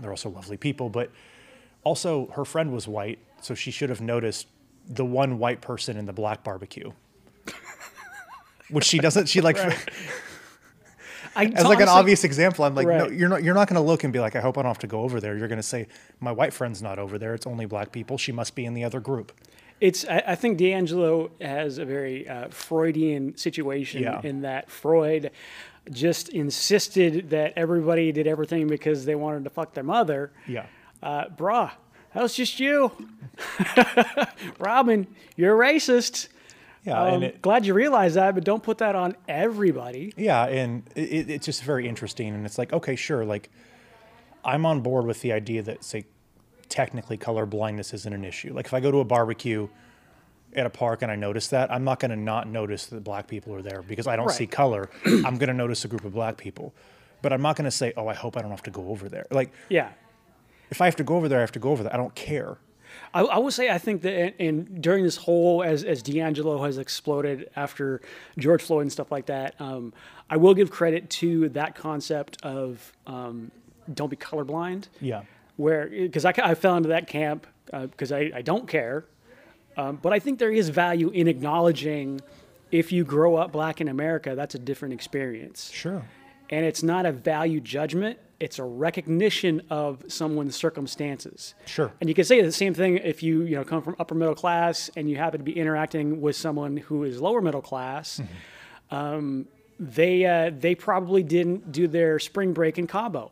They're 0.00 0.10
also 0.10 0.30
lovely 0.30 0.56
people, 0.56 0.88
but 0.88 1.10
also 1.84 2.26
her 2.34 2.44
friend 2.44 2.72
was 2.72 2.86
white, 2.88 3.18
so 3.40 3.54
she 3.54 3.70
should 3.70 3.88
have 3.90 4.00
noticed 4.00 4.46
the 4.88 5.04
one 5.04 5.38
white 5.38 5.60
person 5.60 5.96
in 5.96 6.06
the 6.06 6.12
black 6.12 6.42
barbecue. 6.44 6.92
Which 8.70 8.84
she 8.84 8.98
doesn't. 8.98 9.28
She 9.28 9.40
like 9.40 9.56
I, 11.36 11.44
as 11.46 11.64
like 11.64 11.80
an 11.80 11.88
obvious 11.88 12.24
example. 12.24 12.64
I'm 12.64 12.74
like, 12.74 12.86
no, 12.86 13.08
you're 13.08 13.28
not. 13.28 13.42
You're 13.42 13.54
not 13.54 13.68
going 13.68 13.76
to 13.76 13.86
look 13.86 14.04
and 14.04 14.12
be 14.12 14.18
like, 14.18 14.34
I 14.36 14.40
hope 14.40 14.58
I 14.58 14.62
don't 14.62 14.70
have 14.70 14.78
to 14.80 14.86
go 14.86 15.02
over 15.02 15.20
there. 15.20 15.36
You're 15.36 15.48
going 15.48 15.58
to 15.58 15.62
say, 15.62 15.86
my 16.20 16.32
white 16.32 16.52
friend's 16.52 16.82
not 16.82 16.98
over 16.98 17.16
there. 17.18 17.32
It's 17.34 17.46
only 17.46 17.64
black 17.64 17.92
people. 17.92 18.18
She 18.18 18.32
must 18.32 18.54
be 18.54 18.66
in 18.66 18.74
the 18.74 18.84
other 18.84 19.00
group. 19.00 19.32
It's. 19.80 20.04
I, 20.06 20.22
I 20.28 20.34
think 20.34 20.58
DiAngelo 20.58 21.30
has 21.40 21.78
a 21.78 21.84
very 21.84 22.28
uh, 22.28 22.48
Freudian 22.48 23.36
situation 23.36 24.02
Yeah. 24.02 24.20
in 24.24 24.42
that 24.42 24.70
Freud 24.70 25.30
just 25.92 26.28
insisted 26.30 27.30
that 27.30 27.52
everybody 27.56 28.12
did 28.12 28.26
everything 28.26 28.66
because 28.68 29.04
they 29.04 29.14
wanted 29.14 29.44
to 29.44 29.50
fuck 29.50 29.74
their 29.74 29.84
mother. 29.84 30.32
Yeah. 30.46 30.66
Uh, 31.02 31.26
bruh, 31.26 31.70
that 32.14 32.22
was 32.22 32.34
just 32.34 32.58
you, 32.58 32.90
Robin. 34.58 35.06
You're 35.36 35.62
a 35.62 35.72
racist. 35.72 36.28
Yeah, 36.84 37.02
Um, 37.02 37.14
and 37.14 37.24
it, 37.24 37.42
glad 37.42 37.66
you 37.66 37.74
realize 37.74 38.14
that, 38.14 38.34
but 38.34 38.44
don't 38.44 38.62
put 38.62 38.78
that 38.78 38.94
on 38.94 39.16
everybody. 39.28 40.12
Yeah, 40.16 40.44
and 40.46 40.82
it, 40.94 41.28
it's 41.30 41.46
just 41.46 41.62
very 41.62 41.88
interesting. 41.88 42.34
And 42.34 42.46
it's 42.46 42.58
like, 42.58 42.72
okay, 42.72 42.96
sure, 42.96 43.24
like 43.24 43.50
I'm 44.44 44.64
on 44.64 44.80
board 44.80 45.04
with 45.06 45.20
the 45.20 45.32
idea 45.32 45.62
that, 45.62 45.84
say, 45.84 46.04
technically 46.68 47.16
color 47.16 47.46
blindness 47.46 47.92
isn't 47.94 48.12
an 48.12 48.24
issue. 48.24 48.52
Like 48.52 48.66
if 48.66 48.74
I 48.74 48.80
go 48.80 48.90
to 48.90 48.98
a 48.98 49.04
barbecue 49.04 49.68
at 50.58 50.66
a 50.66 50.70
park 50.70 51.02
and 51.02 51.10
I 51.10 51.16
notice 51.16 51.48
that, 51.48 51.70
I'm 51.72 51.84
not 51.84 52.00
going 52.00 52.10
to 52.10 52.16
not 52.16 52.48
notice 52.48 52.86
that 52.86 53.02
black 53.04 53.26
people 53.28 53.54
are 53.54 53.62
there 53.62 53.82
because 53.82 54.06
I 54.06 54.16
don't 54.16 54.30
see 54.30 54.46
color. 54.46 54.90
I'm 55.06 55.36
going 55.38 55.48
to 55.48 55.54
notice 55.54 55.84
a 55.84 55.88
group 55.88 56.04
of 56.04 56.12
black 56.12 56.36
people. 56.36 56.74
But 57.22 57.32
I'm 57.32 57.42
not 57.42 57.56
going 57.56 57.64
to 57.64 57.70
say, 57.70 57.92
oh, 57.96 58.06
I 58.08 58.14
hope 58.14 58.36
I 58.36 58.42
don't 58.42 58.50
have 58.50 58.62
to 58.64 58.70
go 58.70 58.88
over 58.88 59.08
there. 59.08 59.26
Like 59.30 59.50
Yeah. 59.68 59.90
if 60.70 60.80
I 60.80 60.84
have 60.84 60.96
to 60.96 61.04
go 61.04 61.16
over 61.16 61.28
there, 61.28 61.38
I 61.38 61.40
have 61.40 61.52
to 61.52 61.58
go 61.58 61.70
over 61.70 61.82
there. 61.82 61.92
I 61.92 61.96
don't 61.96 62.14
care. 62.14 62.58
I, 63.12 63.20
I 63.22 63.38
would 63.38 63.52
say 63.52 63.68
I 63.70 63.78
think 63.78 64.02
that 64.02 64.12
and, 64.14 64.34
and 64.40 64.82
during 64.82 65.04
this 65.04 65.16
whole 65.16 65.62
as 65.62 65.84
as 65.84 66.02
DiAngelo 66.02 66.64
has 66.64 66.78
exploded 66.78 67.50
after 67.56 68.00
George 68.38 68.62
Floyd 68.62 68.82
and 68.82 68.92
stuff 68.92 69.10
like 69.12 69.26
that, 69.26 69.54
um, 69.60 69.92
I 70.30 70.36
will 70.36 70.54
give 70.54 70.70
credit 70.70 71.08
to 71.10 71.48
that 71.50 71.74
concept 71.74 72.38
of 72.42 72.92
um, 73.06 73.50
don't 73.92 74.08
be 74.10 74.16
colorblind. 74.16 74.88
Yeah. 75.00 75.22
Where 75.56 75.86
because 75.88 76.24
I, 76.24 76.32
I 76.42 76.54
fell 76.54 76.76
into 76.76 76.88
that 76.90 77.08
camp 77.08 77.46
because 77.70 78.10
I, 78.12 78.30
I 78.34 78.42
don't 78.42 78.66
care, 78.68 79.04
um, 79.78 79.98
but 80.02 80.12
I 80.12 80.18
think 80.18 80.38
there 80.38 80.52
is 80.52 80.68
value 80.68 81.08
in 81.10 81.26
acknowledging 81.28 82.20
if 82.70 82.92
you 82.92 83.02
grow 83.04 83.36
up 83.36 83.50
black 83.52 83.80
in 83.80 83.88
America, 83.88 84.34
that's 84.34 84.54
a 84.54 84.58
different 84.58 84.92
experience 84.92 85.70
Sure. 85.72 86.02
and 86.50 86.66
it's 86.66 86.82
not 86.82 87.06
a 87.06 87.12
value 87.12 87.60
judgment 87.60 88.18
it's 88.40 88.60
a 88.60 88.64
recognition 88.64 89.60
of 89.68 90.04
someone's 90.06 90.54
circumstances 90.54 91.54
Sure. 91.66 91.90
and 92.00 92.08
you 92.08 92.14
can 92.14 92.24
say 92.24 92.40
the 92.40 92.52
same 92.52 92.72
thing 92.74 92.98
if 92.98 93.22
you 93.22 93.42
you 93.42 93.56
know 93.56 93.64
come 93.64 93.82
from 93.82 93.96
upper 93.98 94.14
middle 94.14 94.34
class 94.34 94.90
and 94.96 95.08
you 95.10 95.16
happen 95.16 95.38
to 95.40 95.44
be 95.44 95.56
interacting 95.58 96.20
with 96.20 96.36
someone 96.36 96.76
who 96.76 97.02
is 97.04 97.20
lower 97.20 97.40
middle 97.40 97.62
class 97.62 98.20
um, 98.90 99.46
they 99.80 100.24
uh, 100.24 100.50
they 100.56 100.74
probably 100.74 101.22
didn't 101.22 101.72
do 101.72 101.86
their 101.88 102.18
spring 102.18 102.52
break 102.52 102.78
in 102.78 102.86
cabo 102.86 103.30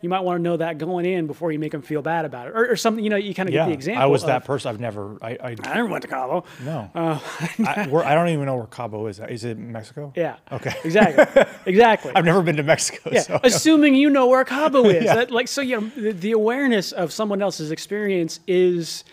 you 0.00 0.08
might 0.08 0.20
want 0.20 0.38
to 0.38 0.42
know 0.42 0.56
that 0.56 0.78
going 0.78 1.04
in 1.06 1.26
before 1.26 1.50
you 1.50 1.58
make 1.58 1.72
them 1.72 1.82
feel 1.82 2.02
bad 2.02 2.24
about 2.24 2.46
it 2.46 2.52
or, 2.54 2.70
or 2.72 2.76
something 2.76 3.02
you 3.02 3.10
know 3.10 3.16
you 3.16 3.34
kind 3.34 3.48
of 3.48 3.54
Yeah. 3.54 3.64
get 3.64 3.68
the 3.70 3.74
example 3.74 4.02
I 4.02 4.06
was 4.06 4.22
of, 4.22 4.28
that 4.28 4.44
person. 4.44 4.68
I've 4.70 4.80
never, 4.80 5.16
I, 5.22 5.30
I 5.30 5.56
i 5.64 5.74
never 5.74 5.88
went 5.88 6.02
to 6.02 6.08
cabo 6.08 6.44
no. 6.64 6.90
I, 6.94 7.88
I 8.04 8.14
don't 8.14 8.28
even 8.28 8.46
know 8.46 8.56
where 8.56 8.66
Cabo 8.66 9.06
is. 9.06 9.20
Is 9.20 9.44
it 9.44 9.58
Mexico? 9.58 10.12
yeah 10.16 10.36
Okay. 10.52 10.74
exactly 10.84 11.44
exactly 11.66 12.12
I've 12.14 12.24
never 12.24 12.42
been 12.42 12.56
to 12.56 12.62
Mexico. 12.62 13.10
Yeah, 13.12 13.20
so 13.22 13.40
assuming 13.42 13.94
you 13.94 14.10
know 14.10 14.26
where 14.28 14.44
Cabo 14.44 14.84
is. 14.88 15.04
Yeah. 15.04 15.14
That, 15.16 15.30
like 15.30 15.48
so, 15.48 15.60
you 15.60 15.80
know, 15.80 15.90
the, 15.96 16.12
the 16.12 16.32
awareness 16.32 16.92
of 16.92 17.12
someone 17.12 17.42
else's 17.42 17.70
experience 17.70 18.40
is 18.46 19.04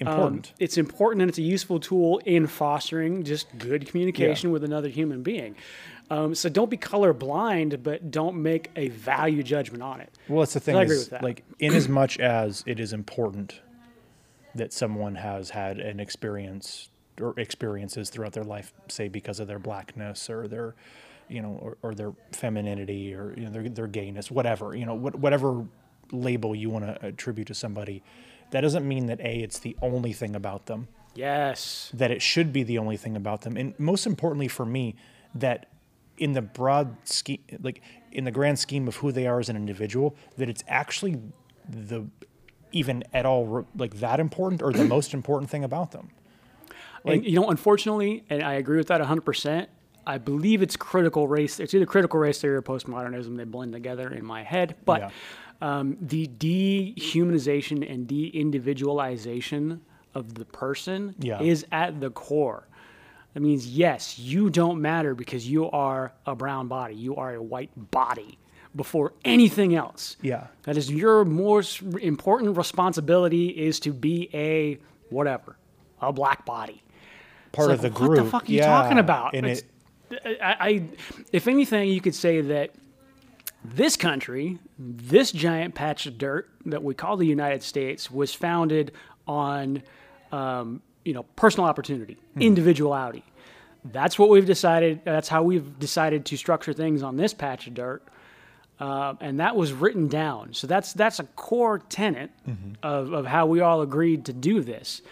um, 0.00 0.08
important. 0.08 0.52
it's 0.58 0.76
important 0.76 1.22
and 1.22 1.28
it's 1.28 1.38
a 1.38 1.42
useful 1.42 1.78
tool 1.80 2.18
in 2.24 2.46
fostering 2.46 3.22
just 3.22 3.46
good 3.58 3.86
communication 3.86 4.50
with 4.50 4.64
another 4.64 4.88
human 4.88 5.22
being. 5.22 5.54
Um, 6.10 6.34
so 6.34 6.48
don't 6.48 6.70
be 6.70 6.76
colorblind, 6.76 7.82
but 7.82 8.10
don't 8.10 8.40
make 8.42 8.70
a 8.76 8.88
value 8.88 9.42
judgment 9.42 9.82
on 9.82 10.00
it. 10.00 10.10
Well, 10.28 10.40
that's 10.40 10.54
the 10.54 10.60
thing 10.60 10.76
I 10.76 10.82
is, 10.82 10.90
agree 10.90 10.98
with 10.98 11.10
that. 11.10 11.22
like, 11.22 11.44
in 11.58 11.72
as 11.74 11.88
much 11.88 12.18
as 12.18 12.62
it 12.66 12.78
is 12.78 12.92
important 12.92 13.60
that 14.54 14.72
someone 14.72 15.14
has 15.16 15.50
had 15.50 15.78
an 15.78 15.98
experience 16.00 16.90
or 17.20 17.34
experiences 17.38 18.10
throughout 18.10 18.32
their 18.32 18.44
life, 18.44 18.72
say 18.88 19.08
because 19.08 19.40
of 19.40 19.48
their 19.48 19.58
blackness 19.58 20.28
or 20.28 20.46
their, 20.46 20.74
you 21.28 21.40
know, 21.40 21.58
or, 21.60 21.76
or 21.82 21.94
their 21.94 22.12
femininity 22.32 23.14
or 23.14 23.34
you 23.36 23.44
know 23.44 23.50
their 23.50 23.68
their 23.68 23.86
gayness, 23.86 24.30
whatever, 24.30 24.76
you 24.76 24.84
know, 24.84 24.94
what, 24.94 25.14
whatever 25.16 25.64
label 26.12 26.54
you 26.54 26.68
want 26.70 26.84
to 26.84 27.06
attribute 27.06 27.46
to 27.48 27.54
somebody, 27.54 28.02
that 28.50 28.60
doesn't 28.60 28.86
mean 28.86 29.06
that 29.06 29.20
a 29.20 29.38
it's 29.42 29.58
the 29.58 29.74
only 29.80 30.12
thing 30.12 30.36
about 30.36 30.66
them 30.66 30.86
Yes. 31.14 31.90
that 31.94 32.10
it 32.10 32.20
should 32.20 32.52
be 32.52 32.62
the 32.62 32.78
only 32.78 32.96
thing 32.96 33.16
about 33.16 33.42
them. 33.42 33.56
And 33.56 33.78
most 33.78 34.06
importantly 34.06 34.48
for 34.48 34.66
me, 34.66 34.96
that 35.34 35.66
in 36.18 36.32
the 36.32 36.42
broad 36.42 36.96
scheme, 37.04 37.40
like 37.62 37.82
in 38.12 38.24
the 38.24 38.30
grand 38.30 38.58
scheme 38.58 38.86
of 38.88 38.96
who 38.96 39.10
they 39.12 39.26
are 39.26 39.40
as 39.40 39.48
an 39.48 39.56
individual, 39.56 40.14
that 40.36 40.48
it's 40.48 40.62
actually 40.68 41.20
the 41.68 42.06
even 42.72 43.04
at 43.12 43.24
all 43.24 43.66
like 43.76 43.94
that 44.00 44.18
important 44.20 44.60
or 44.62 44.72
the 44.72 44.84
most 44.84 45.14
important 45.14 45.48
thing 45.50 45.62
about 45.64 45.92
them. 45.92 46.10
and 47.04 47.24
you 47.24 47.38
know, 47.38 47.48
unfortunately, 47.50 48.24
and 48.30 48.42
I 48.42 48.54
agree 48.54 48.76
with 48.78 48.88
that 48.88 49.00
100%. 49.00 49.66
I 50.06 50.18
believe 50.18 50.60
it's 50.60 50.76
critical 50.76 51.26
race. 51.28 51.58
It's 51.60 51.72
either 51.72 51.86
critical 51.86 52.18
race 52.20 52.40
theory 52.40 52.56
or 52.56 52.62
postmodernism. 52.62 53.36
They 53.36 53.44
blend 53.44 53.72
together 53.72 54.12
in 54.12 54.24
my 54.24 54.42
head. 54.42 54.74
But 54.84 55.00
Yeah. 55.00 55.10
um, 55.78 55.96
the 56.00 56.26
dehumanization 56.26 57.90
and 57.90 58.06
de-individualization 58.06 59.80
of 60.14 60.34
the 60.34 60.44
person 60.44 61.14
Yeah. 61.18 61.40
is 61.40 61.64
at 61.72 62.00
the 62.00 62.10
core. 62.10 62.68
That 63.34 63.40
means 63.40 63.66
yes, 63.66 64.18
you 64.18 64.48
don't 64.48 64.80
matter 64.80 65.14
because 65.14 65.48
you 65.48 65.70
are 65.70 66.12
a 66.24 66.34
brown 66.34 66.68
body. 66.68 66.94
You 66.94 67.16
are 67.16 67.34
a 67.34 67.42
white 67.42 67.70
body 67.90 68.38
before 68.76 69.12
anything 69.24 69.74
else. 69.74 70.16
Yeah. 70.22 70.46
That 70.62 70.76
is 70.76 70.90
your 70.90 71.24
most 71.24 71.82
important 71.82 72.56
responsibility 72.56 73.48
is 73.48 73.80
to 73.80 73.92
be 73.92 74.30
a 74.32 74.78
whatever, 75.10 75.56
a 76.00 76.12
black 76.12 76.44
body. 76.46 76.82
Part 77.52 77.70
of 77.70 77.82
the 77.82 77.88
what 77.88 77.96
group. 77.96 78.10
What 78.10 78.24
the 78.24 78.30
fuck 78.30 78.48
are 78.48 78.52
you 78.52 78.58
yeah. 78.58 78.66
talking 78.66 78.98
about? 78.98 79.34
And 79.34 79.46
It's- 79.46 79.62
it, 80.10 80.38
I, 80.40 80.56
I, 80.60 80.82
if 81.32 81.48
anything, 81.48 81.88
you 81.88 82.00
could 82.00 82.14
say 82.14 82.40
that 82.40 82.70
this 83.64 83.96
country, 83.96 84.58
this 84.78 85.32
giant 85.32 85.74
patch 85.74 86.06
of 86.06 86.18
dirt 86.18 86.48
that 86.66 86.82
we 86.82 86.94
call 86.94 87.16
the 87.16 87.26
United 87.26 87.62
States, 87.62 88.10
was 88.10 88.34
founded 88.34 88.92
on, 89.26 89.82
um, 90.30 90.82
you 91.04 91.12
know, 91.12 91.24
personal 91.36 91.68
opportunity, 91.68 92.16
Hmm. 92.34 92.42
individuality. 92.42 93.24
That's 93.84 94.18
what 94.18 94.30
we've 94.30 94.46
decided. 94.46 95.00
That's 95.04 95.28
how 95.28 95.42
we've 95.42 95.78
decided 95.78 96.24
to 96.26 96.36
structure 96.36 96.72
things 96.72 97.02
on 97.02 97.16
this 97.16 97.34
patch 97.34 97.66
of 97.66 97.74
dirt, 97.74 98.02
uh, 98.80 99.14
and 99.20 99.40
that 99.40 99.56
was 99.56 99.72
written 99.72 100.08
down. 100.08 100.54
So 100.54 100.66
that's 100.66 100.92
that's 100.94 101.20
a 101.20 101.24
core 101.36 101.78
tenet 101.78 102.30
Mm-hmm. 102.48 102.72
of, 102.82 103.12
of 103.12 103.26
how 103.26 103.46
we 103.46 103.60
all 103.60 103.82
agreed 103.82 104.24
to 104.26 104.32
do 104.32 104.60
this. 104.62 105.02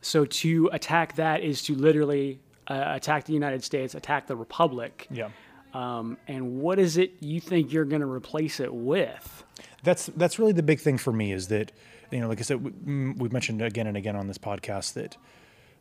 So 0.00 0.24
to 0.24 0.70
attack 0.72 1.16
that 1.16 1.42
is 1.42 1.62
to 1.64 1.74
literally 1.74 2.38
uh, 2.68 2.82
attack 2.94 3.24
the 3.24 3.32
United 3.32 3.62
States, 3.64 3.94
attack 3.94 4.26
the 4.26 4.36
Republic. 4.36 5.06
yeah. 5.10 5.28
Um, 5.74 6.16
and 6.26 6.58
what 6.60 6.78
is 6.78 6.96
it 6.96 7.12
you 7.20 7.38
think 7.40 7.70
you're 7.70 7.84
going 7.84 8.00
to 8.00 8.06
replace 8.10 8.60
it 8.60 8.72
with? 8.72 9.44
That's 9.82 10.06
that's 10.16 10.38
really 10.38 10.52
the 10.52 10.62
big 10.62 10.80
thing 10.80 10.96
for 10.96 11.12
me 11.12 11.32
is 11.32 11.48
that 11.48 11.70
you 12.10 12.20
know, 12.20 12.28
like 12.28 12.38
I 12.38 12.42
said, 12.42 12.62
we, 12.62 12.70
mm, 12.70 13.18
we've 13.18 13.32
mentioned 13.32 13.62
again 13.62 13.86
and 13.86 13.96
again 13.96 14.16
on 14.16 14.26
this 14.26 14.38
podcast 14.38 14.94
that 14.94 15.16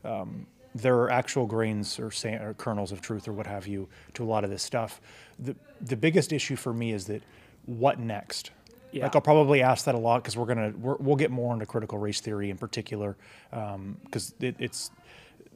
um, 0.03 0.47
there 0.73 0.97
are 0.97 1.09
actual 1.09 1.45
grains 1.45 1.99
or, 1.99 2.11
sa- 2.11 2.41
or 2.41 2.53
kernels 2.53 2.91
of 2.91 3.01
truth 3.01 3.28
or 3.28 3.34
what 3.34 3.47
have 3.47 3.67
you 3.67 3.88
to 4.13 4.23
a 4.23 4.28
lot 4.28 4.43
of 4.43 4.49
this 4.49 4.63
stuff. 4.63 5.01
The 5.39 5.55
the 5.82 5.95
biggest 5.95 6.32
issue 6.34 6.55
for 6.55 6.73
me 6.73 6.91
is 6.91 7.05
that 7.05 7.23
what 7.65 7.99
next. 7.99 8.51
Yeah. 8.91 9.03
Like 9.03 9.15
I'll 9.15 9.21
probably 9.21 9.61
ask 9.61 9.86
that 9.86 9.95
a 9.95 9.97
lot 9.99 10.23
because 10.23 10.38
we're 10.38 10.45
gonna 10.45 10.73
we're, 10.78 10.95
we'll 10.95 11.15
get 11.15 11.32
more 11.32 11.53
into 11.53 11.65
critical 11.65 11.97
race 11.97 12.21
theory 12.21 12.49
in 12.49 12.57
particular 12.57 13.17
because 13.51 14.34
it, 14.39 14.55
it's 14.59 14.91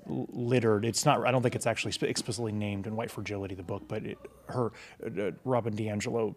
littered. 0.07 0.85
It's 0.85 1.05
not. 1.05 1.25
I 1.25 1.31
don't 1.31 1.41
think 1.41 1.55
it's 1.55 1.67
actually 1.67 1.93
explicitly 2.01 2.51
named 2.51 2.87
in 2.87 2.95
White 2.95 3.11
Fragility, 3.11 3.55
the 3.55 3.63
book, 3.63 3.83
but 3.87 4.05
it, 4.05 4.17
her 4.47 4.71
uh, 5.05 5.31
Robin 5.45 5.75
DiAngelo, 5.75 6.35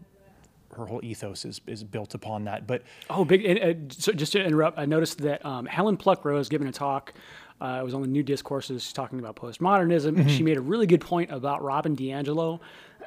her 0.76 0.86
whole 0.86 1.00
ethos 1.04 1.44
is 1.44 1.60
is 1.66 1.84
built 1.84 2.14
upon 2.14 2.44
that. 2.44 2.66
But 2.66 2.82
Oh, 3.10 3.24
big! 3.24 3.44
And, 3.44 3.58
uh, 3.58 3.94
so 3.96 4.12
just 4.12 4.32
to 4.32 4.42
interrupt, 4.42 4.78
I 4.78 4.86
noticed 4.86 5.18
that 5.18 5.44
um, 5.44 5.66
Helen 5.66 5.96
Pluckrose 5.96 6.40
is 6.40 6.48
giving 6.48 6.68
a 6.68 6.72
talk. 6.72 7.12
Uh, 7.60 7.78
it 7.80 7.84
was 7.84 7.94
on 7.94 8.02
the 8.02 8.08
New 8.08 8.24
Discourses 8.24 8.92
talking 8.92 9.20
about 9.20 9.36
postmodernism. 9.36 10.18
and 10.18 10.28
She 10.30 10.42
made 10.42 10.56
a 10.56 10.60
really 10.60 10.86
good 10.86 11.00
point 11.00 11.30
about 11.30 11.62
Robin 11.62 11.94
DiAngelo 11.94 12.58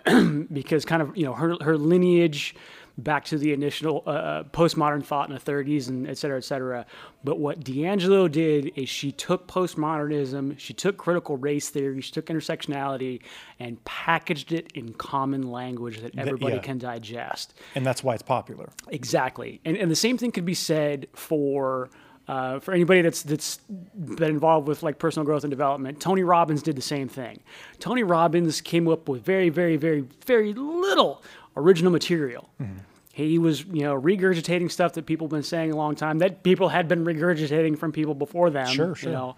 because 0.54 0.86
kind 0.86 1.02
of 1.02 1.16
you 1.18 1.26
know 1.26 1.34
her 1.34 1.58
her 1.62 1.78
lineage 1.78 2.56
back 2.98 3.26
to 3.26 3.38
the 3.38 3.52
initial 3.52 4.04
uh, 4.06 4.10
uh, 4.10 4.44
postmodern 4.44 5.04
thought 5.04 5.30
in 5.30 5.36
the 5.36 5.42
30s 5.42 5.90
and 5.90 6.08
et 6.08 6.18
cetera, 6.18 6.38
et 6.38 6.44
cetera. 6.44 6.86
But 7.24 7.40
what 7.40 7.62
DiAngelo 7.62 8.32
did 8.32 8.72
is 8.76 8.88
she 8.88 9.12
took 9.12 9.48
postmodernism, 9.48 10.58
she 10.58 10.74
took 10.74 10.98
critical 10.98 11.38
race 11.38 11.70
theory, 11.70 12.02
she 12.02 12.12
took 12.12 12.28
intersectionality, 12.28 13.22
and 13.60 13.84
packaged 13.84 14.52
it 14.52 14.72
in 14.74 14.94
common 14.94 15.52
language 15.52 16.00
that 16.02 16.18
everybody 16.18 16.56
yeah. 16.56 16.62
can 16.62 16.78
digest. 16.78 17.54
and 17.76 17.86
that's 17.86 18.04
why 18.04 18.14
it's 18.14 18.24
popular. 18.24 18.70
Exactly, 18.90 19.60
and 19.66 19.76
and 19.78 19.92
the 19.92 19.96
same 19.96 20.18
thing 20.18 20.32
could 20.32 20.46
be 20.46 20.54
said 20.56 21.08
for. 21.14 21.90
Uh, 22.28 22.60
for 22.60 22.74
anybody 22.74 23.04
that's 23.04 23.22
that's 23.22 23.58
been 23.68 24.32
involved 24.32 24.68
with 24.68 24.82
like 24.82 24.98
personal 24.98 25.24
growth 25.24 25.44
and 25.44 25.52
development, 25.52 26.00
Tony 26.00 26.24
Robbins 26.24 26.64
did 26.64 26.76
the 26.76 26.82
same 26.82 27.08
thing. 27.08 27.40
Tony 27.78 28.02
Robbins 28.02 28.62
came 28.62 28.88
up 28.88 29.08
with 29.08 29.24
very, 29.24 29.50
very, 29.50 29.78
very, 29.78 30.04
very 30.26 30.52
little 30.56 31.22
original 31.56 31.92
material. 31.92 32.50
He 33.14 33.40
was, 33.40 33.64
you 33.66 33.84
know, 33.84 34.00
regurgitating 34.00 34.70
stuff 34.72 34.94
that 34.94 35.06
people 35.06 35.28
have 35.28 35.32
been 35.32 35.44
saying 35.44 35.72
a 35.72 35.76
long 35.78 35.96
time 35.96 36.20
that 36.20 36.44
people 36.44 36.68
had 36.70 36.88
been 36.90 37.06
regurgitating 37.06 37.78
from 37.78 37.92
people 37.94 38.14
before 38.14 38.50
them. 38.50 38.68
Sure, 38.68 38.94
sure. 38.94 39.10
You 39.10 39.16
know, 39.16 39.36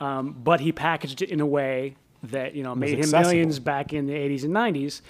um, 0.00 0.32
but 0.42 0.60
he 0.60 0.72
packaged 0.72 1.20
it 1.20 1.30
in 1.30 1.40
a 1.40 1.46
way 1.46 1.96
that 2.22 2.54
you 2.54 2.62
know 2.62 2.74
made 2.74 2.94
him 2.94 3.00
accessible. 3.00 3.30
millions 3.30 3.58
back 3.58 3.92
in 3.92 4.06
the 4.06 4.14
80s 4.14 4.44
and 4.44 4.54
90s. 4.54 5.02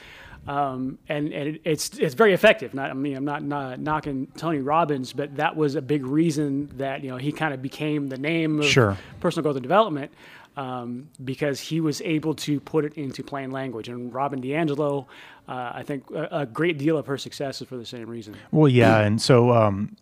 Um, 0.49 0.99
and 1.09 1.33
and 1.33 1.49
it, 1.57 1.61
it's 1.65 1.91
it's 1.99 2.15
very 2.15 2.33
effective. 2.33 2.73
Not 2.75 2.91
I 2.91 2.95
mean 2.95 3.17
I'm 3.17 3.25
not, 3.25 3.43
not 3.43 3.79
knocking 3.81 4.27
Tony 4.37 4.59
Robbins, 4.61 5.13
but 5.13 5.37
that 5.37 5.55
was 5.57 5.75
a 5.75 5.83
big 5.83 6.07
reason 6.07 6.71
that 6.79 7.05
you 7.05 7.11
know 7.11 7.19
he 7.19 7.33
kind 7.33 7.53
of 7.55 7.61
became 7.63 8.09
the 8.09 8.17
name 8.19 8.61
of 8.61 8.65
Sure. 8.65 8.97
personal 9.21 9.43
growth 9.43 9.57
and 9.57 9.63
development 9.63 10.11
um, 10.57 11.09
because 11.23 11.61
he 11.61 11.81
was 11.81 12.01
able 12.01 12.35
to 12.35 12.61
put 12.61 12.85
it 12.85 12.95
into 12.95 13.23
plain 13.23 13.51
language. 13.51 13.89
And 13.89 14.13
Robin 14.13 14.41
DiAngelo, 14.41 15.07
uh, 15.49 15.73
I 15.75 15.83
think 15.83 16.11
a, 16.11 16.29
a 16.41 16.47
great 16.47 16.79
deal 16.79 16.97
of 16.99 17.07
her 17.07 17.17
success 17.19 17.61
is 17.63 17.69
for 17.69 17.77
the 17.77 17.87
same 17.87 18.09
reason. 18.09 18.37
Well, 18.53 18.69
yeah, 18.69 19.01
and 19.01 19.21
so 19.21 19.53
um, 19.53 19.97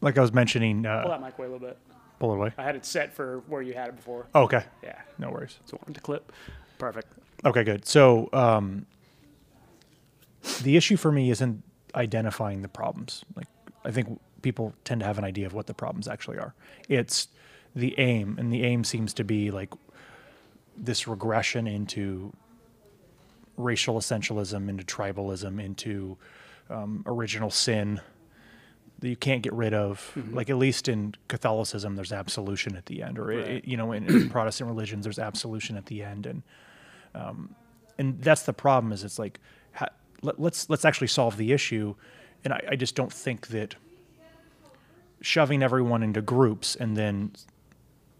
like 0.00 0.16
I 0.16 0.20
was 0.20 0.32
mentioning, 0.32 0.82
Pull 0.84 0.90
uh, 0.92 1.08
that 1.08 1.20
mic 1.20 1.38
away 1.38 1.48
a 1.48 1.50
little 1.50 1.66
bit. 1.66 1.78
pull 2.18 2.32
it 2.32 2.36
away. 2.36 2.52
I 2.56 2.62
had 2.62 2.76
it 2.76 2.84
set 2.86 3.12
for 3.12 3.42
where 3.48 3.62
you 3.62 3.74
had 3.74 3.88
it 3.88 3.96
before. 3.96 4.26
Oh, 4.34 4.42
okay, 4.44 4.64
Yeah, 4.82 4.98
no 5.18 5.30
worries. 5.30 5.58
so 5.64 5.76
I 5.76 5.80
wanted 5.84 5.94
to 5.96 6.00
clip. 6.00 6.32
Perfect. 6.78 7.08
Okay, 7.44 7.64
good. 7.64 7.86
So 7.86 8.28
um, 8.32 8.86
the 10.62 10.76
issue 10.76 10.96
for 10.96 11.10
me 11.12 11.30
isn't 11.30 11.62
identifying 11.94 12.62
the 12.62 12.68
problems. 12.68 13.24
Like 13.36 13.48
I 13.84 13.90
think 13.90 14.20
people 14.42 14.72
tend 14.84 15.00
to 15.00 15.06
have 15.06 15.18
an 15.18 15.24
idea 15.24 15.46
of 15.46 15.52
what 15.54 15.66
the 15.66 15.74
problems 15.74 16.08
actually 16.08 16.38
are. 16.38 16.54
It's 16.88 17.28
the 17.74 17.98
aim, 17.98 18.36
and 18.38 18.52
the 18.52 18.64
aim 18.64 18.84
seems 18.84 19.12
to 19.14 19.24
be 19.24 19.50
like 19.50 19.72
this 20.76 21.06
regression 21.08 21.66
into 21.66 22.32
racial 23.62 23.96
essentialism, 23.96 24.68
into 24.68 24.84
tribalism, 24.84 25.62
into 25.62 26.18
um, 26.70 27.02
original 27.06 27.50
sin 27.50 28.00
that 29.00 29.08
you 29.08 29.16
can't 29.16 29.42
get 29.42 29.52
rid 29.52 29.74
of. 29.74 30.16
Like 30.32 30.48
at 30.50 30.56
least 30.56 30.88
in 30.88 31.14
Catholicism, 31.28 31.96
there's 31.96 32.12
absolution 32.12 32.76
at 32.76 32.86
the 32.86 33.02
end, 33.02 33.18
or 33.18 33.26
Right. 33.26 33.38
it, 33.38 33.64
you 33.64 33.76
know, 33.76 33.92
in, 33.92 34.04
in 34.08 34.28
Protestant 34.30 34.68
religions, 34.68 35.04
there's 35.04 35.18
absolution 35.18 35.76
at 35.76 35.86
the 35.86 36.02
end, 36.02 36.26
and 36.26 36.42
um, 37.14 37.54
and 37.98 38.20
that's 38.22 38.42
the 38.42 38.52
problem. 38.52 38.92
Is 38.92 39.02
it's 39.04 39.18
like 39.18 39.40
ha, 39.72 39.86
let, 40.22 40.40
let's 40.40 40.70
let's 40.70 40.84
actually 40.84 41.08
solve 41.08 41.36
the 41.36 41.52
issue, 41.52 41.94
and 42.44 42.54
I, 42.54 42.62
I 42.70 42.76
just 42.76 42.94
don't 42.94 43.12
think 43.12 43.48
that 43.48 43.74
shoving 45.20 45.62
everyone 45.62 46.02
into 46.02 46.20
groups 46.20 46.74
and 46.76 46.96
then 46.96 47.32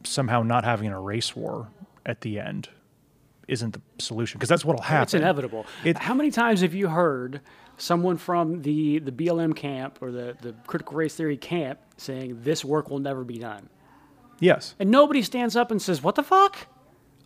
somehow 0.05 0.43
not 0.43 0.65
having 0.65 0.89
a 0.89 1.01
race 1.01 1.35
war 1.35 1.69
at 2.07 2.21
the 2.21 2.39
end 2.39 2.69
isn't 3.49 3.73
the 3.73 3.81
solution 3.99 4.39
because 4.39 4.49
that's 4.49 4.65
what'll 4.65 4.83
happen. 4.83 5.03
It's 5.03 5.15
inevitable. 5.15 5.67
It- 5.85 5.99
How 5.99 6.15
many 6.15 6.31
times 6.31 6.61
have 6.61 6.75
you 6.75 6.89
heard 6.89 7.41
someone 7.77 8.17
from 8.17 8.63
the, 8.63 8.99
the 9.01 9.13
BLM 9.13 9.55
camp 9.57 9.99
or 10.01 10.11
the, 10.13 10.37
the 10.41 10.55
critical 10.67 10.97
race 10.97 11.15
theory 11.15 11.37
camp 11.37 11.81
saying 11.97 12.41
this 12.43 12.65
work 12.65 12.91
will 12.91 12.99
never 13.01 13.25
be 13.25 13.39
done? 13.39 13.69
Yes. 14.41 14.75
And 14.79 14.91
nobody 14.91 15.23
stands 15.23 15.55
up 15.57 15.71
and 15.71 15.81
says, 15.81 16.03
"What 16.03 16.15
the 16.17 16.23
fuck? 16.25 16.67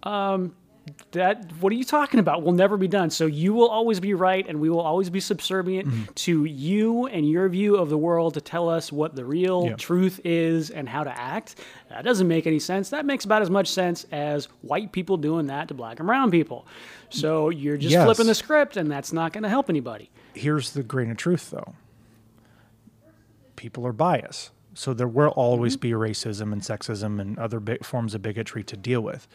Um, 0.02 0.54
that 1.12 1.50
what 1.60 1.72
are 1.72 1.76
you 1.76 1.84
talking 1.84 2.20
about? 2.20 2.42
Will 2.42 2.52
never 2.52 2.76
be 2.76 2.88
done." 2.88 3.10
So 3.10 3.26
you 3.26 3.52
will 3.54 3.68
always 3.68 3.98
be 4.00 4.14
right, 4.14 4.46
and 4.48 4.60
we 4.60 4.70
will 4.70 4.80
always 4.80 5.10
be 5.10 5.20
subservient 5.20 5.88
Mm-hmm. 5.88 6.12
to 6.14 6.44
you 6.44 7.06
and 7.06 7.28
your 7.28 7.48
view 7.48 7.76
of 7.76 7.88
the 7.90 7.98
world 7.98 8.34
to 8.34 8.40
tell 8.40 8.68
us 8.68 8.92
what 8.92 9.14
the 9.16 9.24
real 9.24 9.74
truth 9.76 10.20
is 10.24 10.70
and 10.70 10.88
how 10.88 11.04
to 11.04 11.10
act. 11.20 11.56
That 11.88 12.04
doesn't 12.04 12.28
make 12.28 12.46
any 12.46 12.58
sense. 12.58 12.90
That 12.90 13.04
makes 13.06 13.24
about 13.24 13.42
as 13.42 13.50
much 13.50 13.68
sense 13.68 14.06
as 14.12 14.46
white 14.62 14.92
people 14.92 15.16
doing 15.16 15.46
that 15.46 15.68
to 15.68 15.74
black 15.74 15.98
and 16.00 16.06
brown 16.06 16.30
people. 16.30 16.66
So 17.10 17.48
you're 17.50 17.76
just 17.76 17.92
Yes. 17.92 18.04
flipping 18.04 18.26
the 18.26 18.34
script, 18.34 18.76
and 18.76 18.90
that's 18.90 19.12
not 19.12 19.32
going 19.32 19.42
to 19.44 19.48
help 19.48 19.68
anybody. 19.70 20.10
Here's 20.34 20.72
the 20.72 20.82
grain 20.82 21.10
of 21.10 21.16
truth, 21.16 21.50
though. 21.50 21.74
People 23.56 23.86
are 23.86 23.92
biased. 23.92 24.50
So 24.78 24.92
there 24.92 25.08
will 25.08 25.30
always 25.30 25.76
be 25.76 25.92
racism 25.92 26.52
and 26.52 26.60
sexism 26.60 27.18
and 27.20 27.38
other 27.38 27.60
bi- 27.60 27.78
forms 27.82 28.14
of 28.14 28.20
bigotry 28.20 28.62
to 28.64 28.76
deal 28.76 29.00
with, 29.00 29.26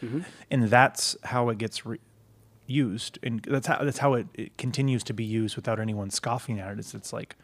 and 0.50 0.68
that's 0.68 1.16
how 1.24 1.48
it 1.48 1.58
gets 1.58 1.84
re- 1.84 1.98
used, 2.66 3.18
and 3.24 3.42
that's 3.42 3.66
how 3.66 3.82
that's 3.82 3.98
how 3.98 4.14
it, 4.14 4.26
it 4.34 4.56
continues 4.56 5.02
to 5.04 5.12
be 5.12 5.24
used 5.24 5.56
without 5.56 5.80
anyone 5.80 6.10
scoffing 6.10 6.60
at 6.60 6.70
it. 6.72 6.78
It's, 6.78 6.94
it's 6.94 7.12
like 7.12 7.34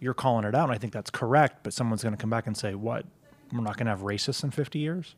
you're 0.00 0.12
calling 0.14 0.44
it 0.44 0.54
out, 0.54 0.64
and 0.64 0.72
I 0.72 0.78
think 0.78 0.92
that's 0.92 1.10
correct. 1.10 1.62
But 1.62 1.72
someone's 1.72 2.02
going 2.02 2.14
to 2.14 2.20
come 2.20 2.28
back 2.30 2.46
and 2.46 2.54
say, 2.56 2.74
"What? 2.74 3.06
We're 3.52 3.62
not 3.62 3.76
going 3.78 3.86
to 3.86 3.90
have 3.92 4.00
racists 4.00 4.44
in 4.44 4.50
50 4.50 4.78
years?" 4.78 5.14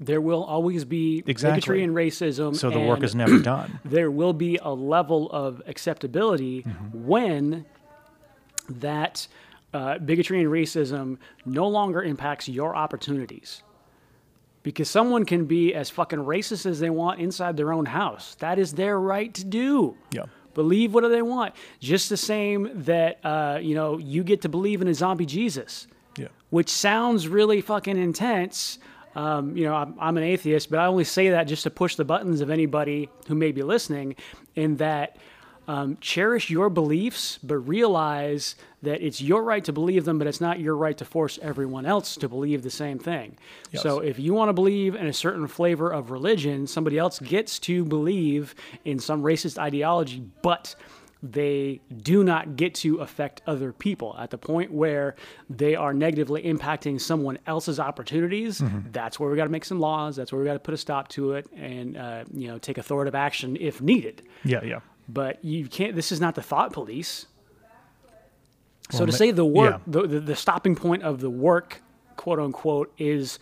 There 0.00 0.20
will 0.20 0.42
always 0.42 0.84
be 0.84 1.22
Exactly. 1.24 1.54
bigotry 1.60 1.84
and 1.84 1.94
racism. 1.94 2.56
So 2.56 2.70
the 2.70 2.80
work 2.80 3.04
is 3.04 3.14
never 3.14 3.38
done. 3.38 3.78
there 3.84 4.10
will 4.10 4.32
be 4.32 4.56
a 4.60 4.70
level 4.74 5.30
of 5.30 5.62
acceptability 5.68 6.62
Mm-hmm. 6.64 7.06
when 7.06 7.66
that 8.68 9.28
uh, 9.74 9.98
bigotry 9.98 10.40
and 10.40 10.50
racism 10.50 11.18
no 11.44 11.68
longer 11.68 12.02
impacts 12.02 12.48
your 12.48 12.74
opportunities. 12.74 13.62
Because 14.62 14.88
someone 14.88 15.26
can 15.26 15.44
be 15.44 15.74
as 15.74 15.90
fucking 15.90 16.20
racist 16.20 16.64
as 16.64 16.80
they 16.80 16.88
want 16.88 17.20
inside 17.20 17.56
their 17.58 17.70
own 17.72 17.84
house. 17.84 18.34
That 18.36 18.58
is 18.58 18.72
their 18.72 18.98
right 18.98 19.34
to 19.34 19.44
do. 19.44 19.94
Yeah. 20.10 20.24
Believe 20.54 20.94
whatever 20.94 21.12
they 21.12 21.20
want. 21.20 21.54
Just 21.80 22.08
the 22.08 22.16
same 22.16 22.70
that, 22.84 23.18
uh, 23.24 23.58
you 23.60 23.74
know, 23.74 23.98
you 23.98 24.22
get 24.24 24.40
to 24.42 24.48
believe 24.48 24.80
in 24.80 24.88
a 24.88 24.94
zombie 24.94 25.26
Jesus 25.26 25.86
Yeah. 26.16 26.28
which 26.48 26.70
sounds 26.70 27.28
really 27.28 27.60
fucking 27.60 27.98
intense. 27.98 28.78
Um, 29.16 29.56
you 29.56 29.64
know, 29.64 29.74
I'm, 29.74 29.94
I'm 30.00 30.16
an 30.16 30.22
atheist, 30.24 30.70
but 30.70 30.78
I 30.78 30.86
only 30.86 31.04
say 31.04 31.30
that 31.30 31.44
just 31.44 31.64
to 31.64 31.70
push 31.70 31.96
the 31.96 32.04
buttons 32.04 32.40
of 32.40 32.48
anybody 32.50 33.10
who 33.28 33.34
may 33.34 33.52
be 33.52 33.62
listening. 33.62 34.16
In 34.56 34.76
that, 34.76 35.16
um, 35.66 35.96
cherish 36.00 36.50
your 36.50 36.70
beliefs, 36.70 37.38
but 37.42 37.56
realize 37.56 38.54
that 38.82 39.00
it's 39.00 39.20
your 39.20 39.42
right 39.42 39.64
to 39.64 39.72
believe 39.72 40.04
them, 40.04 40.18
but 40.18 40.26
it's 40.26 40.40
not 40.40 40.60
your 40.60 40.76
right 40.76 40.96
to 40.98 41.04
force 41.04 41.38
everyone 41.42 41.86
else 41.86 42.16
to 42.16 42.28
believe 42.28 42.62
the 42.62 42.70
same 42.70 42.98
thing. 42.98 43.36
Yes. 43.70 43.82
So, 43.82 44.00
if 44.00 44.18
you 44.18 44.34
want 44.34 44.50
to 44.50 44.52
believe 44.52 44.94
in 44.94 45.06
a 45.06 45.12
certain 45.12 45.46
flavor 45.46 45.90
of 45.90 46.10
religion, 46.10 46.66
somebody 46.66 46.98
else 46.98 47.18
gets 47.18 47.58
to 47.60 47.84
believe 47.84 48.54
in 48.84 48.98
some 48.98 49.22
racist 49.22 49.58
ideology, 49.58 50.22
but 50.42 50.74
they 51.24 51.80
do 52.02 52.22
not 52.22 52.54
get 52.54 52.74
to 52.74 52.98
affect 52.98 53.40
other 53.46 53.72
people 53.72 54.14
at 54.18 54.30
the 54.30 54.36
point 54.36 54.70
where 54.70 55.16
they 55.48 55.74
are 55.74 55.94
negatively 55.94 56.42
impacting 56.42 57.00
someone 57.00 57.38
else's 57.46 57.80
opportunities. 57.80 58.62
That's 58.92 59.18
where 59.18 59.30
we 59.30 59.36
got 59.36 59.44
to 59.44 59.50
make 59.50 59.64
some 59.64 59.80
laws. 59.80 60.16
That's 60.16 60.32
where 60.32 60.40
we 60.40 60.46
got 60.46 60.52
to 60.52 60.58
put 60.58 60.74
a 60.74 60.76
stop 60.76 61.08
to 61.08 61.32
it 61.32 61.46
and 61.56 61.96
uh, 61.96 62.24
you 62.32 62.48
know 62.48 62.58
take 62.58 62.76
authoritative 62.76 63.14
action 63.14 63.56
if 63.58 63.80
needed. 63.80 64.22
Yeah. 64.44 64.62
Yeah. 64.62 64.80
But 65.08 65.44
you 65.44 65.66
can't. 65.68 65.94
This 65.94 66.12
is 66.12 66.20
not 66.20 66.34
the 66.34 66.42
thought 66.42 66.72
police. 66.72 67.26
So 68.90 68.98
Well, 68.98 69.06
to 69.06 69.12
say 69.12 69.30
the 69.30 69.44
work, 69.44 69.74
yeah. 69.74 69.78
the, 69.86 70.06
the 70.06 70.20
the 70.20 70.36
stopping 70.36 70.76
point 70.76 71.02
of 71.02 71.20
the 71.20 71.30
work, 71.30 71.82
quote 72.16 72.38
unquote, 72.38 72.92
is. 72.98 73.38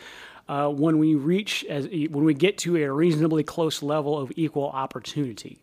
Uh, 0.48 0.68
when 0.68 0.98
we 0.98 1.14
reach 1.14 1.64
as 1.66 1.86
when 1.86 2.24
we 2.24 2.34
get 2.34 2.58
to 2.58 2.76
a 2.76 2.92
reasonably 2.92 3.44
close 3.44 3.80
level 3.80 4.18
of 4.18 4.32
equal 4.36 4.68
opportunity, 4.70 5.62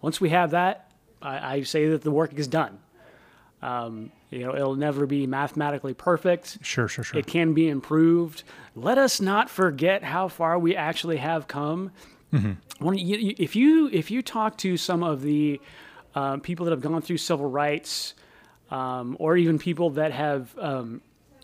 once 0.00 0.20
we 0.20 0.28
have 0.30 0.52
that, 0.52 0.90
I, 1.20 1.56
I 1.56 1.62
say 1.62 1.88
that 1.88 2.02
the 2.02 2.10
work 2.12 2.32
is 2.34 2.46
done. 2.46 2.78
Um, 3.60 4.10
you 4.30 4.40
know, 4.40 4.54
it'll 4.54 4.76
never 4.76 5.06
be 5.06 5.26
mathematically 5.26 5.92
perfect. 5.92 6.58
Sure, 6.62 6.88
sure, 6.88 7.04
sure. 7.04 7.18
It 7.18 7.26
can 7.26 7.52
be 7.52 7.68
improved. 7.68 8.44
Let 8.74 8.96
us 8.96 9.20
not 9.20 9.50
forget 9.50 10.02
how 10.02 10.28
far 10.28 10.58
we 10.58 10.74
actually 10.74 11.18
have 11.18 11.46
come. 11.46 11.90
When 12.78 12.98
you, 12.98 13.34
if 13.38 13.54
you 13.54 13.88
if 13.92 14.10
you 14.10 14.22
talk 14.22 14.56
to 14.58 14.76
some 14.76 15.02
of 15.02 15.22
the 15.22 15.60
um, 16.14 16.40
people 16.40 16.64
that 16.64 16.72
have 16.72 16.80
gone 16.80 17.02
through 17.02 17.18
civil 17.18 17.48
rights, 17.48 18.14
um, 18.70 19.16
or 19.20 19.36
even 19.36 19.58
people 19.58 19.90
that 19.90 20.12
have 20.12 20.56
um, 20.58 21.00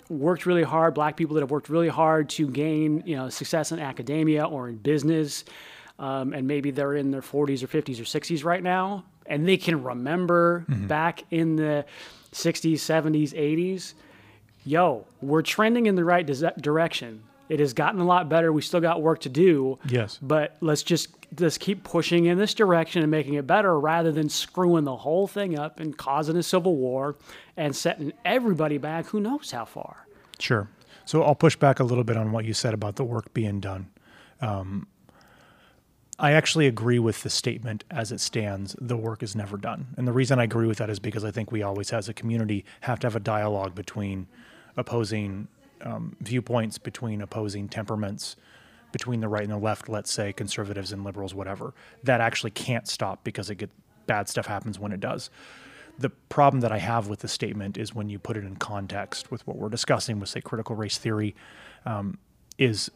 worked 0.08 0.46
really 0.46 0.62
hard, 0.62 0.94
black 0.94 1.16
people 1.16 1.34
that 1.34 1.42
have 1.42 1.50
worked 1.50 1.68
really 1.68 1.88
hard 1.88 2.28
to 2.30 2.48
gain 2.48 3.02
you 3.06 3.16
know 3.16 3.28
success 3.28 3.70
in 3.72 3.78
academia 3.78 4.44
or 4.44 4.68
in 4.68 4.76
business, 4.76 5.44
um, 5.98 6.32
and 6.32 6.46
maybe 6.46 6.70
they're 6.70 6.94
in 6.94 7.10
their 7.10 7.22
40s 7.22 7.62
or 7.62 7.66
50s 7.66 8.00
or 8.00 8.04
60s 8.04 8.44
right 8.44 8.62
now, 8.62 9.04
and 9.26 9.46
they 9.46 9.56
can 9.56 9.82
remember 9.82 10.64
back 10.68 11.24
in 11.30 11.56
the 11.56 11.84
60s, 12.32 12.74
70s, 12.74 13.32
80s. 13.32 13.94
Yo, 14.64 15.06
we're 15.22 15.42
trending 15.42 15.86
in 15.86 15.94
the 15.94 16.04
right 16.04 16.26
direction. 16.60 17.22
It 17.48 17.60
has 17.60 17.72
gotten 17.72 18.00
a 18.00 18.04
lot 18.04 18.28
better. 18.28 18.52
We 18.52 18.62
still 18.62 18.80
got 18.80 19.00
work 19.00 19.20
to 19.20 19.28
do. 19.28 19.78
Yes. 19.88 20.18
But 20.20 20.56
let's 20.60 20.82
just 20.82 21.08
just 21.34 21.60
keep 21.60 21.84
pushing 21.84 22.26
in 22.26 22.38
this 22.38 22.54
direction 22.54 23.02
and 23.02 23.10
making 23.10 23.34
it 23.34 23.46
better 23.46 23.78
rather 23.78 24.10
than 24.10 24.28
screwing 24.28 24.84
the 24.84 24.96
whole 24.96 25.26
thing 25.26 25.58
up 25.58 25.78
and 25.78 25.96
causing 25.96 26.36
a 26.36 26.42
civil 26.42 26.76
war 26.76 27.16
and 27.56 27.76
setting 27.76 28.12
everybody 28.24 28.78
back 28.78 29.06
who 29.06 29.20
knows 29.20 29.50
how 29.50 29.64
far. 29.64 30.06
Sure. 30.38 30.68
So 31.04 31.22
I'll 31.22 31.34
push 31.34 31.56
back 31.56 31.80
a 31.80 31.84
little 31.84 32.04
bit 32.04 32.16
on 32.16 32.32
what 32.32 32.44
you 32.44 32.54
said 32.54 32.74
about 32.74 32.96
the 32.96 33.04
work 33.04 33.32
being 33.34 33.60
done. 33.60 33.90
Um, 34.40 34.86
I 36.18 36.32
actually 36.32 36.66
agree 36.66 36.98
with 36.98 37.22
the 37.22 37.30
statement 37.30 37.84
as 37.90 38.10
it 38.10 38.20
stands. 38.20 38.74
The 38.80 38.96
work 38.96 39.22
is 39.22 39.36
never 39.36 39.56
done, 39.56 39.94
and 39.96 40.06
the 40.06 40.12
reason 40.12 40.40
I 40.40 40.44
agree 40.44 40.66
with 40.66 40.78
that 40.78 40.90
is 40.90 40.98
because 40.98 41.24
I 41.24 41.30
think 41.30 41.52
we 41.52 41.62
always, 41.62 41.92
as 41.92 42.08
a 42.08 42.14
community, 42.14 42.64
have 42.80 42.98
to 43.00 43.06
have 43.06 43.14
a 43.14 43.20
dialogue 43.20 43.74
between 43.74 44.26
opposing 44.76 45.46
um, 45.82 46.16
viewpoints, 46.20 46.78
between 46.78 47.20
opposing 47.20 47.68
temperaments, 47.68 48.36
between 48.92 49.20
the 49.20 49.28
right 49.28 49.42
and 49.42 49.52
the 49.52 49.58
left. 49.58 49.88
Let's 49.88 50.10
say 50.10 50.32
conservatives 50.32 50.92
and 50.92 51.04
liberals, 51.04 51.34
whatever. 51.34 51.74
That 52.04 52.20
actually 52.20 52.50
can't 52.52 52.88
stop 52.88 53.24
because 53.24 53.50
it 53.50 53.56
get 53.56 53.70
bad 54.06 54.28
stuff 54.28 54.46
happens 54.46 54.78
when 54.78 54.92
it 54.92 55.00
does 55.00 55.30
the 55.98 56.10
problem 56.10 56.60
that 56.60 56.70
I 56.70 56.78
have 56.78 57.08
with 57.08 57.20
the 57.20 57.28
statement 57.28 57.76
is 57.76 57.94
when 57.94 58.08
you 58.08 58.18
put 58.18 58.36
it 58.36 58.44
in 58.44 58.56
context 58.56 59.30
with 59.30 59.46
what 59.46 59.56
we're 59.56 59.68
discussing 59.68 60.20
with, 60.20 60.28
say, 60.28 60.40
critical 60.40 60.76
race 60.76 60.96
theory, 60.96 61.34
um, 61.84 62.18
is 62.56 62.90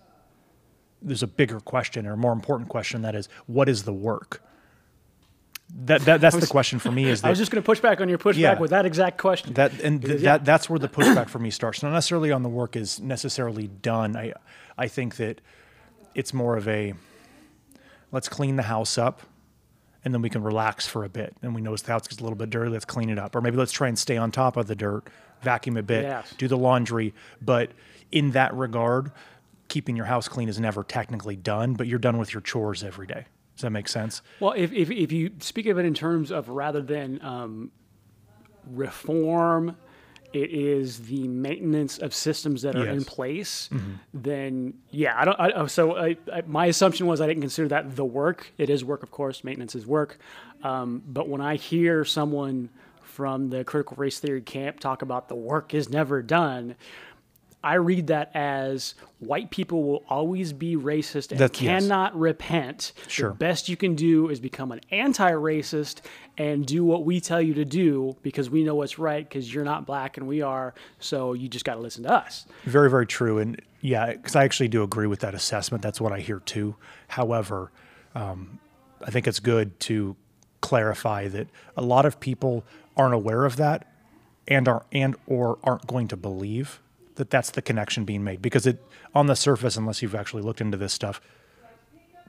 there's 1.01 1.23
a 1.23 1.27
bigger 1.27 1.59
question 1.59 2.07
or 2.07 2.13
a 2.13 2.17
more 2.17 2.33
important 2.33 2.69
question 2.69 3.03
that 3.03 3.17
is, 3.17 3.29
what 3.47 3.69
is 3.69 3.83
the 3.83 3.93
work? 3.93 4.43
That, 5.85 6.03
that 6.03 6.21
that's 6.21 6.37
the 6.37 6.47
question 6.47 6.79
for 6.79 6.93
me. 6.93 7.09
Is 7.09 7.23
that 7.23 7.27
I 7.29 7.31
was 7.31 7.39
just 7.39 7.51
going 7.51 7.63
to 7.63 7.67
push 7.67 7.81
back 7.81 8.01
on 8.01 8.09
your 8.09 8.19
pushback 8.19 8.37
Yeah. 8.37 8.59
with 8.59 8.71
that 8.71 8.85
exact 8.87 9.19
question. 9.19 9.55
that 9.55 9.73
and 9.81 10.03
th- 10.03 10.21
Yeah. 10.21 10.33
that 10.39 10.45
that's 10.45 10.69
where 10.69 10.79
the 10.79 10.89
pushback 10.89 11.29
for 11.29 11.39
me 11.39 11.51
starts. 11.51 11.83
Not 11.83 11.93
necessarily 11.93 12.31
on 12.31 12.43
the 12.43 12.49
work 12.49 12.77
is 12.77 13.01
necessarily 13.01 13.69
done. 13.69 14.17
I 14.17 14.35
I 14.77 14.89
think 14.89 15.17
that 15.17 15.41
it's 16.15 16.35
more 16.35 16.57
of 16.57 16.69
a 16.69 16.93
let's 18.11 18.29
clean 18.29 18.57
the 18.57 18.65
house 18.65 18.99
up 18.99 19.23
and 20.05 20.13
then 20.13 20.21
we 20.21 20.29
can 20.29 20.43
relax 20.43 20.87
for 20.87 21.05
a 21.05 21.09
bit. 21.09 21.35
And 21.43 21.55
we 21.55 21.61
notice 21.63 21.83
the 21.83 21.93
house 21.93 22.07
gets 22.07 22.21
a 22.21 22.23
little 22.25 22.37
bit 22.37 22.51
dirty, 22.51 22.71
let's 22.71 22.85
clean 22.85 23.09
it 23.09 23.19
up. 23.19 23.35
Or 23.35 23.41
maybe 23.41 23.57
let's 23.57 23.73
try 23.73 23.89
and 23.89 23.99
stay 23.99 24.17
on 24.17 24.31
top 24.33 24.57
of 24.57 24.67
the 24.67 24.75
dirt, 24.75 25.05
vacuum 25.43 25.77
a 25.77 25.83
bit, 25.83 26.03
Yes. 26.03 26.35
do 26.37 26.49
the 26.49 26.59
laundry. 26.59 27.15
But 27.41 27.71
in 28.11 28.33
that 28.33 28.53
regard, 28.55 29.13
keeping 29.69 29.97
your 29.97 30.07
house 30.07 30.29
clean 30.29 30.49
is 30.49 30.59
never 30.61 30.83
technically 30.85 31.37
done, 31.37 31.75
but 31.75 31.87
you're 31.87 31.99
done 32.01 32.19
with 32.19 32.35
your 32.35 32.41
chores 32.43 32.83
every 32.85 33.07
day. 33.07 33.27
Does 33.63 33.67
that 33.69 33.71
make 33.71 33.87
sense? 33.87 34.23
Well, 34.41 34.55
if, 34.57 34.73
if, 34.73 34.91
if 34.91 35.13
you 35.13 35.31
speak 35.39 35.67
of 35.67 35.79
it 35.79 35.85
in 35.85 35.95
terms 35.95 36.33
of 36.33 36.49
rather 36.49 36.83
than 36.83 37.23
um, 37.25 37.71
reform, 38.67 39.77
it 40.33 40.51
is 40.51 41.07
the 41.07 41.29
maintenance 41.29 41.99
of 41.99 42.13
systems 42.13 42.63
that 42.63 42.75
are 42.75 42.89
in 42.89 42.95
Yes. 43.01 43.05
place, 43.05 43.71
then 44.13 44.75
yeah, 44.91 45.15
I 45.17 45.25
don't. 45.25 45.39
I, 45.39 45.67
so 45.67 45.97
I, 45.97 46.17
I, 46.33 46.43
my 46.45 46.67
assumption 46.67 47.07
was 47.07 47.21
I 47.21 47.29
didn't 47.29 47.43
consider 47.43 47.69
that 47.69 47.95
the 47.95 48.05
work. 48.05 48.53
It 48.59 48.69
is 48.69 48.85
work, 48.85 49.05
of 49.05 49.13
course. 49.13 49.45
Maintenance 49.45 49.77
is 49.77 49.87
work. 49.87 50.19
Um, 50.65 51.05
but 51.07 51.29
when 51.29 51.41
I 51.41 51.55
hear 51.55 52.05
someone 52.05 52.69
from 53.03 53.51
the 53.51 53.63
critical 53.63 53.97
race 53.97 54.19
theory 54.19 54.41
camp 54.43 54.81
talk 54.81 55.03
about 55.03 55.29
the 55.29 55.37
work 55.37 55.73
is 55.73 55.89
never 55.89 56.21
done, 56.21 56.75
I 57.65 57.75
read 57.75 58.09
that 58.09 58.31
as 58.35 58.95
white 59.21 59.51
people 59.51 59.85
will 59.85 60.05
always 60.09 60.53
be 60.53 60.77
racist 60.77 61.31
and 61.31 61.39
That's- 61.39 61.63
yes. 61.63 61.83
cannot 61.83 62.19
repent. 62.19 62.93
Sure. 63.07 63.31
The 63.31 63.37
best 63.37 63.69
you 63.69 63.77
can 63.77 63.95
do 63.95 64.29
is 64.29 64.41
become 64.41 64.73
an 64.73 64.81
anti-racist 64.91 66.01
and 66.37 66.67
do 66.67 66.85
what 66.85 67.05
we 67.05 67.21
tell 67.21 67.41
you 67.41 67.55
to 67.55 67.65
do 67.65 68.17
because 68.23 68.51
we 68.51 68.65
know 68.65 68.75
what's 68.75 68.99
right 68.99 69.29
because 69.29 69.53
you're 69.53 69.65
not 69.65 69.87
black 69.87 70.17
and 70.17 70.27
we 70.27 70.43
are. 70.43 70.75
So 70.99 71.35
you 71.35 71.49
just 71.49 71.65
got 71.65 71.75
to 71.75 71.81
listen 71.81 72.03
to 72.05 72.13
us. 72.13 72.47
Very, 72.65 72.91
very 72.91 73.07
true. 73.07 73.39
And 73.39 73.61
yeah, 73.81 74.13
because 74.13 74.35
I 74.35 74.45
actually 74.45 74.69
do 74.69 74.83
agree 74.83 75.07
with 75.07 75.21
that 75.21 75.35
assessment. 75.35 75.83
That's 75.83 76.01
what 76.01 76.13
I 76.13 76.19
hear 76.21 76.41
too. 76.41 76.75
However, 77.09 77.71
um, 78.15 78.59
I 79.05 79.11
think 79.11 79.29
it's 79.29 79.41
good 79.41 79.79
to 79.81 80.17
clarify 80.61 81.29
that 81.29 81.49
a 81.77 81.83
lot 81.83 82.07
of 82.07 82.19
people 82.19 82.65
aren't 82.97 83.15
aware 83.15 83.45
of 83.45 83.57
that 83.57 83.87
and 84.49 84.67
are 84.69 84.85
and 84.93 85.17
or 85.27 85.59
aren't 85.63 85.87
going 85.87 86.09
to 86.09 86.17
believe 86.17 86.81
that 87.17 87.31
that's 87.31 87.51
the 87.51 87.63
connection 87.63 88.05
being 88.05 88.25
made. 88.25 88.41
Because 88.43 88.67
it 88.67 88.83
on 89.15 89.27
the 89.27 89.37
surface 89.37 89.77
unless 89.77 90.03
you've 90.03 90.15
actually 90.15 90.43
looked 90.43 90.61
into 90.61 90.77
this 90.77 90.93
stuff 90.93 91.21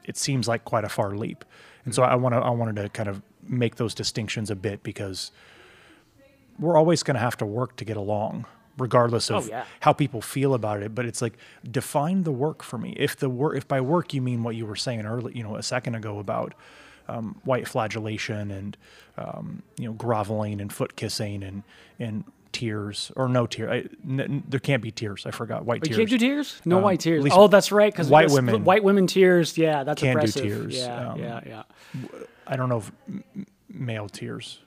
it 0.06 0.18
seems 0.18 0.50
like 0.50 0.66
quite 0.66 0.84
a 0.84 0.90
far 0.90 1.16
leap. 1.16 1.46
And 1.86 1.96
so 1.96 2.04
i 2.04 2.16
want 2.16 2.34
to 2.36 2.40
i 2.40 2.50
wanted 2.50 2.76
to 2.82 2.90
kind 2.90 3.08
of 3.10 3.22
make 3.48 3.76
those 3.76 3.94
distinctions 3.94 4.50
a 4.52 4.56
bit 4.56 4.84
because 4.84 5.32
we're 6.60 6.78
always 6.78 7.04
going 7.04 7.16
to 7.16 7.20
have 7.22 7.38
to 7.38 7.46
work 7.46 7.76
to 7.78 7.86
get 7.86 7.98
along 7.98 8.46
regardless 8.78 9.30
of 9.30 9.46
Oh, 9.46 9.50
yeah. 9.50 9.66
how 9.82 9.94
people 9.94 10.22
feel 10.22 10.54
about 10.56 10.82
it. 10.82 10.96
But 10.96 11.06
it's 11.06 11.22
like 11.22 11.38
define 11.70 12.24
the 12.24 12.32
work 12.32 12.64
for 12.64 12.78
me. 12.78 12.94
If 12.98 13.16
the 13.18 13.30
work 13.30 13.56
if 13.58 13.68
by 13.68 13.82
work 13.82 14.14
you 14.14 14.22
mean 14.22 14.44
what 14.44 14.56
you 14.56 14.66
were 14.66 14.76
saying 14.76 15.06
earlier 15.06 15.36
you 15.36 15.44
know 15.44 15.56
a 15.56 15.64
second 15.64 15.96
ago 15.96 16.20
about 16.20 16.54
um, 17.08 17.40
white 17.44 17.68
flagellation 17.68 18.50
and 18.52 18.78
um, 19.18 19.62
you 19.78 19.86
know 19.88 19.94
groveling 19.94 20.60
and 20.62 20.72
foot 20.72 20.96
kissing 20.96 21.44
and 21.44 21.64
and 22.00 22.24
tears 22.54 23.12
or 23.18 23.28
no 23.28 23.46
tear 23.46 23.70
I, 23.72 23.78
n- 24.08 24.20
n- 24.22 24.44
there 24.48 24.60
can't 24.62 24.82
be 24.82 24.92
tears 24.92 25.26
i 25.26 25.32
forgot 25.32 25.66
white 25.66 25.82
You 25.84 25.96
tears 25.96 25.98
can't 25.98 26.10
do 26.10 26.18
tears? 26.18 26.62
No 26.64 26.78
Um, 26.78 26.84
white 26.84 27.00
tears. 27.02 27.26
Oh, 27.32 27.48
that's 27.48 27.72
right. 27.72 27.92
Because 27.92 28.08
white 28.10 28.30
women 28.32 28.64
white 28.64 28.84
women 28.84 29.08
tears. 29.08 29.58
Yeah, 29.58 29.84
that's 29.84 30.02
can't 30.02 30.14
do 30.16 30.20
oppressive. 30.20 30.44
tears, 30.44 30.78
Yeah, 30.78 31.10
um, 31.12 31.20
yeah, 31.20 31.42
yeah. 31.46 31.64
i 32.48 32.56
don't 32.56 32.70
know 32.70 32.78
if 32.78 32.92
male 33.70 34.08
tears 34.08 34.60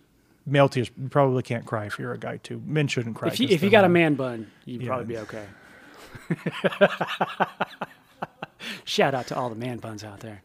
male 0.44 0.68
tears 0.68 0.90
you 1.00 1.08
probably 1.08 1.42
can't 1.42 1.64
cry 1.64 1.86
if 1.86 1.98
you're 1.98 2.12
a 2.12 2.18
guy 2.18 2.36
too 2.38 2.60
men 2.66 2.86
shouldn't 2.88 3.16
cry 3.16 3.28
If 3.28 3.40
you 3.40 3.48
if 3.48 3.62
you 3.62 3.70
got 3.70 3.84
a 3.84 3.88
man 3.88 4.14
bun, 4.14 4.50
you'd 4.64 4.82
Yeah. 4.82 4.88
probably 4.88 5.06
be 5.06 5.18
okay. 5.18 5.44
Shout 8.84 9.14
out 9.14 9.26
to 9.28 9.36
all 9.36 9.48
the 9.48 9.54
man 9.56 9.78
buns 9.78 10.02
out 10.04 10.20
there. 10.20 10.42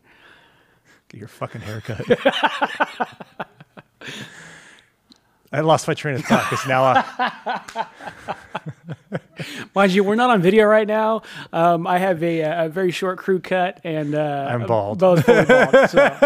Get 1.09 1.17
your 1.19 1.27
fucking 1.27 1.61
haircut. 1.61 2.05
I 5.53 5.59
lost 5.61 5.87
my 5.87 5.93
train 5.93 6.15
of 6.15 6.23
thought 6.23 6.49
because 6.49 6.65
now 6.65 6.83
I, 6.83 7.85
Mind 9.75 9.91
you, 9.91 10.03
we're 10.03 10.15
not 10.15 10.29
on 10.29 10.41
video 10.41 10.65
right 10.65 10.87
now. 10.87 11.23
Um, 11.51 11.85
I 11.87 11.97
have 11.97 12.23
a, 12.23 12.65
a 12.65 12.69
very 12.69 12.91
short 12.91 13.17
crew 13.17 13.39
cut, 13.39 13.81
and 13.83 14.15
uh, 14.15 14.47
I'm 14.49 14.65
bald. 14.65 14.99
Both 14.99 15.25
bald. 15.25 15.89
So, 15.89 15.97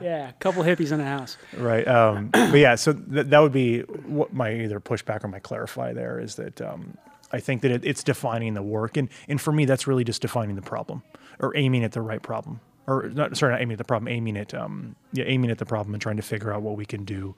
yeah, 0.00 0.30
a 0.30 0.32
couple 0.40 0.62
hippies 0.62 0.92
in 0.92 0.98
the 0.98 1.04
house. 1.04 1.36
right. 1.56 1.86
Um, 1.86 2.30
but 2.30 2.54
yeah, 2.54 2.74
so 2.74 2.92
th- 2.92 3.26
that 3.26 3.38
would 3.38 3.52
be 3.52 3.80
what 3.80 4.32
my 4.32 4.52
either 4.52 4.80
pushback 4.80 5.24
or 5.24 5.28
my 5.28 5.38
clarify 5.38 5.92
there 5.92 6.18
is 6.18 6.34
that 6.36 6.60
um, 6.60 6.96
I 7.32 7.40
think 7.40 7.62
that 7.62 7.70
it, 7.70 7.84
it's 7.84 8.02
defining 8.02 8.54
the 8.54 8.62
work, 8.62 8.96
and 8.96 9.08
and 9.28 9.40
for 9.40 9.52
me 9.52 9.64
that's 9.64 9.86
really 9.86 10.04
just 10.04 10.22
defining 10.22 10.56
the 10.56 10.62
problem 10.62 11.02
or 11.38 11.56
aiming 11.56 11.84
at 11.84 11.92
the 11.92 12.02
right 12.02 12.22
problem, 12.22 12.60
or 12.86 13.10
not 13.12 13.36
sorry, 13.36 13.52
not 13.52 13.60
aiming 13.60 13.74
at 13.74 13.78
the 13.78 13.84
problem, 13.84 14.08
aiming 14.08 14.36
at 14.36 14.54
um, 14.54 14.96
yeah, 15.12 15.24
aiming 15.26 15.50
at 15.50 15.58
the 15.58 15.66
problem 15.66 15.94
and 15.94 16.02
trying 16.02 16.16
to 16.16 16.22
figure 16.22 16.52
out 16.52 16.62
what 16.62 16.76
we 16.76 16.86
can 16.86 17.04
do 17.04 17.34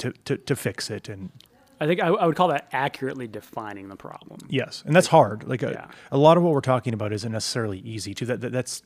to 0.00 0.12
to, 0.24 0.36
to 0.36 0.56
fix 0.56 0.90
it 0.90 1.08
and 1.08 1.30
I 1.82 1.86
think 1.86 2.00
I, 2.02 2.08
I 2.08 2.26
would 2.26 2.36
call 2.36 2.48
that 2.48 2.68
accurately 2.72 3.26
defining 3.26 3.88
the 3.88 3.96
problem. 3.96 4.40
Yes, 4.50 4.82
and 4.86 4.94
that's 4.94 5.06
hard. 5.06 5.44
Like 5.48 5.62
a, 5.62 5.70
Yeah. 5.70 5.86
a 6.12 6.18
lot 6.18 6.36
of 6.36 6.42
what 6.42 6.52
we're 6.52 6.60
talking 6.60 6.92
about 6.92 7.10
isn't 7.10 7.32
necessarily 7.32 7.78
easy 7.78 8.12
To 8.14 8.26
That, 8.26 8.42
that 8.42 8.52
that's 8.52 8.82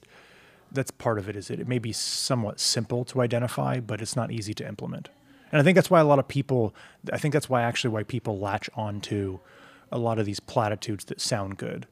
that's 0.71 0.93
part 0.93 1.19
of 1.19 1.29
it. 1.29 1.35
Is 1.35 1.51
it? 1.51 1.59
It 1.59 1.67
may 1.67 1.79
be 1.81 1.93
somewhat 1.93 2.61
simple 2.61 3.05
to 3.07 3.21
identify, 3.21 3.81
but 3.81 4.01
it's 4.01 4.15
not 4.15 4.31
easy 4.31 4.55
to 4.55 4.69
implement. 4.69 5.09
And 5.51 5.61
I 5.61 5.65
think 5.65 5.75
that's 5.75 5.91
why 5.91 5.99
a 6.01 6.05
lot 6.05 6.21
of 6.21 6.29
people. 6.29 6.73
I 7.13 7.19
think 7.19 7.33
that's 7.33 7.49
why 7.51 7.63
actually 7.63 7.91
why 7.91 8.05
people 8.05 8.39
latch 8.39 8.71
onto 8.75 9.41
a 9.91 9.99
lot 9.99 10.19
of 10.21 10.25
these 10.27 10.39
platitudes 10.41 11.05
that 11.07 11.21
sound 11.21 11.59
good. 11.59 11.87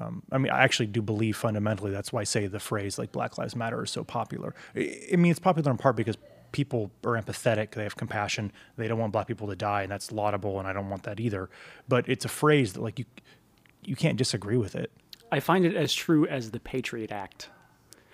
Um, 0.00 0.22
I 0.32 0.38
mean, 0.38 0.50
I 0.50 0.62
actually 0.62 0.86
do 0.86 1.02
believe 1.02 1.36
fundamentally 1.36 1.90
that's 1.90 2.10
why 2.12 2.22
I 2.22 2.24
say 2.24 2.46
the 2.46 2.58
phrase 2.60 2.98
like 2.98 3.12
Black 3.12 3.36
Lives 3.38 3.54
Matter 3.54 3.82
is 3.84 3.90
so 3.90 4.02
popular. 4.02 4.54
I, 4.74 4.98
I 5.12 5.16
mean, 5.16 5.30
it's 5.30 5.40
popular 5.40 5.70
in 5.70 5.76
part 5.78 5.96
because 5.96 6.16
people 6.52 6.90
are 7.04 7.20
empathetic, 7.20 7.72
they 7.72 7.82
have 7.82 7.96
compassion, 7.96 8.52
they 8.76 8.86
don't 8.88 8.98
want 8.98 9.12
black 9.12 9.26
people 9.26 9.48
to 9.48 9.56
die, 9.56 9.82
and 9.82 9.90
that's 9.90 10.12
laudable, 10.12 10.58
and 10.58 10.68
I 10.68 10.72
don't 10.72 10.88
want 10.90 11.02
that 11.04 11.18
either. 11.18 11.50
But 11.88 12.08
it's 12.08 12.24
a 12.24 12.28
phrase 12.28 12.74
that 12.74 12.82
like 12.82 12.98
you 12.98 13.04
you 13.84 13.96
can't 13.96 14.16
disagree 14.16 14.56
with 14.56 14.76
it. 14.76 14.92
I 15.32 15.40
find 15.40 15.64
it 15.64 15.74
as 15.74 15.92
true 15.92 16.26
as 16.26 16.50
the 16.50 16.60
Patriot 16.60 17.10
Act. 17.10 17.48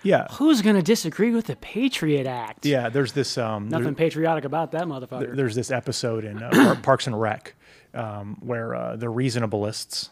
Yeah. 0.03 0.27
Who's 0.31 0.61
going 0.61 0.77
to 0.77 0.81
disagree 0.81 1.31
with 1.31 1.47
the 1.47 1.57
Patriot 1.57 2.25
Act? 2.25 2.65
Yeah, 2.65 2.89
there's 2.89 3.11
this 3.11 3.37
um, 3.37 3.67
Nothing 3.67 3.95
patriotic 3.95 4.45
about 4.45 4.71
that 4.71 4.83
motherfucker. 4.85 5.35
there's 5.35 5.55
this 5.55 5.71
episode 5.71 6.23
in 6.23 6.41
uh, 6.41 6.75
Parks 6.81 7.05
and 7.05 7.19
Rec 7.19 7.53
um, 7.93 8.37
where 8.39 8.73
uh, 8.75 8.95
the 8.95 9.07
reasonabilists, 9.07 10.09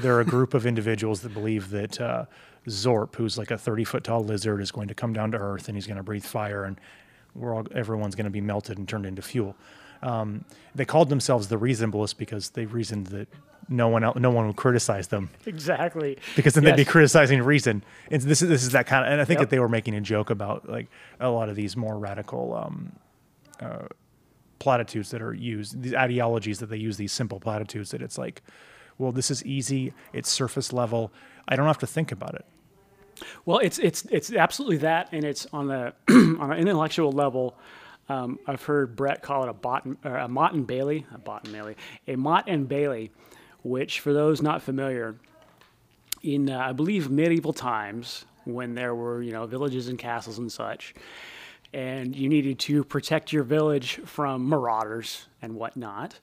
they're 0.00 0.20
a 0.20 0.24
group 0.24 0.54
of 0.54 0.66
individuals 0.66 1.20
that 1.20 1.34
believe 1.34 1.70
that 1.70 2.00
uh, 2.00 2.24
Zorp, 2.66 3.16
who's 3.16 3.36
like 3.36 3.50
a 3.50 3.58
30 3.58 3.84
foot 3.84 4.04
tall 4.04 4.24
lizard, 4.24 4.62
is 4.62 4.70
going 4.70 4.88
to 4.88 4.94
come 4.94 5.12
down 5.12 5.30
to 5.32 5.38
Earth 5.38 5.68
and 5.68 5.76
he's 5.76 5.86
going 5.86 5.96
to 5.98 6.02
breathe 6.02 6.24
fire 6.24 6.64
and 6.64 6.80
we're 7.34 7.54
all, 7.54 7.66
everyone's 7.74 8.14
going 8.14 8.24
to 8.24 8.30
be 8.30 8.40
melted 8.40 8.78
and 8.78 8.88
turned 8.88 9.06
into 9.06 9.22
fuel. 9.22 9.56
Um, 10.02 10.44
they 10.74 10.84
called 10.84 11.08
themselves 11.08 11.48
the 11.48 11.58
reasonabilists 11.58 12.16
because 12.16 12.50
they 12.50 12.66
reasoned 12.66 13.08
that 13.08 13.28
no 13.68 13.88
one 13.88 14.02
no 14.16 14.30
one 14.30 14.46
would 14.46 14.56
criticize 14.56 15.08
them 15.08 15.28
exactly. 15.44 16.16
because 16.36 16.54
then 16.54 16.64
they'd 16.64 16.76
be 16.76 16.84
criticizing 16.84 17.42
reason. 17.42 17.84
And 18.10 18.22
this 18.22 18.40
is 18.40 18.48
this 18.48 18.62
is 18.62 18.72
that 18.72 18.86
kind 18.86 19.04
of, 19.04 19.12
and 19.12 19.20
I 19.20 19.24
think 19.24 19.40
Yep. 19.40 19.48
that 19.48 19.54
they 19.54 19.58
were 19.58 19.68
making 19.68 19.94
a 19.94 20.00
joke 20.00 20.30
about 20.30 20.68
like 20.68 20.86
a 21.20 21.28
lot 21.28 21.48
of 21.48 21.56
these 21.56 21.76
more 21.76 21.98
radical 21.98 22.54
um, 22.56 22.92
uh, 23.60 23.88
platitudes 24.58 25.10
that 25.10 25.20
are 25.20 25.34
used, 25.34 25.82
these 25.82 25.94
ideologies 25.94 26.60
that 26.60 26.66
they 26.66 26.76
use, 26.76 26.96
these 26.96 27.12
simple 27.12 27.40
platitudes 27.40 27.90
that 27.90 28.00
it's 28.00 28.16
like, 28.18 28.42
well, 28.96 29.12
this 29.12 29.30
is 29.30 29.44
easy, 29.44 29.92
it's 30.12 30.30
surface 30.30 30.72
level, 30.72 31.12
I 31.46 31.56
don't 31.56 31.66
have 31.66 31.78
to 31.78 31.86
think 31.86 32.10
about 32.10 32.34
it. 32.34 32.44
Well, 33.44 33.58
it's 33.58 33.78
it's 33.78 34.04
it's 34.06 34.32
absolutely 34.32 34.78
that, 34.78 35.08
and 35.12 35.24
it's 35.24 35.46
on 35.52 35.68
the 35.68 35.92
on 36.08 36.52
an 36.52 36.58
intellectual 36.58 37.12
level. 37.12 37.56
Um, 38.08 38.38
I've 38.46 38.62
heard 38.62 38.96
Brett 38.96 39.22
call 39.22 39.42
it 39.42 39.48
a 39.48 39.52
bot 39.52 39.86
or 40.04 40.16
a 40.16 40.28
Motte 40.28 40.54
and 40.54 40.66
Bailey, 40.66 41.06
a 41.14 41.18
bot 41.18 41.44
and 41.44 41.52
Bailey, 41.52 41.76
a 42.06 42.16
Motte 42.16 42.44
and 42.46 42.68
Bailey, 42.68 43.10
which 43.62 44.00
for 44.00 44.12
those 44.12 44.40
not 44.40 44.62
familiar, 44.62 45.16
in 46.22 46.50
uh, 46.50 46.58
I 46.58 46.72
believe 46.72 47.10
medieval 47.10 47.52
times 47.52 48.24
when 48.44 48.74
there 48.74 48.94
were 48.94 49.22
you 49.22 49.32
know 49.32 49.46
villages 49.46 49.88
and 49.88 49.98
castles 49.98 50.38
and 50.38 50.50
such, 50.50 50.94
and 51.72 52.16
you 52.16 52.28
needed 52.28 52.58
to 52.60 52.84
protect 52.84 53.32
your 53.32 53.44
village 53.44 54.00
from 54.04 54.48
marauders 54.48 55.26
and 55.42 55.54
whatnot. 55.54 56.18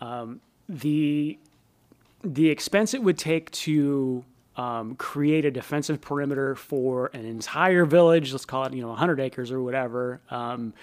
Um, 0.00 0.40
the 0.68 1.38
the 2.22 2.50
expense 2.50 2.94
it 2.94 3.02
would 3.02 3.18
take 3.18 3.50
to 3.50 4.24
um, 4.60 4.94
create 4.96 5.46
a 5.46 5.50
defensive 5.50 6.02
perimeter 6.02 6.54
for 6.54 7.06
an 7.14 7.24
entire 7.24 7.86
village, 7.86 8.30
let's 8.32 8.44
call 8.44 8.64
it, 8.64 8.74
you 8.74 8.82
know, 8.82 8.88
100 8.88 9.18
acres 9.18 9.50
or 9.50 9.62
whatever, 9.62 10.20
um, 10.30 10.74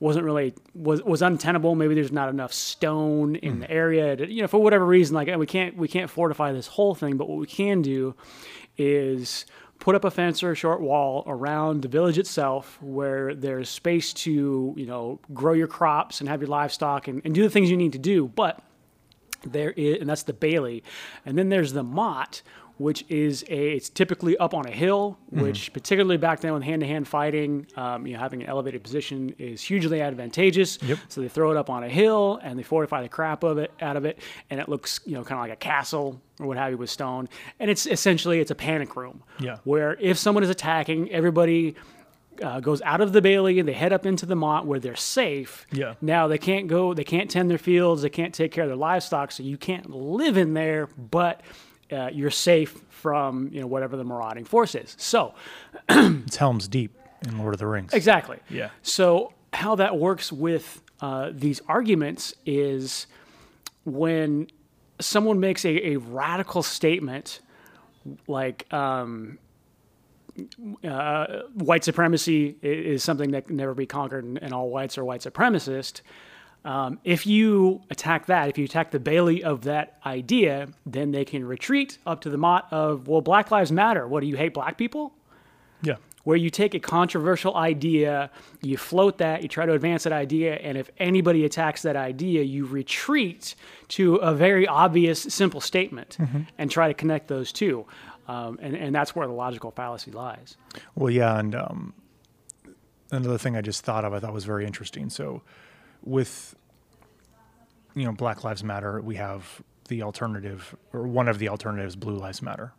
wasn't 0.00 0.24
really 0.24 0.52
was 0.74 1.02
was 1.02 1.22
untenable. 1.22 1.74
Maybe 1.74 1.94
there's 1.94 2.12
not 2.12 2.28
enough 2.28 2.52
stone 2.52 3.36
in 3.36 3.60
the 3.60 3.70
area, 3.70 4.16
to, 4.16 4.30
you 4.30 4.42
know, 4.42 4.48
for 4.48 4.60
whatever 4.60 4.84
reason. 4.84 5.14
Like 5.14 5.34
we 5.36 5.46
can't 5.46 5.78
we 5.78 5.88
can't 5.88 6.10
fortify 6.10 6.52
this 6.52 6.66
whole 6.66 6.94
thing, 6.94 7.16
but 7.16 7.26
what 7.26 7.38
we 7.38 7.46
can 7.46 7.80
do 7.80 8.14
is 8.76 9.46
put 9.78 9.94
up 9.94 10.04
a 10.04 10.10
fence 10.10 10.42
or 10.42 10.50
a 10.50 10.54
short 10.54 10.82
wall 10.82 11.24
around 11.26 11.82
the 11.82 11.88
village 11.88 12.18
itself 12.18 12.82
where 12.82 13.34
there's 13.34 13.70
space 13.70 14.12
to 14.12 14.74
you 14.76 14.86
know 14.86 15.20
grow 15.32 15.54
your 15.54 15.68
crops 15.68 16.20
and 16.20 16.28
have 16.28 16.40
your 16.42 16.50
livestock 16.50 17.08
and, 17.08 17.22
and 17.24 17.34
do 17.34 17.42
the 17.42 17.50
things 17.50 17.70
you 17.70 17.76
need 17.76 17.92
to 17.92 17.98
do 17.98 18.26
but 18.28 18.60
there 19.44 19.70
is, 19.70 20.00
and 20.00 20.08
that's 20.08 20.22
the 20.22 20.32
Bailey, 20.32 20.82
and 21.26 21.36
then 21.36 21.48
there's 21.48 21.72
the 21.72 21.82
Motte, 21.82 22.42
which 22.82 23.04
is 23.08 23.44
a. 23.48 23.72
It's 23.72 23.88
typically 23.88 24.36
up 24.38 24.54
on 24.54 24.66
a 24.66 24.70
hill, 24.70 25.18
which 25.30 25.72
particularly 25.72 26.16
back 26.16 26.40
then 26.40 26.52
with 26.52 26.62
hand-to-hand 26.62 27.08
fighting, 27.08 27.66
um, 27.76 28.06
you 28.06 28.14
know, 28.14 28.18
having 28.18 28.42
an 28.42 28.48
elevated 28.48 28.82
position 28.82 29.34
is 29.38 29.62
hugely 29.62 30.00
advantageous. 30.00 30.78
Yep. 30.82 30.98
So 31.08 31.20
they 31.20 31.28
throw 31.28 31.50
it 31.50 31.56
up 31.56 31.70
on 31.70 31.84
a 31.84 31.88
hill 31.88 32.40
and 32.42 32.58
they 32.58 32.62
fortify 32.62 33.02
the 33.02 33.08
crap 33.08 33.44
of 33.44 33.58
it 33.58 33.72
out 33.80 33.96
of 33.96 34.04
it, 34.04 34.18
and 34.50 34.60
it 34.60 34.68
looks, 34.68 35.00
you 35.06 35.14
know, 35.14 35.24
kind 35.24 35.38
of 35.38 35.44
like 35.44 35.52
a 35.52 35.56
castle 35.56 36.20
or 36.40 36.46
what 36.46 36.56
have 36.56 36.70
you 36.70 36.76
with 36.76 36.90
stone. 36.90 37.28
And 37.60 37.70
it's 37.70 37.86
essentially 37.86 38.40
it's 38.40 38.50
a 38.50 38.54
panic 38.54 38.96
room. 38.96 39.22
Yeah. 39.38 39.58
Where 39.64 39.96
if 40.00 40.18
someone 40.18 40.42
is 40.42 40.50
attacking, 40.50 41.10
everybody 41.10 41.76
uh, 42.42 42.60
goes 42.60 42.82
out 42.82 43.00
of 43.00 43.12
the 43.12 43.22
bailey 43.22 43.58
and 43.58 43.68
they 43.68 43.74
head 43.74 43.92
up 43.92 44.06
into 44.06 44.26
the 44.26 44.34
motte 44.34 44.66
where 44.66 44.80
they're 44.80 44.96
safe. 44.96 45.66
Yeah. 45.70 45.94
Now 46.00 46.26
they 46.28 46.38
can't 46.38 46.66
go, 46.66 46.94
they 46.94 47.04
can't 47.04 47.30
tend 47.30 47.50
their 47.50 47.58
fields, 47.58 48.02
they 48.02 48.10
can't 48.10 48.34
take 48.34 48.50
care 48.52 48.64
of 48.64 48.70
their 48.70 48.76
livestock, 48.76 49.30
so 49.30 49.42
you 49.42 49.56
can't 49.56 49.90
live 49.90 50.36
in 50.36 50.54
there, 50.54 50.88
but 50.96 51.42
uh, 51.92 52.10
you're 52.12 52.30
safe 52.30 52.80
from 52.88 53.50
you 53.52 53.60
know 53.60 53.66
whatever 53.66 53.96
the 53.96 54.04
marauding 54.04 54.44
force 54.44 54.74
is. 54.74 54.94
So 54.98 55.34
It's 55.88 56.36
Helm's 56.36 56.68
Deep 56.68 56.96
in 57.26 57.38
Lord 57.38 57.54
of 57.54 57.60
the 57.60 57.66
Rings. 57.66 57.92
exactly. 57.92 58.38
Yeah. 58.48 58.70
So 58.82 59.32
how 59.52 59.74
that 59.76 59.96
works 59.98 60.32
with 60.32 60.82
uh, 61.00 61.30
these 61.32 61.60
arguments 61.68 62.34
is 62.46 63.06
when 63.84 64.48
someone 65.00 65.40
makes 65.40 65.64
a, 65.64 65.92
a 65.92 65.96
radical 65.96 66.62
statement 66.62 67.40
like 68.26 68.72
um, 68.72 69.38
uh, 70.84 71.42
white 71.54 71.84
supremacy 71.84 72.56
is 72.62 73.02
something 73.02 73.32
that 73.32 73.46
can 73.46 73.56
never 73.56 73.74
be 73.74 73.86
conquered 73.86 74.24
and, 74.24 74.42
and 74.42 74.52
all 74.52 74.70
whites 74.70 74.96
are 74.96 75.04
white 75.04 75.20
supremacist. 75.20 76.00
Um, 76.64 77.00
if 77.02 77.26
you 77.26 77.82
attack 77.90 78.26
that, 78.26 78.48
if 78.48 78.56
you 78.56 78.64
attack 78.64 78.92
the 78.92 79.00
Bailey 79.00 79.42
of 79.42 79.62
that 79.62 79.98
idea, 80.06 80.68
then 80.86 81.10
they 81.10 81.24
can 81.24 81.44
retreat 81.44 81.98
up 82.06 82.20
to 82.20 82.30
the 82.30 82.36
motte 82.38 82.66
of, 82.70 83.08
well, 83.08 83.20
Black 83.20 83.50
Lives 83.50 83.72
Matter. 83.72 84.06
What 84.06 84.20
do 84.20 84.26
you 84.28 84.36
hate 84.36 84.54
black 84.54 84.78
people? 84.78 85.12
Yeah. 85.82 85.96
where 86.24 86.36
you 86.36 86.50
take 86.50 86.74
a 86.74 86.80
controversial 86.80 87.56
idea, 87.56 88.30
you 88.62 88.76
float 88.76 89.18
that, 89.18 89.42
you 89.42 89.48
try 89.48 89.66
to 89.66 89.72
advance 89.72 90.04
that 90.04 90.12
idea, 90.12 90.54
and 90.56 90.78
if 90.78 90.90
anybody 90.98 91.44
attacks 91.44 91.82
that 91.82 91.96
idea, 91.96 92.42
you 92.42 92.64
retreat 92.66 93.54
to 93.88 94.16
a 94.16 94.34
very 94.34 94.66
obvious, 94.66 95.20
simple 95.22 95.60
statement 95.60 96.16
and 96.58 96.70
try 96.70 96.88
to 96.88 96.94
connect 96.94 97.28
those 97.28 97.52
two. 97.52 97.86
Um, 98.28 98.58
and, 98.62 98.76
and 98.76 98.94
that's 98.94 99.16
where 99.16 99.26
the 99.26 99.32
logical 99.32 99.72
fallacy 99.72 100.12
lies. 100.12 100.56
Well, 100.94 101.10
yeah, 101.10 101.38
and 101.38 101.54
um, 101.56 101.92
another 103.10 103.36
thing 103.38 103.56
I 103.56 103.60
just 103.60 103.84
thought 103.84 104.04
of, 104.04 104.14
I 104.14 104.20
thought 104.20 104.32
was 104.32 104.44
very 104.44 104.64
interesting. 104.64 105.10
So, 105.10 105.42
with 106.02 106.54
you 107.94 108.04
know 108.04 108.12
Black 108.12 108.44
Lives 108.44 108.64
Matter, 108.64 109.00
we 109.00 109.16
have 109.16 109.62
the 109.88 110.02
alternative, 110.02 110.74
or 110.92 111.06
one 111.06 111.28
of 111.28 111.38
the 111.38 111.48
alternatives, 111.48 111.96
Blue 111.96 112.16
Lives 112.16 112.42
Matter, 112.42 112.72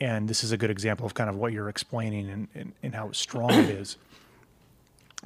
and 0.00 0.28
this 0.28 0.44
is 0.44 0.52
a 0.52 0.56
good 0.56 0.70
example 0.70 1.06
of 1.06 1.14
kind 1.14 1.28
of 1.28 1.36
what 1.36 1.52
you're 1.52 1.68
explaining 1.68 2.28
and, 2.28 2.48
and, 2.54 2.72
and 2.82 2.94
how 2.94 3.10
strong 3.12 3.52
it 3.52 3.70
is. 3.70 3.96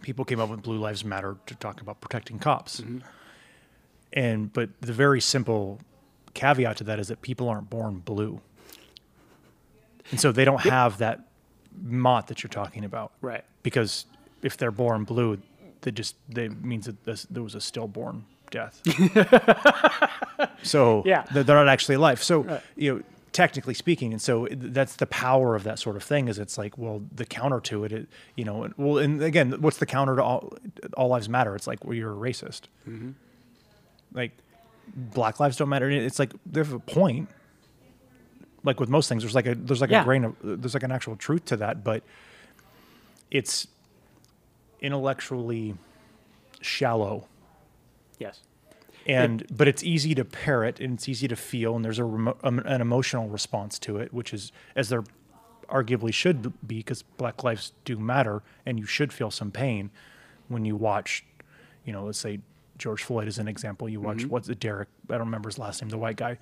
People 0.01 0.25
came 0.25 0.41
up 0.41 0.49
with 0.49 0.63
Blue 0.63 0.79
Lives 0.79 1.05
Matter 1.05 1.37
to 1.47 1.55
talk 1.57 1.81
about 1.81 2.01
protecting 2.01 2.39
cops, 2.39 2.81
mm-hmm. 2.81 2.99
and 4.13 4.53
but 4.53 4.71
the 4.81 4.93
very 4.93 5.21
simple 5.21 5.81
caveat 6.35 6.79
to 6.79 6.85
that 6.85 6.99
is 6.99 7.09
that 7.09 7.23
people 7.23 7.49
aren't 7.49 7.69
born 7.69 7.99
blue. 7.99 8.41
And 10.11 10.21
so 10.21 10.33
they 10.33 10.45
don't 10.45 10.61
have 10.63 10.99
that 10.99 11.29
motte 11.81 12.27
that 12.29 12.43
you're 12.43 12.51
talking 12.51 12.85
about. 12.85 13.13
Right. 13.21 13.45
Because 13.63 14.07
if 14.43 14.57
they're 14.57 14.71
born 14.71 15.05
blue, 15.05 15.39
that 15.83 15.93
just 15.93 16.17
that 16.31 16.63
means 16.65 16.87
that 16.87 17.05
this, 17.05 17.25
there 17.31 17.43
was 17.43 17.55
a 17.55 17.61
stillborn 17.61 18.25
death. 18.51 18.81
so 20.63 21.03
Yeah. 21.05 21.25
they're, 21.33 21.43
they're 21.45 21.57
not 21.57 21.69
actually 21.69 21.97
alive. 21.97 22.23
So 22.23 22.61
you 22.77 22.95
know, 22.97 23.03
technically 23.33 23.75
speaking, 23.75 24.13
and 24.13 24.21
so 24.21 24.47
that's 24.51 24.97
the 24.97 25.07
power 25.07 25.55
of 25.57 25.65
that 25.65 25.79
sort 25.79 25.97
of 25.97 26.03
thing. 26.03 26.29
Is 26.29 26.39
it's 26.39 26.59
like, 26.59 26.77
well, 26.79 27.03
the 27.15 27.25
counter 27.25 27.61
to 27.61 27.85
it, 27.85 27.93
it 27.93 28.09
you 28.37 28.45
know, 28.45 28.65
and- 28.65 28.75
well, 28.77 28.99
and 28.99 29.23
again, 29.23 29.53
what's 29.61 29.79
the 29.79 29.87
counter 29.87 30.17
to 30.17 30.23
all 30.23 30.53
all 30.97 31.09
lives 31.09 31.29
matter? 31.29 31.55
It's 31.57 31.67
like, 31.67 31.85
well, 31.85 31.95
you're 31.95 32.13
a 32.13 32.17
racist. 32.17 32.63
Mm-hmm. 32.89 33.11
Like, 34.15 34.33
black 34.95 35.41
lives 35.41 35.57
don't 35.57 35.69
matter. 35.69 35.91
It's 35.91 36.19
like 36.19 36.33
there's 36.47 36.73
a 36.73 36.79
point. 36.79 37.29
Like 38.65 38.79
with 38.79 38.89
most 38.89 39.09
things, 39.09 39.25
there's 39.25 39.35
like 39.35 39.47
a 39.47 39.55
there's 39.57 39.81
like 39.81 39.91
Yeah. 39.91 40.03
a 40.03 40.05
grain 40.05 40.25
of 40.25 40.37
there's 40.43 40.75
like 40.75 40.85
an 40.85 40.93
actual 40.93 41.17
truth 41.17 41.45
to 41.47 41.57
that, 41.57 41.83
but 41.83 42.05
it's 43.31 43.67
intellectually 44.83 45.75
shallow 46.61 47.27
Yes. 48.19 48.41
and 49.07 49.45
but 49.51 49.67
it's 49.67 49.83
easy 49.83 50.15
to 50.15 50.25
parrot 50.25 50.79
and 50.81 50.95
it's 50.95 51.09
easy 51.09 51.27
to 51.27 51.35
feel 51.37 51.75
and 51.75 51.85
there's 51.85 51.99
a 51.99 52.05
remo- 52.05 52.37
um, 52.45 52.59
an 52.61 52.81
emotional 52.81 53.29
response 53.29 53.79
to 53.81 53.97
it 53.97 54.13
which 54.13 54.33
is 54.35 54.53
as 54.77 54.89
there 54.91 55.03
arguably 55.69 56.13
should 56.13 56.43
be 56.67 56.77
because 56.79 57.03
black 57.03 57.43
lives 57.43 57.73
do 57.85 57.97
matter 57.99 58.43
and 58.67 58.79
you 58.79 58.85
should 58.87 59.13
feel 59.13 59.31
some 59.31 59.51
pain 59.51 59.91
when 60.49 60.65
you 60.65 60.77
watch 60.77 61.25
you 61.85 61.93
know 61.93 62.05
let's 62.05 62.19
say 62.19 62.39
george 62.79 63.03
floyd 63.03 63.27
is 63.27 63.39
an 63.39 63.49
example 63.49 63.89
you 63.89 64.01
watch 64.01 64.25
what's 64.27 64.49
it 64.49 64.61
derek 64.61 64.89
i 65.09 65.13
don't 65.13 65.21
remember 65.21 65.49
his 65.49 65.59
last 65.59 65.81
name 65.83 65.89
the 65.89 65.99
white 65.99 66.17
guy 66.17 66.37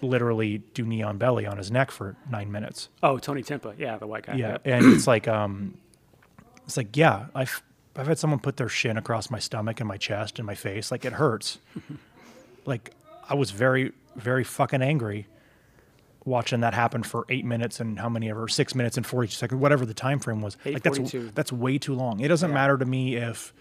literally 0.00 0.58
do 0.72 0.84
knee 0.86 1.02
on 1.02 1.18
belly 1.18 1.44
on 1.44 1.58
his 1.58 1.70
neck 1.70 1.90
for 1.90 2.16
nine 2.30 2.50
minutes 2.50 2.88
Oh, 3.02 3.18
Tony 3.18 3.42
Timpa. 3.42 3.74
Yeah, 3.78 3.98
the 3.98 4.06
white 4.06 4.24
guy. 4.26 4.36
yeah, 4.36 4.56
and 4.64 4.86
it's 4.94 5.06
like 5.06 5.28
um, 5.28 5.76
it's 6.64 6.76
like 6.78 6.96
yeah, 6.96 7.26
I've 7.34 7.62
I've 8.00 8.06
had 8.06 8.18
someone 8.18 8.40
put 8.40 8.56
their 8.56 8.68
shin 8.68 8.96
across 8.96 9.30
my 9.30 9.38
stomach 9.38 9.80
and 9.80 9.86
my 9.88 9.96
chest 9.96 10.38
and 10.38 10.46
my 10.46 10.54
face, 10.54 10.90
like 10.90 11.04
it 11.04 11.12
hurts. 11.14 11.58
like 12.66 12.92
I 13.28 13.34
was 13.34 13.50
very 13.50 13.92
very 14.16 14.42
fucking 14.44 14.82
angry 14.82 15.26
watching 16.24 16.60
that 16.60 16.74
happen 16.74 17.02
for 17.02 17.24
eight 17.28 17.44
minutes 17.44 17.80
and 17.80 17.98
how 17.98 18.08
many 18.08 18.28
ever 18.30 18.48
six 18.48 18.74
minutes 18.74 18.96
and 18.96 19.06
forty 19.06 19.28
seconds, 19.28 19.60
whatever 19.60 19.84
the 19.86 19.94
time 19.94 20.18
frame 20.18 20.40
was. 20.40 20.56
Like 20.64 20.82
that's 20.82 20.98
that's 21.34 21.52
way 21.52 21.78
too 21.78 21.94
long. 21.94 22.20
It 22.20 22.28
doesn't 22.28 22.50
Yeah. 22.50 22.54
matter 22.54 22.78
to 22.78 22.84
me 22.84 23.16
if 23.16 23.52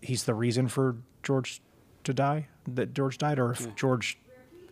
he's 0.00 0.24
the 0.24 0.34
reason 0.34 0.68
for 0.68 0.96
George 1.22 1.60
to 2.04 2.14
die, 2.14 2.48
that 2.68 2.94
George 2.94 3.18
died, 3.18 3.38
or 3.38 3.50
if 3.50 3.74
George 3.74 4.18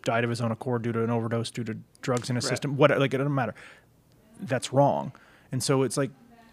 died 0.04 0.22
of 0.24 0.30
his 0.30 0.40
own 0.40 0.52
accord 0.52 0.82
due 0.82 0.92
to 0.92 1.02
an 1.02 1.10
overdose, 1.10 1.50
due 1.50 1.64
to 1.64 1.76
drugs 2.00 2.30
in 2.30 2.36
his 2.36 2.44
Right. 2.44 2.50
system. 2.50 2.76
What 2.76 2.90
like 2.98 3.12
it 3.12 3.18
doesn't 3.18 3.34
matter 3.34 3.54
that's 4.40 4.72
wrong. 4.72 5.12
And 5.50 5.62
so 5.62 5.82
it's 5.82 5.96
like 5.96 6.10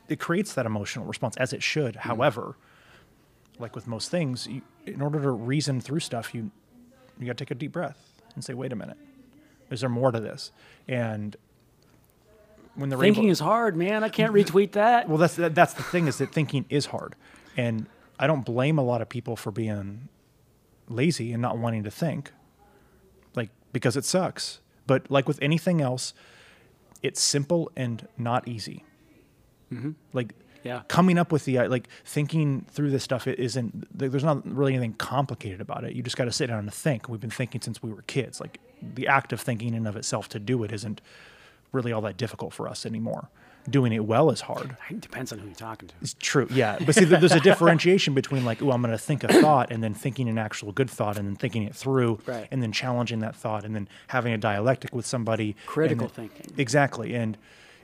it 0.07 0.19
creates 0.19 0.53
that 0.53 0.65
emotional 0.65 1.05
response 1.05 1.37
as 1.37 1.53
it 1.53 1.63
should. 1.63 1.95
Mm-hmm. 1.95 2.09
However, 2.09 2.55
like 3.59 3.75
with 3.75 3.87
most 3.87 4.09
things, 4.09 4.47
you, 4.47 4.61
in 4.85 5.01
order 5.01 5.21
to 5.21 5.31
reason 5.31 5.81
through 5.81 5.99
stuff, 5.99 6.33
you 6.33 6.51
you 7.19 7.27
got 7.27 7.37
to 7.37 7.45
take 7.45 7.51
a 7.51 7.55
deep 7.55 7.71
breath 7.71 7.97
and 8.35 8.43
say, 8.43 8.53
"Wait 8.53 8.71
a 8.71 8.75
minute, 8.75 8.97
is 9.69 9.81
there 9.81 9.89
more 9.89 10.11
to 10.11 10.19
this?" 10.19 10.51
And 10.87 11.35
when 12.75 12.89
the 12.89 12.97
Thinking 12.97 13.29
is 13.29 13.39
hard, 13.39 13.75
man. 13.75 14.03
I 14.03 14.09
can't 14.09 14.33
retweet 14.33 14.71
that. 14.71 15.07
well, 15.07 15.17
that's 15.17 15.35
that, 15.35 15.53
that's 15.53 15.73
the 15.73 15.83
thing 15.83 16.07
is 16.07 16.17
that 16.17 16.31
thinking 16.31 16.65
is 16.69 16.87
hard, 16.87 17.15
and 17.55 17.85
I 18.17 18.27
don't 18.27 18.43
blame 18.43 18.77
a 18.77 18.83
lot 18.83 19.01
of 19.01 19.09
people 19.09 19.35
for 19.35 19.51
being 19.51 20.09
lazy 20.89 21.31
and 21.33 21.41
not 21.41 21.57
wanting 21.57 21.83
to 21.83 21.91
think, 21.91 22.31
like 23.35 23.49
because 23.71 23.95
it 23.95 24.05
sucks. 24.05 24.59
But 24.87 25.09
like 25.09 25.27
with 25.27 25.39
anything 25.41 25.81
else, 25.81 26.13
it's 27.01 27.21
simple 27.21 27.71
and 27.75 28.07
not 28.17 28.47
easy. 28.47 28.83
Like 30.13 30.33
Yeah. 30.63 30.81
coming 30.87 31.17
up 31.17 31.31
with 31.31 31.45
the 31.45 31.57
uh, 31.59 31.69
like 31.69 31.87
thinking 32.05 32.65
through 32.71 32.91
this 32.91 33.03
stuff 33.03 33.27
it 33.27 33.37
isn't 33.39 33.87
there's 33.97 34.23
not 34.23 34.45
really 34.47 34.73
anything 34.75 34.93
complicated 34.93 35.61
about 35.61 35.83
it. 35.83 35.93
You 35.93 36.01
just 36.03 36.15
got 36.17 36.25
to 36.25 36.31
sit 36.31 36.47
down 36.47 36.59
and 36.59 36.73
think. 36.73 37.09
We've 37.09 37.19
been 37.19 37.29
thinking 37.29 37.61
since 37.61 37.81
we 37.83 37.91
were 37.91 38.03
kids. 38.03 38.39
Like 38.39 38.59
the 38.81 39.07
act 39.07 39.33
of 39.33 39.41
thinking 39.41 39.69
in 39.69 39.73
and 39.75 39.87
of 39.87 39.95
itself 39.95 40.29
to 40.29 40.39
do 40.39 40.63
it 40.63 40.71
isn't 40.71 41.01
really 41.71 41.91
all 41.91 42.01
that 42.01 42.17
difficult 42.17 42.53
for 42.53 42.67
us 42.67 42.85
anymore. 42.85 43.29
Doing 43.69 43.93
it 43.93 44.03
well 44.05 44.29
is 44.29 44.41
hard. 44.41 44.75
It 44.89 44.99
depends 44.99 45.31
on 45.31 45.39
who 45.39 45.45
you're 45.47 45.55
talking 45.55 45.87
to. 45.87 45.95
it's 46.01 46.15
true. 46.19 46.47
Yeah. 46.51 46.77
But 46.85 46.95
see 46.95 47.05
there's 47.05 47.31
a 47.31 47.39
differentiation 47.39 48.13
between 48.13 48.43
like 48.43 48.61
oh 48.61 48.71
i'm 48.71 48.81
going 48.81 48.91
to 48.91 48.97
think 48.97 49.23
a 49.23 49.29
thought 49.41 49.71
and 49.71 49.81
then 49.81 49.93
thinking 49.93 50.27
an 50.27 50.37
actual 50.37 50.73
good 50.73 50.89
thought 50.89 51.17
and 51.17 51.25
then 51.27 51.35
thinking 51.37 51.63
it 51.63 51.73
through 51.73 52.19
Right. 52.25 52.45
and 52.51 52.61
then 52.61 52.73
challenging 52.73 53.19
that 53.21 53.35
thought 53.37 53.63
and 53.63 53.73
then 53.73 53.87
having 54.07 54.33
a 54.33 54.37
dialectic 54.37 54.93
with 54.93 55.05
somebody 55.05 55.55
Critical 55.65 56.07
then- 56.09 56.27
thinking. 56.29 56.53
exactly. 56.57 57.15
And 57.15 57.37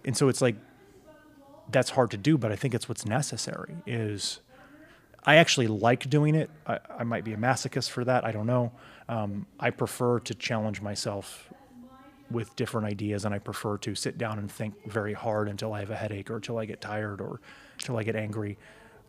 and 0.05 0.17
so 0.17 0.27
it's 0.27 0.41
like 0.41 0.55
that's 1.71 1.91
hard 1.91 2.11
to 2.11 2.17
do 2.17 2.37
but 2.37 2.51
i 2.51 2.55
think 2.55 2.73
it's 2.73 2.89
what's 2.89 3.05
necessary 3.05 3.75
is 3.85 4.39
i 5.25 5.35
actually 5.35 5.67
like 5.67 6.09
doing 6.09 6.33
it. 6.35 6.49
I, 6.65 6.79
I 6.99 7.03
might 7.03 7.23
be 7.23 7.33
a 7.33 7.37
masochist 7.37 7.89
for 7.89 8.03
that. 8.05 8.25
I 8.25 8.31
don't 8.31 8.47
know. 8.47 8.71
Um, 9.07 9.45
i 9.59 9.69
prefer 9.69 10.19
to 10.21 10.33
challenge 10.33 10.81
myself 10.81 11.49
with 12.31 12.55
different 12.55 12.85
ideas 12.85 13.25
and 13.25 13.33
i 13.33 13.39
prefer 13.39 13.77
to 13.79 13.95
sit 13.95 14.17
down 14.17 14.37
and 14.37 14.51
think 14.51 14.75
very 14.85 15.13
hard 15.13 15.49
until 15.49 15.73
i 15.73 15.79
have 15.79 15.89
a 15.89 15.95
headache 15.95 16.29
or 16.29 16.35
until 16.35 16.59
i 16.59 16.65
get 16.65 16.79
tired 16.79 17.21
or 17.21 17.41
until 17.79 17.97
i 17.97 18.03
get 18.03 18.15
angry 18.15 18.57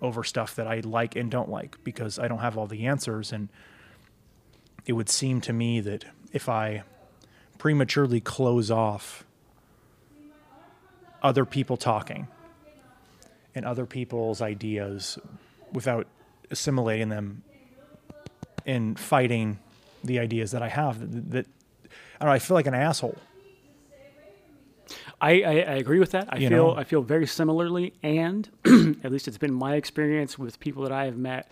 over 0.00 0.24
stuff 0.24 0.54
that 0.56 0.66
i 0.66 0.80
like 0.80 1.16
and 1.16 1.30
don't 1.30 1.50
like 1.50 1.76
because 1.84 2.18
i 2.18 2.26
don't 2.28 2.38
have 2.38 2.56
all 2.56 2.66
the 2.66 2.86
answers. 2.86 3.32
And 3.32 3.48
it 4.86 4.94
would 4.94 5.08
seem 5.11 5.40
to 5.42 5.52
me 5.52 5.80
that 5.80 6.04
if 6.32 6.48
i 6.48 6.82
prematurely 7.58 8.20
close 8.20 8.70
off 8.70 9.24
other 11.22 11.44
people 11.44 11.76
talking 11.76 12.26
and 13.55 13.64
other 13.64 13.86
people's 13.86 14.40
ideas 14.40 15.18
without 15.72 16.07
assimilating 16.51 17.09
them 17.09 17.42
and 18.66 18.98
fighting 18.98 19.59
the 20.05 20.18
ideas 20.18 20.51
that 20.53 20.62
I 20.62 20.68
have 20.68 21.01
that, 21.01 21.30
that 21.30 21.46
I 22.20 22.24
don't 22.24 22.28
know, 22.28 22.34
I 22.34 22.38
feel 22.38 22.55
like 22.55 22.66
an 22.66 22.74
asshole. 22.74 23.18
I, 25.20 25.42
I, 25.42 25.51
I 25.51 25.74
agree 25.74 25.98
with 25.98 26.12
that. 26.12 26.28
I 26.30 26.38
You 26.38 26.48
feel 26.48 26.74
know? 26.74 26.76
I 26.76 26.84
feel 26.84 27.03
very 27.03 27.26
similarly, 27.26 27.92
and 28.03 28.48
at 29.05 29.12
least 29.12 29.28
it's 29.28 29.38
been 29.38 29.53
my 29.53 29.74
experience 29.74 30.38
with 30.38 30.59
people 30.61 30.82
that 30.84 30.92
I 30.92 31.05
have 31.05 31.16
met 31.16 31.51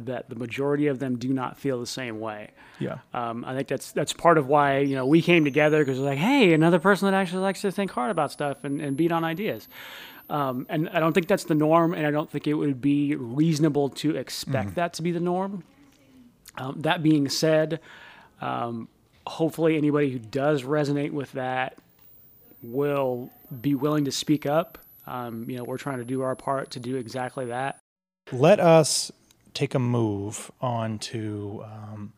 that 0.00 0.28
the 0.28 0.34
majority 0.34 0.88
of 0.88 0.98
them 0.98 1.16
do 1.16 1.32
not 1.32 1.56
feel 1.56 1.78
the 1.78 1.86
same 1.86 2.18
way. 2.18 2.50
Yeah. 2.80 2.98
Um, 3.12 3.44
I 3.44 3.54
think 3.54 3.68
that's 3.68 3.92
that's 3.92 4.12
part 4.12 4.38
of 4.38 4.48
why 4.48 4.78
you 4.78 4.96
know 4.96 5.06
we 5.06 5.22
came 5.22 5.44
together 5.44 5.84
because 5.84 6.00
we're 6.00 6.06
like, 6.06 6.18
hey, 6.18 6.52
another 6.52 6.80
person 6.80 7.06
that 7.06 7.14
actually 7.16 7.42
likes 7.42 7.60
to 7.60 7.70
think 7.70 7.92
hard 7.92 8.10
about 8.10 8.32
stuff 8.32 8.64
and, 8.64 8.80
and 8.80 8.96
beat 8.96 9.12
on 9.12 9.22
ideas. 9.22 9.68
Um, 10.30 10.66
and 10.70 10.88
I 10.88 11.00
don't 11.00 11.12
think 11.12 11.28
that's 11.28 11.44
the 11.44 11.54
norm, 11.54 11.92
and 11.92 12.06
I 12.06 12.10
don't 12.10 12.30
think 12.30 12.46
it 12.46 12.54
would 12.54 12.80
be 12.80 13.14
reasonable 13.14 13.90
to 13.90 14.16
expect 14.16 14.74
that 14.76 14.94
to 14.94 15.02
be 15.02 15.12
the 15.12 15.20
norm. 15.20 15.64
Um, 16.56 16.80
that 16.82 17.02
being 17.02 17.28
said, 17.28 17.80
um, 18.40 18.88
hopefully 19.26 19.76
anybody 19.76 20.10
who 20.10 20.18
does 20.18 20.62
resonate 20.62 21.10
with 21.10 21.32
that 21.32 21.76
will 22.62 23.30
be 23.60 23.74
willing 23.74 24.04
to 24.06 24.12
speak 24.12 24.46
up. 24.46 24.78
Um, 25.06 25.48
you 25.48 25.58
know, 25.58 25.64
we're 25.64 25.78
trying 25.78 25.98
to 25.98 26.04
do 26.04 26.22
our 26.22 26.34
part 26.34 26.70
to 26.72 26.80
do 26.80 26.96
exactly 26.96 27.46
that. 27.46 27.78
Let 28.32 28.60
us 28.60 29.12
take 29.52 29.74
a 29.74 29.78
move 29.78 30.50
on 30.60 30.98
to 30.98 31.64
um, 31.64 32.12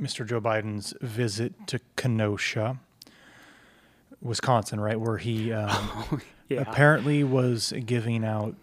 Mr. 0.00 0.26
Joe 0.26 0.40
Biden's 0.40 0.94
visit 1.00 1.54
to 1.68 1.80
Kenosha, 1.96 2.78
Wisconsin, 4.20 4.80
right, 4.80 5.00
where 5.00 5.16
he 5.16 5.52
um, 5.52 6.20
Yeah. 6.48 6.62
apparently 6.62 7.24
was 7.24 7.72
giving 7.84 8.24
out 8.24 8.54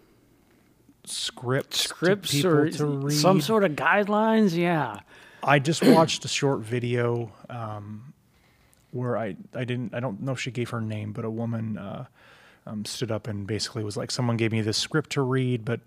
scripts, 1.04 1.82
to 1.82 1.88
Scripts 1.88 2.44
or 2.44 2.68
to 2.70 2.86
read. 2.86 3.16
some 3.16 3.40
sort 3.40 3.64
of 3.64 3.72
guidelines, 3.72 4.56
yeah. 4.56 5.00
I 5.42 5.58
just 5.58 5.82
watched 5.84 6.24
a 6.24 6.28
short 6.28 6.60
video 6.60 7.32
um, 7.48 8.12
where 8.90 9.16
I 9.16 9.36
I 9.54 9.64
didn't 9.64 9.94
I 9.94 10.00
don't 10.00 10.20
know 10.20 10.32
if 10.32 10.40
she 10.40 10.50
gave 10.50 10.70
her 10.70 10.80
name, 10.80 11.12
but 11.12 11.24
a 11.24 11.30
woman 11.30 11.78
uh, 11.78 12.06
um, 12.66 12.84
stood 12.84 13.12
up 13.12 13.28
and 13.28 13.46
basically 13.46 13.84
was 13.84 13.96
like, 13.96 14.10
"Someone 14.10 14.36
gave 14.36 14.52
me 14.52 14.60
this 14.60 14.76
script 14.76 15.10
to 15.10 15.22
read, 15.22 15.64
but 15.64 15.80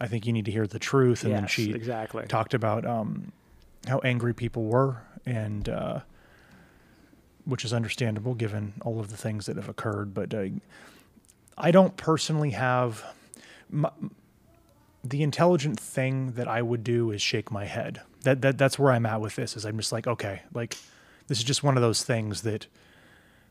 I 0.00 0.08
think 0.08 0.26
you 0.26 0.32
need 0.32 0.46
to 0.46 0.50
hear 0.50 0.66
the 0.66 0.80
truth." 0.80 1.24
And 1.24 1.32
then 1.32 1.46
she 1.46 1.70
exactly. 1.72 2.26
talked 2.26 2.54
about 2.54 2.84
um, 2.84 3.32
how 3.86 4.00
angry 4.00 4.34
people 4.34 4.64
were, 4.64 5.02
and 5.24 5.68
uh, 5.68 6.00
which 7.44 7.64
is 7.64 7.72
understandable 7.72 8.34
given 8.34 8.74
all 8.80 8.98
of 8.98 9.10
the 9.10 9.16
things 9.16 9.46
that 9.46 9.56
have 9.56 9.68
occurred. 9.68 10.14
But 10.14 10.34
uh, 10.34 10.46
I 11.56 11.70
don't 11.70 11.96
personally 11.96 12.50
have. 12.50 13.04
My, 13.70 13.90
the 15.02 15.22
intelligent 15.22 15.78
thing 15.78 16.32
that 16.32 16.48
I 16.48 16.62
would 16.62 16.82
do 16.82 17.10
is 17.10 17.22
shake 17.22 17.50
my 17.50 17.64
head. 17.64 18.00
That, 18.22 18.42
that 18.42 18.58
that's 18.58 18.78
where 18.78 18.92
I'm 18.92 19.06
at 19.06 19.20
with 19.20 19.36
this. 19.36 19.56
Is 19.56 19.64
I'm 19.64 19.76
just 19.76 19.92
like, 19.92 20.06
okay, 20.06 20.42
like 20.52 20.76
this 21.28 21.38
is 21.38 21.44
just 21.44 21.62
one 21.62 21.76
of 21.76 21.82
those 21.82 22.02
things 22.02 22.42
that 22.42 22.66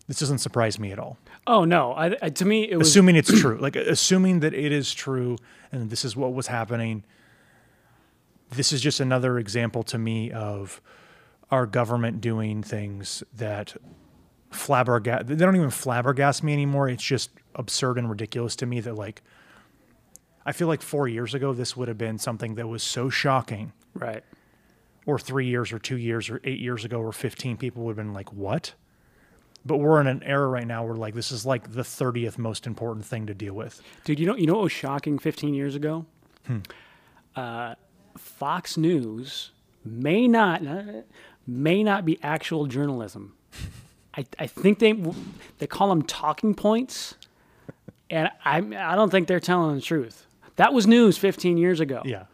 this 0.08 0.20
doesn't 0.20 0.40
surprise 0.40 0.78
me 0.78 0.92
at 0.92 1.00
all. 1.00 1.18
Oh 1.48 1.66
no! 1.66 1.94
I, 1.94 2.16
I, 2.22 2.30
to 2.30 2.46
me, 2.46 2.70
it 2.70 2.78
was 2.78 2.90
Assuming 2.90 3.16
it's 3.16 3.40
true, 3.40 3.58
like 3.58 3.76
assuming 3.76 4.42
that 4.42 4.54
it 4.54 4.72
is 4.72 4.94
true, 4.94 5.38
and 5.72 5.90
this 5.90 6.06
is 6.06 6.16
what 6.16 6.34
was 6.34 6.48
happening. 6.48 7.04
This 8.52 8.72
is 8.72 8.82
just 8.82 9.00
another 9.00 9.40
example 9.40 9.84
to 9.84 9.98
me 9.98 10.32
of 10.32 10.82
our 11.52 11.66
government 11.66 12.22
doing 12.22 12.62
things 12.62 13.24
that 13.36 13.76
flabbergast. 14.52 15.28
They 15.28 15.36
don't 15.36 15.56
even 15.56 15.70
flabbergast 15.70 16.44
me 16.44 16.54
anymore. 16.54 16.88
It's 16.88 17.04
just 17.04 17.32
absurd 17.56 17.98
and 17.98 18.10
ridiculous 18.10 18.56
to 18.58 18.66
me 18.66 18.80
that 18.82 18.96
like. 18.96 19.22
I 20.48 20.52
feel 20.52 20.68
like 20.68 20.84
four 20.84 21.08
years 21.08 21.34
ago, 21.34 21.54
this 21.54 21.76
would 21.76 21.88
have 21.88 21.98
been 21.98 22.20
something 22.20 22.54
that 22.54 22.68
was 22.68 22.84
so 22.84 23.10
shocking 23.10 23.74
right. 23.96 24.24
or 25.08 25.18
three 25.18 25.48
years 25.48 25.74
or 25.74 25.80
two 25.80 25.98
years 25.98 26.30
or 26.30 26.40
eight 26.44 26.60
years 26.60 26.86
ago 26.86 27.00
or 27.00 27.12
15 27.12 27.58
people 27.58 27.84
would 27.84 27.98
have 27.98 28.06
been 28.06 28.14
like 28.14 28.32
what 28.32 28.76
but 29.66 29.78
we're 29.78 30.00
in 30.00 30.08
an 30.08 30.22
era 30.24 30.48
right 30.48 30.68
now 30.68 30.86
where 30.86 30.96
like 30.96 31.16
this 31.16 31.32
is 31.32 31.46
like 31.46 31.74
the 31.74 31.82
30th 31.82 32.38
most 32.38 32.68
important 32.68 33.06
thing 33.06 33.26
to 33.26 33.34
deal 33.34 33.54
with 33.54 33.82
Dude, 34.04 34.20
you 34.20 34.28
know, 34.28 34.36
you 34.36 34.46
know 34.46 34.54
what 34.54 34.64
was 34.64 34.72
shocking 34.72 35.18
15 35.18 35.54
years 35.54 35.74
ago? 35.76 36.06
Uh, 37.36 37.76
Fox 38.18 38.78
News 38.78 39.52
may 39.84 40.28
not 40.28 40.62
may 41.48 41.84
not 41.84 42.06
be 42.06 42.20
actual 42.24 42.68
journalism. 42.68 43.34
I, 44.18 44.26
I 44.40 44.48
think 44.48 44.80
they 44.80 44.94
they 45.58 45.68
call 45.68 45.90
them 45.90 46.04
talking 46.04 46.54
points, 46.54 47.16
and 48.10 48.30
I 48.44 48.58
I 48.58 48.96
don't 48.96 49.10
think 49.10 49.28
they're 49.28 49.40
telling 49.40 49.76
the 49.76 49.82
truth. 49.82 50.26
That 50.58 50.74
was 50.74 50.88
news 50.88 51.18
15 51.18 51.58
years 51.58 51.80
ago. 51.80 52.02
yeah. 52.06 52.26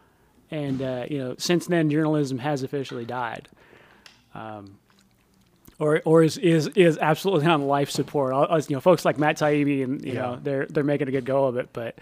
And 0.50 0.82
uh, 0.82 1.06
you 1.08 1.18
know 1.18 1.34
since 1.38 1.66
then 1.66 1.90
journalism 1.90 2.38
has 2.38 2.62
officially 2.62 3.04
died. 3.04 3.48
Um, 4.34 4.78
or 5.78 6.00
or 6.04 6.22
is, 6.22 6.38
is 6.38 6.68
is 6.68 6.98
absolutely 6.98 7.46
on 7.54 7.66
life 7.66 7.90
support. 7.90 8.34
You 8.68 8.76
know 8.76 8.80
folks 8.80 9.04
like 9.04 9.18
Matt 9.18 9.38
Taibbi 9.38 9.82
and 9.82 10.04
you 10.04 10.14
know 10.14 10.38
they're 10.42 10.66
they're 10.66 10.84
making 10.84 11.08
a 11.08 11.10
good 11.10 11.24
go 11.24 11.46
of 11.46 11.56
it 11.56 11.70
but 11.72 11.98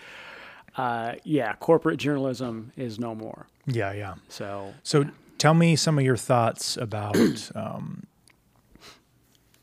uh, 0.76 1.14
yeah 1.24 1.54
corporate 1.54 1.98
journalism 1.98 2.72
is 2.76 2.98
no 2.98 3.14
more. 3.14 3.46
Yeah 3.66 3.92
yeah. 3.92 4.14
So 4.28 4.74
so 4.82 5.06
tell 5.38 5.54
me 5.54 5.76
some 5.76 5.98
of 5.98 6.04
your 6.04 6.16
thoughts 6.16 6.76
about 6.76 7.16
um, 7.54 8.04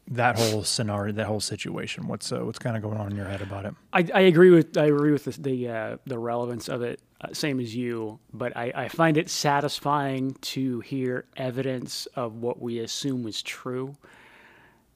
that 0.10 0.38
whole 0.38 0.64
scenario 0.64 1.14
that 1.14 1.26
whole 1.26 1.40
situation 1.40 2.08
what's 2.08 2.32
uh, 2.32 2.40
what's 2.46 2.60
kind 2.60 2.76
of 2.78 2.82
going 2.82 2.98
on 2.98 3.12
in 3.12 3.18
your 3.18 3.28
head 3.28 3.42
about 3.42 3.66
it 3.66 3.74
I, 3.94 4.08
I 4.14 4.22
agree 4.22 4.52
with 4.52 4.78
I 4.78 4.86
agree 4.86 5.12
with 5.12 5.26
the 5.26 5.32
the, 5.48 5.70
uh, 5.70 5.98
the 6.06 6.20
relevance 6.20 6.68
of 6.68 6.82
it, 6.82 7.00
uh, 7.22 7.34
same 7.34 7.60
as 7.60 7.76
you. 7.76 8.20
But 8.34 8.56
I, 8.56 8.72
I 8.76 8.88
find 8.90 9.18
it 9.18 9.30
satisfying 9.30 10.34
to 10.42 10.82
hear 10.82 11.26
evidence 11.36 12.06
of 12.16 12.36
what 12.36 12.62
we 12.62 12.80
assume 12.80 13.28
is 13.28 13.42
true. 13.42 13.96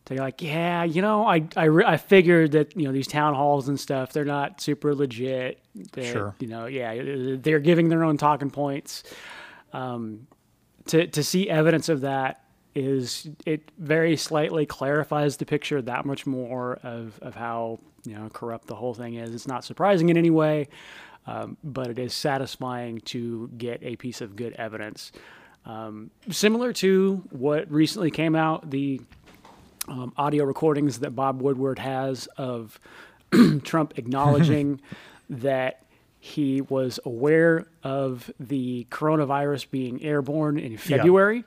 To 0.05 0.13
be 0.13 0.19
like, 0.19 0.41
yeah, 0.41 0.83
you 0.83 1.01
know, 1.01 1.25
I 1.25 1.47
I, 1.55 1.65
re- 1.65 1.85
I 1.85 1.97
figured 1.97 2.51
that 2.51 2.75
you 2.75 2.85
know 2.85 2.91
these 2.91 3.07
town 3.07 3.33
halls 3.33 3.69
and 3.69 3.79
stuff, 3.79 4.13
they're 4.13 4.25
not 4.25 4.61
super 4.61 4.93
legit. 4.93 5.63
That, 5.93 6.05
Sure. 6.05 6.35
You 6.39 6.47
know, 6.47 6.65
yeah, 6.65 7.37
they're 7.37 7.59
giving 7.59 7.89
their 7.89 8.03
own 8.03 8.17
talking 8.17 8.51
points. 8.51 9.03
Um, 9.73 10.27
to 10.87 11.07
to 11.07 11.23
see 11.23 11.49
evidence 11.49 11.87
of 11.89 12.01
that 12.01 12.43
is 12.73 13.29
it 13.45 13.71
very 13.77 14.15
slightly 14.15 14.65
clarifies 14.65 15.37
the 15.37 15.45
picture 15.45 15.81
that 15.81 16.05
much 16.05 16.25
more 16.25 16.79
of, 16.83 17.19
of 17.21 17.35
how 17.35 17.79
you 18.05 18.15
know 18.15 18.29
corrupt 18.29 18.67
the 18.67 18.75
whole 18.75 18.93
thing 18.93 19.15
is. 19.15 19.33
It's 19.33 19.47
not 19.47 19.63
surprising 19.63 20.09
in 20.09 20.17
any 20.17 20.29
way, 20.29 20.67
um, 21.27 21.57
but 21.63 21.87
it 21.87 21.99
is 21.99 22.13
satisfying 22.13 22.99
to 23.01 23.49
get 23.57 23.81
a 23.83 23.95
piece 23.95 24.21
of 24.21 24.35
good 24.35 24.53
evidence. 24.53 25.11
Um, 25.65 26.09
similar 26.29 26.73
to 26.73 27.23
what 27.29 27.71
recently 27.71 28.09
came 28.09 28.35
out, 28.35 28.71
the 28.71 29.01
um, 29.87 30.13
audio 30.17 30.45
recordings 30.45 30.99
that 30.99 31.11
Bob 31.11 31.41
Woodward 31.41 31.79
has 31.79 32.27
of 32.37 32.79
Trump 33.63 33.97
acknowledging 33.97 34.81
that 35.29 35.85
he 36.19 36.61
was 36.61 36.99
aware 37.05 37.65
of 37.83 38.31
the 38.39 38.85
coronavirus 38.91 39.69
being 39.71 40.03
airborne 40.03 40.59
in 40.59 40.77
February, 40.77 41.43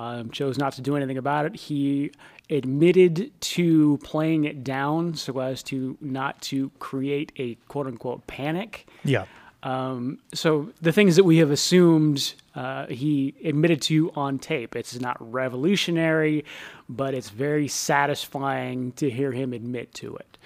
um, 0.00 0.30
chose 0.30 0.56
not 0.56 0.72
to 0.72 0.80
do 0.80 0.96
anything 0.96 1.18
about 1.18 1.44
it. 1.44 1.54
He 1.54 2.10
admitted 2.48 3.30
to 3.40 3.98
playing 4.02 4.44
it 4.44 4.64
down 4.64 5.14
so 5.14 5.38
as 5.40 5.62
to 5.64 5.98
not 6.00 6.40
to 6.42 6.70
create 6.78 7.32
a 7.36 7.56
quote 7.68 7.86
unquote 7.86 8.26
panic. 8.26 8.88
Yeah. 9.04 9.26
Um, 9.62 10.20
so 10.32 10.72
the 10.80 10.90
things 10.90 11.16
that 11.16 11.24
we 11.24 11.36
have 11.36 11.50
assumed 11.50 12.32
uh, 12.54 12.86
he 12.86 13.34
admitted 13.44 13.82
to 13.82 14.10
on 14.16 14.38
tape. 14.38 14.74
It's 14.74 14.98
not 14.98 15.18
revolutionary, 15.20 16.46
but 16.88 17.12
it's 17.12 17.28
very 17.28 17.68
satisfying 17.68 18.92
to 18.92 19.10
hear 19.10 19.32
him 19.32 19.52
admit 19.52 19.92
to 19.94 20.16
it. 20.16 20.38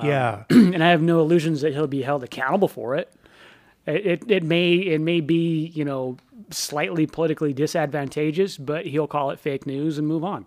Yeah. 0.00 0.44
and 0.50 0.84
I 0.84 0.90
have 0.90 1.02
no 1.02 1.18
illusions 1.20 1.62
that 1.62 1.72
he'll 1.72 1.88
be 1.88 2.02
held 2.02 2.22
accountable 2.22 2.68
for 2.68 2.94
it. 2.94 3.12
It, 3.90 4.30
it, 4.30 4.42
may 4.42 4.74
it 4.74 5.00
may 5.00 5.20
be 5.20 5.66
you 5.66 5.84
know 5.84 6.16
slightly 6.50 7.06
politically 7.06 7.52
disadvantageous, 7.52 8.58
but 8.58 8.86
he'll 8.86 9.06
call 9.06 9.30
it 9.30 9.38
fake 9.38 9.66
news 9.66 9.98
and 9.98 10.06
move 10.06 10.24
on. 10.24 10.46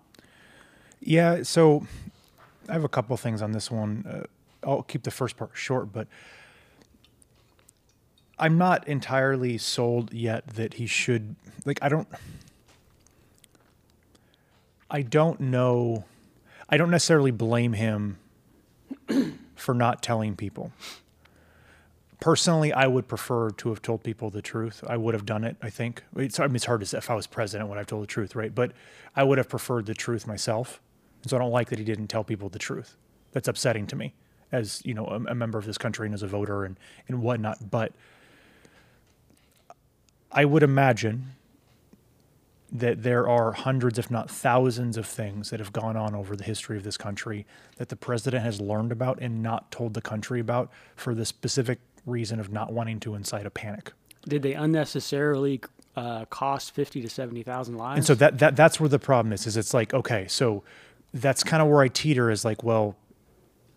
Yeah, 0.99 1.43
so 1.43 1.85
I 2.69 2.73
have 2.73 2.83
a 2.83 2.89
couple 2.89 3.15
things 3.17 3.41
on 3.41 3.51
this 3.51 3.69
one. 3.69 4.05
Uh, 4.09 4.67
I'll 4.67 4.83
keep 4.83 5.03
the 5.03 5.11
first 5.11 5.35
part 5.35 5.51
short, 5.53 5.91
but 5.91 6.07
I'm 8.39 8.57
not 8.57 8.87
entirely 8.87 9.57
sold 9.57 10.13
yet 10.13 10.47
that 10.47 10.75
he 10.75 10.87
should 10.87 11.35
like 11.65 11.79
I 11.81 11.89
don't 11.89 12.07
I 14.89 15.01
don't 15.01 15.39
know 15.39 16.05
I 16.69 16.77
don't 16.77 16.91
necessarily 16.91 17.31
blame 17.31 17.73
him 17.73 18.17
for 19.55 19.73
not 19.73 20.01
telling 20.01 20.35
people. 20.35 20.71
Personally, 22.23 22.71
I 22.71 22.87
would 22.87 23.09
prefer 23.09 23.49
to 23.49 23.67
have 23.67 23.81
told 23.81 24.01
people 24.01 24.29
the 24.29 24.41
truth. 24.41 24.81
I 24.87 24.95
would 24.95 25.13
have 25.13 25.25
done 25.25 25.43
it, 25.43 25.57
I 25.61 25.69
think. 25.69 26.03
It's, 26.15 26.39
I 26.39 26.47
mean, 26.47 26.55
it's 26.55 26.63
hard 26.63 26.79
to 26.79 26.85
say 26.85 26.97
if 26.97 27.09
I 27.09 27.15
was 27.15 27.27
president 27.27 27.67
would 27.67 27.75
I 27.75 27.81
have 27.81 27.87
told 27.87 28.01
the 28.01 28.07
truth, 28.07 28.33
right? 28.33 28.55
But 28.55 28.71
I 29.13 29.25
would 29.25 29.37
have 29.37 29.49
preferred 29.49 29.87
the 29.87 29.93
truth 29.93 30.25
myself. 30.25 30.79
And 31.21 31.29
so 31.29 31.35
I 31.35 31.39
don't 31.41 31.51
like 31.51 31.67
that 31.67 31.79
he 31.79 31.83
didn't 31.83 32.07
tell 32.07 32.23
people 32.23 32.47
the 32.47 32.59
truth. 32.59 32.95
That's 33.33 33.49
upsetting 33.49 33.87
to 33.87 33.97
me 33.97 34.13
as, 34.53 34.81
you 34.85 34.93
know, 34.93 35.05
a, 35.07 35.31
a 35.31 35.35
member 35.35 35.57
of 35.57 35.65
this 35.65 35.77
country 35.77 36.07
and 36.07 36.13
as 36.13 36.23
a 36.23 36.27
voter 36.27 36.63
and, 36.63 36.79
and 37.09 37.21
whatnot. 37.21 37.69
But 37.69 37.91
I 40.31 40.45
would 40.45 40.63
imagine 40.63 41.25
that 42.71 43.03
there 43.03 43.27
are 43.27 43.51
hundreds, 43.51 43.99
if 43.99 44.09
not 44.09 44.31
thousands, 44.31 44.95
of 44.95 45.05
things 45.05 45.49
that 45.49 45.59
have 45.59 45.73
gone 45.73 45.97
on 45.97 46.15
over 46.15 46.37
the 46.37 46.45
history 46.45 46.77
of 46.77 46.83
this 46.83 46.95
country 46.95 47.45
that 47.75 47.89
the 47.89 47.97
president 47.97 48.45
has 48.45 48.61
learned 48.61 48.93
about 48.93 49.19
and 49.21 49.43
not 49.43 49.69
told 49.71 49.93
the 49.93 50.01
country 50.01 50.39
about 50.39 50.71
for 50.95 51.13
the 51.13 51.25
specific 51.25 51.79
reason 52.05 52.39
of 52.39 52.51
not 52.51 52.73
wanting 52.73 52.99
to 53.01 53.15
incite 53.15 53.45
a 53.45 53.49
panic. 53.49 53.93
Did 54.27 54.41
they 54.41 54.53
unnecessarily 54.53 55.61
uh, 55.95 56.25
cost 56.25 56.73
fifty 56.73 57.01
to 57.01 57.09
seventy 57.09 57.43
thousand 57.43 57.77
lives? 57.77 57.97
And 57.97 58.05
so 58.05 58.15
that, 58.15 58.39
that 58.39 58.55
that's 58.55 58.79
where 58.79 58.89
the 58.89 58.99
problem 58.99 59.33
is. 59.33 59.45
Is 59.47 59.57
it's 59.57 59.73
like 59.73 59.93
okay, 59.93 60.27
so 60.27 60.63
that's 61.13 61.43
kind 61.43 61.61
of 61.61 61.69
where 61.69 61.81
I 61.81 61.87
teeter. 61.87 62.31
Is 62.31 62.45
like, 62.45 62.63
well, 62.63 62.95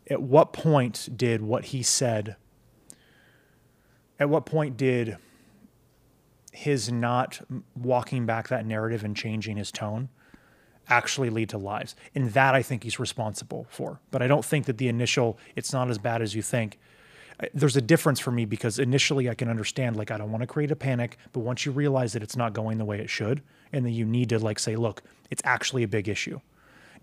at 0.08 0.22
what 0.22 0.52
point 0.52 1.08
did 1.16 1.42
what 1.42 1.66
he 1.66 1.82
said? 1.82 2.36
At 4.18 4.30
what 4.30 4.46
point 4.46 4.76
did 4.76 5.18
his 6.52 6.90
not 6.90 7.40
walking 7.74 8.24
back 8.24 8.48
that 8.48 8.64
narrative 8.64 9.04
and 9.04 9.14
changing 9.14 9.58
his 9.58 9.70
tone 9.70 10.08
actually 10.88 11.28
lead 11.28 11.50
to 11.50 11.58
lives? 11.58 11.96
And 12.14 12.30
that 12.30 12.54
I 12.54 12.62
think 12.62 12.84
he's 12.84 12.98
responsible 12.98 13.66
for. 13.68 14.00
But 14.10 14.22
I 14.22 14.26
don't 14.26 14.44
think 14.44 14.66
that 14.66 14.78
the 14.78 14.88
initial 14.88 15.38
"it's 15.56 15.72
not 15.72 15.90
as 15.90 15.98
bad 15.98 16.22
as 16.22 16.34
you 16.34 16.42
think." 16.42 16.78
There's 17.52 17.76
a 17.76 17.82
difference 17.82 18.18
for 18.18 18.30
me 18.30 18.44
because 18.44 18.78
initially 18.78 19.28
I 19.28 19.34
can 19.34 19.48
understand 19.48 19.96
like 19.96 20.10
I 20.10 20.16
don't 20.16 20.30
want 20.30 20.42
to 20.42 20.46
create 20.46 20.70
a 20.70 20.76
panic, 20.76 21.18
but 21.32 21.40
once 21.40 21.66
you 21.66 21.72
realize 21.72 22.12
that 22.14 22.22
it's 22.22 22.36
not 22.36 22.54
going 22.54 22.78
the 22.78 22.84
way 22.84 22.98
it 22.98 23.10
should, 23.10 23.42
and 23.72 23.84
then 23.84 23.92
you 23.92 24.04
need 24.04 24.30
to 24.30 24.38
like 24.38 24.58
say, 24.58 24.76
look, 24.76 25.02
it's 25.30 25.42
actually 25.44 25.82
a 25.82 25.88
big 25.88 26.08
issue. 26.08 26.40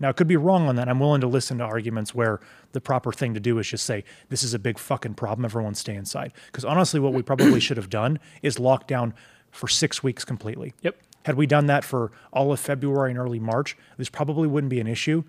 Now, 0.00 0.08
I 0.08 0.12
could 0.12 0.26
be 0.26 0.36
wrong 0.36 0.66
on 0.66 0.76
that. 0.76 0.88
I'm 0.88 0.98
willing 0.98 1.20
to 1.20 1.28
listen 1.28 1.58
to 1.58 1.64
arguments 1.64 2.14
where 2.14 2.40
the 2.72 2.80
proper 2.80 3.12
thing 3.12 3.34
to 3.34 3.40
do 3.40 3.58
is 3.58 3.68
just 3.68 3.86
say, 3.86 4.02
this 4.28 4.42
is 4.42 4.54
a 4.54 4.58
big 4.58 4.78
fucking 4.78 5.14
problem. 5.14 5.44
Everyone 5.44 5.74
stay 5.74 5.94
inside. 5.94 6.32
Because 6.46 6.64
honestly, 6.64 6.98
what 6.98 7.12
we 7.12 7.22
probably 7.22 7.60
should 7.60 7.76
have 7.76 7.90
done 7.90 8.18
is 8.42 8.58
lock 8.58 8.88
down 8.88 9.14
for 9.52 9.68
six 9.68 10.02
weeks 10.02 10.24
completely. 10.24 10.74
Yep. 10.82 10.96
Had 11.24 11.36
we 11.36 11.46
done 11.46 11.66
that 11.66 11.84
for 11.84 12.12
all 12.32 12.52
of 12.52 12.60
February 12.60 13.10
and 13.10 13.18
early 13.18 13.38
March, 13.38 13.76
this 13.96 14.10
probably 14.10 14.48
wouldn't 14.48 14.70
be 14.70 14.80
an 14.80 14.86
issue. 14.86 15.22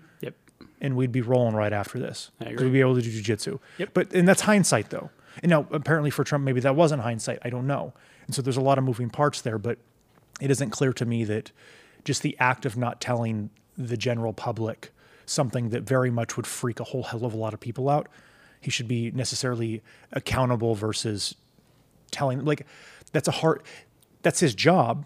And 0.80 0.96
we'd 0.96 1.12
be 1.12 1.22
rolling 1.22 1.54
right 1.54 1.72
after 1.72 1.98
this. 1.98 2.30
I 2.40 2.44
'Cause 2.44 2.52
agree. 2.54 2.66
We'd 2.66 2.72
be 2.72 2.80
able 2.80 2.94
to 2.96 3.02
do 3.02 3.10
jujitsu. 3.10 3.58
Yep. 3.78 3.90
But 3.94 4.12
and 4.12 4.26
that's 4.28 4.42
hindsight 4.42 4.90
though. 4.90 5.10
And 5.42 5.50
now 5.50 5.66
apparently 5.70 6.10
for 6.10 6.24
Trump, 6.24 6.44
maybe 6.44 6.60
that 6.60 6.76
wasn't 6.76 7.02
hindsight. 7.02 7.38
I 7.42 7.50
don't 7.50 7.66
know. 7.66 7.92
And 8.26 8.34
so 8.34 8.42
there's 8.42 8.56
a 8.56 8.62
lot 8.62 8.78
of 8.78 8.84
moving 8.84 9.10
parts 9.10 9.40
there, 9.40 9.58
but 9.58 9.78
it 10.40 10.50
isn't 10.50 10.70
clear 10.70 10.92
to 10.94 11.04
me 11.06 11.24
that 11.24 11.52
just 12.04 12.22
the 12.22 12.36
act 12.38 12.66
of 12.66 12.76
not 12.76 13.00
telling 13.00 13.50
the 13.76 13.96
general 13.96 14.32
public 14.32 14.92
something 15.26 15.70
that 15.70 15.82
very 15.82 16.10
much 16.10 16.36
would 16.36 16.46
freak 16.46 16.78
a 16.80 16.84
whole 16.84 17.02
hell 17.02 17.24
of 17.24 17.34
a 17.34 17.36
lot 17.36 17.52
of 17.52 17.60
people 17.60 17.88
out, 17.88 18.08
he 18.60 18.70
should 18.70 18.88
be 18.88 19.10
necessarily 19.10 19.82
accountable 20.12 20.74
versus 20.74 21.34
telling 22.10 22.44
like 22.44 22.64
that's 23.12 23.28
a 23.28 23.32
hard 23.32 23.62
that's 24.22 24.40
his 24.40 24.54
job 24.54 25.04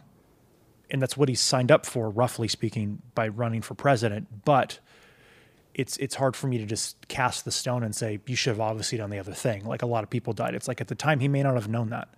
and 0.90 1.00
that's 1.00 1.16
what 1.16 1.28
he's 1.28 1.40
signed 1.40 1.70
up 1.72 1.86
for 1.86 2.10
roughly 2.10 2.46
speaking 2.48 3.00
by 3.14 3.26
running 3.26 3.62
for 3.62 3.74
president 3.74 4.44
but 4.44 4.78
it's 5.74 5.96
it's 5.98 6.14
hard 6.14 6.36
for 6.36 6.46
me 6.46 6.58
to 6.58 6.66
just 6.66 7.08
cast 7.08 7.44
the 7.44 7.50
stone 7.50 7.82
and 7.82 7.94
say 7.94 8.20
you 8.26 8.36
should 8.36 8.50
have 8.50 8.60
obviously 8.60 8.98
done 8.98 9.10
the 9.10 9.18
other 9.18 9.32
thing. 9.32 9.64
Like 9.64 9.82
a 9.82 9.86
lot 9.86 10.04
of 10.04 10.10
people 10.10 10.32
died. 10.32 10.54
It's 10.54 10.68
like 10.68 10.80
at 10.80 10.88
the 10.88 10.94
time 10.94 11.20
he 11.20 11.28
may 11.28 11.42
not 11.42 11.54
have 11.54 11.68
known 11.68 11.90
that. 11.90 12.08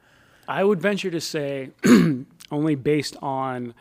I 0.49 0.65
would 0.65 0.81
venture 0.81 1.11
to 1.11 1.21
say, 1.21 1.71
only 2.51 2.75
based 2.75 3.17
on 3.23 3.75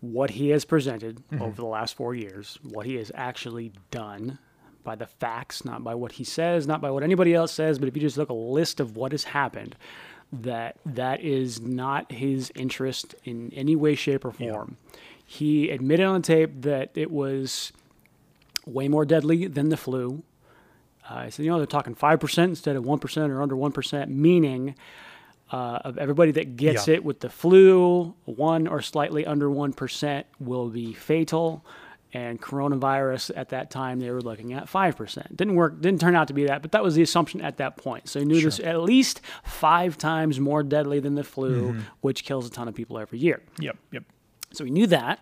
what 0.00 0.30
he 0.30 0.50
has 0.50 0.64
presented 0.64 1.22
mm-hmm. 1.30 1.42
over 1.42 1.56
the 1.56 1.66
last 1.66 1.96
four 1.96 2.14
years, 2.14 2.58
what 2.62 2.86
he 2.86 2.94
has 2.96 3.12
actually 3.14 3.72
done 3.90 4.38
by 4.84 4.94
the 4.94 5.06
facts, 5.06 5.64
not 5.64 5.84
by 5.84 5.94
what 5.94 6.12
he 6.12 6.24
says, 6.24 6.66
not 6.66 6.80
by 6.80 6.90
what 6.90 7.02
anybody 7.02 7.34
else 7.34 7.52
says, 7.52 7.78
but 7.78 7.88
if 7.88 7.96
you 7.96 8.00
just 8.00 8.16
look 8.16 8.30
a 8.30 8.34
list 8.34 8.80
of 8.80 8.96
what 8.96 9.12
has 9.12 9.24
happened, 9.24 9.76
that 10.32 10.76
that 10.86 11.20
is 11.20 11.60
not 11.60 12.10
his 12.12 12.52
interest 12.54 13.14
in 13.24 13.52
any 13.54 13.74
way, 13.76 13.94
shape, 13.94 14.24
or 14.24 14.32
form. 14.32 14.76
He 15.24 15.70
admitted 15.70 16.06
on 16.06 16.22
tape 16.22 16.62
that 16.62 16.90
it 16.94 17.10
was 17.10 17.72
way 18.68 18.88
more 18.88 19.04
deadly 19.04 19.46
than 19.46 19.68
the 19.68 19.76
flu. 19.76 20.22
Uh, 21.10 21.14
I 21.14 21.28
said, 21.30 21.44
you 21.44 21.50
know, 21.50 21.56
they're 21.58 21.66
talking 21.66 21.94
5% 21.94 22.44
instead 22.44 22.76
of 22.76 22.84
1% 22.84 23.30
or 23.30 23.42
under 23.42 23.56
1%, 23.56 24.08
meaning 24.08 24.74
uh, 25.50 25.78
of 25.84 25.96
everybody 25.96 26.30
that 26.32 26.56
gets 26.56 26.86
Yeah. 26.88 26.94
it 26.96 27.04
with 27.04 27.20
the 27.20 27.30
flu, 27.30 28.14
one 28.26 28.66
or 28.66 28.82
slightly 28.82 29.24
under 29.24 29.48
1% 29.48 30.24
will 30.38 30.68
be 30.68 30.92
fatal. 30.92 31.64
And 32.14 32.40
coronavirus 32.40 33.32
at 33.36 33.50
that 33.50 33.70
time, 33.70 34.00
they 34.00 34.10
were 34.10 34.22
looking 34.22 34.54
at 34.54 34.64
5%. 34.66 35.36
Didn't 35.36 35.54
work, 35.56 35.78
didn't 35.80 36.00
turn 36.00 36.16
out 36.16 36.28
to 36.28 36.34
be 36.34 36.46
that, 36.46 36.62
but 36.62 36.72
that 36.72 36.82
was 36.82 36.94
the 36.94 37.02
assumption 37.02 37.42
at 37.42 37.58
that 37.58 37.76
point. 37.76 38.08
So 38.08 38.18
you 38.18 38.24
knew 38.24 38.40
this 38.40 38.60
at 38.60 38.80
least 38.80 39.20
five 39.44 39.98
times 39.98 40.40
more 40.40 40.62
deadly 40.62 41.00
than 41.00 41.16
the 41.16 41.24
flu, 41.24 41.76
which 42.00 42.24
kills 42.24 42.46
a 42.46 42.50
ton 42.50 42.66
of 42.66 42.74
people 42.74 42.98
every 42.98 43.18
year. 43.18 43.42
yep 43.58 43.76
yep 43.92 44.04
So 44.52 44.64
we 44.64 44.70
knew 44.70 44.86
that. 44.86 45.20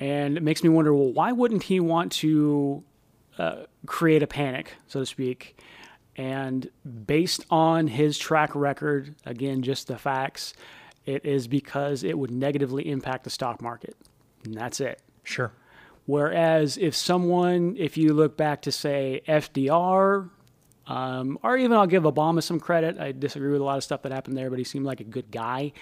And 0.00 0.36
it 0.36 0.42
makes 0.42 0.64
me 0.64 0.70
wonder 0.70 0.92
well, 0.92 1.12
why 1.12 1.30
wouldn't 1.30 1.62
he 1.62 1.78
want 1.78 2.10
to 2.12 2.82
uh, 3.38 3.56
create 3.86 4.22
a 4.22 4.26
panic, 4.26 4.74
so 4.88 5.00
to 5.00 5.06
speak? 5.06 5.60
And 6.16 6.68
based 7.06 7.46
on 7.50 7.86
his 7.86 8.18
track 8.18 8.54
record, 8.54 9.14
again, 9.24 9.62
just 9.62 9.86
the 9.86 9.96
facts, 9.96 10.54
it 11.06 11.24
is 11.24 11.46
because 11.46 12.02
it 12.02 12.18
would 12.18 12.30
negatively 12.30 12.90
impact 12.90 13.24
the 13.24 13.30
stock 13.30 13.62
market. 13.62 13.96
And 14.44 14.54
that's 14.54 14.80
it. 14.80 15.00
sure 15.22 15.52
Whereas 16.06 16.76
if 16.76 16.96
someone, 16.96 17.76
if 17.78 17.96
you 17.96 18.14
look 18.14 18.36
back 18.36 18.62
to 18.62 18.72
say 18.72 19.22
FDR, 19.28 20.28
um, 20.86 21.38
or 21.44 21.56
even 21.56 21.76
I'll 21.76 21.86
give 21.86 22.02
Obama 22.02 22.42
some 22.42 22.58
credit. 22.58 22.98
I 22.98 23.12
disagree 23.12 23.52
with 23.52 23.60
a 23.60 23.64
lot 23.64 23.76
of 23.76 23.84
stuff 23.84 24.02
that 24.02 24.10
happened 24.10 24.36
there, 24.36 24.50
but 24.50 24.58
he 24.58 24.64
seemed 24.64 24.84
like 24.84 24.98
a 24.98 25.04
good 25.04 25.30
guy. 25.30 25.72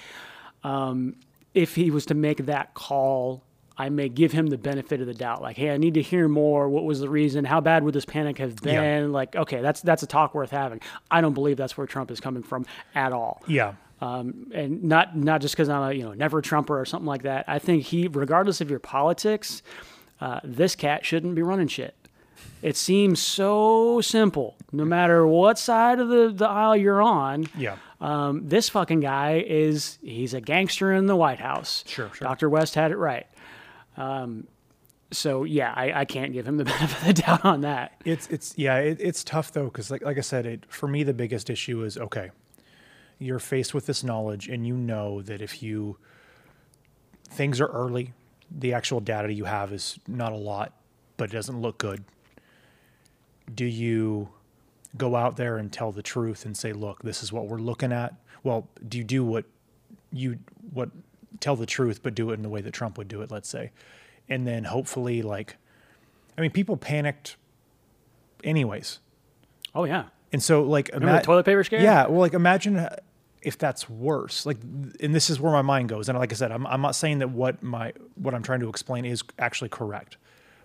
Um, 0.62 1.16
if 1.54 1.74
he 1.74 1.90
was 1.90 2.04
to 2.06 2.14
make 2.14 2.44
that 2.44 2.74
call, 2.74 3.42
I 3.80 3.88
may 3.90 4.08
give 4.08 4.32
him 4.32 4.48
the 4.48 4.58
benefit 4.58 5.00
of 5.00 5.06
the 5.06 5.14
doubt. 5.14 5.40
Like, 5.40 5.56
hey, 5.56 5.70
I 5.70 5.76
need 5.76 5.94
to 5.94 6.02
hear 6.02 6.26
more. 6.28 6.68
What 6.68 6.84
was 6.84 6.98
the 7.00 7.08
reason? 7.08 7.44
How 7.44 7.60
bad 7.60 7.84
would 7.84 7.94
this 7.94 8.04
panic 8.04 8.38
have 8.38 8.56
been? 8.56 8.74
Yeah. 9.06 9.06
Like, 9.10 9.36
okay, 9.36 9.60
that's 9.60 9.80
that's 9.82 10.02
a 10.02 10.06
talk 10.06 10.34
worth 10.34 10.50
having. 10.50 10.80
I 11.10 11.20
don't 11.20 11.34
believe 11.34 11.56
that's 11.56 11.76
where 11.78 11.86
Trump 11.86 12.10
is 12.10 12.18
coming 12.20 12.42
from 12.42 12.66
at 12.94 13.12
all. 13.12 13.42
yeah 13.46 13.74
Um, 14.00 14.50
and 14.52 14.82
not 14.84 15.16
not 15.16 15.40
just 15.40 15.54
because 15.54 15.68
I'm 15.68 15.82
a 15.82 15.92
you 15.92 16.02
know 16.02 16.12
never 16.14 16.40
Trumper 16.42 16.78
or 16.80 16.84
something 16.84 17.06
like 17.06 17.22
that. 17.22 17.44
I 17.46 17.58
think 17.60 17.84
he, 17.84 18.08
regardless 18.08 18.60
of 18.60 18.68
your 18.68 18.80
politics, 18.80 19.62
uh, 20.20 20.40
this 20.42 20.74
cat 20.74 21.06
shouldn't 21.06 21.34
be 21.36 21.42
running 21.42 21.68
shit. 21.68 21.94
It 22.62 22.76
seems 22.76 23.20
so 23.20 24.00
simple. 24.00 24.56
No 24.72 24.84
matter 24.84 25.24
what 25.26 25.58
side 25.58 26.00
of 26.00 26.08
the, 26.08 26.32
the 26.34 26.48
aisle 26.48 26.76
you're 26.76 27.00
on, 27.00 27.46
Yeah. 27.56 27.76
um, 28.00 28.48
this 28.48 28.68
fucking 28.68 28.98
guy 29.00 29.44
is 29.46 29.98
he's 30.02 30.34
a 30.34 30.40
gangster 30.40 30.92
in 30.92 31.06
the 31.06 31.14
White 31.14 31.38
House. 31.38 31.84
Sure, 31.86 32.10
sure. 32.12 32.26
Dr. 32.26 32.48
West 32.50 32.74
had 32.74 32.90
it 32.90 32.96
right. 32.96 33.26
Um, 33.98 34.46
so 35.10 35.44
yeah, 35.44 35.72
I, 35.74 36.00
I 36.00 36.04
can't 36.04 36.32
give 36.32 36.46
him 36.46 36.56
the 36.56 36.64
benefit 36.72 36.98
of 36.98 37.06
the 37.06 37.22
doubt 37.22 37.44
on 37.44 37.62
that. 37.62 38.00
It's 38.04 38.26
it's 38.28 38.54
yeah, 38.56 38.78
it, 38.78 38.98
it's 39.00 39.24
tough 39.24 39.52
though 39.52 39.64
because 39.64 39.90
like 39.90 40.02
like 40.02 40.16
I 40.16 40.22
said, 40.22 40.46
it 40.46 40.64
for 40.68 40.88
me 40.88 41.02
the 41.02 41.14
biggest 41.14 41.50
issue 41.50 41.82
is 41.84 41.98
okay, 41.98 42.30
you're 43.18 43.38
faced 43.38 43.74
with 43.74 43.86
this 43.86 44.04
knowledge 44.04 44.48
and 44.48 44.66
you 44.66 44.76
know 44.76 45.20
that 45.22 45.42
if 45.42 45.62
you 45.62 45.98
things 47.30 47.60
are 47.60 47.66
early, 47.66 48.12
the 48.50 48.72
actual 48.72 49.00
data 49.00 49.32
you 49.32 49.44
have 49.44 49.72
is 49.72 49.98
not 50.06 50.32
a 50.32 50.36
lot, 50.36 50.72
but 51.16 51.30
it 51.30 51.32
doesn't 51.32 51.60
look 51.60 51.78
good. 51.78 52.04
Do 53.54 53.64
you 53.64 54.28
go 54.96 55.16
out 55.16 55.36
there 55.36 55.58
and 55.58 55.72
tell 55.72 55.92
the 55.92 56.02
truth 56.02 56.44
and 56.44 56.56
say, 56.56 56.72
look, 56.72 57.02
this 57.02 57.22
is 57.22 57.32
what 57.32 57.46
we're 57.46 57.58
looking 57.58 57.92
at? 57.92 58.14
Well, 58.42 58.68
do 58.86 58.98
you 58.98 59.04
do 59.04 59.24
what 59.24 59.44
you 60.12 60.38
what 60.72 60.90
tell 61.40 61.56
the 61.56 61.66
truth, 61.66 62.02
but 62.02 62.14
do 62.14 62.30
it 62.30 62.34
in 62.34 62.42
the 62.42 62.48
way 62.48 62.60
that 62.60 62.72
Trump 62.72 62.98
would 62.98 63.08
do 63.08 63.22
it, 63.22 63.30
let's 63.30 63.48
say, 63.48 63.70
and 64.28 64.46
then 64.46 64.64
hopefully 64.64 65.22
like, 65.22 65.56
I 66.36 66.40
mean, 66.40 66.50
people 66.50 66.76
panicked 66.76 67.36
anyways. 68.44 69.00
Oh 69.74 69.84
yeah, 69.84 70.04
And 70.32 70.42
so, 70.42 70.62
like, 70.62 70.90
remember 70.92 71.18
the 71.18 71.24
toilet 71.24 71.44
paper 71.44 71.62
scare? 71.64 71.80
Yeah, 71.80 72.06
well, 72.06 72.20
like, 72.20 72.34
imagine 72.34 72.88
if 73.42 73.56
that's 73.58 73.88
worse. 73.88 74.44
Like, 74.46 74.58
and 75.00 75.14
this 75.14 75.30
is 75.30 75.40
where 75.40 75.52
my 75.52 75.62
mind 75.62 75.88
goes. 75.88 76.08
And 76.08 76.18
like 76.18 76.32
I 76.32 76.34
said, 76.34 76.50
I'm, 76.52 76.66
I'm 76.66 76.80
not 76.80 76.94
saying 76.94 77.20
that 77.20 77.30
what 77.30 77.62
my 77.62 77.92
what 78.16 78.34
I'm 78.34 78.42
trying 78.42 78.60
to 78.60 78.68
explain 78.68 79.04
is 79.04 79.22
actually 79.38 79.68
correct. 79.68 80.16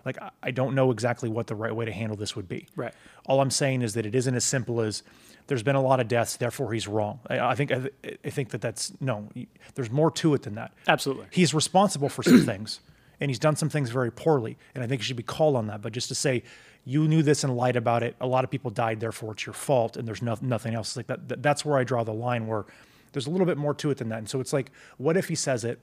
Like, 0.04 0.18
I- 0.42 0.50
don't 0.50 0.74
know 0.74 0.90
exactly 0.90 1.28
what 1.28 1.46
the 1.46 1.54
right 1.54 1.74
way 1.74 1.84
to 1.84 1.92
handle 1.92 2.16
this 2.16 2.36
would 2.36 2.48
be. 2.48 2.66
Right. 2.76 2.92
All 3.26 3.40
I'm 3.40 3.50
saying 3.50 3.82
is 3.82 3.94
that 3.94 4.06
it 4.06 4.14
isn't 4.14 4.34
as 4.34 4.44
simple 4.44 4.80
as 4.80 5.02
there's 5.46 5.62
been 5.62 5.76
a 5.76 5.82
lot 5.82 6.00
of 6.00 6.08
deaths, 6.08 6.36
therefore 6.36 6.72
he's 6.72 6.86
wrong. 6.88 7.20
I, 7.28 7.38
I 7.40 7.54
think 7.54 7.72
I, 7.72 7.78
th- 7.80 8.18
I 8.24 8.30
think 8.30 8.50
that 8.50 8.60
that's 8.60 8.92
no. 9.00 9.28
There's 9.74 9.90
more 9.90 10.10
to 10.12 10.34
it 10.34 10.42
than 10.42 10.54
that. 10.54 10.72
Absolutely. 10.88 11.26
He's 11.30 11.52
responsible 11.52 12.08
for 12.08 12.22
some 12.22 12.40
things, 12.46 12.80
and 13.20 13.30
he's 13.30 13.38
done 13.38 13.56
some 13.56 13.68
things 13.68 13.90
very 13.90 14.10
poorly, 14.12 14.56
and 14.74 14.82
I 14.82 14.86
think 14.86 15.00
he 15.02 15.04
should 15.04 15.16
be 15.16 15.22
called 15.22 15.56
on 15.56 15.66
that. 15.66 15.82
But 15.82 15.92
just 15.92 16.08
to 16.08 16.14
say 16.14 16.42
you 16.84 17.08
knew 17.08 17.22
this 17.22 17.44
and 17.44 17.56
lied 17.56 17.76
about 17.76 18.02
it, 18.02 18.14
a 18.20 18.26
lot 18.26 18.44
of 18.44 18.50
people 18.50 18.70
died, 18.70 19.00
therefore 19.00 19.32
it's 19.32 19.44
your 19.44 19.54
fault, 19.54 19.96
and 19.96 20.06
there's 20.08 20.22
no, 20.22 20.36
nothing 20.40 20.74
else 20.74 20.96
like 20.96 21.08
that, 21.08 21.28
that. 21.28 21.42
That's 21.42 21.64
where 21.64 21.76
I 21.78 21.84
draw 21.84 22.04
the 22.04 22.14
line. 22.14 22.46
Where 22.46 22.64
there's 23.12 23.26
a 23.26 23.30
little 23.30 23.46
bit 23.46 23.58
more 23.58 23.74
to 23.74 23.90
it 23.90 23.98
than 23.98 24.08
that, 24.10 24.18
and 24.18 24.28
so 24.28 24.40
it's 24.40 24.52
like, 24.52 24.70
what 24.98 25.16
if 25.16 25.28
he 25.28 25.34
says 25.34 25.64
it? 25.64 25.78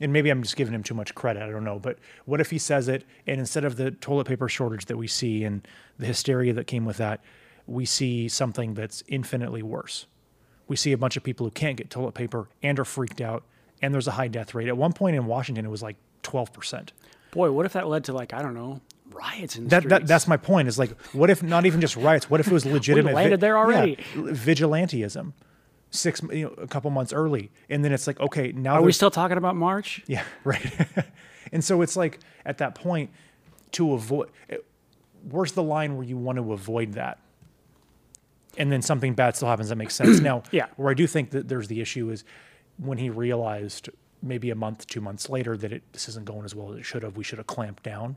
And 0.00 0.12
maybe 0.12 0.28
I'm 0.28 0.42
just 0.42 0.56
giving 0.56 0.74
him 0.74 0.82
too 0.82 0.94
much 0.94 1.14
credit. 1.14 1.42
I 1.42 1.48
don't 1.48 1.64
know. 1.64 1.78
But 1.78 1.98
what 2.26 2.40
if 2.40 2.50
he 2.50 2.58
says 2.58 2.86
it, 2.88 3.04
and 3.26 3.40
instead 3.40 3.64
of 3.64 3.76
the 3.76 3.90
toilet 3.92 4.26
paper 4.26 4.48
shortage 4.48 4.86
that 4.86 4.96
we 4.96 5.06
see 5.06 5.42
and 5.42 5.66
the 5.98 6.06
hysteria 6.06 6.52
that 6.52 6.66
came 6.66 6.84
with 6.84 6.98
that, 6.98 7.20
we 7.66 7.84
see 7.84 8.28
something 8.28 8.74
that's 8.74 9.02
infinitely 9.08 9.62
worse. 9.62 10.06
We 10.68 10.76
see 10.76 10.92
a 10.92 10.98
bunch 10.98 11.16
of 11.16 11.22
people 11.22 11.46
who 11.46 11.50
can't 11.50 11.76
get 11.76 11.90
toilet 11.90 12.12
paper 12.12 12.48
and 12.62 12.78
are 12.78 12.84
freaked 12.84 13.20
out, 13.20 13.44
and 13.80 13.94
there's 13.94 14.06
a 14.06 14.12
high 14.12 14.28
death 14.28 14.54
rate. 14.54 14.68
At 14.68 14.76
one 14.76 14.92
point 14.92 15.16
in 15.16 15.26
Washington, 15.26 15.64
it 15.64 15.70
was 15.70 15.82
like 15.82 15.96
12%. 16.24 16.90
Boy, 17.30 17.50
what 17.52 17.66
if 17.66 17.72
that 17.72 17.88
led 17.88 18.04
to 18.04 18.12
like 18.12 18.34
I 18.34 18.42
don't 18.42 18.54
know 18.54 18.80
riots 19.12 19.56
in 19.56 19.64
the 19.64 19.70
That, 19.70 19.88
that 19.88 20.06
that's 20.06 20.26
my 20.26 20.36
point. 20.36 20.68
Is 20.68 20.78
like, 20.78 20.98
what 21.12 21.30
if 21.30 21.42
not 21.42 21.66
even 21.66 21.80
just 21.80 21.96
riots? 21.96 22.28
What 22.30 22.40
if 22.40 22.46
it 22.46 22.52
was 22.52 22.66
legitimate? 22.66 23.14
landed 23.14 23.40
there 23.40 23.56
already. 23.56 23.98
Yeah, 24.14 24.22
vigilanteism, 24.22 25.32
six 25.96 26.22
you 26.32 26.44
know, 26.46 26.50
a 26.62 26.66
couple 26.66 26.90
months 26.90 27.12
early, 27.12 27.50
and 27.68 27.84
then 27.84 27.92
it's 27.92 28.06
like, 28.06 28.20
okay, 28.20 28.52
now 28.52 28.74
Are 28.74 28.82
we 28.82 28.92
still 28.92 29.10
talking 29.10 29.36
about 29.38 29.56
March? 29.56 30.02
yeah, 30.06 30.24
right. 30.44 30.72
and 31.52 31.64
so 31.64 31.82
it's 31.82 31.96
like 31.96 32.20
at 32.44 32.58
that 32.58 32.74
point 32.74 33.10
to 33.72 33.92
avoid. 33.94 34.30
Eh, 34.50 34.56
where's 35.30 35.52
the 35.52 35.62
line 35.62 35.96
where 35.96 36.04
you 36.06 36.16
want 36.16 36.36
to 36.38 36.52
avoid 36.52 36.92
that? 36.92 37.18
And 38.58 38.70
then 38.72 38.80
something 38.80 39.14
bad 39.14 39.36
still 39.36 39.48
happens 39.48 39.68
that 39.68 39.76
makes 39.76 39.94
sense. 39.94 40.20
Now, 40.22 40.42
Yeah. 40.50 40.66
where 40.76 40.90
I 40.90 40.94
do 40.94 41.06
think 41.06 41.30
that 41.30 41.48
there's 41.48 41.68
the 41.68 41.80
issue 41.80 42.10
is 42.10 42.24
when 42.78 42.98
he 42.98 43.10
realized 43.10 43.90
maybe 44.22 44.50
a 44.50 44.54
month, 44.54 44.86
two 44.86 45.00
months 45.00 45.28
later 45.28 45.56
that 45.56 45.72
it, 45.72 45.82
this 45.92 46.08
isn't 46.08 46.24
going 46.24 46.44
as 46.44 46.54
well 46.54 46.72
as 46.72 46.78
it 46.78 46.84
should 46.84 47.02
have. 47.02 47.16
We 47.16 47.24
should 47.24 47.38
have 47.38 47.46
clamped 47.46 47.82
down. 47.82 48.16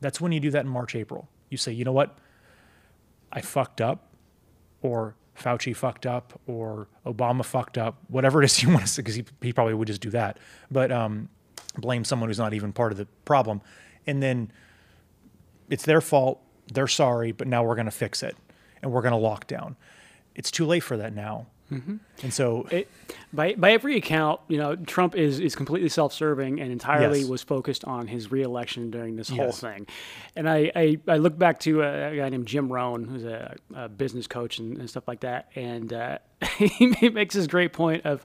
That's 0.00 0.20
when 0.20 0.30
you 0.32 0.38
do 0.40 0.50
that 0.50 0.64
in 0.64 0.70
March, 0.70 0.94
April. 0.94 1.28
You 1.50 1.56
say, 1.56 1.72
you 1.72 1.84
know 1.84 1.92
what? 1.92 2.18
I 3.32 3.40
fucked 3.40 3.80
up, 3.80 4.10
or 4.82 5.16
Fauci 5.38 5.74
fucked 5.74 6.06
up, 6.06 6.40
or 6.46 6.88
Obama 7.04 7.44
fucked 7.44 7.78
up, 7.78 7.98
whatever 8.08 8.42
it 8.42 8.46
is 8.46 8.62
you 8.62 8.70
want 8.70 8.82
to 8.82 8.86
say, 8.88 9.02
because 9.02 9.14
he, 9.14 9.24
he 9.42 9.52
probably 9.52 9.74
would 9.74 9.88
just 9.88 10.00
do 10.00 10.10
that. 10.10 10.38
But 10.70 10.90
um, 10.90 11.28
blame 11.76 12.04
someone 12.04 12.28
who's 12.28 12.38
not 12.38 12.54
even 12.54 12.72
part 12.72 12.92
of 12.92 12.98
the 12.98 13.06
problem. 13.24 13.60
And 14.06 14.22
then 14.22 14.50
it's 15.68 15.84
their 15.84 16.00
fault. 16.00 16.40
They're 16.72 16.88
sorry, 16.88 17.32
but 17.32 17.46
now 17.46 17.62
we're 17.64 17.74
going 17.74 17.86
to 17.86 17.92
fix 17.92 18.22
it 18.22 18.36
and 18.82 18.92
we're 18.92 19.02
going 19.02 19.12
to 19.12 19.18
lock 19.18 19.46
down. 19.46 19.76
It's 20.34 20.50
too 20.50 20.66
late 20.66 20.82
for 20.82 20.96
that 20.96 21.14
now. 21.14 21.46
And 21.70 22.32
so, 22.32 22.66
It, 22.70 22.88
by 23.32 23.54
by 23.54 23.72
every 23.72 23.96
account, 23.96 24.40
you 24.48 24.56
know, 24.58 24.76
Trump 24.76 25.14
is 25.16 25.40
is 25.40 25.54
completely 25.56 25.88
self-serving 25.88 26.60
and 26.60 26.70
entirely 26.72 27.20
Yes. 27.20 27.28
was 27.28 27.42
focused 27.42 27.84
on 27.84 28.06
his 28.06 28.30
reelection 28.30 28.90
during 28.90 29.16
this 29.16 29.28
whole 29.28 29.52
thing. 29.52 29.86
And 30.36 30.48
I, 30.48 30.70
I, 30.74 30.98
I 31.08 31.16
look 31.16 31.36
back 31.38 31.58
to 31.60 31.82
a, 31.82 32.12
a 32.12 32.16
guy 32.16 32.28
named 32.28 32.46
Jim 32.46 32.72
Rohn, 32.72 33.04
who's 33.04 33.24
a, 33.24 33.56
a 33.74 33.88
business 33.88 34.26
coach 34.26 34.58
and, 34.58 34.78
and 34.78 34.88
stuff 34.88 35.08
like 35.08 35.20
that, 35.20 35.50
and 35.54 35.92
uh, 35.92 36.18
he 36.58 37.10
makes 37.10 37.34
this 37.34 37.46
great 37.46 37.72
point 37.72 38.06
of 38.06 38.24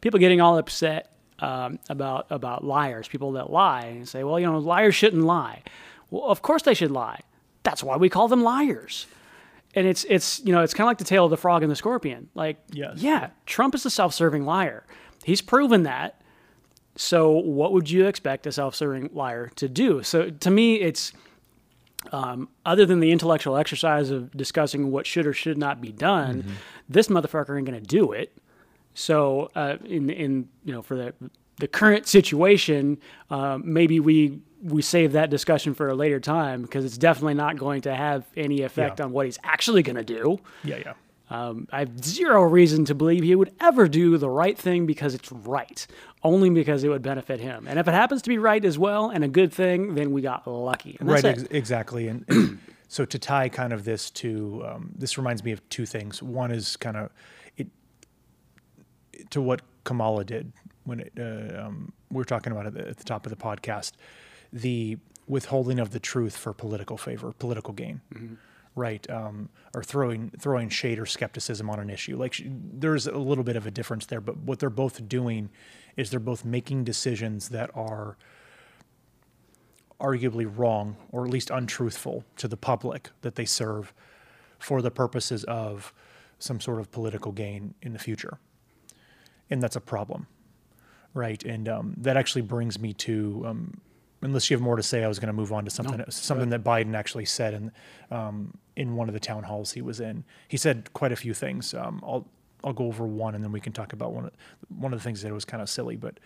people 0.00 0.18
getting 0.20 0.40
all 0.40 0.58
upset 0.58 1.12
um, 1.38 1.78
about 1.88 2.26
about 2.30 2.64
liars, 2.64 3.08
people 3.08 3.32
that 3.32 3.50
lie, 3.50 3.82
and 3.84 4.08
say, 4.08 4.24
well, 4.24 4.38
you 4.38 4.46
know, 4.46 4.58
liars 4.58 4.94
shouldn't 4.94 5.22
lie. 5.24 5.62
Well, 6.10 6.24
of 6.24 6.42
course 6.42 6.62
they 6.62 6.74
should 6.74 6.90
lie. 6.90 7.20
That's 7.62 7.82
why 7.84 7.96
we 7.96 8.08
call 8.08 8.26
them 8.28 8.42
liars 8.42 9.06
and 9.74 9.86
it's 9.86 10.04
it's 10.04 10.40
you 10.44 10.52
know 10.52 10.62
it's 10.62 10.74
kind 10.74 10.84
of 10.86 10.88
like 10.90 10.98
the 10.98 11.04
tale 11.04 11.24
of 11.24 11.30
the 11.30 11.36
frog 11.36 11.62
and 11.62 11.70
the 11.70 11.76
scorpion. 11.76 12.28
Like 12.34 12.58
Yes. 12.72 12.98
yeah 13.02 13.30
trump 13.46 13.74
is 13.74 13.84
a 13.86 13.90
self-serving 13.90 14.44
liar. 14.44 14.84
He's 15.24 15.40
proven 15.42 15.82
that. 15.84 16.20
So 16.96 17.30
what 17.30 17.72
would 17.72 17.88
you 17.90 18.06
expect 18.06 18.46
a 18.46 18.52
self-serving 18.52 19.10
liar 19.12 19.50
to 19.56 19.68
do? 19.68 20.02
So 20.02 20.30
to 20.30 20.50
me 20.50 20.76
it's 20.76 21.12
um, 22.12 22.48
other 22.64 22.86
than 22.86 23.00
the 23.00 23.12
intellectual 23.12 23.56
exercise 23.56 24.10
of 24.10 24.34
discussing 24.36 24.90
what 24.90 25.06
should 25.06 25.26
or 25.26 25.32
should 25.34 25.58
not 25.58 25.80
be 25.80 25.92
done 25.92 26.56
this 26.88 27.08
motherfucker 27.08 27.56
ain't 27.56 27.66
gonna 27.66 27.80
do 27.80 28.12
it. 28.12 28.36
So 28.94 29.50
uh, 29.54 29.76
in 29.84 30.10
in 30.10 30.48
you 30.64 30.72
know 30.72 30.82
for 30.82 30.96
the 30.96 31.14
the 31.60 31.68
current 31.68 32.06
situation, 32.06 32.98
um, 33.30 33.62
maybe 33.64 34.00
we 34.00 34.40
we 34.62 34.82
save 34.82 35.12
that 35.12 35.30
discussion 35.30 35.72
for 35.72 35.88
a 35.88 35.94
later 35.94 36.20
time 36.20 36.60
because 36.62 36.84
it's 36.84 36.98
definitely 36.98 37.32
not 37.34 37.56
going 37.56 37.80
to 37.82 37.94
have 37.94 38.26
any 38.36 38.60
effect 38.62 38.98
Yeah. 38.98 39.06
on 39.06 39.12
what 39.12 39.24
he's 39.24 39.38
actually 39.42 39.82
going 39.82 39.96
to 39.96 40.04
do. 40.04 40.38
yeah, 40.64 40.76
yeah. 40.84 40.92
Um, 41.30 41.68
I 41.72 41.78
have 41.78 42.04
zero 42.04 42.42
reason 42.42 42.84
to 42.86 42.94
believe 42.94 43.22
he 43.22 43.36
would 43.36 43.54
ever 43.60 43.86
do 43.86 44.18
the 44.18 44.28
right 44.28 44.58
thing 44.58 44.84
because 44.84 45.14
it's 45.14 45.30
right, 45.30 45.86
only 46.24 46.50
because 46.50 46.82
it 46.82 46.88
would 46.88 47.02
benefit 47.02 47.38
him. 47.40 47.66
And 47.68 47.78
if 47.78 47.86
it 47.86 47.94
happens 47.94 48.20
to 48.22 48.28
be 48.28 48.36
right 48.36 48.62
as 48.64 48.76
well 48.78 49.10
and 49.10 49.22
a 49.22 49.28
good 49.28 49.52
thing, 49.52 49.94
then 49.94 50.10
we 50.10 50.22
got 50.22 50.44
lucky. 50.46 50.98
Right 51.00 51.24
ex- 51.24 51.44
exactly 51.50 52.08
and, 52.08 52.24
and 52.28 52.58
so 52.88 53.04
to 53.04 53.16
tie 53.18 53.48
kind 53.48 53.72
of 53.72 53.84
this 53.84 54.10
to 54.10 54.64
um, 54.66 54.92
this 54.98 55.16
reminds 55.16 55.44
me 55.44 55.52
of 55.52 55.66
two 55.68 55.86
things 55.86 56.20
one 56.20 56.50
is 56.50 56.76
kind 56.76 56.96
of 56.96 57.10
it 57.56 57.68
to 59.30 59.40
what 59.40 59.62
kamala 59.84 60.24
did 60.24 60.52
when 60.84 61.00
it 61.00 61.12
uh, 61.18 61.66
um, 61.66 61.92
we 62.10 62.16
were 62.16 62.24
talking 62.24 62.52
about 62.52 62.66
it 62.66 62.76
at 62.76 62.96
the 62.96 63.04
top 63.04 63.26
of 63.26 63.30
the 63.30 63.36
podcast 63.36 63.92
the 64.52 64.98
withholding 65.28 65.78
of 65.78 65.90
the 65.90 66.00
truth 66.00 66.36
for 66.36 66.52
political 66.52 66.96
favor 66.96 67.32
political 67.32 67.72
gain 67.72 68.00
right? 68.76 69.08
Um, 69.10 69.48
or 69.74 69.82
throwing 69.82 70.30
throwing 70.38 70.68
shade 70.68 70.98
or 70.98 71.06
skepticism 71.06 71.68
on 71.68 71.80
an 71.80 71.90
issue. 71.90 72.16
Like 72.16 72.34
sh- 72.34 72.42
there's 72.46 73.06
a 73.06 73.18
little 73.18 73.44
bit 73.44 73.56
of 73.56 73.66
a 73.66 73.70
difference 73.70 74.06
there 74.06 74.20
but 74.20 74.36
what 74.38 74.58
they're 74.58 74.70
both 74.70 75.08
doing 75.08 75.50
is 75.96 76.10
they're 76.10 76.20
both 76.20 76.44
making 76.44 76.84
decisions 76.84 77.48
that 77.50 77.70
are 77.74 78.16
arguably 80.00 80.50
wrong 80.56 80.96
or 81.12 81.24
at 81.24 81.30
least 81.30 81.50
untruthful 81.50 82.24
to 82.36 82.48
the 82.48 82.56
public 82.56 83.10
that 83.20 83.34
they 83.34 83.44
serve 83.44 83.92
for 84.58 84.80
the 84.80 84.90
purposes 84.90 85.44
of 85.44 85.92
some 86.38 86.60
sort 86.60 86.80
of 86.80 86.90
political 86.90 87.32
gain 87.32 87.74
in 87.82 87.92
the 87.92 87.98
future. 87.98 88.38
And 89.50 89.62
that's 89.62 89.76
a 89.76 89.80
problem, 89.80 90.26
right? 91.14 91.42
And 91.44 91.68
um, 91.68 91.94
that 91.98 92.16
actually 92.16 92.42
brings 92.42 92.78
me 92.78 92.92
to, 92.94 93.42
um, 93.46 93.80
unless 94.22 94.50
you 94.50 94.56
have 94.56 94.62
more 94.62 94.76
to 94.76 94.82
say, 94.82 95.02
I 95.04 95.08
was 95.08 95.18
going 95.18 95.28
to 95.28 95.32
move 95.32 95.52
on 95.52 95.64
to 95.64 95.70
something 95.70 96.02
something 96.08 96.50
that 96.50 96.64
Biden 96.64 96.94
actually 96.94 97.24
said 97.24 97.54
in 97.54 97.72
um, 98.10 98.54
in 98.76 98.96
one 98.96 99.08
of 99.08 99.14
the 99.14 99.20
town 99.20 99.44
halls 99.44 99.72
he 99.72 99.82
was 99.82 100.00
in. 100.00 100.24
He 100.48 100.56
said 100.56 100.92
quite 100.92 101.12
a 101.12 101.16
few 101.16 101.34
things. 101.34 101.74
Um, 101.74 102.02
I'll 102.04 102.26
I'll 102.62 102.72
go 102.72 102.86
over 102.86 103.06
one, 103.06 103.34
and 103.34 103.42
then 103.42 103.52
we 103.52 103.60
can 103.60 103.72
talk 103.72 103.92
about 103.92 104.12
one 104.12 104.26
of 104.26 104.32
one 104.68 104.92
of 104.92 104.98
the 104.98 105.02
things 105.02 105.22
that 105.22 105.32
was 105.32 105.44
kind 105.44 105.62
of 105.62 105.68
silly, 105.68 105.96
but 105.96 106.18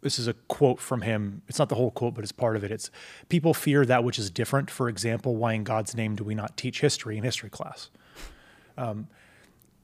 this 0.00 0.18
is 0.18 0.28
a 0.28 0.34
quote 0.34 0.80
from 0.80 1.02
him. 1.02 1.42
It's 1.48 1.58
not 1.58 1.68
the 1.68 1.74
whole 1.74 1.90
quote, 1.90 2.14
but 2.14 2.22
it's 2.22 2.32
part 2.32 2.56
of 2.56 2.64
it. 2.64 2.70
It's 2.70 2.90
people 3.28 3.52
fear 3.52 3.84
that 3.84 4.04
which 4.04 4.18
is 4.18 4.30
different. 4.30 4.70
For 4.70 4.88
example, 4.88 5.36
why 5.36 5.54
in 5.54 5.64
God's 5.64 5.96
name 5.96 6.14
do 6.14 6.24
we 6.24 6.34
not 6.34 6.56
teach 6.56 6.80
history 6.80 7.18
in 7.18 7.24
history 7.24 7.50
class? 7.50 7.90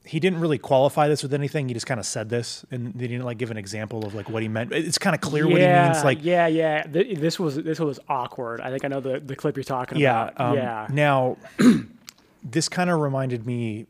He 0.05 0.19
didn't 0.19 0.39
really 0.39 0.59
qualify 0.59 1.07
this 1.07 1.23
with 1.23 1.33
anything. 1.33 1.67
He 1.67 1.73
just 1.73 1.87
kind 1.87 1.99
of 1.99 2.05
said 2.05 2.29
this, 2.29 2.63
and 2.69 2.93
he 2.93 3.07
didn't 3.07 3.25
like 3.25 3.39
give 3.39 3.49
an 3.49 3.57
example 3.57 4.05
of 4.05 4.13
like 4.13 4.29
what 4.29 4.43
he 4.43 4.47
meant. 4.47 4.71
It's 4.71 4.99
kind 4.99 5.15
of 5.15 5.21
clear 5.21 5.47
what 5.47 5.59
he 5.59 5.67
means. 5.67 6.03
Like, 6.03 6.19
yeah, 6.21 6.45
yeah. 6.47 6.83
Th- 6.83 7.17
this 7.17 7.39
was 7.39 7.55
this 7.55 7.79
was 7.79 7.99
awkward. 8.07 8.61
I 8.61 8.69
think 8.69 8.85
I 8.85 8.87
know 8.87 8.99
the 8.99 9.19
the 9.19 9.35
clip 9.35 9.57
you're 9.57 9.63
talking 9.63 9.97
yeah, 9.97 10.29
about. 10.29 10.49
um, 10.51 10.55
yeah. 10.55 10.87
Now, 10.91 11.37
this 12.43 12.69
kind 12.69 12.89
of 12.89 12.99
reminded 12.99 13.47
me 13.47 13.87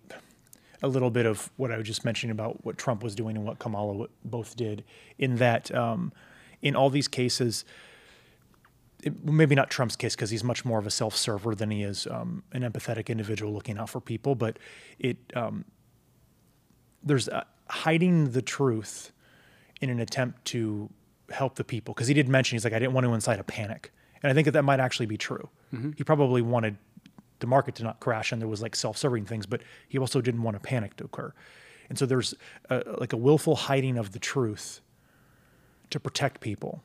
a 0.82 0.88
little 0.88 1.10
bit 1.10 1.26
of 1.26 1.52
what 1.58 1.72
I 1.72 1.78
was 1.78 1.88
just 1.88 2.06
mentioning 2.06 2.32
about 2.32 2.64
what 2.64 2.78
Trump 2.78 3.04
was 3.04 3.16
doing 3.16 3.36
and 3.36 3.46
what 3.46 3.60
Kamala 3.60 3.94
w- 3.94 4.10
both 4.24 4.56
did. 4.56 4.84
In 5.18 5.38
that, 5.38 5.74
um, 5.74 6.14
in 6.62 6.76
all 6.76 6.90
these 6.90 7.08
cases, 7.08 7.66
it, 9.04 9.26
maybe 9.26 9.56
not 9.56 9.70
Trump's 9.70 9.96
case 9.96 10.16
because 10.16 10.30
he's 10.30 10.44
much 10.44 10.64
more 10.64 10.80
of 10.80 10.86
a 10.86 10.92
self-server 10.92 11.56
than 11.56 11.72
he 11.72 11.84
is 11.84 12.08
um, 12.08 12.44
an 12.54 12.62
empathetic 12.62 13.10
individual 13.10 13.52
looking 13.52 13.78
out 13.78 13.90
for 13.90 14.00
people. 14.00 14.36
But 14.36 14.60
it 15.00 15.18
um, 15.36 15.66
there's 17.06 17.30
uh, 17.30 17.44
hiding 17.70 18.32
the 18.32 18.42
truth 18.42 19.12
in 19.80 19.90
an 19.90 20.00
attempt 20.00 20.44
to 20.46 20.90
help 21.30 21.56
the 21.56 21.64
people. 21.64 21.94
Because 21.94 22.08
he 22.08 22.14
did 22.14 22.28
mention 22.28 22.56
he's 22.56 22.64
like 22.64 22.74
I 22.74 22.80
didn't 22.80 22.94
want 22.94 23.06
to 23.06 23.14
incite 23.14 23.40
a 23.40 23.44
panic, 23.44 23.94
and 24.22 24.32
I 24.32 24.34
think 24.34 24.46
that 24.46 24.52
that 24.52 24.64
might 24.64 24.80
actually 24.80 25.06
be 25.06 25.18
true. 25.18 25.50
He 25.98 26.04
probably 26.04 26.42
wanted 26.42 26.78
the 27.40 27.48
market 27.48 27.76
to 27.76 27.84
not 27.84 28.00
crash 28.00 28.32
and 28.32 28.42
there 28.42 28.48
was 28.48 28.62
like 28.62 28.76
self-serving 28.78 29.26
things, 29.26 29.46
but 29.46 29.62
he 29.90 29.98
also 29.98 30.22
didn't 30.22 30.42
want 30.42 30.56
a 30.56 30.60
panic 30.60 30.96
to 30.98 31.04
occur, 31.04 31.34
and 31.90 32.00
so 32.00 32.06
there's 32.06 32.34
a, 32.70 32.82
like 33.00 33.14
a 33.14 33.18
willful 33.18 33.56
hiding 33.56 33.98
of 33.98 34.14
the 34.14 34.20
truth 34.20 34.82
to 35.90 36.00
protect 36.00 36.40
people, 36.40 36.82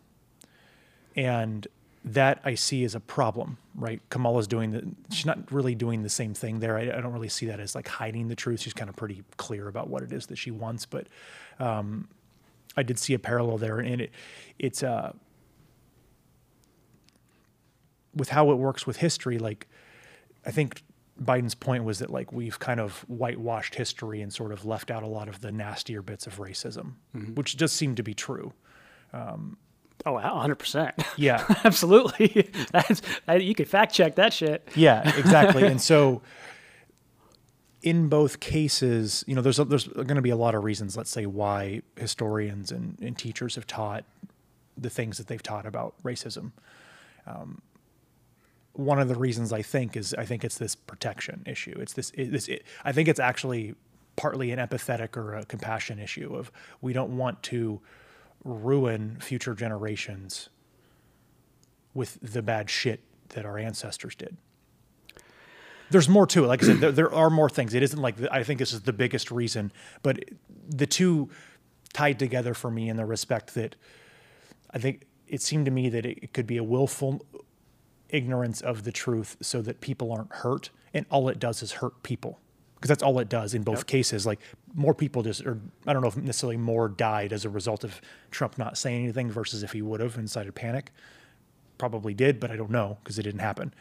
and 1.14 1.68
that 2.05 2.40
I 2.44 2.55
see 2.55 2.85
as 2.85 2.94
a 2.94 3.01
problem, 3.01 3.59
right? 3.74 4.01
Kamala's 4.09 4.47
doing 4.47 4.70
the, 4.70 4.89
she's 5.12 5.27
not 5.27 5.52
really 5.52 5.74
doing 5.74 6.02
the 6.02 6.09
same 6.09 6.32
thing 6.32 6.60
there. 6.60 6.78
I, 6.78 6.82
I 6.82 7.01
don't 7.01 7.12
really 7.12 7.28
see 7.28 7.47
that 7.47 7.60
as 7.60 7.74
like 7.74 7.89
hiding 7.89 8.28
the 8.28 8.35
truth. 8.35 8.60
She's 8.60 8.72
kind 8.72 8.89
of 8.89 8.97
pretty 8.97 9.22
clear 9.36 9.68
about 9.68 9.89
what 9.89 10.02
it 10.02 10.12
is 10.12 10.27
that 10.27 10.36
she 10.36 10.51
wants, 10.51 10.86
but 10.86 11.09
um, 11.59 12.09
I 12.77 12.82
did 12.82 12.98
see 12.98 13.12
a 13.12 13.18
parallel 13.18 13.59
there, 13.59 13.78
and 13.81 14.01
it, 14.01 14.10
it's 14.59 14.82
uh, 14.82 15.12
with 18.14 18.31
how 18.31 18.51
it 18.51 18.55
works 18.55 18.86
with 18.86 18.97
history. 18.97 19.39
Like, 19.39 19.68
I 20.47 20.51
think 20.51 20.82
Biden's 21.22 21.55
point 21.55 21.85
was 21.85 21.98
that 21.98 22.09
like 22.09 22.32
we've 22.32 22.59
kind 22.59 22.81
of 22.81 23.05
whitewashed 23.09 23.74
history 23.74 24.22
and 24.22 24.32
sort 24.32 24.52
of 24.52 24.64
left 24.64 24.90
out 24.90 25.02
a 25.02 25.06
lot 25.06 25.28
of 25.28 25.43
the 25.43 25.52
nastier 25.52 26.01
bits 26.01 26.27
of 26.27 26.39
racism, 26.39 26.94
which 27.35 27.59
does 27.59 27.72
seem 27.72 27.94
to 27.97 28.02
be 28.02 28.14
true. 28.14 28.55
Oh, 30.06 30.12
100 30.12 30.55
percent. 30.56 30.94
Yeah, 31.16 31.44
Absolutely. 31.64 32.51
That's 32.72 33.02
that, 33.27 33.43
you 33.43 33.55
could 33.55 33.68
fact 33.68 33.94
check 33.94 34.16
that 34.16 34.32
shit. 34.32 34.66
Yeah, 34.74 35.16
exactly. 35.16 35.66
and 35.66 35.81
so 35.81 36.22
in 37.82 38.09
both 38.09 38.40
cases, 38.40 39.24
you 39.27 39.35
know, 39.35 39.40
there's 39.40 39.59
a, 39.59 39.64
there's 39.64 39.89
going 39.89 40.16
to 40.16 40.22
be 40.22 40.31
a 40.31 40.36
lot 40.36 40.55
of 40.55 40.64
reasons, 40.64 40.97
let's 40.97 41.10
say, 41.10 41.27
why 41.27 41.82
historians 41.97 42.70
and, 42.70 42.98
and 43.01 43.16
teachers 43.16 43.55
have 43.55 43.66
taught 43.66 44.05
the 44.77 44.90
things 44.90 45.18
that 45.18 45.27
they've 45.28 45.43
taught 45.43 45.66
about 45.66 45.94
racism. 46.02 46.52
Um, 47.27 47.62
one 48.72 48.98
of 48.98 49.09
the 49.09 49.14
reasons 49.14 49.52
I 49.52 49.62
think 49.62 49.97
is 49.97 50.14
I 50.14 50.24
think 50.24 50.44
it's 50.44 50.59
this 50.59 50.74
protection 50.74 51.43
issue. 51.47 51.77
It's 51.78 51.93
this 51.93 52.10
it, 52.14 52.32
this 52.32 52.48
it, 52.48 52.64
I 52.85 52.93
think 52.93 53.09
it's 53.09 53.20
actually 53.20 53.74
partly 54.16 54.52
an 54.52 54.59
empathetic 54.59 55.16
or 55.16 55.35
a 55.35 55.44
compassion 55.44 55.98
issue 55.98 56.35
of 56.35 56.52
we 56.81 56.93
don't 56.93 57.16
want 57.16 57.43
to 57.44 57.81
ruin 58.44 59.18
future 59.20 59.54
generations 59.54 60.48
with 61.94 62.18
the 62.22 62.42
bad 62.42 62.70
shit 62.70 63.00
that 63.30 63.44
our 63.44 63.58
ancestors 63.58 64.14
did 64.14 64.36
there's 65.90 66.08
more 66.08 66.26
to 66.28 66.44
it. 66.44 66.46
Like 66.46 66.62
I 66.62 66.66
said, 66.66 66.78
there, 66.78 66.92
there 66.92 67.12
are 67.12 67.30
more 67.30 67.50
things. 67.50 67.74
It 67.74 67.82
isn't 67.82 68.00
like 68.00 68.16
the, 68.16 68.32
I 68.32 68.42
think 68.42 68.58
this 68.58 68.72
is 68.72 68.82
the 68.82 68.92
biggest 68.92 69.30
reason, 69.30 69.72
but 70.02 70.24
the 70.68 70.86
two 70.86 71.28
tied 71.92 72.18
together 72.18 72.54
for 72.54 72.70
me 72.70 72.88
in 72.88 72.96
the 72.96 73.04
respect 73.04 73.54
that 73.54 73.76
I 74.72 74.78
think 74.78 75.06
it 75.26 75.42
seemed 75.42 75.64
to 75.64 75.70
me 75.70 75.88
that 75.88 76.06
it 76.06 76.32
could 76.32 76.46
be 76.46 76.56
a 76.56 76.64
willful 76.64 77.24
ignorance 78.08 78.60
of 78.60 78.84
the 78.84 78.92
truth 78.92 79.36
so 79.40 79.62
that 79.62 79.80
people 79.80 80.12
aren't 80.12 80.32
hurt, 80.32 80.70
and 80.94 81.06
all 81.10 81.28
it 81.28 81.38
does 81.38 81.62
is 81.62 81.72
hurt 81.72 82.02
people 82.02 82.38
because 82.81 82.89
that's 82.89 83.02
all 83.02 83.19
it 83.19 83.28
does 83.28 83.52
in 83.52 83.62
both 83.62 83.86
cases. 83.86 84.24
Like 84.24 84.40
more 84.74 84.94
people 84.94 85.23
just, 85.23 85.44
or 85.44 85.61
I 85.86 85.93
don't 85.93 86.01
know 86.01 86.09
if 86.09 86.16
necessarily 86.16 86.57
more 86.57 86.89
died 86.89 87.32
as 87.32 87.44
a 87.44 87.51
result 87.51 87.85
of 87.85 88.01
Trump 88.31 88.57
not 88.57 88.78
saying 88.78 89.02
anything 89.05 89.31
versus 89.31 89.62
if 89.62 89.73
he 89.73 89.82
would 89.82 90.01
have 90.01 90.16
incited 90.16 90.55
panic. 90.55 90.90
Probably 91.77 92.15
did, 92.15 92.40
but 92.40 92.51
I 92.51 92.57
don't 92.57 92.70
know 92.70 92.97
because 93.02 93.19
it 93.19 93.23
didn't 93.23 93.40
happen. 93.40 93.74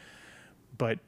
But 0.78 1.00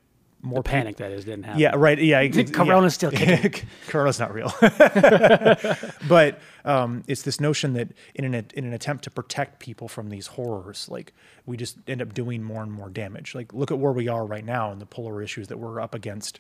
more 0.42 0.64
peop- 0.64 0.72
Panic 0.72 0.98
that 0.98 1.12
is 1.12 1.26
didn't 1.26 1.44
happen. 1.44 1.60
yeah, 1.60 1.76
right. 1.76 2.00
Yeah, 2.00 2.28
Corona's 2.54 2.94
yeah. 2.94 3.10
still 3.10 3.12
kicking. 3.12 3.68
Corona's 3.88 4.20
not 4.20 4.34
real. 4.34 4.54
but 6.08 6.40
um, 6.66 7.04
it's 7.08 7.22
this 7.22 7.40
notion 7.40 7.74
that 7.74 7.90
in 8.16 8.26
an 8.34 8.46
in 8.54 8.66
an 8.66 8.74
attempt 8.74 9.04
to 9.04 9.12
protect 9.12 9.60
people 9.60 9.88
from 9.88 10.10
these 10.10 10.28
horrors, 10.28 10.88
like 10.90 11.14
we 11.46 11.58
just 11.58 11.78
end 11.88 12.02
up 12.02 12.14
doing 12.14 12.42
more 12.42 12.64
and 12.64 12.72
more 12.72 12.90
damage. 12.90 13.36
Like 13.36 13.54
look 13.54 13.72
at 13.72 13.80
where 13.80 13.92
we 13.92 14.08
are 14.08 14.26
right 14.26 14.46
now 14.46 14.72
and 14.72 14.82
the 14.82 14.86
polar 14.86 15.22
issues 15.22 15.48
that 15.50 15.58
we're 15.60 15.80
up 15.80 15.94
against, 15.94 16.40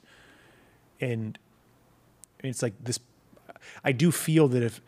and 1.02 1.38
it's 2.40 2.61
like 2.61 2.73
this. 2.84 2.99
I 3.84 3.91
do 3.91 4.11
feel 4.11 4.48
that 4.49 4.64
if 4.64 4.82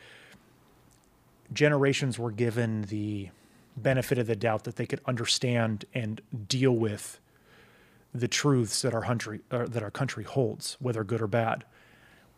generations 1.51 2.17
were 2.17 2.31
given 2.31 2.83
the 2.83 3.29
benefit 3.75 4.17
of 4.17 4.27
the 4.27 4.35
doubt 4.35 4.63
that 4.63 4.75
they 4.75 4.85
could 4.85 5.01
understand 5.05 5.85
and 5.93 6.21
deal 6.47 6.71
with 6.71 7.19
the 8.13 8.27
truths 8.27 8.81
that 8.83 8.93
our 8.93 9.01
country 9.01 9.39
uh, 9.51 9.65
that 9.65 9.81
our 9.83 9.91
country 9.91 10.23
holds, 10.23 10.77
whether 10.79 11.03
good 11.03 11.21
or 11.21 11.27
bad, 11.27 11.63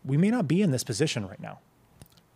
we 0.04 0.16
may 0.16 0.30
not 0.30 0.48
be 0.48 0.62
in 0.62 0.70
this 0.70 0.84
position 0.84 1.26
right 1.26 1.40
now. 1.40 1.58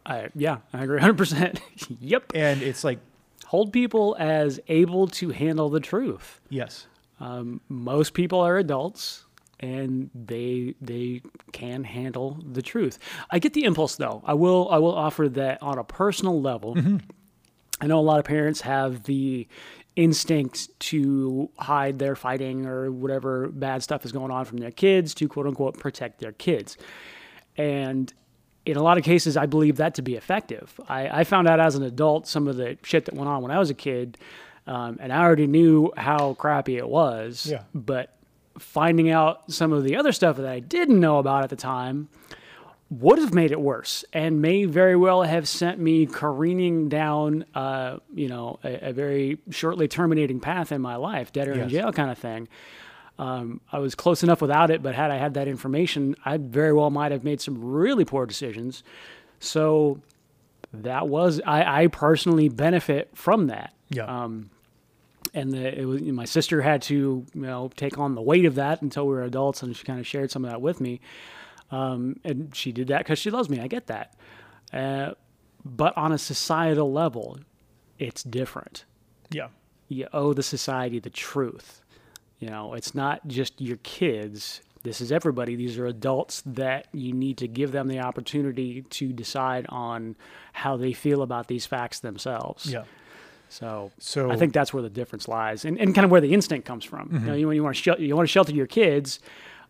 I, 0.06 0.28
yeah, 0.34 0.58
I 0.72 0.82
agree 0.84 0.98
100%. 1.00 1.60
yep. 2.00 2.32
And 2.34 2.62
it's 2.62 2.84
like, 2.84 2.98
Hold 3.46 3.72
people 3.72 4.16
as 4.18 4.58
able 4.68 5.08
to 5.08 5.30
handle 5.30 5.68
the 5.70 5.80
truth. 5.80 6.40
yes, 6.48 6.86
Um, 7.20 7.60
most 7.68 8.14
people 8.14 8.40
are 8.40 8.56
adults 8.58 9.24
and 9.60 10.10
they 10.14 10.74
they 10.80 11.22
can 11.52 11.84
handle 11.84 12.38
the 12.50 12.62
truth. 12.62 12.98
I 13.30 13.38
get 13.38 13.52
the 13.52 13.64
impulse 13.64 13.96
though. 13.96 14.22
I 14.24 14.34
will 14.34 14.68
I 14.70 14.78
will 14.78 14.94
offer 14.94 15.28
that 15.28 15.62
on 15.62 15.78
a 15.78 15.84
personal 15.84 16.40
level. 16.40 16.76
I 17.80 17.86
know 17.86 17.98
a 17.98 18.02
lot 18.02 18.18
of 18.18 18.24
parents 18.24 18.62
have 18.62 19.04
the 19.04 19.46
instinct 19.96 20.68
to 20.80 21.50
hide 21.58 21.98
their 21.98 22.16
fighting 22.16 22.66
or 22.66 22.90
whatever 22.90 23.48
bad 23.48 23.82
stuff 23.82 24.04
is 24.04 24.12
going 24.12 24.30
on 24.30 24.44
from 24.44 24.58
their 24.58 24.70
kids 24.70 25.14
to 25.14 25.28
quote 25.28 25.46
unquote 25.46 25.78
protect 25.78 26.20
their 26.20 26.32
kids. 26.32 26.76
And 27.56 28.12
in 28.66 28.76
a 28.76 28.82
lot 28.82 28.98
of 28.98 29.04
cases, 29.04 29.36
I 29.36 29.46
believe 29.46 29.76
that 29.76 29.94
to 29.96 30.02
be 30.02 30.14
effective. 30.14 30.78
I, 30.88 31.20
I 31.20 31.24
found 31.24 31.48
out 31.48 31.60
as 31.60 31.74
an 31.74 31.82
adult 31.82 32.26
some 32.26 32.48
of 32.48 32.56
the 32.56 32.78
shit 32.84 33.06
that 33.06 33.14
went 33.14 33.28
on 33.28 33.42
when 33.42 33.50
I 33.50 33.58
was 33.58 33.70
a 33.70 33.74
kid, 33.74 34.18
um, 34.66 34.98
and 35.00 35.12
I 35.12 35.22
already 35.22 35.46
knew 35.46 35.92
how 35.96 36.34
crappy 36.34 36.76
it 36.76 36.88
was. 36.88 37.46
Yeah. 37.50 37.62
But 37.74 38.14
finding 38.58 39.10
out 39.10 39.50
some 39.50 39.72
of 39.72 39.84
the 39.84 39.96
other 39.96 40.12
stuff 40.12 40.36
that 40.36 40.46
I 40.46 40.60
didn't 40.60 41.00
know 41.00 41.18
about 41.18 41.44
at 41.44 41.50
the 41.50 41.56
time 41.56 42.08
would 42.90 43.18
have 43.18 43.32
made 43.32 43.52
it 43.52 43.60
worse 43.60 44.04
and 44.12 44.42
may 44.42 44.64
very 44.64 44.96
well 44.96 45.22
have 45.22 45.46
sent 45.48 45.78
me 45.78 46.06
careening 46.06 46.88
down, 46.88 47.44
uh, 47.54 47.98
you 48.12 48.28
know, 48.28 48.58
a, 48.64 48.88
a 48.88 48.92
very 48.92 49.38
shortly 49.50 49.86
terminating 49.86 50.40
path 50.40 50.72
in 50.72 50.80
my 50.80 50.96
life, 50.96 51.32
dead 51.32 51.46
or 51.46 51.52
in 51.52 51.68
jail 51.68 51.92
kind 51.92 52.10
of 52.10 52.18
thing. 52.18 52.48
Um, 53.16 53.60
I 53.70 53.78
was 53.78 53.94
close 53.94 54.22
enough 54.24 54.40
without 54.40 54.70
it, 54.70 54.82
but 54.82 54.94
had 54.94 55.10
I 55.12 55.18
had 55.18 55.34
that 55.34 55.46
information, 55.46 56.16
I 56.24 56.38
very 56.38 56.72
well 56.72 56.90
might 56.90 57.12
have 57.12 57.22
made 57.22 57.40
some 57.40 57.62
really 57.62 58.04
poor 58.04 58.26
decisions. 58.26 58.82
So 59.38 60.00
that 60.72 61.06
was 61.06 61.40
I, 61.46 61.82
I 61.82 61.86
personally 61.86 62.48
benefit 62.48 63.10
from 63.14 63.46
that. 63.48 63.72
yeah, 63.90 64.04
Um, 64.04 64.50
and 65.34 65.52
the, 65.52 65.80
it 65.80 65.84
was 65.84 66.02
my 66.02 66.24
sister 66.24 66.62
had 66.62 66.82
to 66.82 66.94
you 67.34 67.40
know 67.40 67.70
take 67.76 67.98
on 67.98 68.14
the 68.14 68.22
weight 68.22 68.44
of 68.44 68.56
that 68.56 68.82
until 68.82 69.06
we 69.06 69.14
were 69.14 69.22
adults, 69.22 69.62
and 69.62 69.76
she 69.76 69.84
kind 69.84 70.00
of 70.00 70.06
shared 70.06 70.30
some 70.30 70.44
of 70.44 70.50
that 70.50 70.60
with 70.60 70.80
me. 70.80 71.00
Um, 71.70 72.18
and 72.24 72.54
she 72.54 72.72
did 72.72 72.88
that 72.88 72.98
because 72.98 73.18
she 73.18 73.30
loves 73.30 73.48
me. 73.48 73.60
I 73.60 73.68
get 73.68 73.86
that. 73.86 74.14
Uh, 74.72 75.12
but 75.64 75.96
on 75.96 76.10
a 76.12 76.18
societal 76.18 76.92
level, 76.92 77.38
it's 77.98 78.22
different 78.22 78.84
yeah, 79.30 79.48
you 79.88 80.08
owe 80.12 80.32
the 80.32 80.42
society 80.42 80.98
the 80.98 81.10
truth. 81.10 81.82
You 82.38 82.48
know, 82.48 82.74
it's 82.74 82.94
not 82.94 83.26
just 83.26 83.60
your 83.60 83.76
kids. 83.78 84.62
This 84.82 85.00
is 85.00 85.12
everybody. 85.12 85.56
These 85.56 85.78
are 85.78 85.86
adults 85.86 86.42
that 86.46 86.86
you 86.92 87.12
need 87.12 87.36
to 87.38 87.48
give 87.48 87.72
them 87.72 87.86
the 87.86 88.00
opportunity 88.00 88.82
to 88.82 89.12
decide 89.12 89.66
on 89.68 90.16
how 90.54 90.76
they 90.76 90.92
feel 90.92 91.22
about 91.22 91.48
these 91.48 91.66
facts 91.66 92.00
themselves. 92.00 92.66
yeah. 92.66 92.84
So, 93.50 93.90
So- 93.98 94.30
I 94.30 94.36
think 94.36 94.52
that's 94.54 94.72
where 94.72 94.82
the 94.82 94.88
difference 94.88 95.28
lies, 95.28 95.64
and, 95.66 95.78
and 95.78 95.94
kind 95.94 96.04
of 96.06 96.10
where 96.10 96.20
the 96.22 96.32
instinct 96.32 96.66
comes 96.66 96.84
from. 96.84 97.10
You 97.12 97.18
know, 97.20 97.34
you, 97.34 97.50
you 97.50 97.62
want 97.62 97.76
to 97.76 97.82
shel- 97.82 98.00
you 98.00 98.16
want 98.16 98.26
to 98.26 98.32
shelter 98.32 98.52
your 98.52 98.66
kids, 98.66 99.18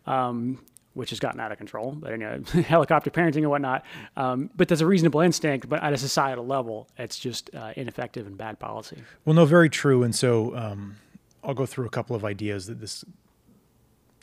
um, 0.05 0.59
which 0.93 1.09
has 1.09 1.19
gotten 1.19 1.39
out 1.39 1.51
of 1.51 1.57
control, 1.57 1.91
but 1.93 2.11
you 2.11 2.17
know, 2.17 2.41
helicopter 2.67 3.09
parenting 3.09 3.37
and 3.37 3.49
whatnot. 3.49 3.83
Um, 4.15 4.49
but 4.55 4.67
there's 4.67 4.81
a 4.81 4.85
reasonable 4.85 5.21
instinct, 5.21 5.67
but 5.67 5.81
at 5.81 5.93
a 5.93 5.97
societal 5.97 6.45
level, 6.45 6.87
it's 6.97 7.17
just 7.17 7.49
uh, 7.55 7.73
ineffective 7.75 8.27
and 8.27 8.37
bad 8.37 8.59
policy. 8.59 9.01
Well, 9.25 9.33
no, 9.35 9.45
very 9.45 9.69
true. 9.69 10.03
And 10.03 10.13
so 10.15 10.55
um, 10.55 10.97
I'll 11.43 11.53
go 11.55 11.65
through 11.65 11.85
a 11.87 11.89
couple 11.89 12.15
of 12.15 12.23
ideas 12.23 12.67
that 12.67 12.79
this 12.79 13.03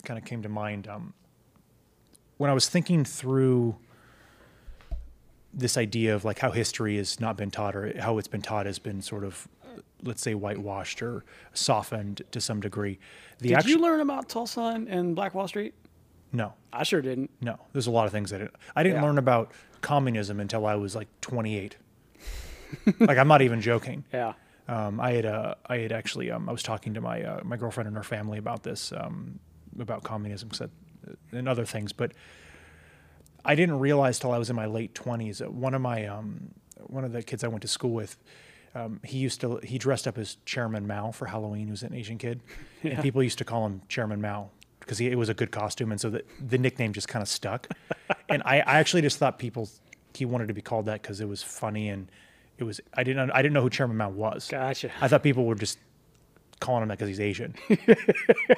kind 0.04 0.18
of 0.18 0.24
came 0.24 0.42
to 0.42 0.48
mind. 0.48 0.86
Um, 0.86 1.14
when 2.36 2.48
I 2.50 2.54
was 2.54 2.68
thinking 2.68 3.04
through 3.04 3.74
this 5.52 5.76
idea 5.76 6.14
of 6.14 6.24
like 6.24 6.38
how 6.38 6.50
history 6.50 6.96
has 6.96 7.18
not 7.20 7.36
been 7.36 7.50
taught 7.50 7.74
or 7.74 7.98
how 8.00 8.18
it's 8.18 8.28
been 8.28 8.42
taught 8.42 8.66
has 8.66 8.78
been 8.78 9.00
sort 9.02 9.24
of, 9.24 9.48
let's 10.02 10.22
say, 10.22 10.34
whitewashed 10.34 11.02
or 11.02 11.24
softened 11.54 12.22
to 12.30 12.40
some 12.40 12.60
degree. 12.60 12.98
The 13.38 13.48
Did 13.50 13.58
actu- 13.58 13.70
you 13.70 13.78
learn 13.78 14.00
about 14.00 14.28
Tulsa 14.28 14.60
and, 14.88 15.14
Black 15.16 15.34
Wall 15.34 15.48
Street? 15.48 15.74
No, 16.32 16.52
I 16.72 16.82
sure 16.82 17.00
didn't. 17.00 17.30
no. 17.40 17.58
There's 17.72 17.86
a 17.86 17.90
lot 17.90 18.04
of 18.06 18.12
things 18.12 18.30
that 18.30 18.40
it, 18.42 18.54
I 18.76 18.82
didn't 18.82 18.96
Yeah. 19.00 19.06
learn 19.08 19.18
about 19.18 19.52
communism 19.80 20.40
until 20.40 20.66
I 20.66 20.74
was 20.74 20.94
like 20.94 21.08
28. 21.22 21.76
like 23.00 23.16
I'm 23.18 23.28
not 23.28 23.40
even 23.42 23.60
joking. 23.60 24.04
Yeah. 24.12 24.34
Um, 24.68 25.00
I 25.00 25.12
had 25.12 25.24
uh, 25.24 25.54
I 25.66 25.78
had 25.78 25.92
actually 25.92 26.30
um, 26.30 26.46
I 26.48 26.52
was 26.52 26.62
talking 26.62 26.92
to 26.92 27.00
my 27.00 27.22
uh, 27.22 27.40
my 27.42 27.56
girlfriend 27.56 27.86
and 27.88 27.96
her 27.96 28.02
family 28.02 28.36
about 28.36 28.62
this 28.62 28.92
um, 28.92 29.38
about 29.80 30.02
communism 30.02 30.50
and 31.32 31.48
other 31.48 31.64
things, 31.64 31.92
but 31.94 32.12
I 33.44 33.54
didn't 33.54 33.78
realize 33.78 34.18
till 34.18 34.32
I 34.32 34.38
was 34.38 34.50
in 34.50 34.56
my 34.56 34.66
late 34.66 34.94
twenties. 34.94 35.40
One 35.40 35.74
of 35.74 35.80
my 35.80 36.06
um, 36.06 36.54
one 36.86 37.04
of 37.04 37.12
the 37.12 37.22
kids 37.22 37.44
I 37.44 37.48
went 37.48 37.62
to 37.62 37.68
school 37.68 37.90
with, 37.90 38.16
um, 38.74 39.00
he 39.04 39.18
used 39.18 39.40
to 39.40 39.58
he 39.58 39.78
dressed 39.78 40.06
up 40.06 40.18
as 40.18 40.36
Chairman 40.44 40.86
Mao 40.86 41.10
for 41.12 41.26
Halloween. 41.26 41.66
He 41.66 41.70
was 41.70 41.82
an 41.82 41.94
Asian 41.94 42.18
kid, 42.18 42.40
and 42.82 43.00
people 43.02 43.22
used 43.22 43.38
to 43.38 43.44
call 43.44 43.66
him 43.66 43.82
Chairman 43.88 44.20
Mao 44.20 44.50
because 44.80 45.00
it 45.00 45.16
was 45.16 45.28
a 45.28 45.34
good 45.34 45.50
costume, 45.50 45.90
and 45.92 46.00
so 46.00 46.10
the 46.10 46.24
the 46.40 46.58
nickname 46.58 46.92
just 46.92 47.08
kind 47.08 47.22
of 47.22 47.28
stuck. 47.28 47.68
and 48.28 48.42
I, 48.44 48.56
I 48.60 48.78
actually 48.78 49.02
just 49.02 49.18
thought 49.18 49.38
people 49.38 49.68
he 50.14 50.24
wanted 50.24 50.48
to 50.48 50.54
be 50.54 50.62
called 50.62 50.86
that 50.86 51.00
because 51.00 51.20
it 51.20 51.28
was 51.28 51.42
funny 51.42 51.88
and 51.88 52.10
it 52.58 52.64
was 52.64 52.80
I 52.94 53.04
didn't 53.04 53.30
I 53.30 53.40
didn't 53.40 53.54
know 53.54 53.62
who 53.62 53.70
Chairman 53.70 53.96
Mao 53.96 54.10
was. 54.10 54.48
Gotcha. 54.48 54.90
I 55.00 55.08
thought 55.08 55.22
people 55.22 55.44
were 55.44 55.54
just 55.54 55.78
calling 56.58 56.82
him 56.82 56.88
that 56.88 56.98
because 56.98 57.08
he's 57.08 57.20
Asian. 57.20 57.54
I 57.70 57.96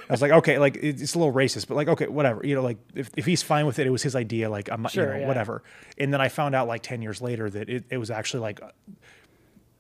was 0.09 0.23
like, 0.23 0.33
okay, 0.33 0.59
like 0.59 0.77
it's 0.77 1.15
a 1.15 1.19
little 1.19 1.33
racist, 1.33 1.69
but 1.69 1.75
like, 1.75 1.89
okay, 1.89 2.07
whatever. 2.07 2.45
You 2.45 2.55
know, 2.57 2.63
like 2.63 2.79
if, 2.95 3.11
if 3.17 3.27
he's 3.27 3.43
fine 3.43 3.67
with 3.67 3.79
it, 3.79 3.87
it 3.87 3.91
was 3.91 4.03
his 4.03 4.17
idea. 4.17 4.51
Like 4.51 4.71
I'm, 4.71 4.87
Sure, 4.89 5.07
you 5.07 5.13
know, 5.13 5.19
yeah. 5.21 5.29
whatever. 5.29 5.63
And 5.99 6.13
then 6.13 6.21
I 6.21 6.29
found 6.29 6.55
out 6.55 6.69
like 6.69 6.83
ten 6.83 7.03
years 7.03 7.21
later 7.23 7.49
that 7.51 7.69
it, 7.69 7.85
it 7.91 7.99
was 7.99 8.11
actually 8.11 8.41
like 8.41 8.61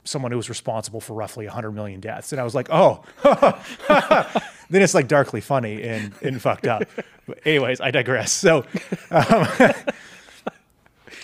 someone 0.05 0.31
who 0.33 0.37
was 0.37 0.49
responsible 0.49 1.01
for 1.01 1.15
roughly 1.15 1.47
100 1.47 1.73
million 1.73 2.01
deaths, 2.01 2.33
and 2.33 2.41
I 2.41 2.45
was 2.45 2.55
like, 2.55 2.69
oh. 2.71 3.03
then 4.71 4.83
it's 4.83 4.95
like 4.95 5.09
darkly 5.09 5.41
funny 5.41 5.83
and, 5.83 6.13
and 6.23 6.41
fucked 6.41 6.67
up. 6.67 6.85
But 7.27 7.47
anyways, 7.47 7.81
I 7.81 7.91
digress. 7.91 8.33
So, 8.33 8.65
um, 9.11 9.47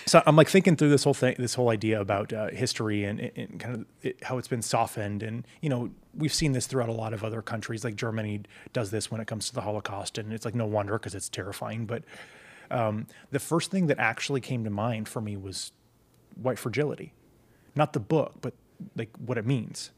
so 0.07 0.23
I'm 0.25 0.35
like 0.35 0.49
thinking 0.49 0.75
through 0.75 0.89
this 0.89 1.03
whole 1.03 1.13
thing, 1.13 1.35
this 1.37 1.53
whole 1.53 1.69
idea 1.69 1.99
about 1.99 2.31
uh, 2.31 2.47
history 2.47 3.03
and, 3.03 3.19
and 3.35 3.59
kind 3.59 3.75
of 3.75 3.85
it, 4.01 4.23
how 4.23 4.37
it's 4.37 4.47
been 4.47 4.61
softened, 4.61 5.21
and 5.21 5.45
you 5.61 5.69
know 5.69 5.91
we've 6.15 6.33
seen 6.33 6.53
this 6.53 6.65
throughout 6.65 6.89
a 6.89 6.93
lot 6.93 7.13
of 7.13 7.23
other 7.23 7.41
countries. 7.41 7.83
Like 7.83 7.95
Germany 7.95 8.41
does 8.73 8.89
this 8.89 9.11
when 9.11 9.21
it 9.21 9.27
comes 9.27 9.49
to 9.49 9.55
the 9.55 9.61
Holocaust, 9.61 10.17
and 10.17 10.33
it's 10.33 10.45
like 10.45 10.55
no 10.55 10.65
wonder 10.65 10.93
because 10.93 11.13
it's 11.13 11.29
terrifying. 11.29 11.85
But 11.85 12.03
um, 12.71 13.07
the 13.31 13.39
first 13.39 13.69
thing 13.69 13.87
that 13.87 13.99
actually 13.99 14.41
came 14.41 14.63
to 14.63 14.69
mind 14.69 15.07
for 15.07 15.21
me 15.21 15.37
was 15.37 15.71
white 16.35 16.59
fragility, 16.59 17.13
not 17.75 17.93
the 17.93 17.99
book, 17.99 18.35
but 18.41 18.53
like 18.95 19.09
what 19.17 19.37
it 19.37 19.45
means. 19.45 19.91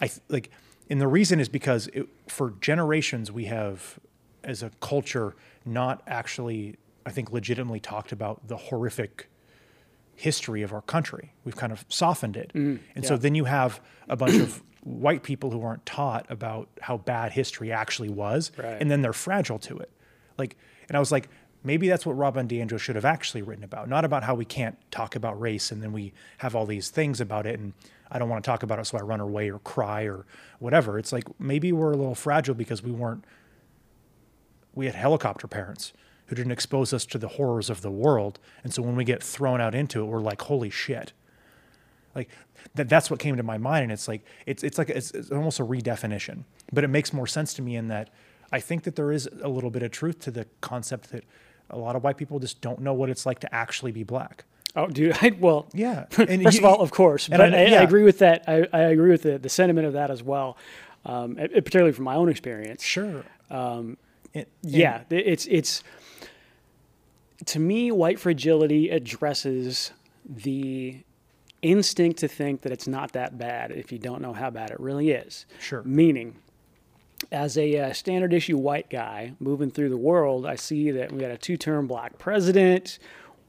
I 0.00 0.08
th- 0.08 0.20
like, 0.28 0.50
and 0.90 1.00
the 1.00 1.08
reason 1.08 1.40
is 1.40 1.48
because 1.48 1.88
it, 1.88 2.06
for 2.28 2.54
generations 2.60 3.32
we 3.32 3.46
have, 3.46 3.98
as 4.44 4.62
a 4.62 4.70
culture, 4.80 5.34
not 5.64 6.02
actually, 6.06 6.76
I 7.06 7.10
think, 7.10 7.32
legitimately 7.32 7.80
talked 7.80 8.12
about 8.12 8.48
the 8.48 8.56
horrific 8.56 9.30
history 10.14 10.62
of 10.62 10.72
our 10.72 10.82
country. 10.82 11.32
We've 11.44 11.56
kind 11.56 11.72
of 11.72 11.84
softened 11.88 12.36
it, 12.36 12.50
mm-hmm. 12.54 12.82
and 12.94 13.06
so 13.06 13.16
then 13.16 13.34
you 13.34 13.44
have 13.44 13.80
a 14.08 14.16
bunch 14.16 14.34
of 14.34 14.62
white 14.82 15.22
people 15.22 15.50
who 15.50 15.62
aren't 15.62 15.86
taught 15.86 16.26
about 16.28 16.68
how 16.80 16.98
bad 16.98 17.32
history 17.32 17.70
actually 17.72 18.08
was, 18.08 18.50
Right. 18.56 18.76
and 18.80 18.90
then 18.90 19.02
they're 19.02 19.12
fragile 19.12 19.58
to 19.60 19.78
it. 19.78 19.90
Like, 20.36 20.56
and 20.88 20.96
I 20.96 21.00
was 21.00 21.12
like, 21.12 21.28
maybe 21.62 21.88
that's 21.88 22.04
what 22.04 22.16
Robin 22.16 22.46
DiAngelo 22.46 22.78
should 22.78 22.96
have 22.96 23.04
actually 23.04 23.42
written 23.42 23.64
about, 23.64 23.88
not 23.88 24.04
about 24.04 24.22
how 24.24 24.34
we 24.34 24.44
can't 24.44 24.78
talk 24.90 25.16
about 25.16 25.40
race 25.40 25.72
and 25.72 25.82
then 25.82 25.92
we 25.92 26.12
have 26.38 26.54
all 26.54 26.66
these 26.66 26.90
things 26.90 27.20
about 27.20 27.46
it 27.46 27.58
and 27.58 27.72
I 28.10 28.18
don't 28.18 28.28
want 28.28 28.44
to 28.44 28.48
talk 28.48 28.62
about 28.62 28.78
it, 28.78 28.86
so 28.86 28.98
I 28.98 29.00
run 29.00 29.20
away 29.20 29.50
or 29.50 29.58
cry 29.58 30.04
or 30.04 30.26
whatever. 30.60 30.98
It's 30.98 31.12
like 31.12 31.24
maybe 31.40 31.72
we're 31.72 31.92
a 31.92 31.96
little 31.96 32.14
fragile 32.14 32.54
because 32.54 32.82
we 32.82 32.92
weren't. 32.92 33.24
We 34.74 34.86
had 34.86 34.94
helicopter 34.94 35.48
parents 35.48 35.92
who 36.26 36.34
didn't 36.36 36.52
expose 36.52 36.92
us 36.92 37.04
to 37.06 37.18
the 37.18 37.28
horrors 37.28 37.70
of 37.70 37.82
the 37.82 37.90
world, 37.90 38.38
and 38.64 38.72
so 38.74 38.82
when 38.82 38.96
we 38.96 39.04
get 39.04 39.22
thrown 39.22 39.60
out 39.60 39.74
into 39.74 40.00
it, 40.02 40.04
we're 40.06 40.20
like, 40.20 40.42
"Holy 40.42 40.70
shit!" 40.70 41.12
Like 42.14 42.28
that. 42.74 42.88
That's 42.88 43.10
what 43.10 43.20
came 43.20 43.36
to 43.36 43.42
my 43.42 43.58
mind, 43.58 43.84
and 43.84 43.92
it's 43.92 44.08
like 44.08 44.22
it's 44.46 44.62
it's 44.64 44.78
like 44.78 44.88
it's, 44.90 45.10
it's 45.12 45.30
almost 45.30 45.60
a 45.60 45.64
redefinition, 45.64 46.44
but 46.72 46.82
it 46.84 46.88
makes 46.88 47.12
more 47.12 47.26
sense 47.26 47.54
to 47.54 47.62
me 47.62 47.76
in 47.76 47.88
that 47.88 48.10
I 48.52 48.60
think 48.60 48.84
that 48.84 48.96
there 48.96 49.12
is 49.12 49.28
a 49.42 49.48
little 49.48 49.70
bit 49.70 49.82
of 49.82 49.90
truth 49.90 50.20
to 50.20 50.30
the 50.30 50.46
concept 50.60 51.10
that 51.12 51.24
a 51.70 51.76
lot 51.78 51.96
of 51.96 52.02
white 52.04 52.16
people 52.16 52.38
just 52.38 52.60
don't 52.60 52.80
know 52.80 52.94
what 52.94 53.10
it's 53.10 53.26
like 53.26 53.40
to 53.40 53.54
actually 53.54 53.92
be 53.92 54.02
black. 54.04 54.44
Oh, 54.76 54.86
dude. 54.86 55.16
I, 55.22 55.36
well, 55.40 55.66
Yeah, 55.74 56.06
and 56.18 56.42
First 56.42 56.60
you- 56.60 56.66
of 56.66 56.72
all, 56.72 56.80
of 56.80 56.90
course, 56.90 57.28
but 57.28 57.40
I- 57.40 57.46
I, 57.46 57.64
I, 57.78 57.82
agree 57.82 58.02
with 58.04 58.18
that. 58.20 58.44
I, 58.46 58.66
I 58.72 58.80
agree 58.82 59.10
with 59.10 59.22
the, 59.22 59.38
the 59.38 59.48
sentiment 59.48 59.86
of 59.86 59.94
that 59.94 60.10
as 60.10 60.22
well, 60.22 60.56
um, 61.04 61.34
particularly 61.36 61.92
from 61.92 62.04
my 62.04 62.14
own 62.14 62.28
experience. 62.28 62.82
Sure. 62.82 63.24
Um, 63.50 63.96
Yeah, 64.62 65.02
th- 65.10 65.24
it's 65.26 65.46
it's 65.46 65.82
to 67.44 67.58
me, 67.58 67.92
white 67.92 68.18
fragility 68.18 68.88
addresses 68.90 69.92
the 70.24 71.02
instinct 71.62 72.18
to 72.20 72.28
think 72.28 72.62
that 72.62 72.72
it's 72.72 72.86
not 72.88 73.12
that 73.12 73.36
bad 73.38 73.70
if 73.72 73.92
you 73.92 73.98
don't 73.98 74.22
know 74.22 74.32
how 74.32 74.50
bad 74.50 74.70
it 74.70 74.80
really 74.80 75.10
is. 75.10 75.46
Sure. 75.60 75.82
Meaning, 75.84 76.36
as 77.32 77.56
a 77.58 77.78
uh, 77.78 77.92
standard 77.92 78.32
issue 78.32 78.56
white 78.56 78.90
guy 78.90 79.32
moving 79.40 79.70
through 79.70 79.88
the 79.88 79.96
world, 79.96 80.46
I 80.46 80.54
see 80.56 80.90
that 80.92 81.12
we 81.12 81.20
got 81.20 81.30
a 81.30 81.38
two-term 81.38 81.86
black 81.86 82.18
president. 82.18 82.98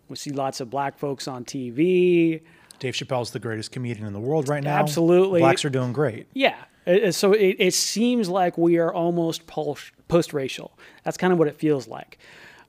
We 0.10 0.16
see 0.16 0.32
lots 0.32 0.62
of 0.62 0.70
black 0.70 0.98
folks 0.98 1.28
on 1.28 1.44
TV. 1.46 2.42
Dave 2.80 2.94
Chappelle's 2.94 3.32
the 3.32 3.40
greatest 3.40 3.72
comedian 3.72 4.06
in 4.08 4.14
the 4.14 4.20
world 4.20 4.48
right 4.50 4.64
now. 4.64 4.78
Absolutely. 4.78 5.40
Blacks 5.42 5.66
are 5.66 5.70
doing 5.70 5.92
great. 5.94 6.28
Yeah. 6.34 6.56
It- 6.86 7.04
it- 7.04 7.14
so 7.14 7.34
it, 7.34 7.56
it 7.60 7.74
seems 7.74 8.30
like 8.30 8.58
we 8.58 8.78
are 8.78 8.94
almost 8.94 9.48
post 9.48 10.34
racial. 10.34 10.78
That's 11.04 11.18
kind 11.18 11.34
of 11.34 11.40
what 11.40 11.48
it 11.48 11.58
feels 11.58 11.88
like. 11.88 12.18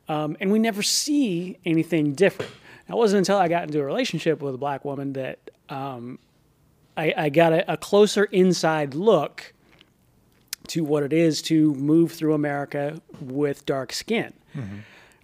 Um, 0.09 0.37
and 0.41 0.51
we 0.51 0.59
never 0.59 0.83
see 0.83 1.59
anything 1.65 2.15
different. 2.15 2.51
It 2.89 2.95
wasn't 2.95 3.19
until 3.19 3.37
I 3.37 3.49
got 3.49 3.65
into 3.65 3.81
a 3.81 3.85
relationship 3.85 4.41
with 4.41 4.55
a 4.55 4.59
black 4.59 4.85
woman 4.85 5.13
that 5.13 5.51
um, 5.69 6.19
I, 6.97 7.13
I 7.17 7.29
got 7.29 7.53
a, 7.53 7.73
a 7.73 7.77
closer 7.77 8.25
inside 8.25 8.95
look 8.95 9.53
to 10.69 10.85
what 10.85 11.03
it 11.03 11.13
is 11.13 11.43
to 11.43 11.75
move 11.75 12.13
through 12.13 12.35
America 12.35 13.01
with 13.21 13.67
dark 13.67 13.93
skin. 13.93 14.33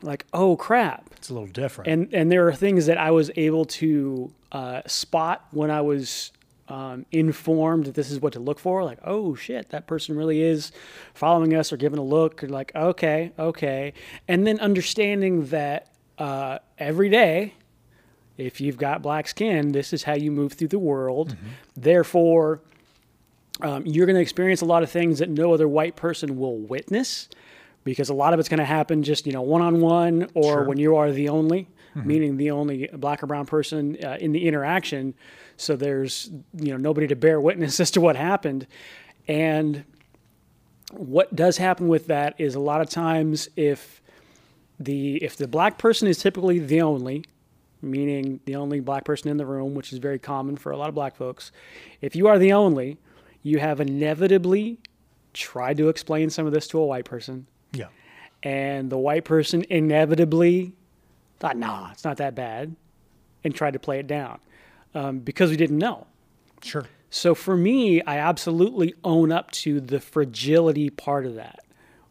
Like, 0.02 0.26
oh 0.34 0.56
crap, 0.56 1.08
It's 1.16 1.30
a 1.30 1.32
little 1.34 1.48
different. 1.48 1.90
and 1.90 2.12
and 2.14 2.30
there 2.30 2.46
are 2.46 2.52
things 2.54 2.84
that 2.86 2.98
I 2.98 3.10
was 3.10 3.30
able 3.36 3.64
to 3.66 4.30
uh, 4.52 4.82
spot 4.86 5.46
when 5.50 5.70
I 5.70 5.80
was 5.80 6.30
um, 6.68 7.04
informed 7.12 7.84
that 7.86 7.94
this 7.94 8.10
is 8.10 8.20
what 8.20 8.32
to 8.34 8.40
look 8.40 8.58
for. 8.58 8.84
Like, 8.84 8.98
oh 9.04 9.34
shit, 9.34 9.70
that 9.70 9.86
person 9.86 10.16
really 10.16 10.40
is 10.42 10.72
following 11.14 11.54
us 11.54 11.72
or 11.72 11.76
giving 11.76 11.98
a 11.98 12.02
look. 12.04 12.42
Or 12.44 12.48
like, 12.48 12.72
okay, 12.74 13.32
okay, 13.38 13.92
and 14.28 14.46
then 14.46 14.58
understanding 14.60 15.46
that 15.46 15.88
uh, 16.18 16.58
every 16.78 17.08
day, 17.10 17.54
if 18.38 18.60
you've 18.60 18.76
got 18.78 19.02
black 19.02 19.28
skin, 19.28 19.72
this 19.72 19.92
is 19.92 20.02
how 20.04 20.14
you 20.14 20.30
move 20.30 20.54
through 20.54 20.68
the 20.68 20.78
world. 20.78 21.36
Therefore. 21.76 22.60
Um, 23.60 23.86
you're 23.86 24.04
going 24.06 24.16
to 24.16 24.20
experience 24.20 24.62
a 24.62 24.64
lot 24.64 24.82
of 24.82 24.90
things 24.90 25.20
that 25.20 25.30
no 25.30 25.54
other 25.54 25.68
white 25.68 25.94
person 25.94 26.38
will 26.38 26.58
witness 26.58 27.28
because 27.84 28.08
a 28.08 28.14
lot 28.14 28.34
of 28.34 28.40
it's 28.40 28.48
going 28.48 28.58
to 28.58 28.64
happen 28.64 29.04
just 29.04 29.28
you 29.28 29.32
know 29.32 29.42
one 29.42 29.62
on 29.62 29.80
one 29.80 30.28
or 30.34 30.42
Sure. 30.54 30.64
when 30.64 30.76
you 30.76 30.96
are 30.96 31.12
the 31.12 31.28
only 31.28 31.68
meaning 31.94 32.36
the 32.36 32.50
only 32.50 32.88
black 32.94 33.22
or 33.22 33.28
brown 33.28 33.46
person 33.46 33.96
uh, 34.04 34.16
in 34.20 34.32
the 34.32 34.48
interaction 34.48 35.14
so 35.56 35.76
there's 35.76 36.30
you 36.54 36.70
know 36.72 36.76
nobody 36.76 37.06
to 37.08 37.16
bear 37.16 37.40
witness 37.40 37.80
as 37.80 37.90
to 37.92 38.00
what 38.00 38.16
happened. 38.16 38.66
And 39.26 39.84
what 40.92 41.34
does 41.34 41.56
happen 41.56 41.88
with 41.88 42.06
that 42.08 42.34
is 42.38 42.54
a 42.54 42.60
lot 42.60 42.80
of 42.80 42.88
times 42.90 43.48
if 43.56 44.02
the 44.78 45.16
if 45.22 45.36
the 45.36 45.48
black 45.48 45.78
person 45.78 46.08
is 46.08 46.18
typically 46.18 46.58
the 46.58 46.82
only 46.82 47.24
meaning 47.80 48.40
the 48.44 48.56
only 48.56 48.80
black 48.80 49.04
person 49.04 49.30
in 49.30 49.36
the 49.36 49.46
room 49.46 49.74
which 49.74 49.92
is 49.92 49.98
very 49.98 50.18
common 50.18 50.56
for 50.56 50.72
a 50.72 50.76
lot 50.76 50.88
of 50.88 50.94
black 50.94 51.14
folks 51.14 51.52
if 52.00 52.16
you 52.16 52.26
are 52.26 52.38
the 52.38 52.52
only 52.52 52.98
you 53.42 53.58
have 53.58 53.80
inevitably 53.80 54.78
tried 55.32 55.76
to 55.76 55.88
explain 55.88 56.30
some 56.30 56.46
of 56.46 56.52
this 56.52 56.66
to 56.68 56.78
a 56.78 56.86
white 56.86 57.04
person. 57.04 57.46
Yeah. 57.72 57.88
and 58.42 58.88
the 58.88 58.98
white 58.98 59.24
person 59.24 59.64
inevitably 59.68 60.74
thought, 61.40 61.56
"Nah, 61.56 61.90
it's 61.90 62.04
not 62.04 62.18
that 62.18 62.36
bad," 62.36 62.76
and 63.42 63.52
tried 63.52 63.72
to 63.72 63.80
play 63.80 63.98
it 63.98 64.06
down 64.06 64.38
um, 64.94 65.18
because 65.20 65.50
we 65.50 65.56
didn't 65.56 65.78
know. 65.78 66.06
Sure. 66.62 66.84
So 67.10 67.34
for 67.34 67.56
me, 67.56 68.02
I 68.02 68.18
absolutely 68.18 68.94
own 69.04 69.30
up 69.30 69.50
to 69.52 69.80
the 69.80 70.00
fragility 70.00 70.90
part 70.90 71.26
of 71.26 71.34
that. 71.36 71.60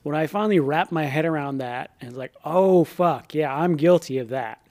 When 0.03 0.15
I 0.15 0.27
finally 0.27 0.59
wrapped 0.59 0.91
my 0.91 1.05
head 1.05 1.25
around 1.25 1.57
that 1.59 1.91
and 2.01 2.09
was 2.09 2.17
like, 2.17 2.33
"Oh 2.43 2.83
fuck, 2.83 3.33
yeah, 3.33 3.53
I'm 3.55 3.75
guilty 3.77 4.17
of 4.19 4.29
that." 4.29 4.61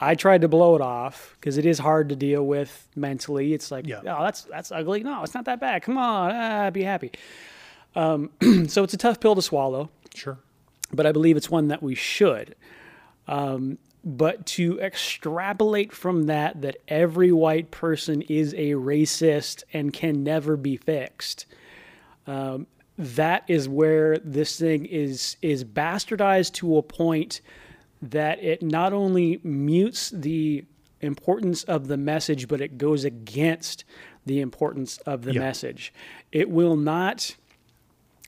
I 0.00 0.14
tried 0.14 0.42
to 0.42 0.48
blow 0.48 0.76
it 0.76 0.80
off 0.80 1.36
because 1.40 1.58
it 1.58 1.66
is 1.66 1.80
hard 1.80 2.08
to 2.10 2.16
deal 2.16 2.46
with 2.46 2.86
mentally. 2.94 3.52
It's 3.54 3.72
like, 3.72 3.86
Yeah. 3.88 4.00
oh, 4.06 4.22
that's 4.24 4.42
that's 4.42 4.70
ugly. 4.70 5.02
No, 5.02 5.24
it's 5.24 5.34
not 5.34 5.44
that 5.46 5.58
bad. 5.58 5.82
Come 5.82 5.98
on, 5.98 6.30
ah, 6.32 6.70
be 6.70 6.84
happy. 6.84 7.10
Um, 7.96 8.30
so 8.68 8.84
it's 8.84 8.94
a 8.94 8.98
tough 8.98 9.18
pill 9.18 9.34
to 9.34 9.42
swallow 9.42 9.90
Sure. 10.14 10.38
but 10.92 11.06
I 11.06 11.10
believe 11.12 11.36
it's 11.36 11.50
one 11.50 11.68
that 11.68 11.82
we 11.82 11.96
should. 11.96 12.54
Um, 13.26 13.78
but 14.04 14.46
to 14.46 14.80
extrapolate 14.80 15.92
from 15.92 16.26
that 16.26 16.60
that 16.62 16.76
every 16.88 17.32
white 17.32 17.70
person 17.70 18.22
is 18.22 18.54
a 18.54 18.72
racist 18.72 19.62
and 19.72 19.92
can 19.92 20.22
never 20.22 20.56
be 20.56 20.76
fixed 20.76 21.46
um, 22.26 22.66
that 22.96 23.44
is 23.48 23.68
where 23.68 24.18
this 24.18 24.58
thing 24.58 24.84
is 24.86 25.36
is 25.42 25.64
bastardized 25.64 26.52
to 26.52 26.76
a 26.76 26.82
point 26.82 27.40
that 28.00 28.42
it 28.42 28.62
not 28.62 28.92
only 28.92 29.40
mutes 29.42 30.10
the 30.10 30.64
importance 31.00 31.64
of 31.64 31.88
the 31.88 31.96
message 31.96 32.48
but 32.48 32.60
it 32.60 32.78
goes 32.78 33.04
against 33.04 33.84
the 34.26 34.40
importance 34.40 34.98
of 34.98 35.22
the 35.22 35.32
Yeah. 35.34 35.40
message 35.40 35.92
it 36.32 36.48
will 36.50 36.76
not 36.76 37.34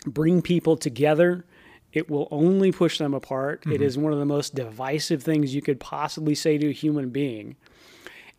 bring 0.06 0.40
people 0.40 0.76
together. 0.78 1.44
It 1.92 2.08
will 2.08 2.28
only 2.30 2.70
push 2.72 2.98
them 2.98 3.14
apart. 3.14 3.64
It 3.66 3.82
is 3.82 3.98
one 3.98 4.12
of 4.12 4.18
the 4.18 4.24
most 4.24 4.54
divisive 4.54 5.22
things 5.22 5.54
you 5.54 5.62
could 5.62 5.80
possibly 5.80 6.34
say 6.34 6.56
to 6.58 6.68
a 6.68 6.72
human 6.72 7.10
being. 7.10 7.56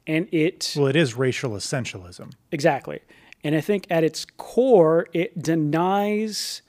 And 0.07 0.27
it, 0.31 0.73
Well, 0.77 0.87
it 0.87 0.95
is 0.95 1.15
racial 1.15 1.51
essentialism. 1.51 2.31
exactly. 2.51 2.99
And 3.43 3.55
I 3.55 3.61
think 3.61 3.87
at 3.89 4.03
its 4.03 4.25
core, 4.37 5.07
it 5.13 5.41
denies 5.41 6.61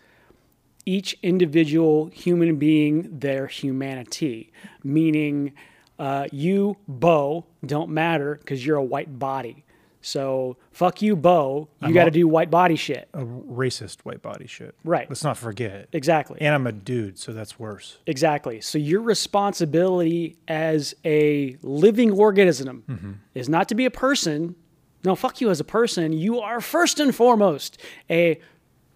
each 0.84 1.16
individual 1.22 2.06
human 2.06 2.56
being 2.56 3.06
their 3.20 3.46
humanity, 3.46 4.52
meaning 4.82 5.52
uh, 5.98 6.26
you, 6.32 6.76
Bo, 6.88 7.46
don't 7.64 7.90
matter 7.90 8.36
because 8.40 8.66
you're 8.66 8.76
a 8.78 8.82
white 8.84 9.18
body. 9.18 9.64
So 10.02 10.56
fuck 10.72 11.00
you, 11.00 11.16
Bo. 11.16 11.68
You 11.80 11.94
got 11.94 12.04
to 12.04 12.10
do 12.10 12.26
white 12.28 12.50
body 12.50 12.76
shit. 12.76 13.08
A 13.14 13.24
racist 13.24 14.00
white 14.00 14.20
body 14.20 14.46
shit. 14.46 14.74
Right. 14.84 15.08
Let's 15.08 15.24
not 15.24 15.38
forget. 15.38 15.88
Exactly. 15.92 16.38
And 16.40 16.54
I'm 16.54 16.66
a 16.66 16.72
dude, 16.72 17.18
so 17.18 17.32
that's 17.32 17.58
worse. 17.58 17.98
Exactly. 18.06 18.60
So 18.60 18.78
your 18.78 19.00
responsibility 19.00 20.36
as 20.48 20.94
a 21.04 21.56
living 21.62 22.10
organism 22.10 22.82
mm-hmm. 22.88 23.12
is 23.34 23.48
not 23.48 23.68
to 23.68 23.74
be 23.76 23.84
a 23.84 23.90
person. 23.90 24.56
No, 25.04 25.14
fuck 25.14 25.40
you 25.40 25.50
as 25.50 25.60
a 25.60 25.64
person. 25.64 26.12
You 26.12 26.40
are 26.40 26.60
first 26.60 27.00
and 27.00 27.14
foremost 27.14 27.78
a 28.10 28.40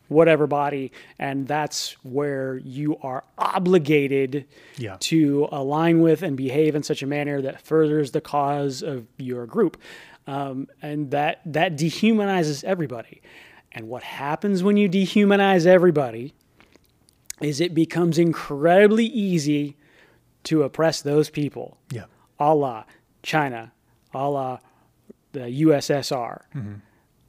whatever 0.09 0.47
body, 0.47 0.93
and 1.19 1.49
that's 1.49 1.93
where 2.05 2.59
you 2.59 2.97
are 3.03 3.24
obligated 3.39 4.47
Yeah. 4.77 4.97
to 5.01 5.49
align 5.51 6.01
with 6.01 6.23
and 6.23 6.37
behave 6.37 6.74
in 6.74 6.83
such 6.83 7.03
a 7.03 7.07
manner 7.07 7.41
that 7.43 7.61
furthers 7.61 8.12
the 8.12 8.20
cause 8.20 8.83
of 8.83 9.07
your 9.19 9.47
group. 9.47 9.77
Um, 10.27 10.66
and 10.82 11.11
that 11.12 11.40
that 11.47 11.77
dehumanizes 11.77 12.65
everybody. 12.65 13.23
And 13.73 13.89
what 13.89 14.03
happens 14.03 14.62
when 14.65 14.77
you 14.77 14.89
dehumanize 14.89 15.66
everybody 15.66 16.35
is 17.40 17.61
it 17.61 17.74
becomes 17.74 18.19
incredibly 18.19 19.05
easy 19.05 19.77
to 20.44 20.62
oppress 20.62 21.03
those 21.03 21.28
people, 21.31 21.77
Yeah. 21.93 22.05
a 22.40 22.55
la 22.55 22.85
China, 23.23 23.73
a 24.15 24.28
la 24.31 24.59
the 25.32 25.40
USSR. 25.40 26.40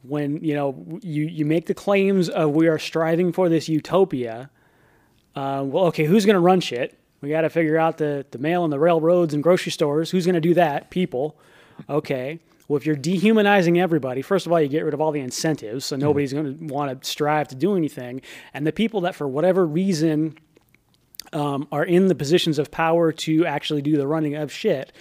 When 0.03 0.41
you 0.43 0.53
know 0.53 0.99
you 1.01 1.25
you 1.25 1.45
make 1.45 1.65
the 1.65 1.73
claims 1.73 2.29
of 2.29 2.51
we 2.51 2.67
are 2.67 2.79
striving 2.79 3.31
for 3.33 3.49
this 3.49 3.67
utopia, 3.67 4.49
uh, 5.35 5.63
well, 5.65 5.85
okay, 5.87 6.05
who's 6.05 6.25
going 6.25 6.35
to 6.35 6.39
run 6.39 6.61
shit? 6.61 6.97
We 7.19 7.29
got 7.29 7.41
to 7.41 7.49
figure 7.49 7.77
out 7.77 7.97
the 7.97 8.25
the 8.31 8.37
mail 8.37 8.63
and 8.63 8.71
the 8.71 8.79
railroads 8.79 9.33
and 9.33 9.43
grocery 9.43 9.71
stores. 9.71 10.09
Who's 10.11 10.25
going 10.25 10.35
to 10.35 10.41
do 10.41 10.53
that? 10.53 10.89
People. 10.89 11.37
Okay. 11.89 12.39
Well, 12.67 12.77
if 12.77 12.85
you're 12.85 12.95
dehumanizing 12.95 13.79
everybody, 13.79 14.21
first 14.21 14.45
of 14.45 14.51
all, 14.51 14.59
you 14.59 14.67
get 14.67 14.83
rid 14.83 14.93
of 14.93 14.99
all 14.99 15.11
the 15.11 15.21
incentives, 15.21 15.85
so 15.85 15.95
nobody's 15.95 16.33
going 16.33 16.57
to 16.57 16.73
want 16.73 17.01
to 17.01 17.07
strive 17.07 17.47
to 17.49 17.55
do 17.55 17.75
anything. 17.77 18.21
And 18.53 18.67
the 18.67 18.73
people 18.73 19.01
that, 19.01 19.15
for 19.15 19.27
whatever 19.27 19.65
reason, 19.65 20.37
um, 21.33 21.67
are 21.71 21.85
in 21.85 22.07
the 22.07 22.15
positions 22.15 22.59
of 22.59 22.69
power 22.71 23.11
to 23.11 23.45
actually 23.45 23.81
do 23.81 23.95
the 23.95 24.07
running 24.07 24.35
of 24.35 24.51
shit 24.51 24.91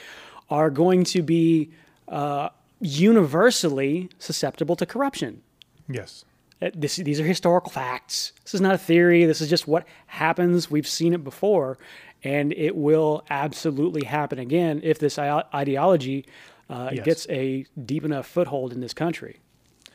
are 0.48 0.70
going 0.70 1.04
to 1.04 1.22
be 1.22 1.70
uh, 2.08 2.50
universally 2.80 4.10
susceptible 4.18 4.76
to 4.76 4.86
corruption. 4.86 5.42
Yes. 5.88 6.24
Uh, 6.62 6.70
This, 6.74 6.96
these 6.96 7.20
are 7.20 7.24
historical 7.24 7.72
facts. 7.72 8.32
This 8.44 8.54
is 8.54 8.60
not 8.60 8.74
a 8.74 8.78
theory. 8.78 9.24
This 9.24 9.40
is 9.40 9.50
just 9.50 9.66
what 9.66 9.86
happens. 10.06 10.70
We've 10.70 10.86
seen 10.86 11.12
it 11.14 11.24
before, 11.24 11.78
and 12.22 12.52
it 12.52 12.76
will 12.76 13.24
absolutely 13.28 14.04
happen 14.04 14.38
again 14.38 14.80
if 14.84 14.98
this 14.98 15.18
ideology 15.18 16.26
uh, 16.68 16.90
Yes. 16.92 17.04
gets 17.04 17.26
a 17.30 17.64
deep 17.84 18.04
enough 18.04 18.26
foothold 18.26 18.72
in 18.72 18.80
this 18.80 18.92
country, 18.94 19.40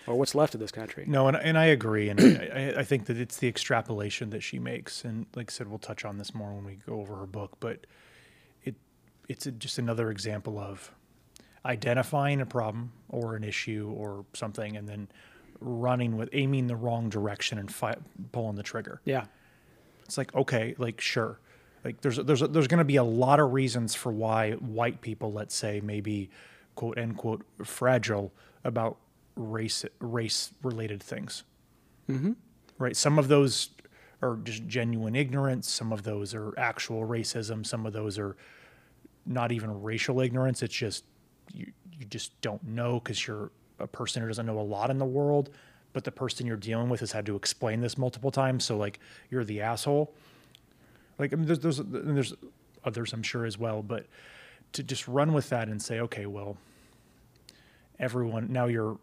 or 0.08 0.16
what's 0.16 0.34
left 0.36 0.54
of 0.54 0.60
this 0.60 0.72
country. 0.72 1.06
No, 1.08 1.28
and, 1.28 1.38
and 1.38 1.58
I 1.58 1.66
agree, 1.66 2.10
and 2.10 2.20
I, 2.54 2.74
I- 2.78 2.84
think 2.84 3.06
that 3.06 3.18
it's 3.18 3.38
the 3.38 3.48
extrapolation 3.48 4.30
that 4.32 4.42
she 4.42 4.58
makes, 4.60 5.04
and 5.06 5.26
like 5.36 5.50
I 5.50 5.54
said, 5.54 5.68
we'll 5.68 5.80
touch 5.80 6.06
on 6.06 6.18
this 6.18 6.34
more 6.34 6.54
when 6.54 6.64
we 6.66 6.78
go 6.88 7.00
over 7.00 7.16
her 7.18 7.26
book. 7.26 7.58
But 7.60 7.86
it 8.64 8.76
it's 9.28 9.46
a, 9.46 9.52
just 9.52 9.78
another 9.78 10.10
example 10.12 10.58
of 10.60 10.92
identifying 11.66 12.42
a 12.42 12.46
problem 12.46 12.92
or 13.10 13.36
an 13.36 13.44
issue 13.44 13.94
or 13.96 14.26
something, 14.34 14.76
and 14.78 14.88
then 14.88 15.08
running 15.60 16.18
with 16.18 16.30
aiming 16.34 16.68
the 16.68 16.76
wrong 16.76 17.08
direction 17.10 17.58
and 17.60 17.72
fi- 17.72 17.98
pulling 18.32 18.56
the 18.56 18.64
trigger. 18.64 19.00
Yeah, 19.06 19.26
It's 20.06 20.18
like 20.18 20.34
okay, 20.34 20.74
like 20.80 21.00
sure, 21.02 21.40
like 21.84 22.02
there's 22.02 22.18
there's 22.18 22.40
there's 22.40 22.68
going 22.68 22.80
to 22.80 22.84
be 22.86 22.96
a 22.96 23.04
lot 23.04 23.40
of 23.40 23.52
reasons 23.54 23.94
for 23.94 24.12
why 24.12 24.54
white 24.54 25.02
people, 25.02 25.32
let's 25.34 25.54
say, 25.56 25.80
maybe 25.82 26.30
quote 26.76 26.98
unquote 26.98 27.46
fragile 27.64 28.32
about 28.64 28.98
race 29.36 29.86
race 30.00 30.54
related 30.64 31.02
things. 31.02 31.44
Mm-hmm. 32.10 32.34
Right. 32.78 32.96
Some 32.96 33.20
of 33.20 33.28
those 33.28 33.70
are 34.22 34.38
just 34.44 34.68
genuine 34.68 35.16
ignorance. 35.16 35.70
Some 35.70 35.92
of 35.92 36.04
those 36.04 36.34
are 36.34 36.54
actual 36.58 37.06
racism. 37.08 37.66
Some 37.66 37.86
of 37.86 37.94
those 37.94 38.20
are 38.20 38.36
not 39.26 39.52
even 39.52 39.82
racial 39.82 40.20
ignorance. 40.20 40.62
It's 40.62 40.74
just 40.74 41.06
you 41.54 41.72
you 41.98 42.06
just 42.06 42.40
don't 42.42 42.64
know 42.64 43.00
because 43.00 43.28
you're 43.28 43.52
a 43.80 43.88
person 43.88 44.22
who 44.22 44.28
doesn't 44.28 44.46
know 44.46 44.60
a 44.60 44.62
lot 44.62 44.90
in 44.90 44.98
the 44.98 45.06
world, 45.06 45.50
but 45.94 46.04
the 46.04 46.12
person 46.12 46.46
you're 46.46 46.58
dealing 46.58 46.90
with 46.90 47.00
has 47.00 47.12
had 47.12 47.26
to 47.28 47.36
explain 47.36 47.82
this 47.82 47.98
multiple 47.98 48.32
times. 48.32 48.64
So 48.64 48.78
like 48.78 49.00
you're 49.30 49.44
the 49.44 49.62
asshole. 49.62 50.14
Like 51.20 51.34
I 51.34 51.36
mean, 51.36 51.46
there's 51.46 51.60
there's 51.60 51.82
there's 51.84 52.34
others 52.84 53.14
I'm 53.14 53.24
sure 53.24 53.46
as 53.46 53.58
well, 53.58 53.82
but 53.82 54.08
to 54.74 54.84
just 54.84 55.08
run 55.08 55.34
with 55.34 55.50
that 55.50 55.68
and 55.68 55.82
say, 55.82 56.00
okay, 56.00 56.26
well, 56.26 56.58
everyone 58.00 58.52
now 58.52 58.66
you're 58.66 58.98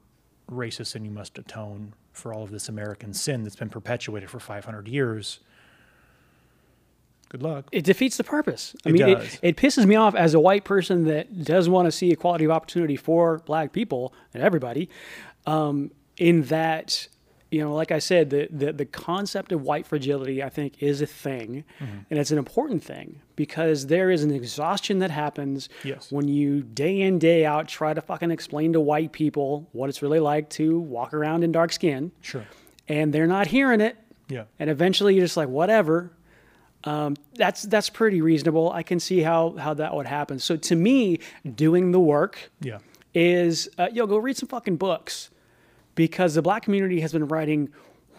racist 0.51 0.95
and 0.95 1.05
you 1.05 1.11
must 1.11 1.39
atone 1.39 1.93
for 2.13 2.33
all 2.33 2.43
of 2.43 2.51
this 2.51 2.69
American 2.69 3.13
sin 3.15 3.45
that's 3.45 3.55
been 3.57 3.69
perpetuated 3.69 4.31
for 4.31 4.41
500 4.41 4.89
years. 4.89 5.41
Good 7.29 7.43
luck. 7.43 7.67
it 7.73 7.85
defeats 7.85 8.17
the 8.17 8.25
purpose. 8.25 8.75
I 8.87 8.89
It 8.89 8.93
mean, 8.93 9.07
does. 9.07 9.35
it, 9.35 9.41
it 9.43 9.57
pisses 9.57 9.85
me 9.85 9.97
off 9.97 10.15
as 10.15 10.33
a 10.33 10.41
white 10.41 10.65
person 10.65 11.05
that 11.05 11.45
does 11.45 11.69
want 11.69 11.85
to 11.87 11.93
see 11.93 12.11
equality 12.11 12.47
of 12.47 12.51
opportunity 12.51 12.97
for 12.97 13.41
black 13.45 13.73
people 13.73 14.15
and 14.33 14.43
everybody. 14.43 14.89
Um, 15.47 15.91
in 16.17 16.43
that, 16.45 17.07
you 17.51 17.61
know, 17.61 17.75
like 17.75 17.93
I 17.93 17.99
said, 17.99 18.31
the, 18.31 18.49
the 18.51 18.73
the 18.73 18.85
concept 18.87 19.53
of 19.53 19.63
white 19.63 19.87
fragility, 19.87 20.43
I 20.43 20.49
think, 20.49 20.83
is 20.83 21.01
a 21.03 21.07
thing, 21.07 21.65
Mm-hmm. 21.79 21.99
and 22.11 22.19
it's 22.19 22.31
an 22.31 22.39
important 22.39 22.83
thing 22.83 23.21
because 23.39 23.87
there 23.87 24.11
is 24.11 24.25
an 24.25 24.33
exhaustion 24.33 24.99
that 24.99 25.13
happens 25.13 25.69
Yes. 25.85 26.11
when 26.11 26.27
you 26.27 26.61
day 26.63 27.01
in 27.03 27.21
day 27.21 27.47
out 27.47 27.69
try 27.69 27.95
to 27.95 28.01
fucking 28.01 28.33
explain 28.33 28.73
to 28.73 28.81
white 28.81 29.13
people 29.13 29.69
what 29.71 29.89
it's 29.89 30.03
really 30.03 30.19
like 30.19 30.51
to 30.51 30.81
walk 30.81 31.15
around 31.15 31.45
in 31.45 31.53
dark 31.53 31.73
skin, 31.73 32.11
Sure. 32.21 32.45
and 32.89 33.13
they're 33.13 33.29
not 33.29 33.47
hearing 33.47 33.81
it 33.81 33.97
Yeah. 34.29 34.45
and 34.59 34.69
eventually 34.69 35.15
you're 35.15 35.25
just 35.25 35.37
like 35.37 35.49
whatever 35.49 36.11
um, 36.85 37.15
that's 37.35 37.63
that's 37.63 37.91
pretty 37.91 38.21
reasonable 38.21 38.71
i 38.73 38.83
can 38.83 38.99
see 39.01 39.21
how 39.21 39.55
how 39.57 39.75
that 39.75 39.95
would 39.95 40.07
happen 40.07 40.39
so 40.39 40.57
to 40.57 40.75
me 40.77 41.19
doing 41.55 41.93
the 41.93 42.01
work 42.01 42.51
Yeah. 42.61 42.79
is 43.15 43.69
uh, 43.79 43.89
yo 43.93 44.07
go 44.07 44.17
read 44.19 44.37
some 44.37 44.49
fucking 44.49 44.77
books 44.77 45.31
because 45.95 46.35
the 46.35 46.43
black 46.43 46.63
community 46.65 47.01
has 47.01 47.13
been 47.13 47.27
writing 47.29 47.69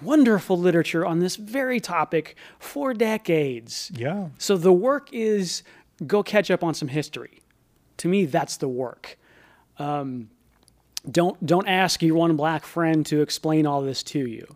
wonderful 0.02 0.58
literature 0.58 1.06
on 1.06 1.20
this 1.20 1.36
very 1.36 1.80
topic 1.80 2.36
for 2.60 2.94
decades 2.94 3.92
Yeah. 3.96 4.30
so 4.38 4.58
the 4.58 4.74
work 4.74 5.10
is 5.12 5.64
go 6.06 6.24
catch 6.24 6.50
up 6.52 6.64
on 6.64 6.74
some 6.74 6.88
history. 6.88 7.42
To 7.98 8.08
me, 8.08 8.26
that's 8.26 8.58
the 8.58 8.70
work. 8.70 9.18
Um, 9.78 10.30
don't 11.10 11.44
don't 11.46 11.68
ask 11.68 12.02
your 12.02 12.16
one 12.16 12.36
black 12.36 12.66
friend 12.66 13.06
to 13.08 13.22
explain 13.22 13.66
all 13.66 13.82
this 13.82 14.04
to 14.04 14.20
you. 14.28 14.56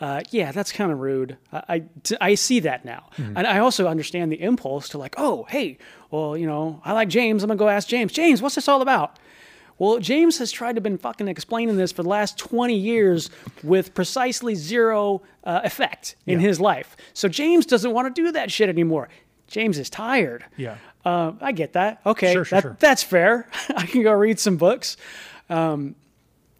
Uh, 0.00 0.22
yeah, 0.30 0.52
that's 0.52 0.70
kind 0.70 0.92
of 0.92 1.00
rude. 1.00 1.36
I, 1.52 1.62
I, 1.68 1.82
t- 2.04 2.16
I 2.20 2.34
see 2.36 2.60
that 2.60 2.84
now, 2.84 3.10
and 3.16 3.38
I 3.48 3.58
also 3.58 3.88
understand 3.88 4.30
the 4.30 4.40
impulse 4.40 4.88
to 4.90 4.98
like, 4.98 5.16
oh, 5.18 5.44
hey, 5.48 5.76
well, 6.12 6.36
you 6.36 6.46
know, 6.46 6.80
I 6.84 6.92
like 6.92 7.08
James. 7.08 7.42
I'm 7.42 7.48
gonna 7.48 7.58
go 7.58 7.68
ask 7.68 7.88
James. 7.88 8.12
James, 8.12 8.40
what's 8.40 8.54
this 8.54 8.68
all 8.68 8.80
about? 8.80 9.18
Well, 9.78 9.98
James 9.98 10.38
has 10.38 10.50
tried 10.50 10.74
to 10.74 10.80
been 10.80 10.98
fucking 10.98 11.28
explaining 11.28 11.76
this 11.76 11.92
for 11.92 12.02
the 12.02 12.08
last 12.08 12.36
20 12.38 12.74
years 12.74 13.30
with 13.62 13.94
precisely 13.94 14.54
zero 14.54 15.22
uh, 15.44 15.60
effect 15.64 16.16
in 16.26 16.40
Yeah. 16.40 16.48
his 16.48 16.60
life. 16.60 16.96
So 17.14 17.28
James 17.28 17.64
doesn't 17.66 17.92
want 17.92 18.14
to 18.14 18.22
do 18.22 18.32
that 18.32 18.50
shit 18.50 18.68
anymore. 18.68 19.08
James 19.46 19.78
is 19.78 19.88
tired. 19.88 20.44
Yeah. 20.56 20.76
Uh, 21.04 21.32
I 21.40 21.52
get 21.52 21.72
that. 21.74 22.00
Okay, 22.04 22.32
Sure, 22.32 22.44
sure, 22.44 22.56
that, 22.56 22.62
sure. 22.62 22.76
that's 22.80 23.02
fair. 23.02 23.48
I 23.76 23.86
can 23.86 24.02
go 24.02 24.12
read 24.12 24.38
some 24.40 24.56
books. 24.56 24.96
Um, 25.48 25.94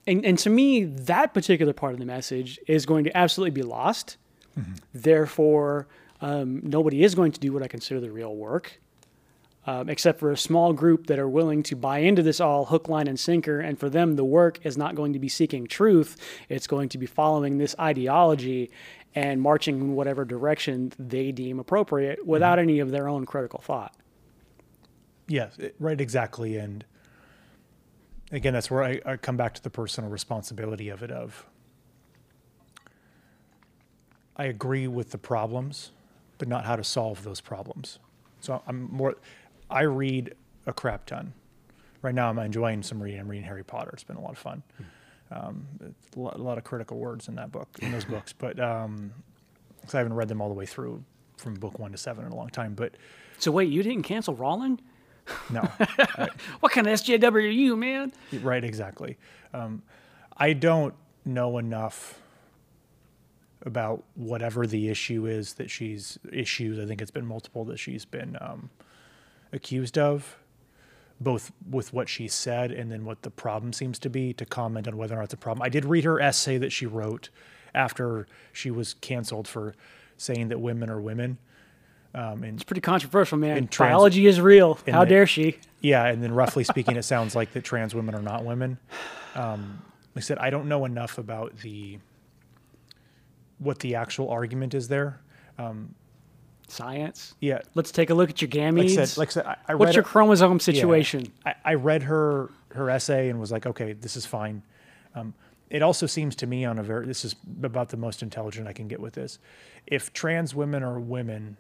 and, 0.07 0.25
and 0.25 0.39
to 0.39 0.49
me, 0.51 0.85
that 0.85 1.35
particular 1.35 1.73
part 1.75 1.93
of 1.93 1.99
the 1.99 2.07
message 2.07 2.59
is 2.67 2.87
going 2.87 3.05
to 3.05 3.15
absolutely 3.17 3.51
be 3.51 3.63
lost. 3.63 4.17
Mm-hmm. 4.59 4.73
Therefore, 4.95 5.87
um, 6.21 6.61
nobody 6.65 7.03
is 7.03 7.15
going 7.15 7.33
to 7.33 7.41
do 7.41 7.53
what 7.53 7.63
I 7.63 7.69
consider 7.69 8.01
the 8.01 8.11
real 8.11 8.35
work. 8.35 8.81
Um, 9.67 9.89
except 9.89 10.19
for 10.19 10.31
a 10.31 10.37
small 10.37 10.73
group 10.73 11.07
that 11.09 11.19
are 11.19 11.29
willing 11.29 11.63
to 11.65 11.77
buy 11.77 11.99
into 11.99 12.23
this 12.23 12.41
all 12.41 12.67
hook, 12.67 12.89
line, 12.89 13.07
and 13.07 13.19
sinker. 13.19 13.61
And 13.61 13.79
for 13.79 13.91
them, 13.91 14.17
the 14.17 14.25
work 14.25 14.59
is 14.65 14.79
not 14.79 14.95
going 14.95 15.13
to 15.13 15.19
be 15.19 15.29
seeking 15.29 15.67
truth, 15.67 16.17
it's 16.49 16.67
going 16.67 16.89
to 16.91 16.99
be 16.99 17.07
following 17.07 17.59
this 17.59 17.75
ideology 17.79 18.71
and 19.15 19.41
marching 19.41 19.81
in 19.81 19.95
whatever 19.95 20.25
direction 20.25 20.93
they 20.99 21.33
deem 21.33 21.59
appropriate 21.59 22.27
without 22.27 22.59
any 22.59 22.79
of 22.79 22.91
their 22.91 23.09
own 23.09 23.27
critical 23.27 23.61
thought. 23.61 23.95
Yes, 25.27 25.59
right, 25.79 26.01
exactly. 26.01 26.57
And 26.57 26.85
again, 28.33 28.53
that's 28.53 28.71
where 28.71 28.83
I, 28.83 29.01
I 29.05 29.17
come 29.17 29.37
back 29.37 29.55
to 29.55 29.63
the 29.63 29.71
personal 29.71 30.11
responsibility 30.11 30.89
of 30.89 31.03
it. 31.03 31.11
Of 31.11 31.47
I 34.37 34.45
agree 34.45 34.87
with 34.89 35.11
the 35.11 35.19
problems, 35.19 35.91
but 36.39 36.49
not 36.49 36.65
how 36.65 36.77
to 36.77 36.85
solve 36.85 37.25
those 37.25 37.41
problems. 37.41 37.99
So 38.41 38.63
I'm 38.67 38.89
more. 38.91 39.17
I 39.71 39.83
read 39.83 40.35
a 40.67 40.73
crap 40.73 41.07
ton. 41.07 41.33
Right 42.03 42.15
now, 42.15 42.29
I'm 42.31 42.39
enjoying 42.39 42.83
some 42.83 43.03
reading. 43.03 43.21
I'm 43.21 43.29
reading 43.29 43.45
Harry 43.47 43.65
Potter. 43.65 43.91
It's 43.93 44.05
been 44.05 44.17
a 44.17 44.21
lot 44.21 44.31
of 44.33 44.39
fun. 44.39 44.63
Um, 45.31 45.67
a, 46.17 46.19
lot, 46.19 46.37
a 46.37 46.43
lot 46.43 46.57
of 46.59 46.65
critical 46.65 46.97
words 46.99 47.29
in 47.29 47.35
that 47.35 47.51
book, 47.53 47.69
in 47.83 47.93
those 47.93 48.05
books. 48.15 48.33
But 48.33 48.59
um 48.61 49.13
'cause 49.83 49.95
I 49.95 49.99
haven't 49.99 50.15
read 50.15 50.29
them 50.29 50.41
all 50.41 50.49
the 50.49 50.55
way 50.55 50.67
through 50.67 51.03
from 51.37 51.55
book 51.55 51.79
one 51.79 51.93
to 51.93 51.99
seven 51.99 52.25
in 52.27 52.33
a 52.33 52.37
long 52.37 52.49
time. 52.51 52.75
But 52.75 52.95
So, 53.39 53.51
wait, 53.51 53.71
you 53.71 53.83
didn't 53.83 54.03
cancel 54.05 54.35
Rowling? 54.35 54.81
no, 55.51 55.61
What 56.61 56.73
kind 56.73 56.87
of 56.87 56.93
SJW 57.01 57.33
are 57.35 57.39
you, 57.41 57.77
man? 57.77 58.13
Right, 58.43 58.65
exactly. 58.65 59.19
Um, 59.53 59.83
I 60.37 60.53
don't 60.55 60.95
know 61.25 61.59
enough 61.59 62.21
about 63.63 64.05
whatever 64.15 64.67
the 64.67 64.89
issue 64.89 65.27
is 65.27 65.55
that 65.55 65.71
she's 65.71 66.19
issues. 66.33 66.79
I 66.79 66.87
think 66.87 67.03
it's 67.03 67.11
been 67.11 67.27
multiple 67.27 67.65
that 67.67 67.79
she's 67.79 68.05
been 68.05 68.37
um, 68.41 68.71
accused 69.53 69.99
of, 69.99 70.37
both 71.21 71.51
with 71.69 71.93
what 71.93 72.09
she 72.09 72.29
said 72.29 72.71
and 72.71 72.91
then 72.93 73.05
what 73.05 73.23
the 73.23 73.31
problem 73.31 73.73
seems 73.73 73.99
to 74.01 74.11
be. 74.11 74.33
To 74.35 74.45
comment 74.47 74.87
on 74.87 74.97
whether 74.97 75.15
or 75.15 75.19
not 75.19 75.25
it's 75.25 75.35
a 75.35 75.39
problem. 75.39 75.65
I 75.65 75.69
did 75.69 75.85
read 75.85 76.05
her 76.05 76.21
essay 76.21 76.59
that 76.59 76.71
she 76.73 76.87
wrote 76.87 77.29
after 77.75 78.27
she 78.53 78.71
was 78.71 78.95
canceled 78.95 79.49
for 79.49 79.75
saying 80.17 80.49
that 80.49 80.61
women 80.61 80.91
are 80.91 81.01
women. 81.01 81.39
Um, 82.15 82.43
and 82.43 82.55
It's 82.55 82.65
pretty 82.65 82.81
controversial, 82.81 83.37
man. 83.39 83.69
Trans- 83.69 83.91
Biology 83.91 84.27
is 84.27 84.41
real. 84.41 84.79
How 84.89 85.05
the- 85.05 85.11
dare 85.11 85.27
she? 85.27 85.59
Yeah, 85.81 86.07
and 86.07 86.23
then 86.23 86.33
roughly 86.33 86.65
speaking, 86.73 86.97
it 86.97 87.05
sounds 87.05 87.37
like 87.37 87.53
that 87.53 87.65
trans 87.65 87.95
women 87.95 88.15
are 88.15 88.23
not 88.23 88.45
women. 88.45 88.79
Um, 89.35 89.83
like 90.15 90.25
I 90.25 90.27
said, 90.27 90.39
I 90.39 90.51
don't 90.51 90.67
know 90.67 90.85
enough 90.85 91.19
about 91.19 91.59
the 91.59 91.99
what 93.59 93.81
the 93.81 93.95
actual 93.97 94.31
argument 94.31 94.75
is 94.75 94.89
there. 94.89 95.21
Science. 96.69 97.35
Yeah, 97.41 97.61
Let's 97.75 97.91
take 97.91 98.11
a 98.11 98.15
look 98.15 98.31
at 98.31 98.41
your 98.43 98.49
like 98.51 98.59
I 98.59 98.71
gametes. 98.71 98.95
said, 99.09 99.19
like 99.19 99.29
I 99.29 99.33
said, 99.33 99.47
I, 99.47 99.57
I 99.69 99.75
What's 99.75 99.89
read 99.89 99.95
your 99.97 100.05
her- 100.05 100.09
chromosome 100.11 100.53
yeah, 100.55 100.59
situation? 100.59 101.33
I, 101.47 101.55
I 101.65 101.75
read 101.75 102.03
her 102.05 102.51
her 102.75 102.91
essay 102.91 103.31
and 103.31 103.41
was 103.41 103.51
like, 103.51 103.65
okay, 103.67 103.95
this 103.95 104.17
is 104.17 104.27
fine. 104.27 104.63
Um, 105.15 105.33
it 105.71 105.83
also 105.83 106.07
seems 106.07 106.37
to 106.37 106.47
me 106.47 106.65
on 106.67 106.79
a 106.79 106.83
very 106.83 107.07
this 107.07 107.25
is 107.25 107.35
about 107.63 107.89
the 107.89 107.97
most 107.97 108.23
intelligent 108.23 108.69
I 108.69 108.73
can 108.75 108.87
get 108.89 109.01
with 109.01 109.15
this. 109.15 109.39
If 109.87 110.13
trans 110.13 110.55
women 110.55 110.83
are 110.83 111.01
women, 111.01 111.57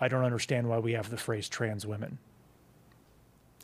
I 0.00 0.08
don't 0.08 0.24
understand 0.24 0.68
why 0.68 0.78
we 0.78 0.92
have 0.92 1.10
the 1.10 1.16
phrase 1.16 1.48
trans 1.48 1.86
women. 1.86 2.18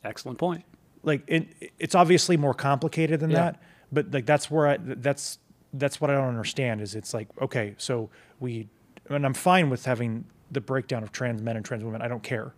Excellent 0.05 0.39
point. 0.39 0.65
like 1.03 1.23
it, 1.27 1.49
it's 1.79 1.95
obviously 1.95 2.37
more 2.37 2.55
complicated 2.55 3.21
than 3.21 3.31
Yeah. 3.31 3.37
that 3.53 3.63
but 3.93 4.11
like 4.13 4.27
that's 4.27 4.51
where 4.51 4.67
i 4.69 4.77
that's 4.81 5.39
that's 5.75 6.01
what 6.01 6.11
i 6.11 6.15
don't 6.15 6.29
understand 6.29 6.81
is 6.81 6.95
it's 6.95 7.13
like 7.15 7.29
okay 7.41 7.75
so 7.79 8.09
we 8.41 8.69
and 9.09 9.25
i'm 9.27 9.35
fine 9.35 9.71
with 9.71 9.85
having 9.87 10.25
the 10.55 10.61
breakdown 10.61 11.03
of 11.03 11.13
trans 11.13 11.43
men 11.43 11.57
and 11.57 11.65
trans 11.65 11.85
women 11.85 12.01
i 12.03 12.09
don't 12.09 12.23
care 12.23 12.53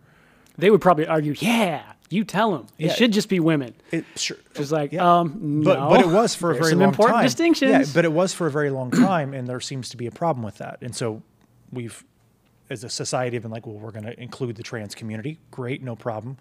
They 0.57 0.69
would 0.71 0.81
probably 0.81 1.05
argue, 1.05 1.35
yeah, 1.37 1.83
you 2.09 2.23
tell 2.23 2.51
them. 2.51 2.65
It 2.79 2.87
Yeah. 2.87 2.93
should 2.93 3.11
just 3.13 3.29
be 3.29 3.39
women. 3.39 3.75
it 3.91 4.05
sure 4.15 4.37
Just 4.55 4.71
like, 4.71 4.91
yeah. 4.91 5.19
um, 5.19 5.61
but 5.63 5.77
no. 5.77 5.89
but 5.89 5.99
it 6.01 6.07
was 6.07 6.33
for 6.33 6.49
a 6.49 6.53
There's 6.53 6.65
very 6.65 6.71
some 6.71 6.79
long 6.79 6.89
important 6.89 7.15
time 7.17 7.25
distinctions. 7.25 7.71
yeah 7.71 7.83
but 7.93 8.05
it 8.05 8.11
was 8.11 8.33
for 8.33 8.47
a 8.47 8.51
very 8.51 8.69
long 8.71 8.89
time 8.89 9.33
and 9.35 9.47
there 9.47 9.59
seems 9.59 9.89
to 9.89 9.97
be 9.97 10.07
a 10.07 10.11
problem 10.11 10.43
with 10.43 10.57
that 10.57 10.77
and 10.81 10.95
so 10.95 11.21
we've 11.71 12.03
as 12.69 12.83
a 12.83 12.89
society 12.89 13.35
have 13.35 13.43
been 13.43 13.51
like 13.51 13.67
well 13.67 13.77
we're 13.77 13.91
going 13.91 14.05
to 14.05 14.19
include 14.21 14.55
the 14.55 14.63
trans 14.63 14.95
community 14.95 15.37
great 15.51 15.83
no 15.83 15.95
problem 15.95 16.37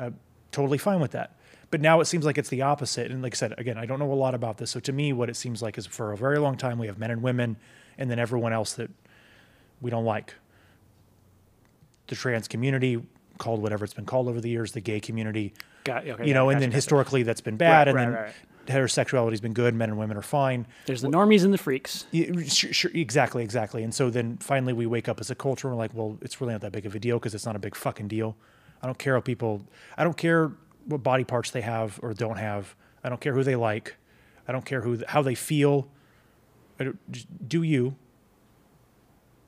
uh, 0.00 0.10
totally 0.52 0.78
fine 0.78 0.98
with 1.00 1.12
that 1.12 1.36
but 1.70 1.80
now 1.80 2.00
it 2.00 2.06
seems 2.06 2.24
like 2.24 2.36
it's 2.38 2.48
the 2.50 2.62
opposite 2.62 3.10
and 3.12 3.22
like 3.22 3.34
i 3.34 3.36
said 3.36 3.54
again 3.58 3.78
i 3.78 3.86
don't 3.86 3.98
know 4.00 4.12
a 4.12 4.20
lot 4.26 4.34
about 4.34 4.56
this 4.58 4.70
so 4.70 4.80
to 4.80 4.92
me 4.92 5.12
what 5.12 5.28
it 5.30 5.36
seems 5.36 5.62
like 5.62 5.78
is 5.78 5.86
for 5.86 6.10
a 6.12 6.16
very 6.16 6.38
long 6.38 6.56
time 6.56 6.76
we 6.78 6.86
have 6.88 6.98
men 6.98 7.10
and 7.12 7.22
women 7.22 7.56
and 7.98 8.10
then 8.10 8.18
everyone 8.18 8.52
else 8.52 8.72
that 8.74 8.90
we 9.80 9.90
don't 9.90 10.04
like 10.04 10.34
the 12.10 12.16
trans 12.16 12.46
community 12.46 13.02
called 13.38 13.62
whatever 13.62 13.84
it's 13.84 13.94
been 13.94 14.04
called 14.04 14.28
over 14.28 14.40
the 14.40 14.50
years 14.50 14.72
the 14.72 14.80
gay 14.80 15.00
community 15.00 15.54
Got- 15.84 16.06
okay, 16.06 16.26
you 16.28 16.34
know 16.34 16.50
and 16.50 16.60
then 16.60 16.68
gotcha. 16.68 16.76
historically 16.76 17.22
that's 17.22 17.40
been 17.40 17.56
bad 17.56 17.86
Right, 17.94 18.04
and 18.04 18.14
right, 18.14 18.32
then 18.66 18.76
heterosexuality's 18.76 19.40
been 19.40 19.54
good 19.54 19.74
men 19.74 19.88
and 19.88 19.98
women 19.98 20.16
are 20.18 20.22
fine 20.22 20.66
There's 20.84 21.00
the 21.00 21.08
normies 21.08 21.42
and 21.44 21.52
the 21.54 21.58
freaks. 21.58 22.04
yeah, 22.10 22.26
sure, 22.46 22.72
sure, 22.72 22.90
exactly, 22.94 23.42
exactly. 23.42 23.82
And 23.82 23.94
so 23.94 24.10
then 24.10 24.36
finally 24.36 24.74
we 24.74 24.84
wake 24.86 25.08
up 25.08 25.18
as 25.20 25.30
a 25.30 25.34
culture 25.34 25.66
and 25.68 25.76
we're 25.76 25.82
like, 25.82 25.94
well, 25.94 26.18
it's 26.20 26.40
really 26.40 26.52
not 26.52 26.60
that 26.60 26.72
big 26.72 26.84
of 26.84 26.94
a 26.94 26.98
deal 27.00 27.18
because 27.18 27.34
it's 27.34 27.46
not 27.46 27.56
a 27.56 27.58
big 27.58 27.74
fucking 27.74 28.08
deal. 28.08 28.36
I 28.82 28.86
don't 28.86 28.98
care 28.98 29.14
how 29.14 29.20
people, 29.22 29.62
I 29.96 30.04
don't 30.04 30.16
care 30.16 30.52
what 30.84 31.02
body 31.02 31.24
parts 31.24 31.50
they 31.50 31.62
have 31.62 31.98
or 32.02 32.12
don't 32.12 32.36
have. 32.36 32.74
I 33.02 33.08
don't 33.08 33.20
care 33.20 33.32
who 33.32 33.42
they 33.42 33.56
like. 33.56 33.96
I 34.46 34.52
don't 34.52 34.64
care 34.66 34.82
who 34.82 34.98
how 35.08 35.22
they 35.22 35.34
feel. 35.34 35.88
I 36.78 36.84
don't- 36.84 37.48
do 37.48 37.62
you 37.62 37.96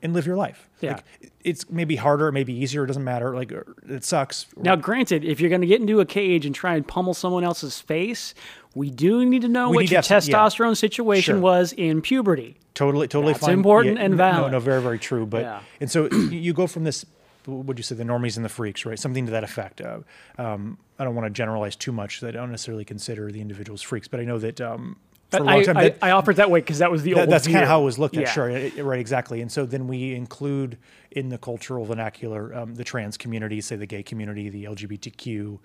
and 0.03 0.13
live 0.13 0.27
your 0.27 0.35
life. 0.35 0.69
Yeah. 0.81 0.93
Like, 0.95 1.31
it's 1.43 1.69
maybe 1.69 1.95
harder, 1.95 2.31
maybe 2.31 2.53
easier. 2.53 2.83
It 2.83 2.87
doesn't 2.87 3.03
matter. 3.03 3.33
Like 3.33 3.51
it 3.89 4.03
sucks. 4.03 4.45
Now, 4.57 4.75
granted, 4.75 5.23
if 5.25 5.39
you're 5.39 5.49
going 5.49 5.61
to 5.61 5.67
get 5.67 5.81
into 5.81 5.99
a 6.01 6.05
cage 6.05 6.45
and 6.45 6.53
try 6.53 6.75
and 6.75 6.87
pummel 6.87 7.13
someone 7.13 7.43
else's 7.43 7.79
face, 7.79 8.33
we 8.75 8.89
do 8.91 9.25
need 9.25 9.41
to 9.41 9.47
know 9.47 9.69
We 9.69 9.77
what 9.77 9.89
your 9.91 10.01
to 10.01 10.13
have- 10.13 10.27
yeah. 10.27 10.35
testosterone 10.35 10.77
situation 10.77 11.35
Sure. 11.35 11.41
was 11.41 11.73
in 11.73 12.01
puberty. 12.01 12.57
Totally, 12.75 13.07
totally 13.07 13.33
That's 13.33 13.45
fine. 13.45 13.53
important 13.55 13.97
and 13.99 14.11
no- 14.11 14.17
valid. 14.17 14.51
No, 14.51 14.57
no, 14.57 14.59
very, 14.59 14.81
very 14.81 14.99
true. 14.99 15.25
But 15.25 15.41
Yeah. 15.43 15.59
and 15.81 15.89
so 15.89 16.09
you- 16.11 16.53
go 16.53 16.67
from 16.67 16.83
this. 16.83 17.05
What 17.45 17.65
would 17.65 17.77
you 17.77 17.83
say? 17.83 17.95
The 17.95 18.03
normies 18.05 18.37
and 18.37 18.45
the 18.45 18.49
freaks, 18.49 18.85
right? 18.85 18.97
Something 18.97 19.25
to 19.25 19.31
that 19.33 19.43
effect. 19.43 19.81
Uh, 19.81 19.99
um, 20.37 20.77
I 20.97 21.03
don't 21.03 21.13
want 21.13 21.25
to 21.25 21.29
generalize 21.29 21.75
too 21.75 21.91
much. 21.91 22.21
That 22.21 22.29
I 22.35 22.39
don't 22.39 22.51
necessarily 22.51 22.85
consider 22.85 23.31
the 23.33 23.41
individuals 23.41 23.81
freaks, 23.81 24.07
but 24.07 24.21
I 24.21 24.23
know 24.23 24.37
that 24.39 24.61
um, 24.61 24.95
for 25.37 25.43
a 25.43 25.45
long 25.45 25.59
I, 25.59 25.63
time 25.63 25.77
I, 25.77 25.83
that, 25.89 25.97
I 26.01 26.11
offered 26.11 26.35
that 26.37 26.49
way 26.51 26.59
because 26.59 26.79
that 26.79 26.91
was 26.91 27.03
the 27.03 27.13
that- 27.13 27.19
old 27.21 27.29
that's 27.29 27.45
kind 27.47 27.59
of 27.59 27.67
how 27.67 27.81
it 27.81 27.85
was 27.85 27.99
looked 27.99 28.15
at. 28.17 28.23
Yeah. 28.23 28.31
Sure, 28.31 28.49
it- 28.49 28.77
it- 28.77 28.83
right, 28.83 28.99
exactly. 28.99 29.41
And 29.41 29.51
so 29.51 29.65
then 29.65 29.87
we 29.87 30.13
include 30.15 30.77
in 31.11 31.29
the 31.29 31.37
cultural 31.37 31.85
vernacular 31.85 32.53
um, 32.55 32.75
the 32.75 32.83
trans 32.83 33.17
community, 33.17 33.61
say 33.61 33.75
the 33.75 33.85
gay 33.85 34.03
community, 34.03 34.49
the 34.49 34.65
LGBTQ, 34.65 35.59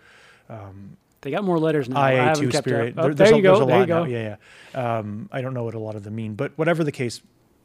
They 1.20 1.30
got 1.32 1.42
more 1.44 1.58
letters 1.58 1.88
now. 1.88 2.00
IA 2.06 2.34
two 2.34 2.48
kept 2.48 2.64
spirit. 2.64 2.96
up. 2.98 3.04
Oh, 3.04 3.12
There- 3.12 3.14
there 3.14 3.26
you 3.34 3.38
a, 3.38 3.42
there's 3.42 3.58
go. 3.58 3.64
a 3.64 3.66
There 3.66 3.80
you 3.80 3.86
go. 3.86 4.04
now. 4.04 4.10
Yeah, 4.10 4.36
yeah. 4.74 4.98
Um, 4.98 5.28
I 5.32 5.40
don't 5.40 5.54
know 5.54 5.64
what 5.64 5.74
a 5.74 5.78
lot 5.78 5.94
of 5.96 6.04
them 6.04 6.14
mean, 6.14 6.34
but 6.34 6.52
whatever 6.56 6.84
the 6.84 6.92
case, 6.92 7.20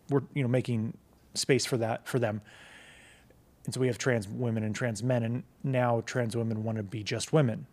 we're 0.09 0.21
you 0.33 0.41
know 0.43 0.49
making 0.49 0.97
space 1.35 1.65
for 1.65 1.77
that 1.77 2.07
for 2.07 2.19
them. 2.19 2.41
And 3.65 3.73
so 3.73 3.79
we 3.79 3.87
have 3.87 3.97
trans 3.97 4.27
women 4.27 4.63
and 4.63 4.75
trans 4.75 5.01
men, 5.03 5.23
and 5.23 5.43
now 5.63 6.01
trans 6.05 6.35
women 6.35 6.63
want 6.63 6.77
to 6.77 6.83
be 6.83 7.01
just 7.03 7.31
women, 7.31 7.65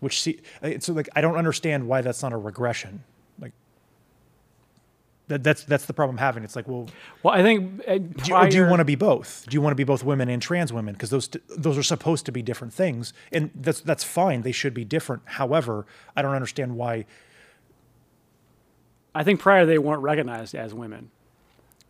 which 0.00 0.20
see 0.20 0.40
So 0.80 0.92
like 0.92 1.08
I 1.14 1.20
don't 1.20 1.36
understand 1.36 1.86
why 1.86 2.00
that's 2.00 2.22
not 2.22 2.32
a 2.32 2.36
regression. 2.36 3.04
That, 5.28 5.42
that's 5.42 5.64
that's 5.64 5.86
the 5.86 5.94
problem 5.94 6.16
I'm 6.16 6.20
having. 6.20 6.44
It's 6.44 6.54
like, 6.54 6.68
well, 6.68 6.86
Well, 7.22 7.32
I 7.32 7.42
think 7.42 7.80
uh, 7.88 7.96
do 7.96 8.12
you, 8.26 8.62
you 8.62 8.68
want 8.68 8.80
to 8.80 8.84
be 8.84 8.94
both? 8.94 9.46
Do 9.48 9.54
you 9.54 9.62
want 9.62 9.72
to 9.72 9.76
be 9.76 9.84
both 9.84 10.04
women 10.04 10.28
and 10.28 10.42
trans 10.42 10.70
women? 10.70 10.92
Because 10.94 11.08
those 11.08 11.30
those 11.48 11.78
are 11.78 11.82
supposed 11.82 12.26
to 12.26 12.32
be 12.32 12.42
different 12.42 12.74
things, 12.74 13.14
and 13.32 13.50
that's 13.54 13.80
that's 13.80 14.04
fine. 14.04 14.42
They 14.42 14.52
should 14.52 14.74
be 14.74 14.84
different. 14.84 15.22
However, 15.24 15.86
I 16.14 16.20
don't 16.20 16.34
understand 16.34 16.76
why. 16.76 17.06
I 19.14 19.24
think 19.24 19.40
prior 19.40 19.64
they 19.64 19.78
weren't 19.78 20.02
recognized 20.02 20.54
as 20.54 20.74
women. 20.74 21.10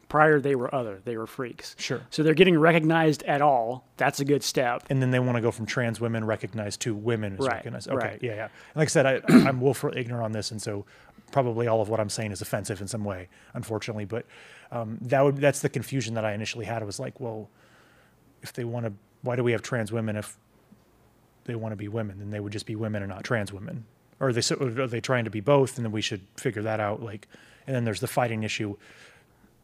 Prior 0.08 0.38
they 0.38 0.54
were 0.54 0.72
other. 0.72 1.00
They 1.04 1.16
were 1.16 1.26
freaks. 1.26 1.74
Sure. 1.76 2.02
So 2.10 2.22
they're 2.22 2.34
getting 2.34 2.56
recognized 2.56 3.24
at 3.24 3.42
all. 3.42 3.84
That's 3.96 4.20
a 4.20 4.24
good 4.24 4.44
step. 4.44 4.84
And 4.88 5.02
then 5.02 5.10
they 5.10 5.18
want 5.18 5.36
to 5.36 5.40
go 5.42 5.50
from 5.50 5.66
trans 5.66 6.00
women 6.00 6.24
recognized 6.24 6.80
to 6.82 6.94
women 6.94 7.36
Right, 7.36 7.54
recognized. 7.54 7.88
Okay, 7.88 8.06
right. 8.06 8.22
yeah, 8.22 8.34
yeah. 8.34 8.44
And 8.44 8.76
like 8.76 8.86
I 8.86 8.90
said, 8.90 9.06
I, 9.06 9.20
I'm 9.28 9.60
willfully 9.60 9.98
ignorant 9.98 10.22
on 10.24 10.30
this, 10.32 10.52
and 10.52 10.62
so 10.62 10.84
probably 11.32 11.66
all 11.66 11.80
of 11.80 11.88
what 11.88 12.00
I'm 12.00 12.08
saying 12.10 12.32
is 12.32 12.40
offensive 12.42 12.80
in 12.80 12.88
some 12.88 13.04
way, 13.04 13.28
unfortunately. 13.54 14.04
But 14.04 14.26
um, 14.70 14.98
that 15.02 15.20
would 15.22 15.36
that's 15.36 15.60
the 15.60 15.68
confusion 15.68 16.14
that 16.14 16.24
I 16.24 16.32
initially 16.32 16.64
had. 16.64 16.82
It 16.82 16.84
was 16.86 16.98
like, 17.00 17.20
well, 17.20 17.48
if 18.42 18.52
they 18.52 18.64
want 18.64 18.86
to, 18.86 18.92
why 19.22 19.36
do 19.36 19.44
we 19.44 19.52
have 19.52 19.62
trans 19.62 19.90
women 19.92 20.16
if 20.16 20.36
they 21.44 21.54
want 21.54 21.72
to 21.72 21.76
be 21.76 21.88
women? 21.88 22.18
Then 22.18 22.30
they 22.30 22.40
would 22.40 22.52
just 22.52 22.66
be 22.66 22.76
women 22.76 23.02
and 23.02 23.10
not 23.10 23.24
trans 23.24 23.52
women. 23.52 23.84
Or 24.20 24.28
are 24.28 24.32
they 24.32 24.42
are 24.54 24.86
they 24.86 25.00
trying 25.00 25.24
to 25.24 25.30
be 25.30 25.40
both? 25.40 25.76
And 25.76 25.84
then 25.84 25.92
we 25.92 26.00
should 26.00 26.20
figure 26.36 26.62
that 26.62 26.80
out. 26.80 27.02
Like, 27.02 27.26
and 27.66 27.74
then 27.74 27.84
there's 27.84 28.00
the 28.00 28.06
fighting 28.06 28.42
issue, 28.44 28.76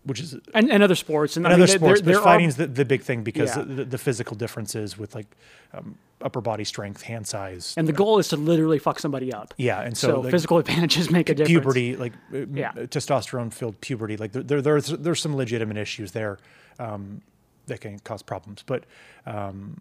which 0.05 0.21
is 0.21 0.37
And, 0.55 0.71
and 0.71 0.83
other 0.83 0.95
sports. 0.97 1.37
And 1.37 1.45
mean, 1.45 1.53
other 1.53 1.67
there- 1.67 1.77
sports, 1.77 2.01
there, 2.01 2.15
but 2.15 2.21
there 2.21 2.23
fighting's 2.23 2.59
are, 2.59 2.67
the, 2.67 2.73
the 2.73 2.85
big 2.85 3.03
thing 3.03 3.23
because 3.23 3.57
Yeah. 3.57 3.63
the, 3.63 3.85
the 3.85 3.99
physical 3.99 4.37
differences 4.37 4.99
with 4.99 5.15
like 5.15 5.27
um, 5.73 5.97
upper 6.23 6.41
body 6.41 6.65
strength, 6.65 7.03
hand 7.03 7.27
size. 7.27 7.75
and 7.77 7.89
the 7.89 7.93
goal 7.93 8.19
is 8.19 8.29
to 8.29 8.37
literally 8.37 8.79
fuck 8.79 8.99
somebody 8.99 9.33
up. 9.33 9.55
yeah, 9.57 9.81
and 9.81 9.97
So, 9.97 10.09
so, 10.09 10.21
like, 10.21 10.31
physical 10.31 10.59
advantages 10.63 11.11
make 11.11 11.29
a 11.31 11.35
difference. 11.35 11.49
puberty, 11.49 11.97
like 11.97 12.13
uh, 12.35 12.47
Yeah. 12.53 12.73
testosterone 12.73 13.53
filled 13.53 13.81
puberty, 13.81 14.17
like 14.17 14.33
there, 14.33 14.43
there 14.43 14.61
there's 14.63 14.89
there's 14.89 15.21
some 15.21 15.35
legitimate 15.37 15.77
issues 15.77 16.13
there 16.13 16.39
um, 16.79 17.23
that 17.67 17.81
can 17.81 17.99
cause 18.01 18.23
problems. 18.23 18.63
But 18.67 18.85
um, 19.27 19.81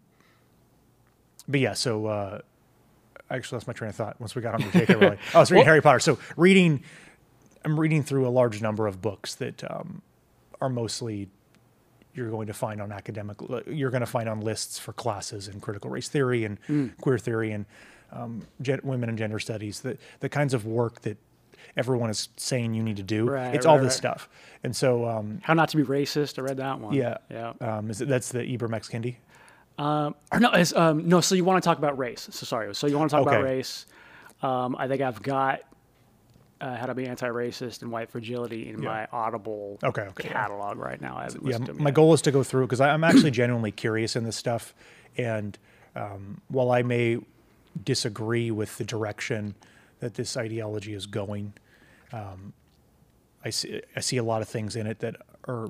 but 1.47 1.59
yeah, 1.59 1.73
so 1.73 2.05
uh, 2.05 2.41
actually, 3.29 3.57
that's 3.57 3.67
my 3.67 3.73
train 3.73 3.89
of 3.89 3.95
thought. 3.95 4.19
Once 4.19 4.35
we 4.35 4.41
got 4.41 4.53
on 4.53 4.61
to 4.61 4.71
J.K. 4.71 4.95
Rowling, 4.95 5.17
oh, 5.33 5.37
I 5.37 5.39
was 5.39 5.51
reading 5.51 5.65
Harry 5.65 5.81
Potter. 5.81 5.99
So 5.99 6.19
reading, 6.37 6.83
I'm 7.65 7.79
reading 7.79 8.03
through 8.03 8.27
a 8.27 8.29
large 8.29 8.61
number 8.61 8.87
of 8.87 9.01
books 9.01 9.35
that 9.35 9.63
um, 9.69 10.01
are 10.61 10.69
mostly 10.69 11.27
you're 12.19 12.29
going 12.29 12.47
to 12.47 12.53
find 12.53 12.81
on 12.81 12.91
academic. 12.91 13.37
You're 13.65 13.89
going 13.89 14.01
to 14.01 14.05
find 14.05 14.27
on 14.29 14.41
lists 14.41 14.77
for 14.77 14.93
classes 14.93 15.47
in 15.47 15.59
critical 15.61 15.89
race 15.89 16.09
theory 16.09 16.43
and 16.45 16.61
Mm. 16.67 16.97
queer 16.99 17.17
theory 17.17 17.51
and 17.51 17.65
um, 18.11 18.41
gen- 18.61 18.81
women 18.83 19.07
and 19.09 19.17
gender 19.17 19.39
studies. 19.39 19.79
The 19.81 19.97
the 20.19 20.29
kinds 20.29 20.53
of 20.53 20.65
work 20.65 21.01
that 21.01 21.17
everyone 21.77 22.09
is 22.09 22.29
saying 22.37 22.73
you 22.73 22.83
need 22.83 22.97
to 22.97 23.03
do. 23.03 23.29
Right, 23.29 23.55
it's 23.55 23.65
all 23.65 23.77
this 23.77 23.85
right. 23.85 23.93
stuff. 23.93 24.29
And 24.63 24.75
so, 24.75 25.07
um, 25.07 25.39
How 25.43 25.53
not 25.53 25.69
to 25.69 25.77
be 25.77 25.83
racist. 25.83 26.37
I 26.37 26.41
read 26.41 26.57
that 26.57 26.79
one. 26.79 26.93
yeah, 26.93 27.17
Yeah. 27.29 27.53
Um, 27.61 27.89
is 27.89 28.01
it, 28.01 28.07
that's 28.09 28.29
the 28.31 28.39
Ibram 28.39 28.73
X. 28.73 28.89
Kendi. 28.89 29.15
Um, 29.77 30.15
or 30.33 30.39
no, 30.41 30.51
um, 30.75 31.07
no. 31.07 31.21
So 31.21 31.35
you 31.35 31.45
want 31.45 31.63
to 31.63 31.65
talk 31.67 31.77
about 31.77 31.97
race? 31.97 32.27
So 32.31 32.45
sorry. 32.45 32.73
So 32.75 32.87
you 32.87 32.97
want 32.97 33.09
to 33.11 33.15
talk 33.15 33.25
about 33.25 33.43
race? 33.43 33.85
Um, 34.41 34.75
I 34.77 34.87
think 34.87 35.01
I've 35.01 35.21
got 35.21 35.61
uh, 36.61 36.75
how 36.75 36.85
to 36.85 36.93
be 36.93 37.05
anti-racist 37.07 37.81
and 37.81 37.91
white 37.91 38.09
fragility 38.09 38.69
in 38.69 38.81
Yeah. 38.81 38.89
my 38.89 39.07
Audible 39.11 39.79
Okay, 39.83 40.01
okay, 40.03 40.27
yeah. 40.27 40.33
catalog 40.33 40.77
right 40.77 40.99
now. 40.99 41.17
I 41.17 41.23
haven't 41.23 41.45
yeah, 41.45 41.57
to 41.57 41.73
my 41.75 41.85
yet. 41.89 41.93
goal 41.93 42.13
is 42.13 42.21
to 42.23 42.31
go 42.31 42.43
through 42.43 42.65
because 42.67 42.81
I'm 42.81 43.03
actually 43.03 43.31
genuinely 43.31 43.71
curious 43.71 44.15
in 44.15 44.23
this 44.23 44.35
stuff, 44.35 44.73
and 45.17 45.57
um, 45.95 46.41
while 46.49 46.71
I 46.71 46.81
may 46.83 47.17
disagree 47.83 48.51
with 48.51 48.77
the 48.77 48.83
direction 48.83 49.55
that 49.99 50.15
this 50.15 50.35
ideology 50.37 50.93
is 50.93 51.05
going, 51.05 51.53
um, 52.11 52.53
I 53.43 53.49
see 53.51 53.81
I 53.95 53.99
see 54.01 54.17
a 54.17 54.23
lot 54.23 54.41
of 54.41 54.49
things 54.49 54.75
in 54.75 54.85
it 54.87 54.99
that 54.99 55.15
are 55.47 55.69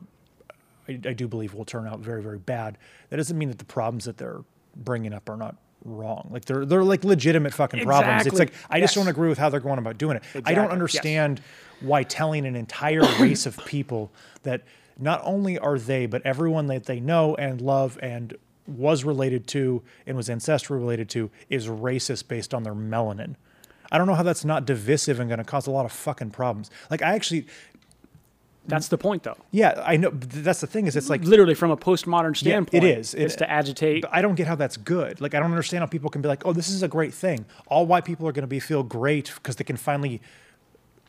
I, 0.88 0.94
I 0.94 1.14
do 1.14 1.28
believe 1.28 1.53
will 1.53 1.66
turn 1.66 1.88
out 1.88 1.99
very 1.99 2.22
very 2.24 2.40
bad. 2.40 2.78
That 3.10 3.18
doesn't 3.18 3.38
mean 3.38 3.49
that 3.49 3.60
the 3.60 3.66
problems 3.66 4.06
that 4.06 4.18
they're 4.18 4.41
bringing 4.76 5.14
up 5.14 5.30
are 5.30 5.38
not 5.38 5.56
wrong. 5.86 6.30
Like 6.32 6.46
they're 6.46 6.66
they're 6.66 6.84
like 6.84 7.04
legitimate 7.04 7.54
fucking 7.54 7.84
problems. 7.86 8.26
It's 8.28 8.38
like 8.40 8.50
Exactly. 8.50 8.78
I 8.78 8.80
just 8.82 8.96
don't 8.96 9.08
agree 9.08 9.30
with 9.30 9.38
how 9.38 9.50
they're 9.50 9.60
going 9.60 9.80
about 9.80 9.98
doing 9.98 10.18
it. 10.18 10.24
I 10.46 10.54
don't 10.54 10.66
Yes. 10.66 10.72
understand 10.74 11.42
why 11.82 12.04
telling 12.04 12.46
an 12.46 12.56
entire 12.56 13.02
race 13.20 13.46
of 13.46 13.58
people 13.66 14.12
that 14.44 14.64
not 14.98 15.22
only 15.24 15.58
are 15.58 15.80
they, 15.80 16.06
but 16.06 16.22
everyone 16.26 16.68
that 16.68 16.86
they 16.86 17.00
know 17.00 17.36
and 17.36 17.62
love 17.62 17.98
and 18.02 18.36
was 18.68 19.04
related 19.04 19.48
to 19.48 19.82
and 20.06 20.16
was 20.18 20.28
ancestrally 20.30 20.80
related 20.80 21.10
to 21.10 21.32
is 21.50 21.68
racist 21.68 22.28
based 22.28 22.54
on 22.54 22.64
their 22.64 22.76
melanin. 22.76 23.36
I 23.92 23.98
don't 23.98 24.06
know 24.06 24.14
how 24.14 24.22
that's 24.22 24.46
not 24.46 24.66
divisive 24.66 25.20
and 25.20 25.28
going 25.30 25.40
to 25.40 25.44
cause 25.44 25.66
a 25.66 25.72
lot 25.72 25.86
of 25.86 25.92
fucking 25.92 26.30
problems. 26.32 26.70
Like 26.92 27.02
I 27.02 27.16
actually, 27.16 27.48
That's 28.68 28.88
the 28.90 28.98
point, 28.99 29.23
though. 29.23 29.38
yeah, 29.52 29.81
I 29.84 29.98
know. 29.98 30.11
That's 30.11 30.61
the 30.61 30.68
thing 30.68 30.86
is, 30.86 30.95
it's 30.95 31.10
like 31.10 31.23
Literally, 31.23 31.56
from 31.56 31.72
a 31.72 31.77
postmodern 31.77 32.23
Yeah, 32.44 32.60
it 32.60 32.68
standpoint, 32.69 32.84
is. 32.84 33.14
It- 33.15 33.23
it's 33.23 33.36
to 33.38 33.49
agitate. 33.49 34.06
I 34.11 34.22
don't 34.22 34.36
get 34.36 34.45
how 34.48 34.56
that's 34.56 34.77
good. 34.77 35.19
Like 35.22 35.34
I 35.34 35.40
don't 35.40 35.49
understand 35.52 35.81
how 35.81 35.88
people 35.88 36.10
can 36.11 36.22
be 36.22 36.27
like, 36.27 36.45
"Oh, 36.45 36.53
this 36.53 36.69
is 36.69 36.84
a 36.84 36.88
great 36.88 37.14
thing." 37.14 37.45
All 37.68 37.86
white 37.88 38.06
people 38.06 38.27
are 38.27 38.31
going 38.31 38.44
to 38.44 38.48
be 38.48 38.60
feel 38.60 38.84
great 38.84 39.31
because 39.36 39.56
they 39.56 39.64
can 39.64 39.76
finally, 39.77 40.22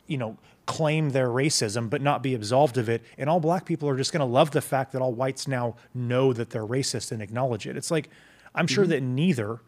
you 0.07 0.17
know, 0.17 0.39
claim 0.67 1.11
their 1.11 1.29
racism 1.29 1.91
but 1.91 2.01
not 2.01 2.23
be 2.23 2.35
absolved 2.35 2.79
of 2.79 2.89
it, 2.89 3.03
and 3.19 3.29
all 3.29 3.41
black 3.41 3.67
people 3.67 3.89
are 3.89 3.97
just 3.97 4.13
going 4.13 4.21
to 4.21 4.33
love 4.33 4.53
the 4.53 4.63
fact 4.63 4.93
that 4.93 5.03
all 5.03 5.13
whites 5.13 5.47
now 5.47 5.75
know 5.93 6.33
that 6.33 6.51
they're 6.51 6.67
racist 6.67 7.13
and 7.13 7.21
acknowledge 7.21 7.67
it. 7.67 7.77
It's 7.77 7.91
like 7.91 8.09
I'm 8.55 8.67
sure 8.69 8.85
Mm-hmm. 8.85 8.91
that 8.93 9.03
neither 9.03 9.61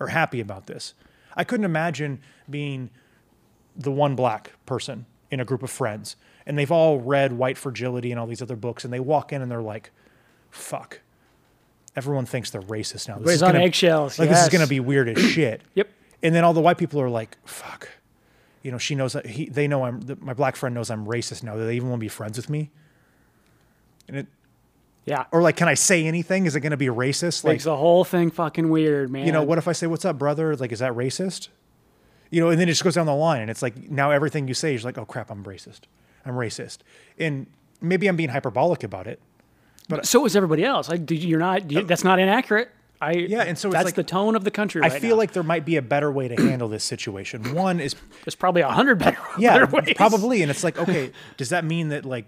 are 0.00 0.06
happy 0.08 0.40
about 0.40 0.66
this. 0.66 0.94
I 1.36 1.44
couldn't 1.44 1.64
imagine 1.66 2.20
being 2.48 2.88
the 3.76 3.90
one 3.90 4.14
black 4.16 4.52
person 4.66 5.04
in 5.30 5.40
a 5.40 5.44
group 5.44 5.62
of 5.62 5.70
friends 5.70 6.16
and 6.46 6.58
they've 6.58 6.70
all 6.72 6.98
read 7.00 7.32
White 7.32 7.56
Fragility 7.58 8.10
and 8.10 8.20
all 8.20 8.26
these 8.26 8.42
other 8.42 8.56
books 8.56 8.84
and 8.84 8.92
they 8.92 9.00
walk 9.00 9.32
in 9.32 9.40
and 9.42 9.50
they're 9.50 9.62
like, 9.62 9.90
fuck. 10.50 11.00
Everyone 11.96 12.26
thinks 12.26 12.50
they're 12.50 12.60
racist 12.62 13.08
now. 13.08 13.18
This 13.18 13.36
is 13.36 13.42
on 13.42 13.52
gonna- 13.52 13.64
eggshells, 13.64 14.18
Like 14.18 14.28
this 14.28 14.42
is 14.42 14.48
going 14.48 14.62
to 14.62 14.68
be 14.68 14.80
weird 14.80 15.08
as 15.08 15.18
shit. 15.22 15.62
Yep. 15.74 15.88
And 16.22 16.34
then 16.34 16.42
all 16.42 16.52
the 16.54 16.60
white 16.60 16.78
people 16.78 17.00
are 17.02 17.10
like, 17.10 17.36
fuck. 17.44 17.88
You 18.62 18.72
know, 18.72 18.78
she 18.78 18.94
knows 18.94 19.12
that 19.12 19.26
he, 19.26 19.44
they 19.46 19.68
know 19.68 19.84
I'm, 19.84 20.00
that 20.02 20.22
my 20.22 20.32
black 20.32 20.56
friend 20.56 20.74
knows 20.74 20.90
I'm 20.90 21.04
racist 21.06 21.42
now. 21.42 21.54
Do 21.54 21.66
they 21.66 21.76
even 21.76 21.90
want 21.90 22.00
to 22.00 22.04
be 22.04 22.08
friends 22.08 22.38
with 22.38 22.48
me? 22.48 22.70
And 24.08 24.16
it, 24.16 24.26
Yeah. 25.04 25.24
or 25.32 25.42
like, 25.42 25.56
can 25.56 25.68
I 25.68 25.74
say 25.74 26.06
anything? 26.06 26.46
Is 26.46 26.56
it 26.56 26.60
going 26.60 26.70
to 26.70 26.76
be 26.78 26.86
racist? 26.86 27.44
Like, 27.44 27.54
Makes 27.54 27.64
the 27.64 27.76
whole 27.76 28.04
thing 28.04 28.30
fucking 28.30 28.70
weird, 28.70 29.10
man. 29.10 29.26
you 29.26 29.32
know, 29.32 29.42
what 29.42 29.58
if 29.58 29.68
I 29.68 29.72
say, 29.72 29.86
"What's 29.86 30.04
up, 30.06 30.18
brother?" 30.18 30.56
Like, 30.56 30.72
is 30.72 30.78
that 30.78 30.92
racist? 30.94 31.48
You 32.30 32.40
know, 32.40 32.48
and 32.48 32.58
then 32.58 32.68
it 32.68 32.72
just 32.72 32.82
goes 32.84 32.94
down 32.94 33.04
the 33.06 33.14
line, 33.14 33.42
and 33.42 33.50
it's 33.50 33.60
like 33.62 33.90
now 33.90 34.10
everything 34.10 34.48
you 34.48 34.54
say 34.54 34.74
is 34.74 34.84
like, 34.84 34.96
"Oh 34.98 35.04
crap, 35.04 35.30
I'm 35.30 35.44
racist. 35.44 35.80
I'm 36.24 36.34
racist," 36.34 36.78
and 37.18 37.46
maybe 37.80 38.06
I'm 38.06 38.16
being 38.16 38.30
hyperbolic 38.30 38.82
about 38.84 39.06
it. 39.06 39.20
So 40.02 40.24
is 40.24 40.34
everybody 40.34 40.64
else. 40.64 40.88
You- 40.90 41.04
you're 41.16 41.38
not. 41.38 41.68
that's 41.68 42.04
not 42.04 42.18
inaccurate. 42.18 42.70
I. 43.00 43.12
Yeah, 43.12 43.42
and 43.42 43.58
so 43.58 43.68
it's 43.68 43.74
that's 43.74 43.84
like- 43.86 43.94
the 43.96 44.02
tone 44.04 44.34
of 44.36 44.44
the 44.44 44.50
country. 44.50 44.82
I 44.82 44.88
right 44.88 45.00
feel 45.00 45.10
now. 45.16 45.16
like 45.16 45.32
there 45.32 45.42
might 45.42 45.64
be 45.66 45.76
a 45.76 45.82
better 45.82 46.10
way 46.10 46.28
to 46.28 46.36
handle 46.36 46.68
this 46.68 46.84
situation. 46.84 47.54
One 47.54 47.80
is, 47.80 47.94
there's 48.24 48.34
probably 48.34 48.62
a 48.62 48.68
hundred 48.70 48.98
better. 48.98 49.18
yeah, 49.38 49.58
better 49.58 49.66
ways. 49.82 49.94
probably, 49.96 50.40
and 50.42 50.50
it's 50.50 50.64
like, 50.64 50.78
okay, 50.78 51.12
does 51.36 51.50
that 51.50 51.64
mean 51.64 51.88
that 51.88 52.04
like 52.06 52.24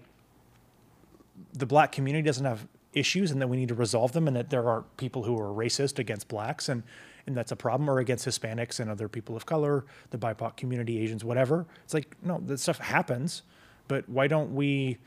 the 1.53 1.65
black 1.65 1.91
community 1.91 2.23
doesn't 2.25 2.45
have 2.45 2.67
issues 2.93 3.31
and 3.31 3.41
that 3.41 3.47
we 3.47 3.57
need 3.57 3.69
to 3.69 3.75
resolve 3.75 4.11
them, 4.11 4.27
and 4.27 4.35
that 4.35 4.49
there 4.49 4.67
are 4.67 4.83
people 4.97 5.23
who 5.23 5.37
are 5.39 5.51
racist 5.53 5.99
against 5.99 6.27
blacks 6.27 6.69
and 6.69 6.83
and 7.25 7.35
that's 7.35 7.51
a 7.51 7.57
problem, 7.57 7.89
or 7.89 7.99
against 7.99 8.25
Hispanics 8.25 8.79
and 8.79 8.89
other 8.89 9.09
people 9.09 9.35
of 9.35 9.45
color, 9.45 9.83
the 10.11 10.17
BIPOC 10.17 10.55
community, 10.55 10.97
Asians, 10.99 11.25
whatever. 11.25 11.65
It's 11.83 11.93
like, 11.93 12.15
no, 12.23 12.39
that 12.45 12.57
stuff 12.57 12.77
happens, 12.79 13.41
but 13.87 14.07
why 14.09 14.27
don't 14.27 14.53
we? 14.55 14.97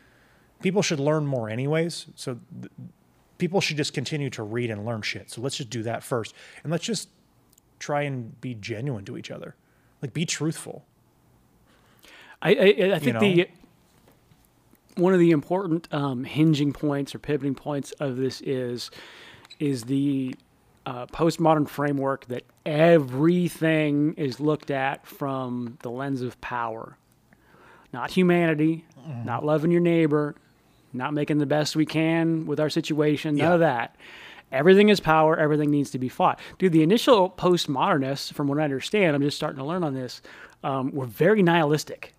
People 0.63 0.83
should 0.83 1.01
learn 1.01 1.27
more, 1.27 1.49
anyways. 1.49 2.07
So 2.15 2.39
th- 2.61 2.73
people 3.39 3.61
should 3.61 3.77
just 3.77 3.95
continue 3.95 4.31
to 4.31 4.43
read 4.43 4.71
and 4.71 4.85
learn 4.85 5.03
shit. 5.03 5.31
So 5.31 5.41
let's 5.41 5.57
just 5.57 5.71
do 5.71 5.83
that 5.85 6.03
first, 6.03 6.35
and 6.63 6.71
let's 6.71 6.85
just 6.85 7.09
try 7.79 8.03
and 8.03 8.39
be 8.41 8.55
genuine 8.55 9.05
to 9.07 9.17
each 9.17 9.31
other, 9.31 9.57
like 10.03 10.13
be 10.13 10.27
truthful. 10.27 10.85
I, 12.43 12.51
I, 12.51 12.93
I 12.95 12.99
think 12.99 13.15
know? 13.15 13.21
the 13.21 13.49
one 14.97 15.13
of 15.13 15.19
the 15.19 15.31
important 15.31 15.89
um, 15.93 16.25
hinging 16.25 16.73
points 16.73 17.15
or 17.15 17.19
pivoting 17.19 17.55
points 17.55 17.93
of 17.93 18.17
this 18.17 18.41
is 18.43 18.91
is 19.59 19.85
the 19.85 20.35
uh, 20.87 21.07
postmodern 21.07 21.69
framework 21.69 22.27
that 22.27 22.45
everything 22.65 24.15
is 24.15 24.41
looked 24.41 24.71
at 24.71 25.07
from 25.07 25.79
the 25.83 25.91
lens 25.91 26.23
of 26.23 26.41
power, 26.41 26.97
not 27.93 28.11
humanity, 28.11 28.85
Mm-hmm. 29.01 29.25
not 29.25 29.45
loving 29.47 29.71
your 29.71 29.81
neighbor, 29.81 30.35
not 30.93 31.15
making 31.15 31.39
the 31.39 31.47
best 31.47 31.75
we 31.75 31.87
can 31.87 32.45
with 32.47 32.61
our 32.61 32.69
situation. 32.69 33.35
None 33.37 33.47
Yeah. 33.49 33.55
of 33.55 33.61
that. 33.61 33.97
Everything 34.53 34.91
is 34.91 35.01
power. 35.01 35.39
Everything 35.39 35.71
needs 35.71 35.91
to 35.93 35.99
be 35.99 36.09
fought. 36.11 36.39
Dude, 36.59 36.73
the 36.73 36.83
initial 36.83 37.31
postmodernists, 37.31 38.31
from 38.33 38.47
what 38.49 38.59
I 38.59 38.65
understand, 38.65 39.17
I'm 39.17 39.23
just 39.23 39.39
starting 39.39 39.59
to 39.59 39.65
learn 39.65 39.83
on 39.85 39.95
this, 39.95 40.21
um, 40.63 40.91
were 40.93 41.07
very 41.07 41.43
nihilistic 41.43 42.13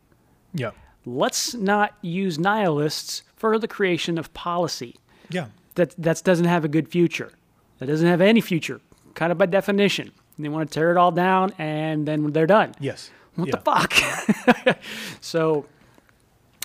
Yeah. 0.56 0.72
let's 1.06 1.54
not 1.54 1.94
use 2.02 2.40
nihilists 2.40 3.22
for 3.36 3.60
the 3.60 3.68
creation 3.68 4.18
of 4.18 4.34
policy 4.34 4.96
Yeah. 5.30 5.48
that 5.76 5.94
that 6.00 6.24
doesn't 6.24 6.46
have 6.46 6.66
a 6.66 6.68
good 6.68 6.88
future 6.90 7.32
that 7.78 7.86
doesn't 7.86 8.08
have 8.08 8.22
any 8.22 8.42
future 8.42 8.82
kind 9.14 9.32
of 9.32 9.38
by 9.38 9.46
definition 9.46 10.12
they 10.40 10.50
want 10.50 10.68
to 10.70 10.74
tear 10.74 10.90
it 10.92 10.98
all 10.98 11.12
down 11.12 11.54
and 11.60 12.08
then 12.08 12.32
they're 12.32 12.48
done 12.48 12.74
Yes. 12.80 13.12
What 13.36 13.48
yeah. 13.48 13.56
the 13.56 13.62
fuck 13.62 14.78
so 15.22 15.66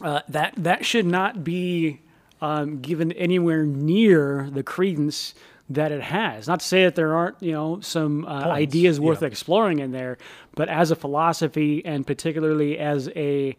uh, 0.02 0.20
that 0.28 0.55
that 0.56 0.84
should 0.84 1.06
not 1.06 1.44
be 1.44 2.01
um, 2.40 2.80
given 2.80 3.12
anywhere 3.12 3.64
near 3.64 4.48
the 4.52 4.62
credence 4.62 5.34
that 5.68 5.90
it 5.90 6.02
has 6.02 6.47
not 6.47 6.60
to 6.60 6.66
say 6.66 6.84
that 6.84 6.94
there 6.94 7.14
aren't 7.14 7.40
you 7.43 7.52
know 7.52 7.80
some 7.80 8.24
uh, 8.26 8.44
ideas 8.51 9.01
worth 9.01 9.22
yeah. 9.22 9.28
exploring 9.28 9.78
in 9.78 9.93
there 9.93 10.18
but 10.55 10.68
as 10.68 10.90
a 10.90 10.97
philosophy 10.97 11.84
and 11.84 12.06
particularly 12.06 12.78
as 12.78 13.09
a 13.16 13.56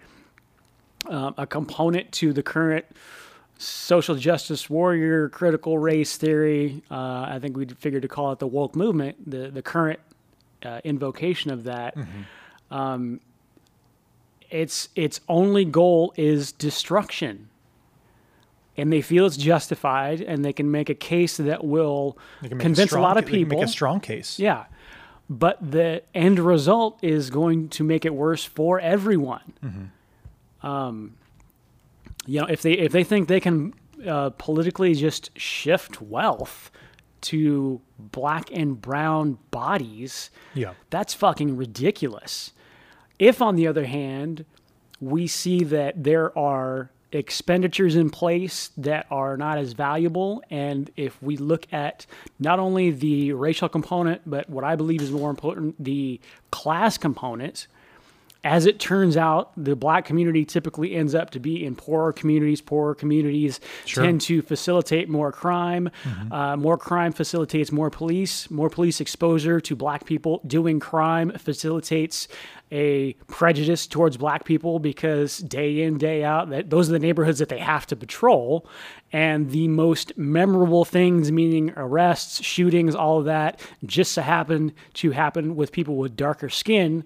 um, 1.09 1.33
a 1.37 1.47
component 1.47 2.11
to 2.11 2.33
the 2.33 2.43
current 2.43 2.85
social 3.57 4.15
justice 4.15 4.69
warrior 4.69 5.29
critical 5.29 5.77
race 5.77 6.17
theory. 6.17 6.83
Uh, 6.89 7.25
I 7.29 7.39
think 7.41 7.57
we 7.57 7.65
figured 7.65 8.03
to 8.03 8.07
call 8.07 8.31
it 8.31 8.39
the 8.39 8.47
woke 8.47 8.75
movement. 8.75 9.29
The 9.29 9.49
the 9.49 9.61
current 9.61 9.99
uh, 10.63 10.81
invocation 10.83 11.51
of 11.51 11.63
that. 11.65 11.95
Um, 12.71 13.21
its 14.49 14.89
its 14.95 15.19
only 15.27 15.65
goal 15.65 16.13
is 16.17 16.51
destruction, 16.51 17.49
and 18.77 18.91
they 18.91 19.01
feel 19.01 19.25
it's 19.25 19.37
justified, 19.37 20.21
and 20.21 20.43
they 20.45 20.53
can 20.53 20.69
make 20.71 20.89
a 20.89 20.95
case 20.95 21.37
that 21.37 21.63
will 21.63 22.17
They 22.41 22.49
can 22.49 22.57
make 22.57 22.63
convince 22.65 22.85
a, 22.87 22.89
strong 22.91 23.03
lot 23.03 23.17
of 23.17 23.25
ca- 23.25 23.31
they 23.31 23.37
can 23.37 23.45
people. 23.45 23.57
Make 23.59 23.67
a 23.67 23.71
strong 23.71 23.99
case. 23.99 24.39
Yeah. 24.39 24.65
But 25.29 25.57
the 25.71 26.03
end 26.15 26.39
result 26.39 26.99
is 27.01 27.29
going 27.29 27.67
to 27.69 27.83
make 27.83 28.05
it 28.05 28.13
worse 28.13 28.45
for 28.45 28.79
everyone. 28.79 29.91
Um, 30.63 31.15
you 32.25 32.39
know, 32.41 32.47
if 32.47 32.61
they 32.61 32.73
if 32.73 32.91
they 32.93 33.03
think 33.03 33.27
they 33.27 33.39
can 33.41 33.73
uh, 34.07 34.29
politically 34.31 34.93
just 34.93 35.37
shift 35.37 36.01
wealth 36.01 36.71
to 37.19 37.81
black 37.99 38.49
and 38.53 38.79
brown 38.79 39.37
bodies, 39.51 40.29
Yeah. 40.53 40.73
that's 40.89 41.13
fucking 41.13 41.57
ridiculous. 41.57 42.53
If, 43.19 43.41
on 43.41 43.55
the 43.55 43.67
other 43.67 43.85
hand, 43.85 44.45
we 44.99 45.27
see 45.27 45.63
that 45.63 46.03
there 46.03 46.37
are 46.37 46.89
expenditures 47.11 47.95
in 47.95 48.09
place 48.09 48.69
that 48.77 49.07
are 49.09 49.37
not 49.37 49.57
as 49.57 49.73
valuable. 49.73 50.43
And 50.49 50.91
if 50.97 51.21
we 51.23 51.37
look 51.37 51.65
at 51.71 52.05
not 52.39 52.59
only 52.59 52.91
the 52.91 53.31
racial 53.33 53.69
component, 53.69 54.21
but 54.25 54.49
what 54.49 54.63
I 54.63 54.75
believe 54.75 55.01
is 55.01 55.11
more 55.11 55.29
important, 55.29 55.81
the 55.83 56.19
class 56.51 56.97
component, 56.97 57.67
as 58.43 58.65
it 58.65 58.79
turns 58.79 59.17
out, 59.17 59.51
the 59.61 59.75
black 59.75 60.05
community 60.05 60.45
typically 60.45 60.95
ends 60.95 61.15
up 61.15 61.31
to 61.31 61.39
be 61.39 61.65
in 61.65 61.75
poorer 61.75 62.13
communities. 62.13 62.61
Poorer 62.61 62.93
communities 62.95 63.59
Sure. 63.85 64.03
tend 64.03 64.21
to 64.21 64.41
facilitate 64.41 65.09
more 65.09 65.31
crime. 65.31 65.89
Uh, 66.31 66.55
more 66.55 66.77
crime 66.77 67.11
facilitates 67.11 67.71
more 67.71 67.89
police. 67.89 68.49
More 68.51 68.69
police 68.69 69.01
exposure 69.01 69.59
to 69.61 69.75
black 69.75 70.05
people 70.05 70.41
doing 70.47 70.79
crime 70.79 71.31
facilitates 71.37 72.27
a 72.71 73.13
prejudice 73.27 73.87
towards 73.87 74.17
black 74.17 74.43
people 74.43 74.79
because 74.79 75.37
day 75.39 75.81
in 75.81 75.97
day 75.97 76.23
out 76.23 76.49
that 76.49 76.69
those 76.69 76.89
are 76.89 76.93
the 76.93 76.99
neighborhoods 76.99 77.39
that 77.39 77.49
they 77.49 77.59
have 77.59 77.85
to 77.85 77.95
patrol 77.95 78.67
and 79.13 79.51
the 79.51 79.67
most 79.69 80.17
memorable 80.17 80.83
things 80.83 81.31
meaning 81.31 81.71
arrests 81.77 82.43
shootings 82.43 82.93
all 82.93 83.19
of 83.19 83.25
that 83.25 83.59
just 83.85 84.11
so 84.11 84.21
happen 84.21 84.73
to 84.93 85.11
happen 85.11 85.55
with 85.55 85.71
people 85.71 85.95
with 85.95 86.15
darker 86.17 86.49
skin 86.49 87.03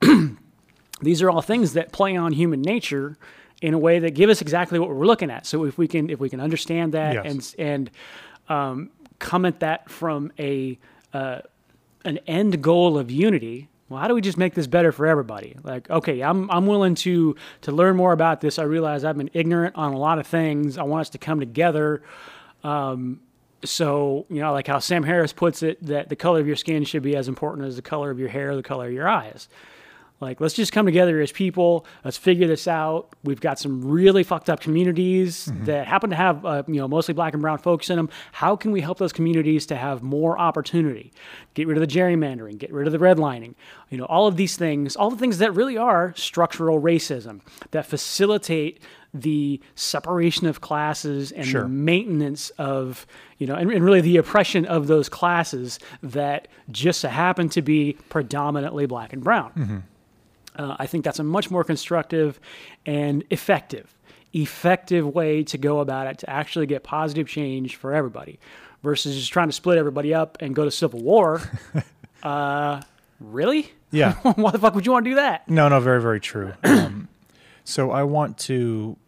these 1.02 1.22
are 1.22 1.30
all 1.30 1.42
things 1.42 1.74
that 1.74 1.92
play 1.92 2.16
on 2.16 2.32
human 2.32 2.62
nature 2.62 3.16
in 3.62 3.74
a 3.74 3.78
way 3.78 3.98
that 3.98 4.12
give 4.14 4.30
us 4.30 4.40
exactly 4.42 4.78
what 4.78 4.88
we're 4.88 5.06
looking 5.06 5.30
at. 5.30 5.46
So 5.46 5.64
if 5.64 5.78
we 5.78 5.88
can 5.88 6.10
if 6.10 6.20
we 6.20 6.28
can 6.28 6.40
understand 6.40 6.92
that 6.94 7.14
Yes. 7.14 7.54
and 7.58 7.70
and 7.70 7.90
um, 8.48 8.90
come 9.18 9.44
at 9.44 9.60
that 9.60 9.90
from 9.90 10.32
a 10.38 10.78
uh, 11.12 11.40
an 12.04 12.18
end 12.26 12.62
goal 12.62 12.98
of 12.98 13.10
unity. 13.10 13.68
Well, 13.88 14.00
how 14.00 14.08
do 14.08 14.14
we 14.14 14.22
just 14.22 14.38
make 14.38 14.54
this 14.54 14.66
better 14.66 14.92
for 14.92 15.06
everybody? 15.06 15.56
Like, 15.62 15.90
okay, 15.90 16.22
I'm 16.22 16.50
I'm 16.50 16.66
willing 16.66 16.94
to 16.96 17.36
to 17.62 17.72
learn 17.72 17.96
more 17.96 18.12
about 18.12 18.40
this. 18.40 18.58
I 18.58 18.62
realize 18.62 19.04
I've 19.04 19.18
been 19.18 19.30
ignorant 19.34 19.76
on 19.76 19.92
a 19.92 19.98
lot 19.98 20.18
of 20.18 20.26
things. 20.26 20.78
I 20.78 20.84
want 20.84 21.02
us 21.02 21.10
to 21.10 21.18
come 21.18 21.38
together. 21.38 22.02
Um, 22.62 23.20
so 23.62 24.26
you 24.30 24.40
know, 24.40 24.52
like 24.52 24.66
how 24.66 24.78
Sam 24.78 25.02
Harris 25.02 25.32
puts 25.32 25.62
it, 25.62 25.84
that 25.84 26.08
the 26.08 26.16
color 26.16 26.40
of 26.40 26.46
your 26.46 26.56
skin 26.56 26.84
should 26.84 27.02
be 27.02 27.14
as 27.14 27.28
important 27.28 27.66
as 27.66 27.76
the 27.76 27.82
color 27.82 28.10
of 28.10 28.18
your 28.18 28.28
hair, 28.28 28.56
the 28.56 28.62
color 28.62 28.86
of 28.86 28.92
your 28.92 29.08
eyes. 29.08 29.48
Like, 30.24 30.40
let's 30.40 30.54
just 30.54 30.72
come 30.72 30.86
together 30.86 31.20
as 31.20 31.30
people. 31.30 31.84
Let's 32.04 32.16
figure 32.16 32.46
this 32.46 32.66
out. 32.66 33.08
We've 33.22 33.40
got 33.40 33.58
some 33.58 33.82
really 33.88 34.22
fucked 34.22 34.48
up 34.48 34.60
communities 34.60 35.50
that 35.64 35.86
happen 35.86 36.10
to 36.10 36.16
have, 36.16 36.44
uh, 36.46 36.62
you 36.66 36.76
know, 36.76 36.88
mostly 36.88 37.12
black 37.14 37.34
and 37.34 37.42
brown 37.42 37.58
folks 37.58 37.90
in 37.90 37.96
them. 37.96 38.08
How 38.32 38.56
can 38.56 38.72
we 38.72 38.80
help 38.80 38.98
those 38.98 39.12
communities 39.12 39.66
to 39.66 39.76
have 39.76 40.02
more 40.02 40.38
opportunity? 40.38 41.12
Get 41.52 41.66
rid 41.66 41.76
of 41.76 41.86
the 41.86 41.94
gerrymandering, 41.98 42.58
get 42.58 42.72
rid 42.72 42.86
of 42.86 42.92
the 42.92 42.98
redlining. 42.98 43.54
You 43.90 43.98
know, 43.98 44.06
all 44.06 44.26
of 44.26 44.36
these 44.36 44.56
things, 44.56 44.96
all 44.96 45.10
the 45.10 45.18
things 45.18 45.38
that 45.38 45.52
really 45.54 45.76
are 45.76 46.14
structural 46.16 46.80
racism 46.80 47.40
that 47.72 47.86
facilitate 47.86 48.80
the 49.16 49.60
separation 49.76 50.46
of 50.48 50.60
classes 50.60 51.30
and 51.30 51.46
Sure. 51.46 51.62
the 51.62 51.68
maintenance 51.68 52.50
of 52.58 53.06
you 53.38 53.46
know 53.46 53.54
and, 53.54 53.70
and 53.70 53.84
really 53.84 54.00
the 54.00 54.16
oppression 54.16 54.64
of 54.66 54.88
those 54.88 55.08
classes 55.08 55.78
that 56.02 56.48
just 56.72 57.00
so 57.00 57.08
happen 57.08 57.48
to 57.50 57.62
be 57.62 57.96
predominantly 58.08 58.86
black 58.86 59.12
and 59.12 59.22
brown 59.22 59.84
uh, 60.56 60.76
I 60.78 60.86
think 60.86 61.04
that's 61.04 61.18
a 61.18 61.24
much 61.24 61.50
more 61.50 61.64
constructive 61.64 62.40
and 62.86 63.24
effective, 63.30 63.94
effective 64.32 65.06
way 65.06 65.42
to 65.44 65.58
go 65.58 65.80
about 65.80 66.06
it 66.06 66.18
to 66.18 66.30
actually 66.30 66.66
get 66.66 66.82
positive 66.82 67.28
change 67.28 67.76
for 67.76 67.92
everybody, 67.92 68.38
versus 68.82 69.16
just 69.16 69.32
trying 69.32 69.48
to 69.48 69.52
split 69.52 69.78
everybody 69.78 70.14
up 70.14 70.36
and 70.40 70.54
go 70.54 70.64
to 70.64 70.70
civil 70.70 71.00
war. 71.00 71.42
uh, 72.22 72.80
really? 73.20 73.72
Yeah. 73.90 74.14
Why 74.34 74.50
the 74.50 74.58
fuck 74.58 74.74
would 74.74 74.86
you 74.86 74.92
want 74.92 75.04
to 75.04 75.10
do 75.12 75.14
that? 75.16 75.48
No, 75.48 75.68
no, 75.68 75.80
very, 75.80 76.00
very 76.00 76.20
true. 76.20 76.52
Um, 76.64 77.08
so 77.66 77.92
I 77.92 78.02
want 78.02 78.36
to 78.40 78.98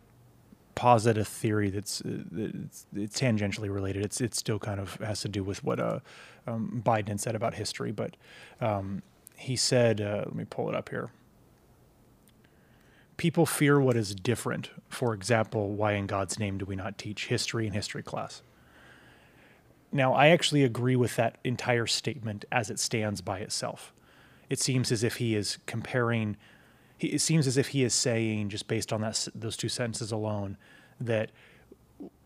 posit 0.74 1.18
a 1.18 1.24
theory 1.26 1.68
that's 1.68 2.00
uh, 2.00 2.22
it's, 2.34 2.86
it's 2.94 3.20
tangentially 3.20 3.72
related. 3.72 4.02
It's 4.02 4.18
it 4.20 4.34
still 4.34 4.58
kind 4.58 4.80
of 4.80 4.94
has 4.94 5.20
to 5.22 5.28
do 5.28 5.44
with 5.44 5.62
what 5.62 5.78
uh, 5.78 6.00
um, 6.46 6.82
Biden 6.84 7.20
said 7.20 7.34
about 7.34 7.54
history, 7.54 7.92
but 7.92 8.16
um, 8.62 9.02
he 9.36 9.56
said, 9.56 10.00
uh, 10.00 10.22
let 10.24 10.34
me 10.34 10.44
pull 10.48 10.68
it 10.70 10.74
up 10.74 10.88
here. 10.88 11.10
People 13.16 13.46
fear 13.46 13.80
what 13.80 13.96
is 13.96 14.14
different. 14.14 14.70
For 14.88 15.14
example, 15.14 15.70
why 15.70 15.92
in 15.92 16.06
God's 16.06 16.38
name 16.38 16.58
do 16.58 16.64
we 16.64 16.76
not 16.76 16.98
teach 16.98 17.26
history 17.26 17.66
in 17.66 17.72
history 17.72 18.02
class? 18.02 18.42
Now, 19.90 20.12
I 20.12 20.28
actually 20.28 20.64
agree 20.64 20.96
with 20.96 21.16
that 21.16 21.38
entire 21.44 21.86
statement 21.86 22.44
as 22.52 22.68
it 22.68 22.78
stands 22.78 23.20
by 23.20 23.38
itself. 23.38 23.94
It 24.50 24.60
seems 24.60 24.92
as 24.92 25.02
if 25.02 25.16
he 25.16 25.34
is 25.34 25.58
comparing, 25.66 26.36
it 27.00 27.20
seems 27.20 27.46
as 27.46 27.56
if 27.56 27.68
he 27.68 27.82
is 27.82 27.94
saying, 27.94 28.50
just 28.50 28.68
based 28.68 28.92
on 28.92 29.00
that, 29.00 29.28
those 29.34 29.56
two 29.56 29.68
sentences 29.68 30.12
alone, 30.12 30.58
that 31.00 31.30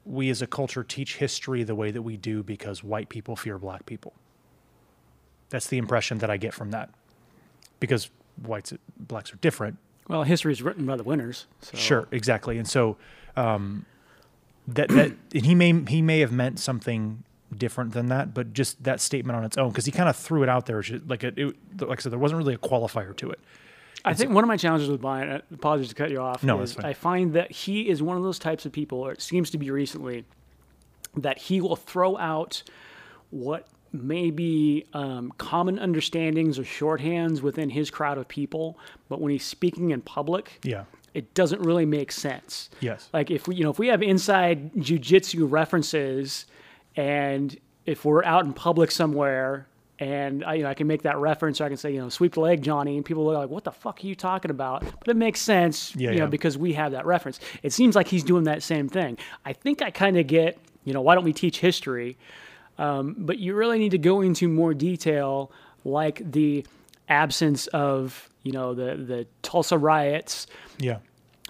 we 0.05 0.31
as 0.31 0.43
a 0.43 0.47
culture 0.47 0.83
teach 0.83 1.17
history 1.17 1.62
the 1.62 1.75
way 1.75 1.91
that 1.91 2.03
we 2.03 2.17
do 2.17 2.43
because 2.43 2.83
white 2.83 3.09
people 3.09 3.37
fear 3.37 3.59
black 3.59 3.87
people. 3.87 4.15
That's 5.51 5.69
the 5.69 5.79
impression 5.79 6.19
that 6.19 6.31
I 6.31 6.37
get 6.37 6.55
from 6.55 6.71
that. 6.73 6.91
Because 7.79 8.11
whites, 8.43 8.73
blacks 8.99 9.33
are 9.33 9.37
different, 9.37 9.79
Well, 10.11 10.24
history 10.24 10.53
is 10.53 10.61
written 10.61 10.87
by 10.87 10.97
the 10.97 11.05
winners. 11.05 11.47
So. 11.62 11.77
Sure, 11.77 12.09
exactly. 12.11 12.59
And 12.59 12.66
so 12.66 12.97
um, 13.37 13.87
that 14.66 14.89
that 14.89 15.12
and 15.32 15.47
he 15.47 15.55
may 15.55 15.73
he 15.85 16.03
may 16.03 16.19
have 16.19 16.32
meant 16.32 16.59
something 16.59 17.23
different 17.57 17.93
than 17.93 18.09
that, 18.09 18.35
but 18.35 18.53
just 18.53 18.82
that 18.82 19.01
statement 19.01 19.37
on 19.37 19.45
its 19.45 19.57
own 19.57 19.70
because 19.70 19.85
he 19.85 19.93
kind 19.93 20.09
of 20.09 20.16
threw 20.16 20.43
it 20.43 20.49
out 20.49 20.66
there 20.66 20.82
like 21.07 21.23
it, 21.23 21.39
it, 21.39 21.55
like 21.81 22.01
I 22.01 22.03
said, 22.03 22.11
there 22.11 22.19
wasn't 22.19 22.39
really 22.39 22.55
a 22.55 22.59
qualifier 22.59 23.16
to 23.19 23.31
it. 23.31 23.39
I 24.05 24.15
think 24.15 24.32
one 24.32 24.43
of 24.43 24.49
my 24.49 24.57
challenges 24.57 24.89
with 24.89 25.01
Biden, 25.01 25.32
uh, 25.32 25.41
apologies 25.53 25.91
to 25.91 25.95
cut 25.95 26.11
you 26.11 26.20
off, 26.20 26.43
No, 26.43 26.61
is. 26.61 26.77
I 26.78 26.93
find 26.93 27.35
that 27.35 27.53
he 27.53 27.89
is 27.89 28.03
one 28.03 28.16
of 28.16 28.24
those 28.24 28.39
types 28.39 28.66
of 28.66 28.73
people, 28.73 28.99
or 28.99 29.12
it 29.12 29.23
seems 29.23 29.51
to 29.51 29.59
be 29.59 29.70
recently, 29.70 30.24
that 31.16 31.39
he 31.39 31.61
will 31.61 31.77
throw 31.77 32.16
out 32.16 32.65
what 33.28 33.69
may 33.93 34.31
be 34.31 34.85
um, 34.95 35.33
common 35.39 35.79
understandings 35.79 36.59
or 36.59 36.62
shorthands 36.62 37.41
within 37.43 37.71
his 37.71 37.91
crowd 37.91 38.19
of 38.19 38.29
people, 38.29 38.79
but 39.09 39.21
when 39.21 39.33
he's 39.33 39.45
speaking 39.45 39.91
in 39.91 40.01
public, 40.01 40.61
Yeah. 40.65 40.85
it 41.15 41.35
doesn't 41.35 41.61
really 41.62 41.87
make 41.87 42.12
sense. 42.12 42.71
Yes. 42.81 43.09
Like 43.12 43.31
if 43.31 43.49
we, 43.49 43.57
you 43.57 43.65
know, 43.65 43.71
if 43.71 43.79
we 43.79 43.89
have 43.89 44.03
inside 44.03 44.73
jujitsu 44.75 45.51
references, 45.51 46.47
and 46.97 47.57
if 47.87 48.05
we're 48.05 48.25
out 48.25 48.45
in 48.45 48.53
public 48.53 48.91
somewhere, 48.91 49.67
and 49.99 50.45
I, 50.45 50.55
you 50.55 50.62
know, 50.62 50.71
I 50.71 50.75
can 50.75 50.87
make 50.87 51.03
that 51.03 51.19
reference, 51.19 51.61
or 51.61 51.65
I 51.65 51.69
can 51.69 51.77
say, 51.77 51.93
you 51.93 52.01
know, 52.01 52.09
sweep 52.09 52.35
the 52.35 52.41
leg, 52.41 52.62
Johnny, 52.62 52.97
and 52.97 53.05
people 53.05 53.29
are 53.31 53.35
like, 53.39 53.51
"What 53.51 53.65
the 53.65 53.71
fuck 53.73 54.03
are 54.03 54.07
you 54.07 54.15
talking 54.15 54.51
about?" 54.51 54.83
But 54.83 55.09
it 55.09 55.17
makes 55.17 55.41
sense, 55.43 55.95
Yeah, 55.95 56.11
you 56.12 56.19
know, 56.19 56.25
yeah. 56.25 56.31
because 56.31 56.57
we 56.57 56.73
have 56.73 56.93
that 56.93 57.05
reference. 57.05 57.39
It 57.62 57.73
seems 57.75 57.95
like 57.97 58.09
he's 58.09 58.25
doing 58.25 58.45
that 58.45 58.62
same 58.62 58.89
thing. 58.89 59.19
I 59.45 59.53
think 59.53 59.83
I 59.83 59.91
kind 59.91 60.17
of 60.17 60.27
get, 60.27 60.59
you 60.85 60.95
know, 60.95 61.03
why 61.03 61.15
don't 61.15 61.25
we 61.25 61.35
teach 61.35 61.61
history? 61.61 62.17
Um, 62.81 63.15
but 63.19 63.39
you 63.39 63.55
really 63.55 63.78
need 63.78 63.90
to 63.90 63.98
go 63.98 64.20
into 64.23 64.48
more 64.48 64.73
detail, 64.74 65.52
like 65.85 66.23
the 66.32 66.65
absence 67.09 67.66
of, 67.69 68.28
you 68.43 68.52
know, 68.52 68.74
the 68.74 68.97
the 68.97 69.27
Tulsa 69.43 69.77
riots, 69.78 70.47
Yeah. 70.78 70.98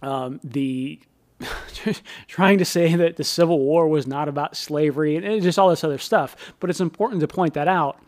um, 0.02 0.40
the 0.42 0.98
trying 2.28 2.58
to 2.58 2.64
say 2.64 2.94
that 2.96 3.16
the 3.16 3.24
Civil 3.24 3.58
War 3.60 3.88
was 3.88 4.06
not 4.06 4.28
about 4.28 4.56
slavery 4.56 5.16
and 5.16 5.42
just 5.42 5.58
all 5.58 5.70
this 5.70 5.84
other 5.84 5.98
stuff. 5.98 6.36
But 6.60 6.68
it's 6.70 6.80
important 6.80 7.20
to 7.20 7.28
point 7.28 7.54
that 7.54 7.68
out 7.68 7.98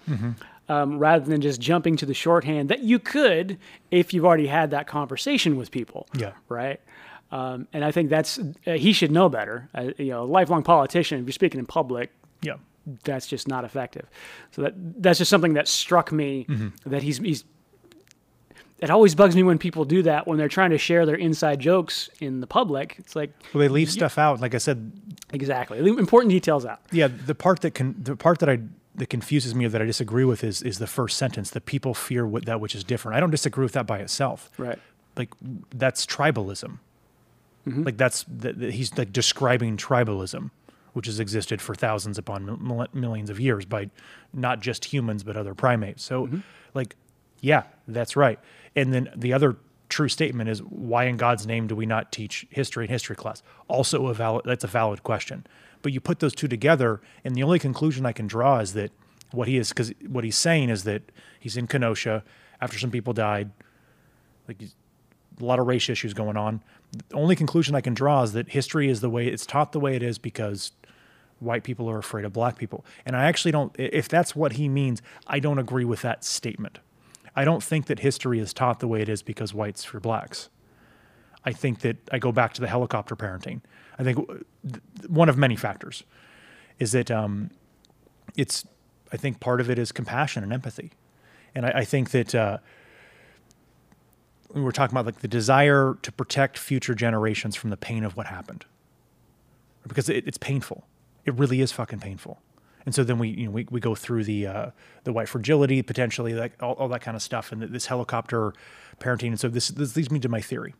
um, 0.69 0.99
rather 0.99 1.25
than 1.25 1.41
just 1.41 1.61
jumping 1.61 1.97
to 1.97 2.07
the 2.07 2.15
shorthand 2.15 2.69
that 2.69 2.81
you 2.81 2.99
could 2.99 3.59
if 3.91 4.13
you've 4.13 4.25
already 4.25 4.47
had 4.49 4.71
that 4.73 4.87
conversation 4.87 5.57
with 5.57 5.71
people. 5.71 6.07
Yeah. 6.17 6.33
Right. 6.49 6.81
Um, 7.31 7.67
and 7.73 7.85
I 7.85 7.93
think 7.93 8.11
that's 8.11 8.39
uh, 8.67 8.73
he 8.73 8.93
should 8.93 9.11
know 9.11 9.29
better. 9.31 9.69
Uh, 9.75 9.91
you 9.97 10.11
know, 10.11 10.25
a 10.25 10.27
lifelong 10.27 10.63
politician. 10.63 11.19
If 11.21 11.25
you're 11.27 11.33
speaking 11.33 11.59
in 11.59 11.67
public, 11.67 12.11
Yeah. 12.43 12.57
That's 13.05 13.27
just 13.27 13.49
not 13.49 13.65
effective. 13.65 14.09
So 14.51 14.63
that 14.63 14.75
that's 14.77 15.19
just 15.19 15.31
something 15.31 15.55
that 15.55 15.69
struck 15.69 16.13
me 16.13 16.47
mm-hmm. 16.49 16.91
that 16.91 17.03
he's 17.03 17.19
he's. 17.19 17.45
It 18.79 18.91
always 18.91 19.15
bugs 19.15 19.37
me 19.37 19.45
when 19.45 19.59
people 19.59 19.85
do 19.85 20.03
that 20.03 20.27
when 20.27 20.39
they're 20.39 20.49
trying 20.49 20.71
to 20.71 20.79
share 20.79 21.07
their 21.07 21.15
inside 21.15 21.61
jokes 21.61 22.11
in 22.19 22.41
the 22.41 22.49
public. 22.49 22.97
It's 22.99 23.15
like 23.15 23.33
Well, 23.55 23.61
they 23.61 23.69
leave 23.69 23.89
stuff 23.89 24.19
out. 24.19 24.41
Like 24.41 24.57
I 24.57 24.59
said, 24.59 24.93
exactly 25.33 25.81
leave 25.81 25.99
important 25.99 26.31
details 26.31 26.67
out. 26.67 26.81
yeah. 26.91 27.07
The 27.07 27.35
part 27.35 27.61
that 27.61 27.75
can 27.75 27.95
the 28.03 28.17
part 28.17 28.41
that 28.41 28.49
I 28.49 28.59
that 28.97 29.07
confuses 29.07 29.55
me 29.55 29.65
or 29.65 29.69
that 29.69 29.81
I 29.81 29.85
disagree 29.85 30.25
with 30.25 30.43
is 30.43 30.63
is 30.63 30.79
the 30.79 30.87
first 30.87 31.17
sentence. 31.17 31.51
that 31.51 31.65
people 31.65 31.95
fear 31.95 32.27
what 32.27 32.45
that 32.47 32.61
which 32.61 32.75
is 32.75 32.83
different. 32.83 33.17
I 33.17 33.21
don't 33.21 33.31
disagree 33.31 33.65
with 33.65 33.73
that 33.73 33.87
by 33.87 33.99
itself. 33.99 34.51
Right. 34.59 34.79
like 35.17 35.31
that's 35.71 36.05
tribalism. 36.05 36.79
Mm-hmm. 37.67 37.85
Like 37.85 37.97
that's 37.97 38.25
that 38.29 38.59
that 38.59 38.75
he's 38.75 38.97
like 38.99 39.13
describing 39.13 39.77
tribalism, 39.77 40.51
which 40.93 41.07
has 41.07 41.21
existed 41.21 41.61
for 41.61 41.75
thousands 41.75 42.19
upon 42.19 42.45
mil- 42.45 42.57
mil- 42.59 42.87
millions 42.93 43.31
of 43.31 43.41
years 43.41 43.65
by 43.65 43.91
not 44.33 44.61
just 44.61 44.87
humans 44.87 45.23
but 45.23 45.37
other 45.37 45.55
primates. 45.55 46.03
So, 46.03 46.27
mm-hmm. 46.27 46.39
like, 46.75 46.97
yeah, 47.41 47.65
that's 47.89 48.17
right. 48.17 48.39
And 48.77 48.93
then 48.93 49.11
the 49.17 49.33
other 49.33 49.57
true 49.89 50.09
statement 50.09 50.49
is 50.49 50.63
why 50.63 51.05
in 51.05 51.17
God's 51.19 51.47
name 51.47 51.67
do 51.67 51.77
we 51.77 51.85
not 51.85 52.13
teach 52.13 52.47
history 52.51 52.85
in 52.85 52.91
history 52.91 53.17
class? 53.17 53.43
Also 53.69 54.07
a 54.07 54.15
valid 54.15 54.45
that's 54.45 54.65
a 54.65 54.69
valid 54.69 55.03
question. 55.03 55.47
But 55.83 55.93
you 55.93 56.01
put 56.01 56.21
those 56.21 56.35
two 56.35 56.49
together, 56.49 57.01
and 57.25 57.35
the 57.35 57.43
only 57.43 57.59
conclusion 57.59 58.07
I 58.07 58.13
can 58.13 58.27
draw 58.27 58.61
is 58.61 58.73
that 58.75 58.93
what 59.33 59.49
he 59.49 59.59
is 59.59 59.71
because 59.71 59.93
what 60.07 60.25
he's 60.25 60.37
saying 60.37 60.71
is 60.71 60.85
that 60.85 61.03
he's 61.41 61.57
in 61.57 61.67
Kenosha 61.67 62.23
after 62.61 62.79
some 62.79 62.91
people 62.91 63.13
died, 63.13 63.51
like 64.49 64.61
he's 64.61 64.75
a 65.41 65.45
lot 65.45 65.59
of 65.59 65.67
race 65.67 65.89
issues 65.89 66.15
going 66.15 66.37
on. 66.37 66.63
The 67.09 67.17
only 67.17 67.37
conclusion 67.37 67.75
I 67.75 67.81
can 67.81 67.95
draw 67.95 68.23
is 68.23 68.33
that 68.33 68.51
history 68.51 68.89
is 68.89 69.01
the 69.01 69.11
way 69.11 69.27
it's 69.27 69.47
taught 69.47 69.73
the 69.73 69.81
way 69.81 69.97
it 69.97 70.03
is 70.03 70.19
because 70.19 70.73
white 71.43 71.65
people 71.65 71.89
are 71.91 71.99
afraid 71.99 72.25
of 72.25 72.33
black 72.33 72.57
people. 72.57 72.85
And 73.05 73.17
I 73.17 73.25
actually 73.25 73.53
don't, 73.53 73.75
if 73.79 74.09
that's 74.09 74.35
what 74.37 74.53
he 74.53 74.69
means, 74.69 75.03
I 75.27 75.39
don't 75.39 75.59
agree 75.59 75.85
with 75.85 76.03
that 76.03 76.25
statement. 76.25 76.79
I 77.35 77.45
don't 77.45 77.63
think 77.63 77.87
that 77.87 78.01
history 78.01 78.39
is 78.39 78.53
taught 78.53 78.81
the 78.81 78.89
way 78.89 79.01
it 79.01 79.09
is 79.09 79.23
because 79.23 79.55
whites 79.55 79.85
fear 79.85 80.01
blacks. 80.01 80.49
I 81.45 81.53
think 81.53 81.81
that 81.81 81.97
I 82.13 82.19
go 82.19 82.31
back 82.31 82.55
to 82.55 82.61
the 82.61 82.69
helicopter 82.69 83.17
parenting. 83.17 83.61
I 83.99 84.05
think 84.05 84.19
one 85.09 85.29
of 85.29 85.37
many 85.37 85.57
factors 85.57 86.05
is 86.79 86.93
that 86.93 87.11
um, 87.11 87.51
it's, 88.37 88.67
I 89.13 89.17
think 89.17 89.41
part 89.41 89.61
of 89.61 89.69
it 89.69 89.79
is 89.79 89.93
compassion 89.93 90.43
and 90.43 90.53
empathy. 90.53 90.93
And 91.55 91.67
I, 91.67 91.71
I 91.77 91.85
think 91.85 92.11
that 92.11 92.35
uh, 92.35 92.59
we 94.55 94.61
were 94.61 94.73
talking 94.73 94.95
about 94.95 95.07
like 95.07 95.21
the 95.21 95.29
desire 95.29 95.97
to 96.03 96.13
protect 96.13 96.59
future 96.59 96.95
generations 96.95 97.57
from 97.57 97.71
the 97.71 97.77
pain 97.77 98.05
of 98.05 98.17
what 98.17 98.27
happened 98.27 98.65
because 99.87 100.09
it, 100.09 100.27
it's 100.27 100.39
painful. 100.39 100.85
It 101.25 101.35
really 101.35 101.61
is 101.61 101.73
fucking 101.73 102.01
painful. 102.01 102.41
And 102.85 102.95
so 102.95 103.05
then 103.05 103.19
we, 103.19 103.29
you 103.29 103.47
know, 103.47 103.53
we, 103.53 103.67
we 103.71 103.81
go 103.81 103.95
through 103.95 104.25
the 104.25 104.47
uh, 104.47 104.71
the 105.05 105.13
white 105.13 105.29
fragility 105.29 105.83
potentially, 105.83 106.35
like 106.35 106.61
all, 106.63 106.75
all 106.75 106.89
that 106.89 107.01
kind 107.01 107.17
of 107.17 107.23
stuff, 107.23 107.53
and 107.53 107.63
this 107.63 107.87
helicopter 107.87 108.53
parenting. 108.99 109.29
And 109.29 109.41
so 109.41 109.49
this 109.49 109.69
this 109.69 109.97
leads 109.97 110.11
me 110.11 110.19
to 110.21 110.29
my 110.29 110.41
theory. 110.41 110.75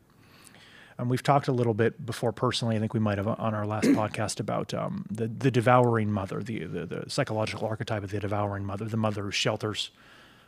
Um, 0.99 1.09
we've 1.09 1.23
talked 1.23 1.47
a 1.47 1.51
little 1.51 1.73
bit 1.73 2.05
before 2.05 2.31
personally. 2.31 2.75
I 2.75 2.79
think 2.79 2.93
we 2.93 2.99
might 2.99 3.17
have 3.17 3.27
on 3.27 3.53
our 3.53 3.65
last 3.65 3.85
podcast 3.87 4.39
about 4.39 4.73
um, 4.73 5.05
the 5.09 5.27
the 5.27 5.49
devouring 5.49 6.11
mother, 6.11 6.41
the, 6.43 6.65
the, 6.65 6.85
the 6.85 7.09
psychological 7.09 7.67
archetype 7.67 8.03
of 8.03 8.11
the 8.11 8.19
devouring 8.19 8.65
mother, 8.65 8.85
the 8.85 8.97
mother 8.97 9.23
who 9.23 9.31
shelters. 9.31 9.91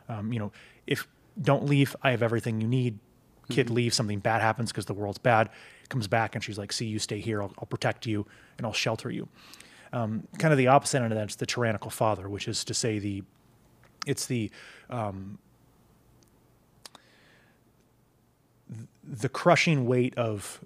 Um, 0.08 0.32
you 0.32 0.38
know, 0.38 0.52
if 0.86 1.08
don't 1.40 1.64
leave, 1.64 1.96
I 2.02 2.10
have 2.10 2.22
everything 2.22 2.60
you 2.60 2.68
need. 2.68 2.98
Kid 3.48 3.66
mm-hmm. 3.66 3.76
leaves, 3.76 3.96
something 3.96 4.18
bad 4.18 4.40
happens 4.40 4.72
because 4.72 4.86
the 4.86 4.94
world's 4.94 5.18
bad. 5.18 5.50
Comes 5.88 6.08
back 6.08 6.34
and 6.34 6.42
she's 6.42 6.58
like, 6.58 6.72
"See, 6.72 6.86
you 6.86 6.98
stay 6.98 7.20
here. 7.20 7.42
I'll, 7.42 7.52
I'll 7.58 7.66
protect 7.66 8.06
you 8.06 8.26
and 8.58 8.66
I'll 8.66 8.72
shelter 8.72 9.10
you." 9.10 9.28
Um, 9.96 10.28
kind 10.38 10.52
of 10.52 10.58
the 10.58 10.66
opposite 10.66 10.98
end 11.02 11.12
of 11.12 11.18
that 11.18 11.30
is 11.30 11.36
the 11.36 11.46
tyrannical 11.46 11.90
father, 11.90 12.28
which 12.28 12.48
is 12.48 12.64
to 12.64 12.74
say 12.74 12.98
the 12.98 13.22
it's 14.06 14.26
the 14.26 14.50
um, 14.90 15.38
the 19.02 19.28
crushing 19.28 19.86
weight 19.86 20.16
of 20.18 20.60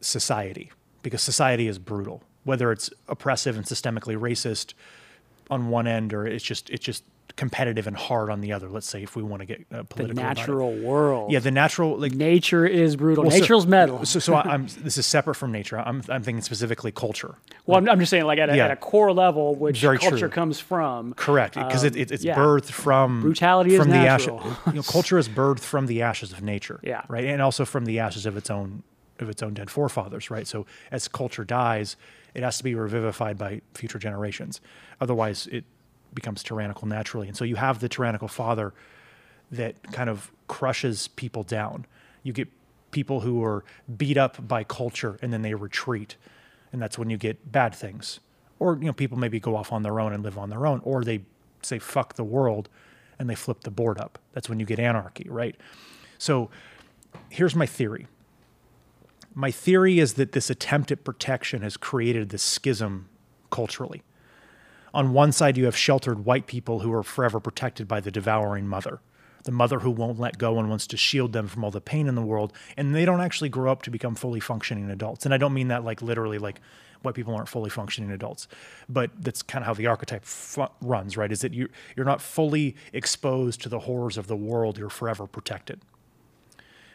society 0.00 0.70
because 1.02 1.22
society 1.22 1.66
is 1.66 1.78
brutal 1.78 2.22
whether 2.46 2.70
it's 2.70 2.90
oppressive 3.08 3.56
and 3.56 3.66
systemically 3.66 4.16
racist 4.16 4.72
on 5.50 5.68
one 5.68 5.86
end 5.88 6.14
or 6.14 6.26
it's 6.26 6.44
just 6.44 6.70
it's 6.70 6.84
just 6.84 7.02
competitive 7.36 7.86
and 7.86 7.96
hard 7.96 8.30
on 8.30 8.40
the 8.40 8.52
other. 8.52 8.68
Let's 8.68 8.86
say 8.86 9.02
if 9.02 9.14
we 9.14 9.22
want 9.22 9.40
to 9.40 9.46
get 9.46 9.66
uh, 9.70 9.82
political. 9.84 10.16
The 10.16 10.22
natural 10.22 10.74
world. 10.74 11.30
Yeah, 11.30 11.38
the 11.38 11.50
natural 11.50 11.98
like 11.98 12.12
nature 12.12 12.66
is 12.66 12.96
brutal. 12.96 13.24
Well, 13.24 13.38
Nature's 13.38 13.64
so, 13.64 13.68
metal. 13.68 14.04
So, 14.06 14.18
so 14.18 14.34
I, 14.34 14.54
am 14.54 14.66
this 14.78 14.96
is 14.96 15.06
separate 15.06 15.34
from 15.34 15.52
nature. 15.52 15.78
I'm 15.78 16.02
I'm 16.08 16.22
thinking 16.22 16.42
specifically 16.42 16.92
culture. 16.92 17.36
Well, 17.66 17.78
I'm, 17.78 17.88
I'm 17.88 18.00
just 18.00 18.10
saying 18.10 18.24
like 18.24 18.38
at 18.38 18.50
a, 18.50 18.56
yeah. 18.56 18.64
at 18.64 18.70
a 18.70 18.76
core 18.76 19.12
level, 19.12 19.54
which 19.54 19.80
Very 19.80 19.98
culture 19.98 20.18
true. 20.18 20.28
comes 20.28 20.58
from. 20.58 21.14
Correct, 21.14 21.54
because 21.54 21.82
um, 21.82 21.88
it, 21.88 21.96
it, 21.96 22.10
it's 22.10 22.24
yeah. 22.24 22.36
birthed 22.36 22.70
from 22.70 23.20
brutality 23.20 23.76
from 23.76 23.90
the 23.90 23.96
ashes. 23.96 24.40
You 24.66 24.72
know, 24.72 24.82
culture 24.82 25.18
is 25.18 25.28
birthed 25.28 25.60
from 25.60 25.86
the 25.86 26.02
ashes 26.02 26.32
of 26.32 26.42
nature. 26.42 26.80
Yeah. 26.82 27.02
Right, 27.08 27.24
and 27.24 27.42
also 27.42 27.64
from 27.64 27.84
the 27.84 27.98
ashes 27.98 28.26
of 28.26 28.36
its 28.36 28.50
own 28.50 28.82
of 29.18 29.28
its 29.28 29.42
own 29.42 29.54
dead 29.54 29.70
forefathers. 29.70 30.30
Right. 30.30 30.46
So 30.46 30.66
as 30.90 31.08
culture 31.08 31.44
dies, 31.44 31.96
it 32.34 32.42
has 32.42 32.58
to 32.58 32.64
be 32.64 32.74
revivified 32.74 33.38
by 33.38 33.60
future 33.74 33.98
generations. 33.98 34.60
Otherwise, 35.00 35.46
it 35.50 35.64
becomes 36.16 36.42
tyrannical 36.42 36.88
naturally. 36.88 37.28
And 37.28 37.36
so 37.36 37.44
you 37.44 37.54
have 37.54 37.78
the 37.78 37.88
tyrannical 37.88 38.26
father 38.26 38.74
that 39.52 39.80
kind 39.92 40.10
of 40.10 40.32
crushes 40.48 41.06
people 41.08 41.44
down. 41.44 41.86
You 42.24 42.32
get 42.32 42.48
people 42.90 43.20
who 43.20 43.44
are 43.44 43.64
beat 43.96 44.16
up 44.16 44.48
by 44.48 44.64
culture 44.64 45.18
and 45.22 45.32
then 45.32 45.42
they 45.42 45.54
retreat. 45.54 46.16
And 46.72 46.82
that's 46.82 46.98
when 46.98 47.10
you 47.10 47.16
get 47.16 47.52
bad 47.52 47.72
things. 47.72 48.18
Or, 48.58 48.76
you 48.76 48.86
know, 48.86 48.92
people 48.92 49.16
maybe 49.18 49.38
go 49.38 49.54
off 49.54 49.72
on 49.72 49.84
their 49.84 50.00
own 50.00 50.12
and 50.12 50.24
live 50.24 50.36
on 50.36 50.50
their 50.50 50.66
own, 50.66 50.80
or 50.82 51.04
they 51.04 51.20
say 51.62 51.78
fuck 51.78 52.14
the 52.14 52.24
world 52.24 52.68
and 53.18 53.30
they 53.30 53.34
flip 53.34 53.60
the 53.60 53.70
board 53.70 53.98
up. 53.98 54.18
That's 54.32 54.48
when 54.48 54.58
you 54.58 54.66
get 54.66 54.80
anarchy, 54.80 55.26
right? 55.28 55.54
So 56.18 56.50
here's 57.28 57.54
my 57.54 57.66
theory. 57.66 58.08
My 59.34 59.50
theory 59.50 59.98
is 59.98 60.14
that 60.14 60.32
this 60.32 60.48
attempt 60.48 60.90
at 60.90 61.04
protection 61.04 61.62
has 61.62 61.76
created 61.76 62.30
this 62.30 62.42
schism 62.42 63.08
culturally 63.50 64.02
on 64.96 65.12
one 65.12 65.30
side, 65.30 65.58
you 65.58 65.66
have 65.66 65.76
sheltered 65.76 66.24
white 66.24 66.46
people 66.46 66.80
who 66.80 66.90
are 66.94 67.02
forever 67.02 67.38
protected 67.38 67.86
by 67.86 68.00
the 68.00 68.10
devouring 68.10 68.66
mother, 68.66 69.00
the 69.44 69.52
mother 69.52 69.80
who 69.80 69.90
won't 69.90 70.18
let 70.18 70.38
go 70.38 70.58
and 70.58 70.70
wants 70.70 70.86
to 70.86 70.96
shield 70.96 71.34
them 71.34 71.48
from 71.48 71.62
all 71.62 71.70
the 71.70 71.82
pain 71.82 72.08
in 72.08 72.14
the 72.14 72.22
world. 72.22 72.50
And 72.78 72.94
they 72.94 73.04
don't 73.04 73.20
actually 73.20 73.50
grow 73.50 73.70
up 73.70 73.82
to 73.82 73.90
become 73.90 74.14
fully 74.14 74.40
functioning 74.40 74.90
adults. 74.90 75.26
And 75.26 75.34
I 75.34 75.36
don't 75.36 75.52
mean 75.52 75.68
that 75.68 75.84
like 75.84 76.00
literally, 76.00 76.38
like 76.38 76.62
white 77.02 77.14
people 77.14 77.34
aren't 77.34 77.50
fully 77.50 77.68
functioning 77.68 78.10
adults, 78.10 78.48
but 78.88 79.10
that's 79.20 79.42
kind 79.42 79.62
of 79.62 79.66
how 79.66 79.74
the 79.74 79.86
archetype 79.86 80.24
runs, 80.80 81.14
right? 81.14 81.30
Is 81.30 81.42
that 81.42 81.52
you, 81.52 81.68
you're 81.94 82.06
not 82.06 82.22
fully 82.22 82.74
exposed 82.94 83.60
to 83.62 83.68
the 83.68 83.80
horrors 83.80 84.16
of 84.16 84.28
the 84.28 84.36
world, 84.36 84.78
you're 84.78 84.88
forever 84.88 85.26
protected. 85.26 85.82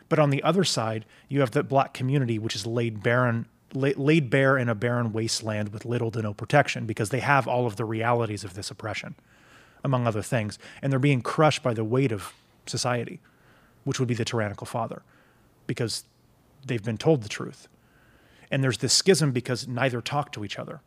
But 0.09 0.17
on 0.17 0.31
the 0.31 0.41
other 0.41 0.63
side, 0.63 1.05
you 1.29 1.41
have 1.41 1.51
the 1.51 1.61
black 1.61 1.93
community, 1.93 2.39
which 2.39 2.55
is 2.55 2.65
laid 2.65 3.03
barren 3.03 3.45
laid 3.73 4.29
bare 4.29 4.57
in 4.57 4.69
a 4.69 4.75
barren 4.75 5.13
wasteland 5.13 5.69
with 5.69 5.85
little 5.85 6.11
to 6.11 6.21
no 6.21 6.33
protection 6.33 6.85
because 6.85 7.09
they 7.09 7.19
have 7.19 7.47
all 7.47 7.65
of 7.65 7.75
the 7.75 7.85
realities 7.85 8.43
of 8.43 8.53
this 8.53 8.71
oppression, 8.71 9.15
among 9.83 10.07
other 10.07 10.21
things. 10.21 10.59
And 10.81 10.91
they're 10.91 10.99
being 10.99 11.21
crushed 11.21 11.63
by 11.63 11.73
the 11.73 11.83
weight 11.83 12.11
of 12.11 12.33
society, 12.65 13.19
which 13.83 13.99
would 13.99 14.07
be 14.07 14.13
the 14.13 14.25
tyrannical 14.25 14.67
father, 14.67 15.01
because 15.67 16.03
they've 16.65 16.83
been 16.83 16.97
told 16.97 17.23
the 17.23 17.29
truth. 17.29 17.67
And 18.51 18.63
there's 18.63 18.79
this 18.79 18.93
schism 18.93 19.31
because 19.31 19.67
neither 19.67 20.01
talk 20.01 20.31
to 20.33 20.43
each 20.43 20.59
other, 20.59 20.81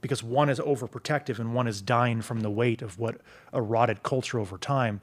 because 0.00 0.22
one 0.22 0.48
is 0.48 0.58
overprotective 0.60 1.38
and 1.38 1.54
one 1.54 1.66
is 1.66 1.82
dying 1.82 2.22
from 2.22 2.40
the 2.40 2.50
weight 2.50 2.82
of 2.82 2.98
what 2.98 3.20
a 3.52 3.60
rotted 3.60 4.02
culture 4.02 4.38
over 4.38 4.56
time 4.56 5.00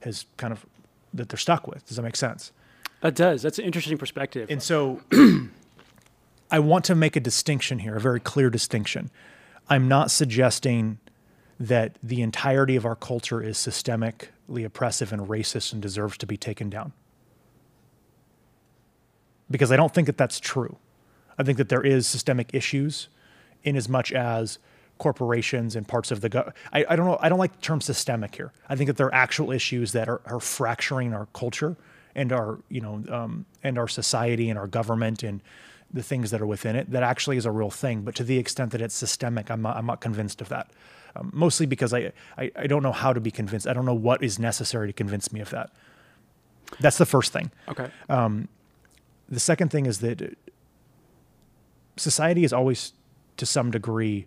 has 0.00 0.26
kind 0.36 0.52
of 0.52 0.66
that 1.14 1.28
they're 1.28 1.38
stuck 1.38 1.66
with. 1.66 1.86
Does 1.86 1.96
that 1.96 2.02
make 2.02 2.16
sense? 2.16 2.52
That 3.00 3.14
does. 3.14 3.42
That's 3.42 3.58
an 3.58 3.64
interesting 3.64 3.98
perspective. 3.98 4.50
And 4.50 4.62
so 4.62 5.00
I 6.50 6.58
want 6.58 6.84
to 6.86 6.94
make 6.94 7.16
a 7.16 7.20
distinction 7.20 7.78
here, 7.78 7.96
a 7.96 8.00
very 8.00 8.20
clear 8.20 8.50
distinction. 8.50 9.10
I'm 9.68 9.86
not 9.86 10.10
suggesting 10.10 10.98
that 11.58 11.96
the 12.02 12.22
entirety 12.22 12.74
of 12.76 12.84
our 12.84 12.96
culture 12.96 13.42
is 13.42 13.56
systemically 13.56 14.64
oppressive 14.64 15.12
and 15.12 15.28
racist 15.28 15.72
and 15.72 15.80
deserves 15.80 16.16
to 16.18 16.26
be 16.26 16.36
taken 16.36 16.70
down. 16.70 16.92
Because 19.50 19.70
I 19.70 19.76
don't 19.76 19.92
think 19.92 20.06
that 20.06 20.16
that's 20.16 20.40
true. 20.40 20.78
I 21.38 21.42
think 21.42 21.58
that 21.58 21.68
there 21.68 21.82
is 21.82 22.06
systemic 22.06 22.54
issues 22.54 23.08
in 23.62 23.76
as 23.76 23.88
much 23.88 24.12
as 24.12 24.58
corporations 24.98 25.76
and 25.76 25.86
parts 25.88 26.10
of 26.10 26.20
the 26.20 26.28
go- 26.28 26.52
I, 26.72 26.84
I 26.88 26.96
don't 26.96 27.06
know 27.06 27.18
I 27.20 27.28
don't 27.28 27.38
like 27.38 27.52
the 27.52 27.62
term 27.62 27.80
systemic 27.80 28.34
here. 28.34 28.52
I 28.68 28.76
think 28.76 28.88
that 28.88 28.96
there 28.96 29.06
are 29.06 29.14
actual 29.14 29.50
issues 29.50 29.92
that 29.92 30.08
are, 30.08 30.20
are 30.26 30.40
fracturing 30.40 31.14
our 31.14 31.26
culture 31.32 31.76
and 32.14 32.32
our 32.32 32.58
you 32.68 32.80
know 32.80 33.02
um, 33.08 33.46
and 33.62 33.78
our 33.78 33.88
society 33.88 34.50
and 34.50 34.58
our 34.58 34.66
government 34.66 35.22
and 35.22 35.40
the 35.92 36.02
things 36.02 36.30
that 36.30 36.40
are 36.40 36.46
within 36.46 36.76
it 36.76 36.90
that 36.90 37.02
actually 37.02 37.36
is 37.36 37.46
a 37.46 37.50
real 37.50 37.70
thing. 37.70 38.02
But 38.02 38.14
to 38.16 38.24
the 38.24 38.38
extent 38.38 38.72
that 38.72 38.80
it's 38.80 38.94
systemic, 38.94 39.50
I'm 39.50 39.62
not, 39.62 39.76
I'm 39.76 39.86
not 39.86 40.00
convinced 40.00 40.40
of 40.40 40.48
that. 40.48 40.70
Um, 41.16 41.30
mostly 41.34 41.66
because 41.66 41.92
I, 41.92 42.12
I, 42.38 42.52
I 42.54 42.66
don't 42.68 42.82
know 42.82 42.92
how 42.92 43.12
to 43.12 43.20
be 43.20 43.30
convinced. 43.30 43.66
I 43.66 43.72
don't 43.72 43.84
know 43.84 43.94
what 43.94 44.22
is 44.22 44.38
necessary 44.38 44.86
to 44.86 44.92
convince 44.92 45.32
me 45.32 45.40
of 45.40 45.50
that. 45.50 45.70
That's 46.78 46.98
the 46.98 47.06
first 47.06 47.32
thing. 47.32 47.50
Okay. 47.68 47.90
Um, 48.08 48.48
the 49.28 49.40
second 49.40 49.70
thing 49.70 49.86
is 49.86 49.98
that 50.00 50.36
society 51.96 52.44
is 52.44 52.52
always, 52.52 52.92
to 53.36 53.46
some 53.46 53.72
degree, 53.72 54.26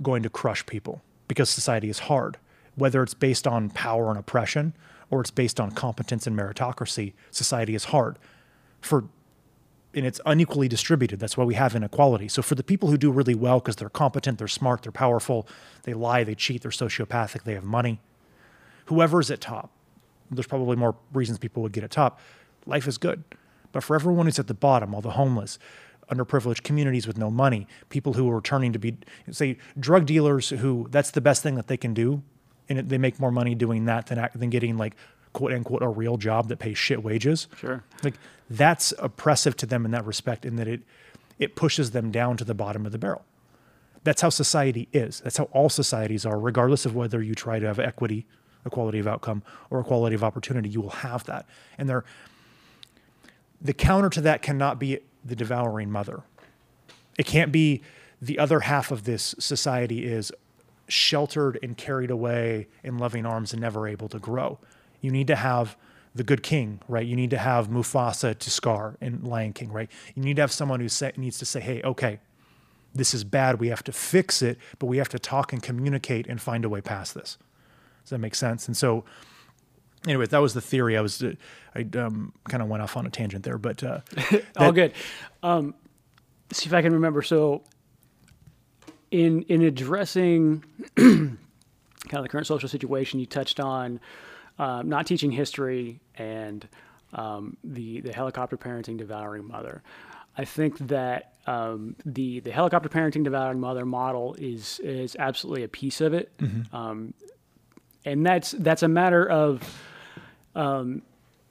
going 0.00 0.22
to 0.22 0.30
crush 0.30 0.64
people 0.66 1.02
because 1.26 1.50
society 1.50 1.88
is 1.88 2.00
hard. 2.00 2.38
Whether 2.76 3.02
it's 3.02 3.14
based 3.14 3.46
on 3.46 3.70
power 3.70 4.08
and 4.08 4.18
oppression 4.18 4.74
or 5.10 5.20
it's 5.20 5.30
based 5.32 5.60
on 5.60 5.72
competence 5.72 6.26
and 6.26 6.38
meritocracy, 6.38 7.12
society 7.30 7.74
is 7.74 7.84
hard. 7.86 8.18
For 8.80 9.04
and 9.94 10.06
it's 10.06 10.20
unequally 10.24 10.68
distributed. 10.68 11.20
That's 11.20 11.36
why 11.36 11.44
we 11.44 11.54
have 11.54 11.74
inequality. 11.74 12.28
So 12.28 12.42
for 12.42 12.54
the 12.54 12.62
people 12.62 12.90
who 12.90 12.96
do 12.96 13.10
really 13.10 13.34
well 13.34 13.60
because 13.60 13.76
they're 13.76 13.88
competent, 13.88 14.38
they're 14.38 14.48
smart, 14.48 14.82
they're 14.82 14.92
powerful, 14.92 15.46
they 15.82 15.94
lie, 15.94 16.24
they 16.24 16.34
cheat, 16.34 16.62
they're 16.62 16.70
sociopathic, 16.70 17.44
they 17.44 17.54
have 17.54 17.64
money. 17.64 18.00
Whoever's 18.86 19.30
at 19.30 19.40
top, 19.40 19.70
there's 20.30 20.46
probably 20.46 20.76
more 20.76 20.96
reasons 21.12 21.38
people 21.38 21.62
would 21.62 21.72
get 21.72 21.84
at 21.84 21.90
top. 21.90 22.20
Life 22.66 22.86
is 22.88 22.98
good. 22.98 23.24
But 23.72 23.82
for 23.82 23.94
everyone 23.94 24.26
who's 24.26 24.38
at 24.38 24.46
the 24.48 24.54
bottom, 24.54 24.94
all 24.94 25.00
the 25.00 25.12
homeless, 25.12 25.58
underprivileged 26.10 26.62
communities 26.62 27.06
with 27.06 27.16
no 27.16 27.30
money, 27.30 27.66
people 27.88 28.14
who 28.14 28.30
are 28.30 28.40
turning 28.40 28.72
to 28.72 28.78
be, 28.78 28.98
say, 29.30 29.56
drug 29.78 30.06
dealers 30.06 30.50
who 30.50 30.86
that's 30.90 31.10
the 31.10 31.20
best 31.20 31.42
thing 31.42 31.54
that 31.54 31.68
they 31.68 31.76
can 31.76 31.94
do, 31.94 32.22
and 32.68 32.88
they 32.88 32.98
make 32.98 33.18
more 33.18 33.30
money 33.30 33.54
doing 33.54 33.86
that 33.86 34.06
than 34.06 34.28
than 34.34 34.50
getting 34.50 34.76
like 34.76 34.94
quote 35.32 35.52
unquote 35.52 35.82
a 35.82 35.88
real 35.88 36.16
job 36.16 36.48
that 36.48 36.58
pays 36.58 36.78
shit 36.78 37.02
wages. 37.02 37.48
Sure. 37.56 37.84
Like 38.02 38.14
that's 38.50 38.92
oppressive 38.98 39.56
to 39.58 39.66
them 39.66 39.84
in 39.84 39.90
that 39.92 40.04
respect, 40.04 40.44
in 40.44 40.56
that 40.56 40.68
it 40.68 40.82
it 41.38 41.56
pushes 41.56 41.90
them 41.92 42.10
down 42.10 42.36
to 42.36 42.44
the 42.44 42.54
bottom 42.54 42.86
of 42.86 42.92
the 42.92 42.98
barrel. 42.98 43.24
That's 44.04 44.20
how 44.22 44.30
society 44.30 44.88
is. 44.92 45.20
That's 45.20 45.36
how 45.36 45.44
all 45.52 45.68
societies 45.68 46.26
are, 46.26 46.38
regardless 46.38 46.86
of 46.86 46.94
whether 46.94 47.22
you 47.22 47.34
try 47.34 47.58
to 47.58 47.66
have 47.66 47.78
equity, 47.78 48.26
equality 48.66 48.98
of 48.98 49.06
outcome, 49.06 49.42
or 49.70 49.80
equality 49.80 50.14
of 50.14 50.24
opportunity. 50.24 50.68
You 50.68 50.80
will 50.80 50.90
have 50.90 51.24
that, 51.24 51.46
and 51.78 51.88
there. 51.88 52.04
the 53.60 53.72
counter 53.72 54.10
to 54.10 54.20
that 54.22 54.42
cannot 54.42 54.78
be 54.78 54.98
the 55.24 55.36
devouring 55.36 55.90
mother. 55.90 56.22
It 57.18 57.26
can't 57.26 57.52
be 57.52 57.82
the 58.20 58.38
other 58.38 58.60
half 58.60 58.90
of 58.90 59.04
this 59.04 59.34
society 59.38 60.04
is 60.04 60.32
sheltered 60.88 61.58
and 61.62 61.76
carried 61.76 62.10
away 62.10 62.68
in 62.82 62.98
loving 62.98 63.24
arms 63.24 63.52
and 63.52 63.62
never 63.62 63.86
able 63.86 64.08
to 64.08 64.18
grow. 64.18 64.58
You 65.02 65.10
need 65.10 65.26
to 65.26 65.36
have 65.36 65.76
the 66.14 66.24
good 66.24 66.42
king, 66.42 66.80
right? 66.88 67.06
You 67.06 67.16
need 67.16 67.30
to 67.30 67.38
have 67.38 67.68
Mufasa 67.68 68.38
to 68.38 68.50
Scar 68.50 68.96
in 69.00 69.22
Lion 69.22 69.52
King, 69.52 69.72
right? 69.72 69.90
You 70.14 70.22
need 70.22 70.36
to 70.36 70.42
have 70.42 70.52
someone 70.52 70.80
who 70.80 70.88
say, 70.88 71.12
needs 71.16 71.38
to 71.38 71.44
say, 71.44 71.60
hey, 71.60 71.82
okay, 71.82 72.20
this 72.94 73.14
is 73.14 73.24
bad. 73.24 73.60
We 73.60 73.68
have 73.68 73.82
to 73.84 73.92
fix 73.92 74.42
it, 74.42 74.58
but 74.78 74.86
we 74.86 74.98
have 74.98 75.08
to 75.10 75.18
talk 75.18 75.52
and 75.52 75.62
communicate 75.62 76.26
and 76.26 76.40
find 76.40 76.64
a 76.64 76.68
way 76.68 76.80
past 76.80 77.14
this. 77.14 77.38
Does 78.04 78.10
that 78.10 78.18
make 78.18 78.34
sense? 78.34 78.66
And 78.66 78.76
so, 78.76 79.04
anyway, 80.06 80.26
that 80.26 80.38
was 80.38 80.54
the 80.54 80.60
theory. 80.60 80.96
I 80.98 81.00
was, 81.00 81.22
uh, 81.22 81.34
I 81.74 81.86
um, 81.98 82.32
kind 82.48 82.62
of 82.62 82.68
went 82.68 82.82
off 82.82 82.96
on 82.96 83.06
a 83.06 83.10
tangent 83.10 83.44
there, 83.44 83.58
but 83.58 83.82
uh, 83.82 84.00
All 84.56 84.72
good. 84.72 84.92
Um, 85.42 85.74
see 86.52 86.66
if 86.66 86.74
I 86.74 86.82
can 86.82 86.92
remember. 86.92 87.22
So, 87.22 87.62
in 89.10 89.42
in 89.42 89.62
addressing 89.62 90.64
kind 90.96 91.38
of 92.12 92.22
the 92.22 92.28
current 92.28 92.46
social 92.46 92.68
situation, 92.68 93.20
you 93.20 93.26
touched 93.26 93.60
on 93.60 94.00
um, 94.58 94.88
not 94.88 95.06
teaching 95.06 95.30
history 95.30 96.00
and 96.16 96.66
um, 97.12 97.56
the 97.64 98.00
the 98.00 98.12
helicopter 98.12 98.56
parenting 98.56 98.96
devouring 98.96 99.46
mother. 99.46 99.82
I 100.36 100.44
think 100.46 100.78
that 100.88 101.34
um, 101.46 101.96
the 102.04 102.40
the 102.40 102.52
helicopter 102.52 102.88
parenting 102.88 103.24
devouring 103.24 103.60
mother 103.60 103.84
model 103.84 104.34
is 104.38 104.80
is 104.82 105.16
absolutely 105.18 105.64
a 105.64 105.68
piece 105.68 106.00
of 106.00 106.14
it, 106.14 106.32
um, 106.72 107.12
and 108.04 108.24
that's 108.24 108.52
that's 108.52 108.82
a 108.82 108.88
matter 108.88 109.28
of 109.28 109.62
um, 110.54 111.02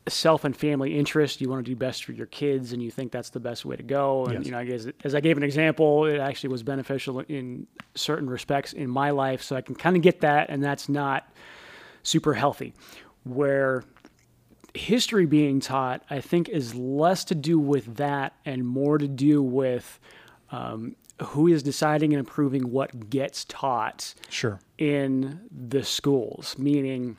self 0.08 0.46
and 0.46 0.56
family 0.58 0.98
interest. 0.98 1.42
You 1.42 1.50
want 1.50 1.64
to 1.64 1.72
do 1.72 1.76
best 1.76 2.06
for 2.06 2.12
your 2.14 2.26
kids, 2.26 2.74
and 2.74 2.82
you 2.82 2.90
think 2.90 3.12
that's 3.12 3.30
the 3.30 3.40
best 3.40 3.66
way 3.66 3.76
to 3.76 3.84
go. 3.84 4.26
And 4.26 4.36
Yes. 4.40 4.46
you 4.46 4.52
know, 4.52 4.58
I 4.60 4.66
guess 4.66 4.88
as 5.04 5.14
I 5.14 5.20
gave 5.20 5.38
an 5.38 5.44
example, 5.44 6.06
it 6.06 6.20
actually 6.20 6.50
was 6.50 6.64
beneficial 6.64 7.20
in 7.20 7.68
certain 7.94 8.30
respects 8.30 8.74
in 8.74 8.90
my 8.90 9.12
life, 9.12 9.44
so 9.44 9.56
I 9.56 9.62
can 9.62 9.76
kind 9.76 9.96
of 9.96 10.02
get 10.02 10.22
that, 10.22 10.50
and 10.50 10.64
that's 10.64 10.90
not 10.90 11.32
super 12.04 12.34
healthy. 12.34 12.74
Where 13.24 13.84
history 14.74 15.26
being 15.26 15.60
taught, 15.60 16.04
I 16.10 16.22
think, 16.22 16.50
is 16.50 16.76
less 16.76 17.24
to 17.26 17.36
do 17.36 17.60
with 17.60 17.98
that 17.98 18.34
and 18.46 18.66
more 18.66 18.98
to 18.98 19.08
do 19.08 19.42
with 19.42 20.00
um, 20.52 20.96
who 21.22 21.48
is 21.48 21.64
deciding 21.64 22.14
and 22.14 22.26
approving 22.26 22.72
what 22.72 23.10
gets 23.10 23.46
taught 23.46 24.14
sure. 24.30 24.60
in 24.78 25.42
the 25.52 25.84
schools, 25.84 26.58
meaning 26.58 27.18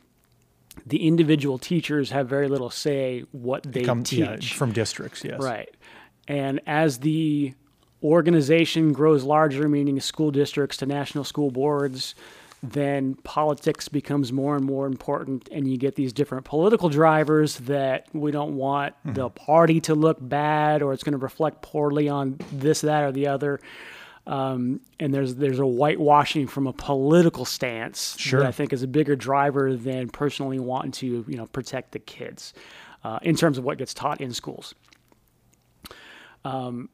the 0.87 1.07
individual 1.07 1.59
teachers 1.59 2.11
have 2.11 2.29
very 2.29 2.49
little 2.49 2.71
say 2.71 3.25
what 3.33 3.63
they 3.65 3.85
Come 3.85 4.03
teach. 4.03 4.19
yeah, 4.21 4.57
from 4.57 4.73
districts, 4.73 5.23
yes. 5.25 5.41
Right. 5.41 5.69
And 6.27 6.61
as 6.67 6.99
the 6.99 7.55
organization 8.03 8.93
grows 8.93 9.23
larger, 9.23 9.69
meaning 9.69 10.01
school 10.01 10.31
districts 10.31 10.79
to 10.79 10.87
national 10.87 11.25
school 11.25 11.51
boards, 11.51 12.15
then 12.63 13.17
politics 13.25 13.89
becomes 13.89 14.33
more 14.33 14.55
and 14.55 14.65
more 14.65 14.87
important, 14.87 15.49
and 15.51 15.69
you 15.69 15.77
get 15.77 15.97
these 15.97 16.13
different 16.13 16.45
political 16.45 16.89
drivers 16.89 17.57
that 17.59 18.07
we 18.13 18.31
don't 18.31 18.55
want 18.55 18.95
the 19.05 19.29
party 19.31 19.81
to 19.81 19.95
look 19.97 20.19
bad 20.21 20.81
or 20.81 20.93
it's 20.93 21.03
going 21.03 21.13
to 21.13 21.19
reflect 21.19 21.61
poorly 21.63 22.09
on 22.09 22.39
this, 22.53 22.83
that, 22.83 23.03
or 23.03 23.11
the 23.11 23.27
other. 23.27 23.59
Um, 24.25 24.81
and 25.01 25.13
there's 25.13 25.35
there's 25.35 25.59
a 25.59 25.67
whitewashing 25.67 26.47
from 26.47 26.69
a 26.69 26.73
political 26.73 27.45
stance 27.45 28.17
Sure. 28.17 28.39
that 28.39 28.47
I 28.47 28.53
think 28.53 28.73
is 28.73 28.85
a 28.85 28.87
bigger 28.87 29.17
driver 29.17 29.75
than 29.75 30.09
personally 30.09 30.61
wanting 30.61 30.93
to 30.93 31.25
you 31.27 31.37
know 31.37 31.47
protect 31.47 31.91
the 31.91 31.99
kids 31.99 32.55
uh, 33.03 33.19
in 33.23 33.35
terms 33.35 33.59
of 33.59 33.65
what 33.65 33.79
gets 33.79 33.93
taught 33.93 34.21
in 34.21 34.33
schools. 34.33 34.77
Um, 36.45 36.89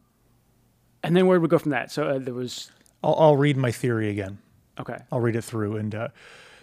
and 1.02 1.14
then 1.14 1.26
where 1.26 1.38
would 1.38 1.50
we 1.50 1.52
go 1.52 1.58
from 1.58 1.72
that? 1.72 1.90
So 1.92 2.04
uh, 2.08 2.18
there 2.18 2.32
was 2.32 2.70
I'll, 3.04 3.16
I'll 3.18 3.36
read 3.36 3.58
my 3.58 3.72
theory 3.72 4.08
again. 4.08 4.38
Okay, 4.80 4.98
I'll 5.10 5.20
read 5.20 5.36
it 5.36 5.42
through. 5.42 5.76
And 5.76 5.94
uh, 5.94 6.08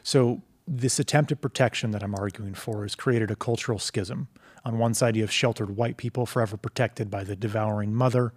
so, 0.04 0.42
this 0.68 0.98
attempt 1.00 1.32
at 1.32 1.42
protection 1.42 1.92
that 1.92 2.02
I'm 2.02 2.16
arguing 2.16 2.56
for 2.56 2.82
has 2.82 2.96
created 2.96 3.30
a 3.30 3.36
cultural 3.36 3.78
schism. 3.78 4.28
On 4.64 4.80
one 4.80 4.96
side, 4.96 5.16
you 5.16 5.22
have 5.22 5.32
sheltered 5.32 5.78
white 5.78 5.96
people 5.96 6.26
forever 6.26 6.58
protected 6.58 7.12
by 7.12 7.24
the 7.24 7.36
devouring 7.36 7.94
mother. 7.94 8.34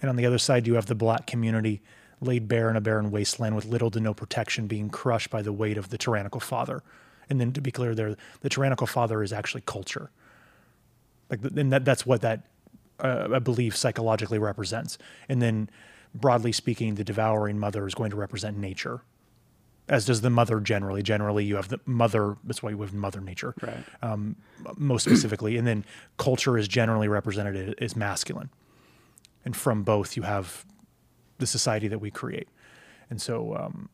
And 0.00 0.08
on 0.08 0.16
the 0.16 0.24
other 0.24 0.38
side, 0.38 0.66
you 0.66 0.74
have 0.74 0.86
the 0.86 0.94
black 0.94 1.26
community 1.26 1.82
laid 2.20 2.48
bare 2.48 2.70
in 2.70 2.76
a 2.76 2.80
barren 2.80 3.10
wasteland 3.10 3.54
with 3.54 3.66
little 3.66 3.90
to 3.90 4.00
no 4.00 4.14
protection, 4.14 4.66
being 4.66 4.88
crushed 4.88 5.28
by 5.28 5.42
the 5.42 5.52
weight 5.52 5.76
of 5.76 5.90
the 5.90 5.98
tyrannical 5.98 6.40
father. 6.40 6.82
And 7.28 7.38
then 7.38 7.52
to 7.52 7.60
be 7.60 7.70
clear, 7.70 7.94
there, 7.94 8.16
the 8.40 8.48
tyrannical 8.48 8.86
father 8.86 9.22
is 9.22 9.32
actually 9.32 9.62
culture. 9.66 10.10
Like, 11.30 11.40
and 11.54 11.70
that, 11.70 11.84
that's 11.84 12.06
what 12.06 12.22
that 12.22 12.46
uh, 13.00 13.28
I 13.32 13.38
believe 13.38 13.76
psychologically 13.76 14.38
represents. 14.38 14.98
And 15.28 15.42
then, 15.42 15.70
broadly 16.14 16.52
speaking, 16.52 16.94
the 16.94 17.04
devouring 17.04 17.58
mother 17.58 17.86
is 17.86 17.94
going 17.94 18.10
to 18.10 18.16
represent 18.16 18.56
nature, 18.56 19.02
as 19.88 20.04
does 20.04 20.20
the 20.20 20.30
mother 20.30 20.60
generally. 20.60 21.02
Generally, 21.02 21.44
you 21.44 21.56
have 21.56 21.68
the 21.68 21.80
mother. 21.86 22.36
That's 22.44 22.62
why 22.62 22.70
you 22.70 22.80
have 22.80 22.92
Mother 22.92 23.20
Nature, 23.20 23.54
right. 23.62 23.84
um, 24.02 24.36
most 24.76 25.04
specifically. 25.04 25.56
And 25.56 25.66
then 25.66 25.84
culture 26.16 26.58
is 26.58 26.68
generally 26.68 27.08
represented 27.08 27.74
as 27.80 27.96
masculine. 27.96 28.50
And 29.44 29.56
from 29.56 29.82
both, 29.82 30.16
you 30.16 30.22
have 30.22 30.66
the 31.38 31.46
society 31.46 31.88
that 31.88 32.00
we 32.00 32.10
create. 32.10 32.48
And 33.10 33.20
so, 33.20 33.56
um, 33.56 33.88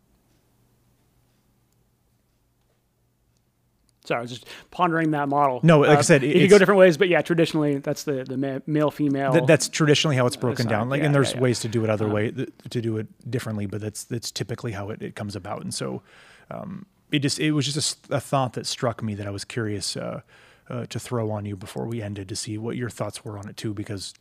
Sorry, 4.05 4.19
I 4.19 4.23
was 4.23 4.31
just 4.31 4.47
pondering 4.71 5.13
that 5.13 5.29
model. 5.31 5.61
No, 5.63 5.81
like 5.81 5.89
I 5.91 5.95
Uh, 5.95 6.03
said, 6.03 6.23
it 6.23 6.39
could 6.39 6.51
go 6.51 6.59
different 6.59 6.79
ways, 6.79 6.97
but 6.99 7.09
yeah, 7.09 7.23
traditionally 7.23 7.79
that's 7.79 8.05
the 8.05 8.25
the 8.25 8.37
ma- 8.37 8.59
male 8.67 8.91
female. 8.91 9.33
Th- 9.33 9.47
that's 9.47 9.69
traditionally 9.69 10.15
how 10.17 10.27
it's 10.27 10.37
broken 10.37 10.67
down. 10.67 10.91
Like, 10.91 11.01
Yeah, 11.01 11.07
and 11.07 11.15
there's 11.15 11.31
yeah, 11.31 11.37
yeah. 11.37 11.43
ways 11.43 11.61
to 11.61 11.69
do 11.69 11.83
it 11.85 11.91
other 11.91 12.05
Uh-huh. 12.05 12.15
way 12.15 12.31
th- 12.31 12.51
to 12.71 12.81
do 12.83 12.99
it 12.99 13.07
differently, 13.31 13.65
but 13.67 13.81
that's 13.81 14.05
that's 14.05 14.31
typically 14.31 14.73
how 14.73 14.91
it, 14.91 15.01
it 15.03 15.15
comes 15.15 15.35
about. 15.35 15.63
And 15.63 15.73
so, 15.73 16.03
um, 16.51 16.85
it 17.11 17.21
just 17.21 17.39
it 17.39 17.53
was 17.53 17.65
just 17.73 18.07
a 18.11 18.21
thought 18.21 18.53
that 18.53 18.67
struck 18.67 19.03
me 19.03 19.15
that 19.15 19.27
I 19.27 19.31
was 19.31 19.45
curious 19.45 19.97
uh, 19.97 20.21
uh, 20.69 20.85
to 20.87 20.99
throw 21.01 21.31
on 21.31 21.47
you 21.47 21.57
before 21.57 21.87
we 21.87 22.03
ended 22.03 22.29
to 22.29 22.37
see 22.37 22.59
what 22.59 22.77
your 22.77 22.91
thoughts 22.91 23.25
were 23.25 23.39
on 23.39 23.49
it 23.49 23.57
too. 23.57 23.73
Because, 23.73 24.13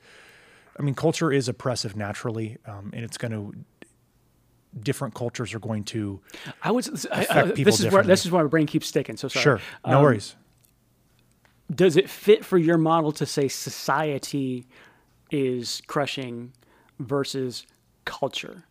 I 0.80 0.82
mean, 0.84 0.96
culture 0.96 1.30
is 1.32 1.50
oppressive 1.50 1.96
naturally, 1.98 2.58
um, 2.66 2.92
and 2.94 3.04
it's 3.04 3.18
going 3.18 3.32
to 3.34 3.54
different 4.82 5.14
cultures 5.14 5.54
are 5.54 5.60
going 5.60 5.84
to 5.84 6.20
I 6.64 6.72
would. 6.72 6.88
I- 7.12 7.26
uh, 7.26 7.46
this 7.56 7.80
is 7.80 7.92
where 7.92 8.04
this 8.04 8.26
is 8.26 8.32
why 8.32 8.42
my 8.42 8.48
brain 8.48 8.66
keeps 8.68 8.88
sticking. 8.88 9.18
So 9.18 9.28
sorry. 9.28 9.44
sure 9.44 9.60
no 9.86 9.98
Um, 9.98 10.04
worries. 10.04 10.36
Does 11.74 11.96
it 11.98 12.10
fit 12.10 12.44
for 12.46 12.58
your 12.58 12.78
model 12.78 13.12
to 13.14 13.26
say 13.26 13.48
society 13.48 14.68
is 15.32 15.82
crushing 15.88 16.54
versus 17.00 17.66
culture? 18.06 18.66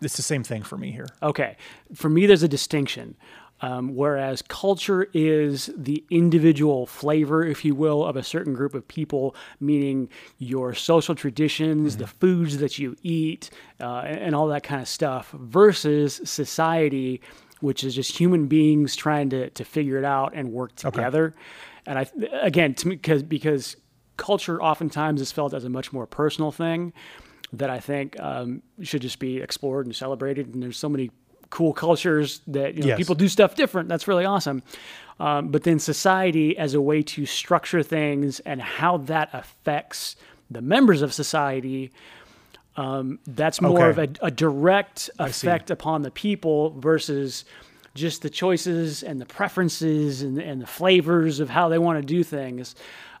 It's 0.00 0.16
the 0.16 0.22
same 0.22 0.42
thing 0.42 0.62
for 0.62 0.76
me 0.76 0.90
here. 0.90 1.06
Okay. 1.22 1.56
For 1.94 2.08
me, 2.08 2.26
there's 2.26 2.42
a 2.42 2.48
distinction. 2.48 3.16
Um, 3.62 3.94
whereas 3.94 4.42
culture 4.42 5.06
is 5.14 5.70
the 5.76 6.04
individual 6.10 6.84
flavor, 6.84 7.44
if 7.44 7.64
you 7.64 7.76
will, 7.76 8.04
of 8.04 8.16
a 8.16 8.22
certain 8.22 8.54
group 8.54 8.74
of 8.74 8.86
people, 8.88 9.36
meaning 9.60 10.08
your 10.38 10.74
social 10.74 11.14
traditions, 11.14 11.96
the 11.96 12.08
foods 12.08 12.58
that 12.58 12.78
you 12.78 12.96
eat, 13.02 13.50
uh, 13.80 14.00
and, 14.00 14.18
and 14.18 14.34
all 14.34 14.48
that 14.48 14.64
kind 14.64 14.82
of 14.82 14.88
stuff, 14.88 15.30
versus 15.30 16.20
society, 16.24 17.20
which 17.60 17.84
is 17.84 17.94
just 17.94 18.18
human 18.18 18.48
beings 18.48 18.96
trying 18.96 19.30
to, 19.30 19.48
to 19.50 19.64
figure 19.64 19.96
it 19.96 20.04
out 20.04 20.32
and 20.34 20.52
work 20.52 20.74
together. 20.74 21.34
And 21.86 22.00
I, 22.00 22.06
again, 22.40 22.74
to 22.74 22.88
me, 22.88 22.96
because 22.96 23.22
because 23.22 23.76
culture 24.16 24.60
oftentimes 24.60 25.20
is 25.20 25.32
felt 25.32 25.54
as 25.54 25.64
a 25.64 25.68
much 25.68 25.92
more 25.92 26.06
personal 26.06 26.50
thing 26.50 26.92
that 27.52 27.70
I 27.70 27.80
think 27.80 28.18
um, 28.20 28.62
should 28.82 29.02
just 29.02 29.18
be 29.18 29.38
explored 29.38 29.86
and 29.86 29.94
celebrated. 29.94 30.54
And 30.54 30.62
there's 30.62 30.78
so 30.78 30.88
many 30.88 31.10
cool 31.52 31.72
cultures 31.72 32.40
that 32.48 32.74
you 32.74 32.80
know, 32.80 32.88
Yes. 32.88 32.98
people 32.98 33.14
do 33.14 33.28
stuff 33.28 33.54
different. 33.54 33.88
That's 33.88 34.08
really 34.08 34.24
awesome. 34.24 34.62
Um, 35.20 35.48
but 35.48 35.62
then 35.62 35.78
society 35.78 36.56
as 36.58 36.74
a 36.74 36.80
way 36.80 37.02
to 37.02 37.26
structure 37.26 37.82
things 37.82 38.40
and 38.40 38.60
how 38.60 38.96
that 39.12 39.28
affects 39.32 40.16
the 40.50 40.62
members 40.62 41.02
of 41.02 41.12
society. 41.12 41.92
Um, 42.76 43.18
that's 43.26 43.60
more 43.60 43.88
Okay. 43.90 44.02
of 44.02 44.18
a, 44.22 44.26
a 44.26 44.30
direct 44.30 45.10
effect 45.18 45.70
upon 45.70 46.02
the 46.02 46.10
people 46.10 46.70
versus 46.80 47.44
just 47.94 48.22
the 48.22 48.30
choices 48.30 49.02
and 49.02 49.20
the 49.20 49.26
preferences 49.26 50.22
and, 50.22 50.38
and 50.38 50.62
the 50.62 50.66
flavors 50.66 51.38
of 51.38 51.50
how 51.50 51.68
they 51.68 51.78
want 51.78 52.00
to 52.00 52.06
do 52.06 52.24
things. 52.24 52.74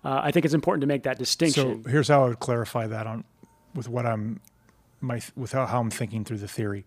Uh, 0.04 0.20
I 0.24 0.30
think 0.32 0.46
it's 0.46 0.54
important 0.54 0.80
to 0.80 0.86
make 0.86 1.02
that 1.02 1.18
distinction. 1.18 1.84
So 1.84 1.90
here's 1.90 2.08
how 2.08 2.24
I 2.24 2.28
would 2.28 2.40
clarify 2.40 2.86
that 2.86 3.06
on 3.06 3.24
with 3.74 3.88
what 3.90 4.06
I'm 4.06 4.40
my 5.02 5.20
with 5.36 5.52
how, 5.52 5.66
how 5.66 5.80
I'm 5.80 5.90
thinking 5.90 6.24
through 6.24 6.38
the 6.38 6.48
theory. 6.48 6.84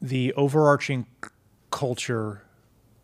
The 0.00 0.32
overarching 0.34 1.06
c- 1.24 1.30
culture 1.70 2.42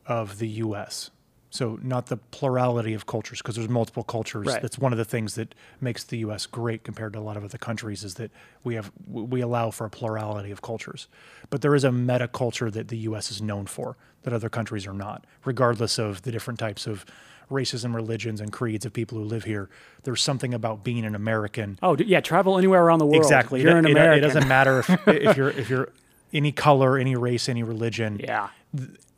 of 0.06 0.38
the 0.38 0.48
U.S. 0.48 1.10
So 1.52 1.78
not 1.82 2.06
the 2.06 2.16
plurality 2.16 2.94
of 2.94 3.06
cultures 3.06 3.38
because 3.42 3.56
there's 3.56 3.68
multiple 3.68 4.04
cultures. 4.04 4.46
Right. 4.46 4.62
That's 4.62 4.78
one 4.78 4.92
of 4.92 4.98
the 4.98 5.04
things 5.04 5.34
that 5.34 5.54
makes 5.80 6.04
the 6.04 6.18
U.S. 6.18 6.46
great 6.46 6.84
compared 6.84 7.12
to 7.14 7.18
a 7.18 7.20
lot 7.20 7.36
of 7.36 7.44
other 7.44 7.58
countries 7.58 8.04
is 8.04 8.14
that 8.14 8.30
we 8.62 8.74
have 8.76 8.92
we 9.08 9.40
allow 9.40 9.70
for 9.70 9.84
a 9.84 9.90
plurality 9.90 10.50
of 10.52 10.62
cultures. 10.62 11.08
But 11.48 11.62
there 11.62 11.74
is 11.74 11.82
a 11.84 11.90
meta 11.92 12.28
culture 12.28 12.70
that 12.70 12.88
the 12.88 12.98
U.S. 12.98 13.30
is 13.30 13.42
known 13.42 13.66
for 13.66 13.96
that 14.22 14.32
other 14.32 14.48
countries 14.48 14.86
are 14.86 14.92
not, 14.92 15.24
regardless 15.44 15.98
of 15.98 16.22
the 16.22 16.30
different 16.30 16.60
types 16.60 16.86
of 16.86 17.04
races 17.48 17.84
and 17.84 17.94
religions 17.96 18.40
and 18.40 18.52
creeds 18.52 18.86
of 18.86 18.92
people 18.92 19.18
who 19.18 19.24
live 19.24 19.42
here. 19.42 19.68
There's 20.04 20.22
something 20.22 20.54
about 20.54 20.84
being 20.84 21.04
an 21.04 21.16
American. 21.16 21.78
Oh, 21.82 21.96
yeah. 21.96 22.20
Travel 22.20 22.58
anywhere 22.58 22.84
around 22.84 23.00
the 23.00 23.06
world. 23.06 23.16
exactly. 23.22 23.60
You're 23.62 23.72
it, 23.72 23.78
an 23.78 23.86
it- 23.86 23.90
American. 23.92 24.18
It, 24.24 24.26
doesn't 24.26 24.46
matter 24.48 24.78
if, 24.80 24.90
if 25.08 25.36
you're 25.36 25.50
if 25.50 25.68
you're 25.68 25.88
any 26.32 26.52
color, 26.52 26.96
any 26.98 27.16
race, 27.16 27.48
any 27.48 27.62
religion. 27.62 28.20
Yeah. 28.22 28.48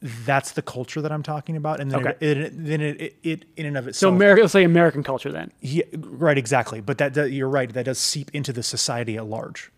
That's 0.01 0.53
the 0.53 0.63
culture 0.63 1.01
that 1.01 1.13
I'm 1.13 1.23
talking 1.23 1.57
about, 1.57 1.79
and 1.79 1.91
then 1.93 2.01
Okay. 2.01 2.17
it, 2.21 2.37
it, 2.39 2.53
then 2.67 2.81
it, 2.81 3.01
it, 3.01 3.17
it 3.23 3.45
in 3.57 3.67
and 3.67 3.77
of 3.79 3.87
itself. 3.87 4.11
So. 4.11 4.17
America, 4.17 4.41
let's 4.43 4.53
say 4.53 4.65
American 4.65 5.05
culture 5.05 5.31
then. 5.31 5.53
yeah, 5.61 5.85
right, 5.97 6.37
exactly. 6.37 6.81
But 6.81 6.99
that, 6.99 7.15
that 7.15 7.31
you're 7.31 7.49
right. 7.49 7.73
That 7.73 7.85
does 7.85 7.99
seep 8.01 8.29
into 8.35 8.53
the 8.53 8.65
society 8.65 9.17
at 9.17 9.27
large. 9.27 9.71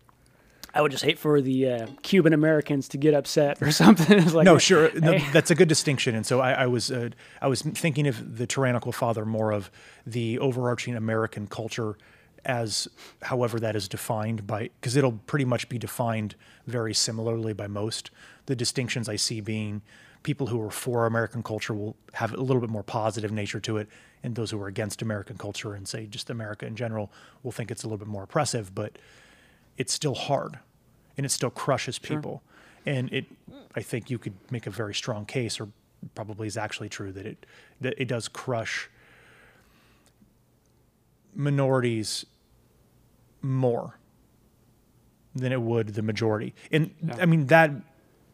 I 0.73 0.81
would 0.81 0.91
just 0.91 1.03
hate 1.05 1.19
for 1.19 1.39
the 1.41 1.69
uh, 1.69 1.87
Cuban 2.01 2.33
Americans 2.33 2.87
to 2.89 2.97
get 2.97 3.13
upset 3.13 3.61
or 3.61 3.71
something. 3.83 4.25
Like, 4.33 4.45
No, 4.45 4.57
sure. 4.57 4.89
No, 4.99 5.11
hey. 5.13 5.25
that's 5.31 5.51
a 5.51 5.55
good 5.55 5.69
distinction. 5.69 6.15
And 6.15 6.25
so 6.25 6.39
I, 6.41 6.53
I 6.53 6.65
was 6.65 6.89
uh, 6.91 7.09
I 7.41 7.47
was 7.47 7.61
thinking 7.61 8.07
of 8.07 8.37
the 8.37 8.47
tyrannical 8.47 8.91
father 8.91 9.25
more 9.25 9.51
of 9.51 9.69
the 10.07 10.39
overarching 10.39 10.95
American 10.95 11.45
culture 11.47 11.97
as 12.45 12.87
however 13.23 13.59
that 13.59 13.75
is 13.75 13.87
defined 13.87 14.45
by 14.45 14.69
because 14.79 14.95
it'll 14.95 15.19
pretty 15.25 15.45
much 15.45 15.67
be 15.67 15.77
defined 15.77 16.35
very 16.67 16.93
similarly 16.93 17.53
by 17.53 17.67
most. 17.67 18.11
The 18.45 18.55
distinctions 18.55 19.09
I 19.09 19.15
see 19.15 19.41
being 19.41 19.81
people 20.23 20.47
who 20.47 20.61
are 20.61 20.71
for 20.71 21.05
American 21.05 21.43
culture 21.43 21.73
will 21.73 21.95
have 22.13 22.33
a 22.33 22.37
little 22.37 22.61
bit 22.61 22.69
more 22.69 22.83
positive 22.83 23.31
nature 23.31 23.59
to 23.59 23.77
it, 23.77 23.87
and 24.23 24.35
those 24.35 24.51
who 24.51 24.61
are 24.61 24.67
against 24.67 25.01
American 25.01 25.37
culture 25.37 25.73
and 25.73 25.87
say 25.87 26.05
just 26.05 26.29
America 26.29 26.65
in 26.65 26.75
general 26.75 27.11
will 27.43 27.51
think 27.51 27.71
it's 27.71 27.83
a 27.83 27.87
little 27.87 27.97
bit 27.97 28.07
more 28.07 28.23
oppressive. 28.23 28.73
But 28.73 28.97
it's 29.77 29.93
still 29.93 30.15
hard 30.15 30.59
and 31.17 31.25
it 31.25 31.29
still 31.29 31.49
crushes 31.49 31.99
people. 31.99 32.41
And 32.85 33.11
it, 33.11 33.25
I 33.75 33.81
think 33.81 34.09
you 34.09 34.17
could 34.17 34.33
make 34.51 34.67
a 34.67 34.69
very 34.69 34.93
strong 34.93 35.25
case, 35.25 35.59
or 35.59 35.69
probably 36.13 36.47
is 36.47 36.57
actually 36.57 36.89
true, 36.89 37.11
that 37.11 37.25
it 37.25 37.45
that 37.81 37.95
it 37.99 38.07
does 38.07 38.27
crush 38.27 38.89
minorities 41.33 42.25
more 43.45 43.99
than 45.35 45.51
it 45.51 45.61
would 45.61 45.89
the 45.89 46.01
majority. 46.01 46.55
And 46.71 46.91
I 47.19 47.25
mean 47.25 47.47
that 47.47 47.71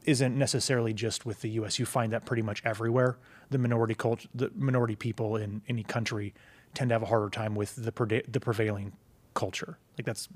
isn't 0.06 0.38
necessarily 0.38 0.94
just 0.94 1.26
with 1.26 1.42
the 1.42 1.50
U.S. 1.52 1.78
You 1.78 1.86
find 1.86 2.12
that 2.14 2.26
pretty 2.26 2.42
much 2.42 2.62
everywhere. 2.66 3.18
The 3.50 3.58
minority 3.58 3.94
culture, 3.94 4.28
the 4.34 4.52
minority 4.56 4.96
people 4.96 5.36
in 5.36 5.62
any 5.68 5.84
country 5.84 6.34
tend 6.74 6.90
to 6.90 6.96
have 6.96 7.04
a 7.04 7.06
harder 7.06 7.30
time 7.30 7.56
with 7.56 7.76
the 7.76 7.92
preda- 7.92 8.32
the 8.32 8.40
prevailing 8.40 8.94
culture. 9.34 9.78
Like 9.98 10.06
that's 10.06 10.30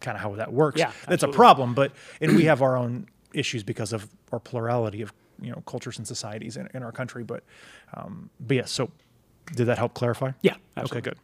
kind 0.00 0.16
of 0.16 0.22
how 0.22 0.34
that 0.36 0.52
works. 0.52 0.78
Yeah, 0.78 0.92
that's 1.06 1.22
a 1.22 1.28
problem. 1.28 1.74
But 1.74 1.92
and 2.20 2.36
we 2.36 2.44
have 2.44 2.62
our 2.62 2.76
own 2.76 3.06
issues 3.34 3.62
because 3.62 3.92
of 3.92 4.08
our 4.32 4.40
plurality 4.40 5.02
of 5.02 5.12
you 5.40 5.50
know 5.50 5.62
cultures 5.66 5.98
and 5.98 6.06
societies 6.06 6.56
in, 6.56 6.68
in 6.74 6.82
our 6.82 6.92
country. 6.92 7.24
But 7.24 7.42
um, 7.94 8.30
but 8.40 8.56
yeah. 8.56 8.64
So 8.66 8.90
did 9.54 9.66
that 9.66 9.78
help 9.78 9.94
clarify? 9.94 10.32
Yeah, 10.42 10.56
Okay, 10.78 11.00
good. 11.00 11.18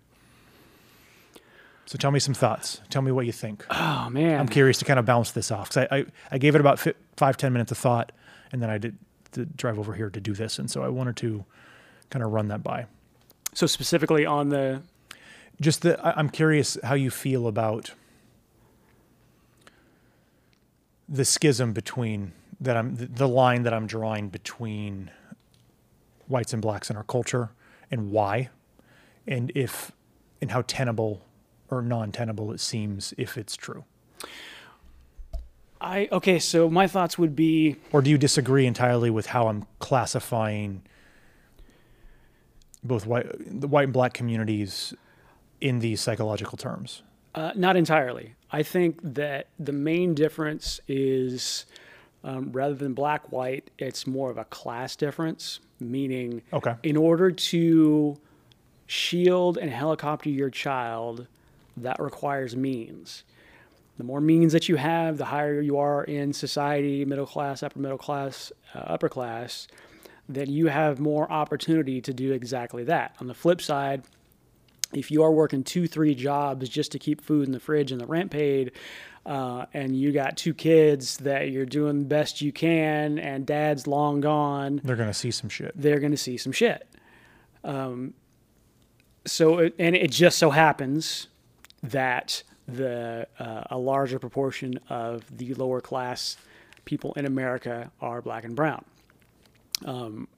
So 1.86 1.96
tell 1.96 2.10
me 2.10 2.18
some 2.18 2.34
thoughts. 2.34 2.80
Tell 2.90 3.00
me 3.02 3.12
what 3.12 3.26
you 3.26 3.32
think. 3.32 3.64
Oh, 3.70 4.08
man. 4.10 4.40
I'm 4.40 4.48
curious 4.48 4.78
to 4.78 4.84
kind 4.84 4.98
of 4.98 5.06
bounce 5.06 5.30
this 5.30 5.50
off 5.52 5.68
because 5.70 5.86
I, 5.90 5.96
I, 5.98 6.04
I 6.32 6.38
gave 6.38 6.54
it 6.56 6.60
about 6.60 6.80
fi- 6.80 6.94
five, 7.16 7.36
10 7.36 7.52
minutes 7.52 7.70
of 7.70 7.78
thought, 7.78 8.10
and 8.52 8.60
then 8.60 8.70
I 8.70 8.78
did 8.78 8.98
to 9.32 9.44
drive 9.44 9.78
over 9.78 9.94
here 9.94 10.10
to 10.10 10.20
do 10.20 10.32
this. 10.34 10.58
And 10.58 10.68
so 10.70 10.82
I 10.82 10.88
wanted 10.88 11.16
to 11.18 11.44
kind 12.10 12.24
of 12.24 12.32
run 12.32 12.48
that 12.48 12.62
by. 12.62 12.86
So, 13.54 13.66
specifically 13.66 14.26
on 14.26 14.48
the. 14.50 14.82
Just 15.60 15.82
the, 15.82 15.98
I- 16.04 16.18
I'm 16.18 16.28
curious 16.28 16.76
how 16.84 16.94
you 16.94 17.10
feel 17.10 17.46
about 17.46 17.92
the 21.08 21.24
schism 21.24 21.72
between 21.72 22.32
that 22.60 22.76
I'm, 22.76 22.96
the 22.96 23.28
line 23.28 23.62
that 23.62 23.72
I'm 23.72 23.86
drawing 23.86 24.28
between 24.28 25.10
whites 26.26 26.52
and 26.52 26.60
blacks 26.60 26.90
in 26.90 26.96
our 26.96 27.04
culture 27.04 27.50
and 27.90 28.10
why, 28.10 28.48
and 29.26 29.52
if, 29.54 29.92
and 30.42 30.50
how 30.50 30.62
tenable 30.62 31.22
or 31.70 31.82
non 31.82 32.12
tenable 32.12 32.52
it 32.52 32.60
seems 32.60 33.12
if 33.18 33.36
it's 33.36 33.56
true. 33.56 33.84
I 35.80 36.08
Okay, 36.10 36.38
so 36.38 36.70
my 36.70 36.86
thoughts 36.86 37.18
would 37.18 37.36
be 37.36 37.76
Or 37.92 38.00
do 38.02 38.10
you 38.10 38.18
disagree 38.18 38.66
entirely 38.66 39.10
with 39.10 39.26
how 39.26 39.48
I'm 39.48 39.66
classifying 39.78 40.82
both 42.82 43.06
white, 43.06 43.26
the 43.60 43.66
white 43.68 43.84
and 43.84 43.92
black 43.92 44.14
communities 44.14 44.94
in 45.60 45.80
these 45.80 46.00
psychological 46.00 46.56
terms? 46.56 47.02
Uh, 47.34 47.52
not 47.54 47.76
entirely. 47.76 48.34
I 48.50 48.62
think 48.62 48.98
that 49.02 49.48
the 49.58 49.72
main 49.72 50.14
difference 50.14 50.80
is 50.88 51.66
um, 52.24 52.50
rather 52.52 52.74
than 52.74 52.94
black 52.94 53.30
white, 53.30 53.70
it's 53.78 54.06
more 54.06 54.30
of 54.30 54.38
a 54.38 54.44
class 54.44 54.96
difference, 54.96 55.60
meaning 55.78 56.42
Okay. 56.52 56.74
in 56.82 56.96
order 56.96 57.30
to 57.30 58.16
shield 58.86 59.58
and 59.58 59.70
helicopter 59.70 60.30
your 60.30 60.48
child, 60.50 61.26
that 61.76 62.00
requires 62.00 62.56
means. 62.56 63.24
The 63.98 64.04
more 64.04 64.20
means 64.20 64.52
that 64.52 64.68
you 64.68 64.76
have, 64.76 65.16
the 65.16 65.24
higher 65.24 65.60
you 65.60 65.78
are 65.78 66.04
in 66.04 66.32
society, 66.32 67.04
middle 67.04 67.26
class, 67.26 67.62
upper 67.62 67.78
middle 67.78 67.98
class, 67.98 68.52
uh, 68.74 68.78
upper 68.80 69.08
class, 69.08 69.66
then 70.28 70.50
you 70.50 70.66
have 70.66 70.98
more 71.00 71.30
opportunity 71.30 72.00
to 72.02 72.12
do 72.12 72.32
exactly 72.32 72.84
that. 72.84 73.16
On 73.20 73.26
the 73.26 73.34
flip 73.34 73.62
side, 73.62 74.02
if 74.92 75.10
you 75.10 75.22
are 75.22 75.32
working 75.32 75.64
two, 75.64 75.86
three 75.86 76.14
jobs 76.14 76.68
just 76.68 76.92
to 76.92 76.98
keep 76.98 77.20
food 77.22 77.46
in 77.46 77.52
the 77.52 77.60
fridge 77.60 77.90
and 77.90 78.00
the 78.00 78.06
rent 78.06 78.30
paid, 78.30 78.72
uh, 79.24 79.66
and 79.72 79.96
you 79.98 80.12
got 80.12 80.36
two 80.36 80.54
kids 80.54 81.16
that 81.18 81.50
you're 81.50 81.66
doing 81.66 82.00
the 82.00 82.04
best 82.04 82.40
you 82.40 82.52
can, 82.52 83.18
and 83.18 83.46
dad's 83.46 83.86
long 83.86 84.20
gone, 84.20 84.80
They're 84.84 84.94
going 84.96 85.08
to 85.08 85.14
see 85.14 85.30
some 85.30 85.48
shit. 85.48 85.72
they're 85.74 85.98
going 86.00 86.12
to 86.12 86.18
see 86.18 86.36
some 86.36 86.52
shit. 86.52 86.86
Um, 87.64 88.14
so, 89.26 89.58
it, 89.58 89.74
and 89.78 89.96
it 89.96 90.10
just 90.12 90.38
so 90.38 90.50
happens 90.50 91.26
that 91.90 92.42
the 92.68 93.26
uh, 93.38 93.62
a 93.70 93.78
larger 93.78 94.18
proportion 94.18 94.78
of 94.88 95.24
the 95.36 95.54
lower 95.54 95.80
class 95.80 96.36
people 96.84 97.12
in 97.14 97.24
America 97.26 97.90
are 98.00 98.20
black 98.22 98.44
and 98.44 98.54
brown. 98.56 98.84
Um, 99.84 100.28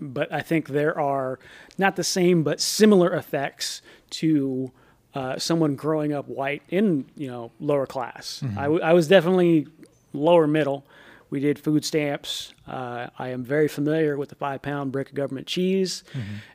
but 0.00 0.32
I 0.32 0.40
think 0.40 0.68
there 0.68 0.98
are 0.98 1.38
not 1.78 1.96
the 1.96 2.04
same 2.04 2.42
but 2.42 2.60
similar 2.60 3.14
effects 3.14 3.82
to 4.10 4.70
uh, 5.14 5.38
someone 5.38 5.76
growing 5.76 6.12
up 6.12 6.28
white 6.28 6.62
in 6.68 7.06
you 7.16 7.28
know 7.28 7.52
lower 7.60 7.86
class. 7.86 8.42
I, 8.56 8.62
w- 8.64 8.82
I 8.82 8.92
was 8.92 9.06
definitely 9.08 9.66
lower 10.12 10.46
middle. 10.46 10.84
We 11.30 11.40
did 11.40 11.58
food 11.58 11.84
stamps. 11.84 12.52
Uh, 12.66 13.08
I 13.18 13.28
am 13.30 13.44
very 13.44 13.68
familiar 13.68 14.16
with 14.16 14.28
the 14.28 14.34
five 14.36 14.62
pound 14.62 14.92
brick 14.92 15.08
of 15.10 15.14
government 15.14 15.46
cheese, 15.46 16.04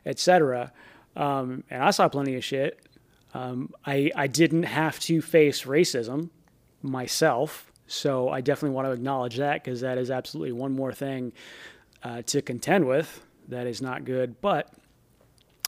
et 0.06 0.18
cetera. 0.18 0.72
Um, 1.16 1.64
and 1.70 1.82
I 1.82 1.90
saw 1.90 2.08
plenty 2.08 2.36
of 2.36 2.44
shit. 2.44 2.78
Um, 3.34 3.72
I, 3.86 4.10
I 4.16 4.26
didn't 4.26 4.64
have 4.64 4.98
to 5.00 5.22
face 5.22 5.64
racism 5.64 6.30
myself. 6.82 7.70
So 7.86 8.28
I 8.28 8.40
definitely 8.40 8.74
want 8.74 8.86
to 8.86 8.92
acknowledge 8.92 9.36
that 9.36 9.62
because 9.62 9.80
that 9.80 9.98
is 9.98 10.10
absolutely 10.10 10.52
one 10.52 10.72
more 10.72 10.92
thing 10.92 11.32
uh, 12.02 12.22
to 12.26 12.42
contend 12.42 12.86
with 12.86 13.24
that 13.48 13.66
is 13.66 13.82
not 13.82 14.04
good. 14.04 14.40
But 14.40 14.72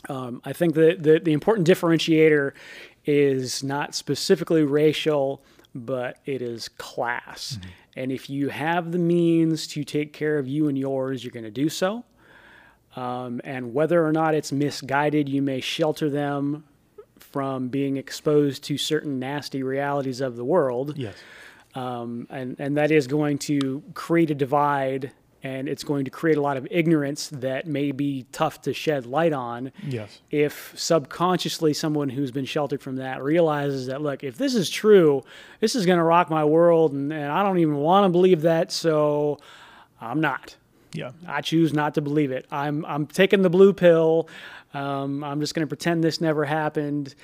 um, 0.09 0.40
I 0.44 0.52
think 0.52 0.74
the, 0.74 0.97
the, 0.98 1.20
the 1.20 1.32
important 1.32 1.66
differentiator 1.66 2.52
is 3.05 3.62
not 3.62 3.94
specifically 3.94 4.62
racial, 4.62 5.43
but 5.74 6.18
it 6.24 6.43
is 6.43 6.68
class. 6.68 7.59
And 7.97 8.10
if 8.10 8.30
you 8.30 8.48
have 8.48 8.93
the 8.93 8.98
means 8.98 9.66
to 9.68 9.84
take 9.84 10.12
care 10.12 10.39
of 10.39 10.48
you 10.48 10.68
and 10.68 10.78
yours, 10.78 11.24
you're 11.24 11.32
going 11.32 11.44
to 11.44 11.51
do 11.51 11.68
so. 11.68 12.05
Um, 12.94 13.40
and 13.44 13.74
whether 13.74 14.05
or 14.06 14.12
not 14.12 14.34
it's 14.34 14.52
misguided, 14.52 15.28
you 15.28 15.43
may 15.43 15.60
shelter 15.60 16.10
them 16.10 16.64
from 17.33 17.69
being 17.69 17.97
exposed 17.97 18.63
to 18.65 18.77
certain 18.79 19.19
nasty 19.19 19.63
realities 19.63 20.21
of 20.21 20.37
the 20.37 20.45
world 20.45 20.97
Yes. 20.97 21.15
um, 21.75 22.27
and 22.31 22.57
and 22.59 22.77
that 22.77 22.91
is 22.91 23.07
going 23.07 23.39
to 23.39 23.83
create 23.95 24.31
a 24.31 24.35
divide, 24.35 25.11
and 25.43 25.69
it's 25.69 25.83
going 25.83 26.05
to 26.05 26.11
create 26.11 26.37
a 26.37 26.43
lot 26.43 26.57
of 26.57 26.69
ignorance 26.71 27.29
that 27.33 27.67
may 27.67 27.91
be 27.91 28.27
tough 28.31 28.61
to 28.63 28.73
shed 28.75 29.07
light 29.07 29.33
on. 29.33 29.73
Yes. 29.89 30.21
If 30.31 30.73
subconsciously 30.77 31.73
someone 31.75 32.11
who's 32.11 32.31
been 32.31 32.45
sheltered 32.45 32.81
from 32.83 32.97
that 32.97 33.23
realizes 33.23 33.87
that, 33.87 34.01
look, 34.03 34.23
if 34.23 34.37
this 34.37 34.55
is 34.55 34.71
true, 34.71 35.25
this 35.61 35.75
is 35.75 35.85
going 35.87 35.99
to 35.99 36.05
rock 36.05 36.31
my 36.31 36.45
world, 36.45 36.93
and, 36.93 37.13
and 37.13 37.33
I 37.33 37.43
don't 37.43 37.59
even 37.59 37.77
want 37.77 38.05
to 38.05 38.09
believe 38.11 38.43
that, 38.43 38.71
so 38.71 39.39
I'm 40.01 40.21
not. 40.21 40.57
Yeah. 40.93 41.13
I 41.27 41.41
choose 41.41 41.73
not 41.73 41.95
to 41.95 42.03
believe 42.03 42.31
it. 42.33 42.45
I'm 42.51 42.85
I'm 42.85 43.07
taking 43.07 43.41
the 43.43 43.49
blue 43.51 43.73
pill. 43.73 44.29
Um, 44.74 45.23
I'm 45.24 45.40
just 45.40 45.55
going 45.55 45.66
to 45.66 45.69
pretend 45.69 46.03
this 46.03 46.20
never 46.20 46.44
happened. 46.44 47.15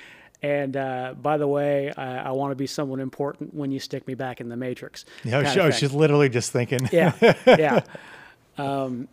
And 0.41 0.77
uh, 0.77 1.15
by 1.21 1.37
the 1.37 1.47
way, 1.47 1.91
I, 1.97 2.29
I 2.29 2.31
want 2.31 2.51
to 2.51 2.55
be 2.55 2.67
someone 2.67 2.99
important 2.99 3.53
when 3.53 3.71
you 3.71 3.79
stick 3.79 4.07
me 4.07 4.13
back 4.13 4.39
in 4.39 4.47
the 4.49 4.55
matrix. 4.55 5.03
Yeah. 5.23 5.37
I 5.37 5.41
was, 5.41 5.47
kinda 5.49 5.63
I 5.63 5.65
was 5.67 5.75
thing. 5.75 5.79
just 5.81 5.93
literally 5.95 6.29
just 6.29 6.51
thinking. 6.51 6.79
yeah, 6.91 7.13
yeah. 7.45 7.81
Um, 8.57 9.07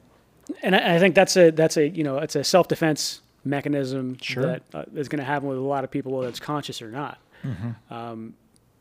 and 0.62 0.76
I, 0.76 0.96
I 0.96 0.98
think 0.98 1.14
that's 1.16 1.36
a 1.36 1.50
that's 1.50 1.76
a 1.76 1.88
you 1.88 2.04
know 2.04 2.18
it's 2.18 2.36
a 2.36 2.44
self 2.44 2.68
defense 2.68 3.22
mechanism 3.44 4.16
Sure. 4.20 4.42
that 4.44 4.62
uh, 4.74 4.84
is 4.94 5.08
going 5.08 5.18
to 5.18 5.24
happen 5.24 5.48
with 5.48 5.58
a 5.58 5.60
lot 5.60 5.82
of 5.84 5.90
people, 5.90 6.12
whether 6.12 6.28
it's 6.28 6.40
conscious 6.40 6.80
or 6.82 6.90
not. 6.90 7.18
Mm-hmm. 7.44 7.92
Um, 7.94 8.34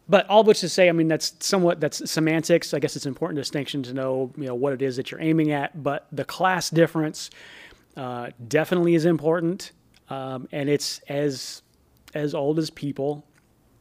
but 0.08 0.28
all 0.28 0.44
which 0.44 0.60
to 0.60 0.70
say, 0.70 0.88
I 0.88 0.92
mean, 0.92 1.08
that's 1.08 1.34
somewhat 1.40 1.80
that's 1.80 2.10
semantics. 2.10 2.76
I 2.76 2.80
guess 2.80 2.96
it's 2.96 3.06
an 3.06 3.10
important 3.10 3.38
distinction 3.38 3.82
to 3.84 3.94
know 3.94 4.32
you 4.38 4.46
know 4.46 4.56
what 4.56 4.74
it 4.74 4.84
is 4.84 4.98
that 4.98 5.10
you're 5.10 5.22
aiming 5.22 5.52
at. 5.52 5.82
But 5.82 6.06
the 6.12 6.26
class 6.26 6.70
difference 6.70 7.32
uh, 7.96 8.30
definitely 8.48 8.96
is 8.96 9.06
important, 9.06 9.72
um, 10.10 10.48
and 10.52 10.70
it's 10.70 11.00
as 11.08 11.62
as 12.14 12.34
old 12.34 12.60
as 12.60 12.70
people, 12.70 13.26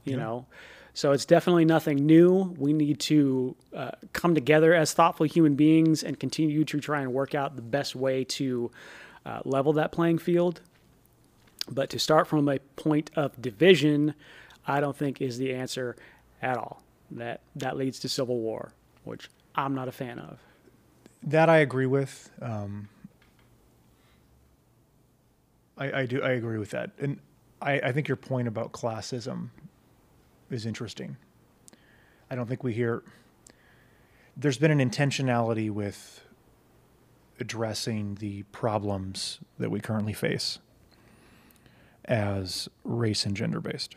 you 0.04 0.16
know. 0.16 0.46
So 0.92 1.10
it's 1.10 1.24
definitely 1.24 1.64
nothing 1.64 2.06
new. 2.06 2.54
We 2.56 2.72
need 2.72 3.00
to 3.00 3.56
uh, 3.74 3.90
come 4.12 4.34
together 4.34 4.72
as 4.74 4.92
thoughtful 4.92 5.26
human 5.26 5.56
beings 5.56 6.04
and 6.04 6.18
continue 6.18 6.64
to 6.64 6.80
try 6.80 7.00
and 7.00 7.12
work 7.12 7.34
out 7.34 7.56
the 7.56 7.62
best 7.62 7.96
way 7.96 8.22
to 8.24 8.70
uh, 9.26 9.40
level 9.44 9.72
that 9.74 9.90
playing 9.90 10.18
field. 10.18 10.60
But 11.68 11.90
to 11.90 11.98
start 11.98 12.28
from 12.28 12.48
a 12.48 12.58
point 12.76 13.10
of 13.16 13.40
division, 13.42 14.14
I 14.66 14.80
don't 14.80 14.96
think 14.96 15.20
is 15.20 15.38
the 15.38 15.52
answer 15.52 15.96
at 16.40 16.56
all. 16.56 16.82
That 17.10 17.40
that 17.56 17.76
leads 17.76 17.98
to 18.00 18.08
civil 18.08 18.38
war, 18.38 18.72
which 19.02 19.28
I'm 19.54 19.74
not 19.74 19.88
a 19.88 19.92
fan 19.92 20.18
of. 20.18 20.38
That 21.24 21.48
I 21.48 21.58
agree 21.58 21.86
with. 21.86 22.30
Um, 22.40 22.88
I, 25.76 26.00
I 26.00 26.06
do. 26.06 26.22
I 26.22 26.30
agree 26.32 26.58
with 26.58 26.70
that, 26.70 26.90
and 26.98 27.18
I, 27.60 27.80
I 27.80 27.92
think 27.92 28.08
your 28.08 28.16
point 28.16 28.48
about 28.48 28.72
classism 28.72 29.48
is 30.50 30.66
interesting. 30.66 31.16
I 32.30 32.34
don't 32.34 32.46
think 32.46 32.62
we 32.62 32.72
hear. 32.72 33.02
There's 34.36 34.58
been 34.58 34.70
an 34.70 34.90
intentionality 34.90 35.70
with 35.70 36.24
addressing 37.40 38.16
the 38.16 38.42
problems 38.44 39.40
that 39.58 39.70
we 39.70 39.80
currently 39.80 40.12
face 40.12 40.58
as 42.04 42.68
race 42.84 43.24
and 43.24 43.36
gender 43.36 43.60
based 43.60 43.96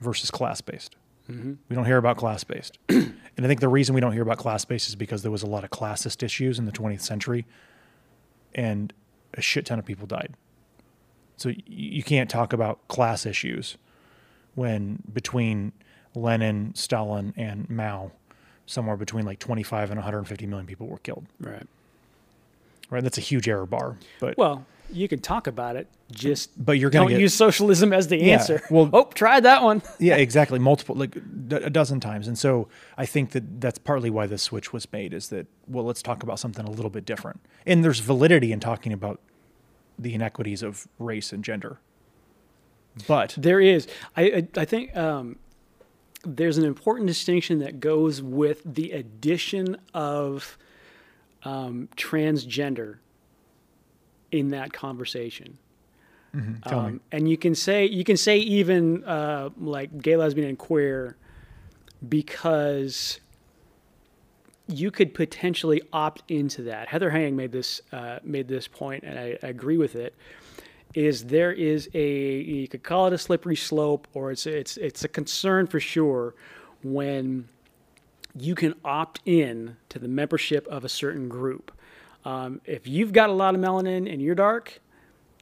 versus 0.00 0.30
class 0.30 0.60
based. 0.60 0.96
Mm-hmm. 1.30 1.54
We 1.68 1.76
don't 1.76 1.84
hear 1.84 1.98
about 1.98 2.16
class 2.16 2.44
based. 2.44 2.78
and 2.88 3.14
I 3.38 3.46
think 3.46 3.60
the 3.60 3.68
reason 3.68 3.94
we 3.94 4.00
don't 4.00 4.12
hear 4.12 4.22
about 4.22 4.38
class 4.38 4.64
based 4.64 4.88
is 4.88 4.94
because 4.94 5.22
there 5.22 5.30
was 5.30 5.42
a 5.42 5.46
lot 5.46 5.64
of 5.64 5.70
classist 5.70 6.22
issues 6.22 6.58
in 6.58 6.64
the 6.64 6.72
20th 6.72 7.02
century 7.02 7.46
and 8.54 8.92
a 9.34 9.40
shit 9.40 9.66
ton 9.66 9.78
of 9.78 9.84
people 9.84 10.06
died. 10.06 10.34
So 11.36 11.52
you 11.66 12.02
can't 12.02 12.28
talk 12.28 12.52
about 12.52 12.86
class 12.88 13.24
issues 13.24 13.76
when 14.54 15.02
between 15.12 15.72
Lenin, 16.14 16.74
Stalin, 16.74 17.32
and 17.36 17.70
Mao, 17.70 18.10
somewhere 18.66 18.96
between 18.96 19.24
like 19.24 19.38
25 19.38 19.90
and 19.90 19.98
150 19.98 20.46
million 20.46 20.66
people 20.66 20.88
were 20.88 20.98
killed. 20.98 21.26
Right. 21.40 21.66
Right? 22.90 23.02
That's 23.02 23.18
a 23.18 23.22
huge 23.22 23.48
error 23.48 23.66
bar. 23.66 23.98
But 24.18 24.36
Well, 24.36 24.66
you 24.90 25.08
can 25.08 25.20
talk 25.20 25.46
about 25.46 25.76
it. 25.76 25.86
Just 26.10 26.62
but 26.64 26.78
you're 26.78 26.90
going 26.90 27.08
to 27.08 27.14
don't 27.14 27.20
use 27.20 27.34
socialism 27.34 27.92
as 27.92 28.08
the 28.08 28.16
Yeah, 28.16 28.34
answer. 28.34 28.62
well- 28.70 28.88
oh, 28.92 29.04
tried 29.14 29.40
that 29.40 29.62
one. 29.62 29.82
yeah, 29.98 30.16
exactly. 30.16 30.58
Multiple, 30.58 30.94
like 30.96 31.16
a 31.16 31.68
dozen 31.70 32.00
times. 32.00 32.26
And 32.28 32.38
so 32.38 32.68
I 32.96 33.04
think 33.06 33.30
that 33.32 33.60
that's 33.60 33.78
partly 33.78 34.08
why 34.10 34.26
the 34.26 34.38
switch 34.38 34.72
was 34.72 34.90
made 34.92 35.12
is 35.12 35.28
that, 35.28 35.46
well, 35.66 35.84
let's 35.84 36.00
talk 36.02 36.22
about 36.22 36.38
something 36.38 36.64
a 36.66 36.70
little 36.70 36.90
bit 36.90 37.04
different. 37.04 37.40
And 37.66 37.84
there's 37.84 38.00
validity 38.00 38.52
in 38.52 38.60
talking 38.60 38.92
about 38.92 39.20
the 39.98 40.14
inequities 40.14 40.62
of 40.62 40.88
race 40.98 41.32
and 41.32 41.44
gender. 41.44 41.78
But 43.06 43.34
There 43.38 43.60
is. 43.60 43.86
I 44.16 44.22
I, 44.22 44.48
I 44.56 44.64
think 44.64 44.96
um, 44.96 45.36
there's 46.24 46.58
an 46.58 46.64
important 46.64 47.06
distinction 47.06 47.58
that 47.60 47.80
goes 47.80 48.22
with 48.22 48.62
the 48.64 48.92
addition 48.92 49.76
of 49.94 50.56
um, 51.44 51.88
transgender 51.96 52.98
in 54.30 54.48
that 54.50 54.72
conversation. 54.72 55.58
me. 56.34 56.76
Um, 56.76 57.00
and 57.10 57.28
you 57.28 57.36
can 57.38 57.54
say 57.54 57.86
you 57.86 58.04
can 58.04 58.16
say 58.16 58.38
even 58.38 59.04
uh, 59.04 59.50
like 59.58 60.02
gay, 60.02 60.16
lesbian, 60.16 60.48
and 60.48 60.58
queer 60.58 61.16
because 62.06 63.20
you 64.68 64.90
could 64.90 65.14
potentially 65.14 65.80
opt 65.92 66.22
into 66.30 66.62
that. 66.64 66.88
Heather 66.88 67.10
Heying 67.10 67.34
made 67.34 67.52
this 67.52 67.80
uh, 67.92 68.18
made 68.22 68.48
this 68.48 68.68
point, 68.68 69.04
and 69.04 69.18
I, 69.18 69.38
I 69.42 69.48
agree 69.48 69.78
with 69.78 69.96
it. 69.96 70.14
Is 70.94 71.24
there 71.24 71.52
is 71.52 71.88
a 71.94 72.40
you 72.40 72.68
could 72.68 72.82
call 72.82 73.06
it 73.06 73.12
a 73.12 73.18
slippery 73.18 73.56
slope, 73.56 74.06
or 74.12 74.30
it's 74.30 74.46
it's 74.46 74.76
it's 74.76 75.04
a 75.04 75.08
concern 75.08 75.66
for 75.66 75.80
sure 75.80 76.34
when 76.82 77.48
you 78.36 78.54
can 78.54 78.74
opt 78.84 79.20
in 79.24 79.76
to 79.88 79.98
the 79.98 80.08
membership 80.08 80.66
of 80.68 80.84
a 80.84 80.88
certain 80.88 81.28
group. 81.28 81.72
Um, 82.28 82.60
if 82.66 82.86
you've 82.86 83.12
got 83.12 83.30
a 83.30 83.32
lot 83.32 83.54
of 83.54 83.60
melanin 83.60 84.12
and 84.12 84.20
you're 84.20 84.34
dark, 84.34 84.80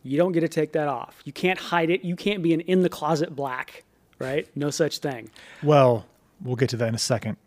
you 0.05 0.17
don't 0.17 0.31
get 0.31 0.41
to 0.43 0.49
take 0.49 0.73
that 0.73 0.87
off. 0.87 1.21
You 1.25 1.33
can't 1.33 1.59
hide 1.59 1.91
it. 1.91 2.05
You 2.05 2.15
can't 2.15 2.43
be 2.43 2.55
an 2.55 2.61
in 2.61 2.83
the 2.83 2.89
closet 2.89 3.35
black, 3.35 3.83
right? 4.21 4.47
No 4.55 4.71
such 4.71 4.99
thing. 4.99 5.31
well, 5.65 6.07
we'll 6.41 6.55
get 6.57 6.69
to 6.71 6.77
that 6.77 6.89
in 6.89 6.95
a 6.95 6.99
second. 6.99 7.39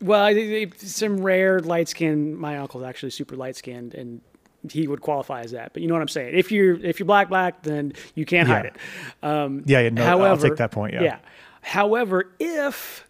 Well, 0.00 0.32
some 0.78 1.20
rare 1.20 1.60
light 1.60 1.88
skin. 1.88 2.34
My 2.34 2.56
uncle's 2.56 2.84
actually 2.84 3.10
super 3.10 3.36
light 3.36 3.56
skinned, 3.56 3.94
and 3.94 4.22
he 4.70 4.86
would 4.88 5.02
qualify 5.02 5.42
as 5.42 5.50
that. 5.50 5.72
But 5.74 5.82
you 5.82 5.88
know 5.88 5.94
what 5.94 6.00
I'm 6.02 6.08
saying? 6.08 6.38
If 6.38 6.50
you're 6.50 6.76
if 6.82 6.98
you're 6.98 7.06
black 7.06 7.28
black, 7.28 7.62
then 7.64 7.92
you 8.14 8.24
can't 8.24 8.48
hide 8.48 8.66
it. 8.66 8.76
Um, 9.22 9.64
Yeah, 9.66 9.80
yeah, 9.80 9.90
no, 9.90 10.02
I'll 10.02 10.08
however, 10.18 10.48
take 10.48 10.58
that 10.58 10.70
point. 10.70 10.94
Yeah. 10.94 11.02
yeah. 11.02 11.18
However, 11.60 12.32
if 12.38 13.06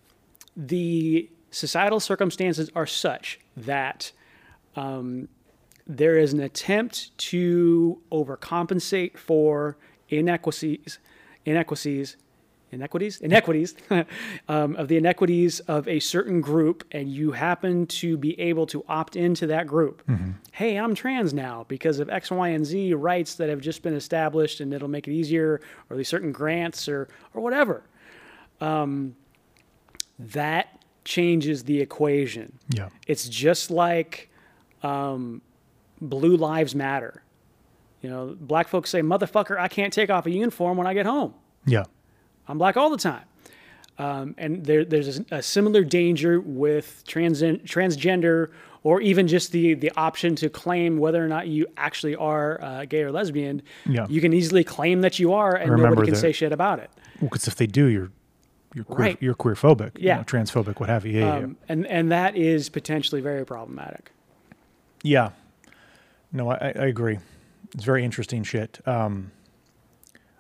the 0.57 1.29
societal 1.51 2.01
circumstances 2.01 2.69
are 2.75 2.87
such 2.87 3.39
that 3.57 4.11
um, 4.75 5.29
there 5.89 6.19
is 6.19 6.33
an 6.35 6.41
attempt 6.41 7.17
to 7.19 8.01
overcompensate 8.13 9.17
for 9.17 9.79
inequities, 10.11 10.99
inequities, 11.47 12.17
inequities, 12.71 13.21
inequities 13.23 13.75
um, 14.49 14.77
of 14.77 14.89
the 14.89 14.99
inequities 14.99 15.61
of 15.61 15.89
a 15.89 15.99
certain 15.99 16.43
group, 16.43 16.85
and 16.93 17.09
you 17.09 17.33
happen 17.33 17.87
to 17.87 18.19
be 18.19 18.39
able 18.39 18.67
to 18.67 18.85
opt 18.89 19.17
into 19.17 19.47
that 19.47 19.67
group. 19.67 20.03
Hey, 20.53 20.77
I'm 20.77 20.95
trans 20.95 21.33
now 21.33 21.65
because 21.69 21.99
of 21.99 22.11
X, 22.11 22.31
Y, 22.31 22.49
and 22.49 22.67
Z 22.67 22.93
rights 22.95 23.37
that 23.37 23.49
have 23.49 23.61
just 23.61 23.83
been 23.83 23.95
established, 23.95 24.61
and 24.61 24.75
it'll 24.75 24.89
make 24.89 25.09
it 25.09 25.13
easier, 25.13 25.63
or 25.89 25.97
these 25.97 26.09
certain 26.09 26.33
grants, 26.33 26.87
or 26.89 27.09
or 27.33 27.41
whatever. 27.41 27.83
Um, 28.61 29.17
that 30.19 30.85
changes 31.05 31.65
the 31.65 31.81
equation. 31.81 32.59
Yeah. 32.69 32.89
It's 33.07 33.29
just 33.29 33.71
like 33.71 34.31
um, 34.83 35.41
Blue 36.01 36.37
Lives 36.37 36.75
Matter. 36.75 37.23
You 38.03 38.11
know, 38.11 38.37
black 38.41 38.69
folks 38.69 38.91
say, 38.91 39.01
"Motherfucker, 39.03 39.59
I 39.59 39.69
can't 39.69 39.93
take 39.93 40.11
off 40.11 40.27
a 40.27 40.31
uniform 40.31 40.77
when 40.79 40.87
I 40.87 40.95
get 40.95 41.07
home. 41.07 41.35
Yeah. 41.67 41.85
I'm 42.47 42.59
black 42.59 42.77
all 42.77 42.91
the 42.91 42.97
time." 42.97 43.25
Um, 43.99 44.37
and 44.39 44.65
there, 44.65 44.85
there's 44.85 45.19
a, 45.19 45.25
a 45.33 45.43
similar 45.43 45.83
danger 45.83 46.41
with 46.41 47.03
trans, 47.09 47.43
transgender, 47.43 48.51
or 48.85 49.01
even 49.01 49.27
just 49.27 49.51
the 49.51 49.75
the 49.75 49.91
option 49.97 50.37
to 50.37 50.49
claim 50.49 50.99
whether 50.99 51.23
or 51.25 51.27
not 51.27 51.49
you 51.49 51.67
actually 51.77 52.15
are 52.15 52.63
uh, 52.63 52.85
gay 52.85 53.03
or 53.03 53.11
lesbian. 53.11 53.63
Yeah. 53.85 54.07
You 54.09 54.21
can 54.21 54.33
easily 54.33 54.63
claim 54.63 55.01
that 55.01 55.19
you 55.19 55.33
are, 55.33 55.57
and 55.57 55.69
Remember 55.73 55.89
nobody 55.91 56.07
can 56.07 56.15
that- 56.15 56.21
say 56.21 56.31
shit 56.33 56.53
about 56.53 56.79
it. 56.79 56.91
Well, 57.21 57.29
because 57.31 57.49
if 57.49 57.57
they 57.57 57.67
do, 57.67 57.87
you're 57.87 58.13
you're 58.75 58.85
queer, 58.85 58.99
Right. 58.99 59.19
you're 59.21 59.35
queer 59.35 59.55
phobic, 59.57 59.93
Yeah. 59.97 60.23
transphobic, 60.23 60.79
what 60.79 60.89
have 60.89 61.05
you. 61.05 61.19
Yeah, 61.19 61.27
yeah, 61.27 61.39
yeah. 61.39 61.45
Um, 61.47 61.57
and 61.69 61.87
and 61.89 62.13
that 62.13 62.37
is 62.37 62.69
potentially 62.69 63.21
very 63.21 63.45
problematic. 63.45 64.13
Yeah. 65.03 65.31
No, 66.33 66.51
I, 66.51 66.57
I 66.57 66.87
agree. 66.87 67.19
It's 67.75 67.85
very 67.85 68.05
interesting 68.05 68.43
shit. 68.43 68.81
Um, 68.87 69.33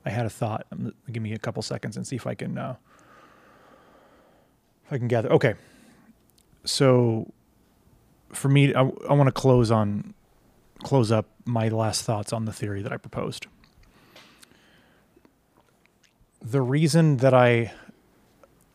I 0.04 0.10
had 0.10 0.26
a 0.26 0.30
thought. 0.30 0.66
Um, 0.72 0.94
Give 1.10 1.22
me 1.22 1.32
a 1.32 1.38
couple 1.38 1.62
seconds 1.62 1.96
and 1.96 2.06
see 2.06 2.16
if 2.16 2.26
I 2.26 2.34
can 2.34 2.58
uh, 2.58 2.76
if 4.86 4.92
I 4.92 4.98
can 4.98 5.08
gather. 5.08 5.30
Okay. 5.32 5.54
So 6.64 7.32
for 8.30 8.48
me, 8.48 8.74
I, 8.74 8.80
I 8.80 9.12
want 9.14 9.26
to 9.28 9.32
close 9.32 9.70
on 9.70 10.14
close 10.82 11.10
up 11.10 11.26
my 11.44 11.68
last 11.68 12.04
thoughts 12.04 12.32
on 12.32 12.44
the 12.44 12.52
theory 12.52 12.82
that 12.82 12.92
I 12.92 12.96
proposed. 12.96 13.46
The 16.40 16.62
reason 16.62 17.16
that 17.18 17.34
I 17.34 17.72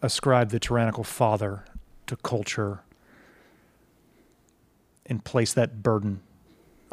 ascribe 0.01 0.49
the 0.49 0.59
tyrannical 0.59 1.05
father 1.05 1.63
to 2.07 2.17
culture 2.17 2.81
and 5.05 5.23
place 5.23 5.53
that 5.53 5.81
burden 5.81 6.21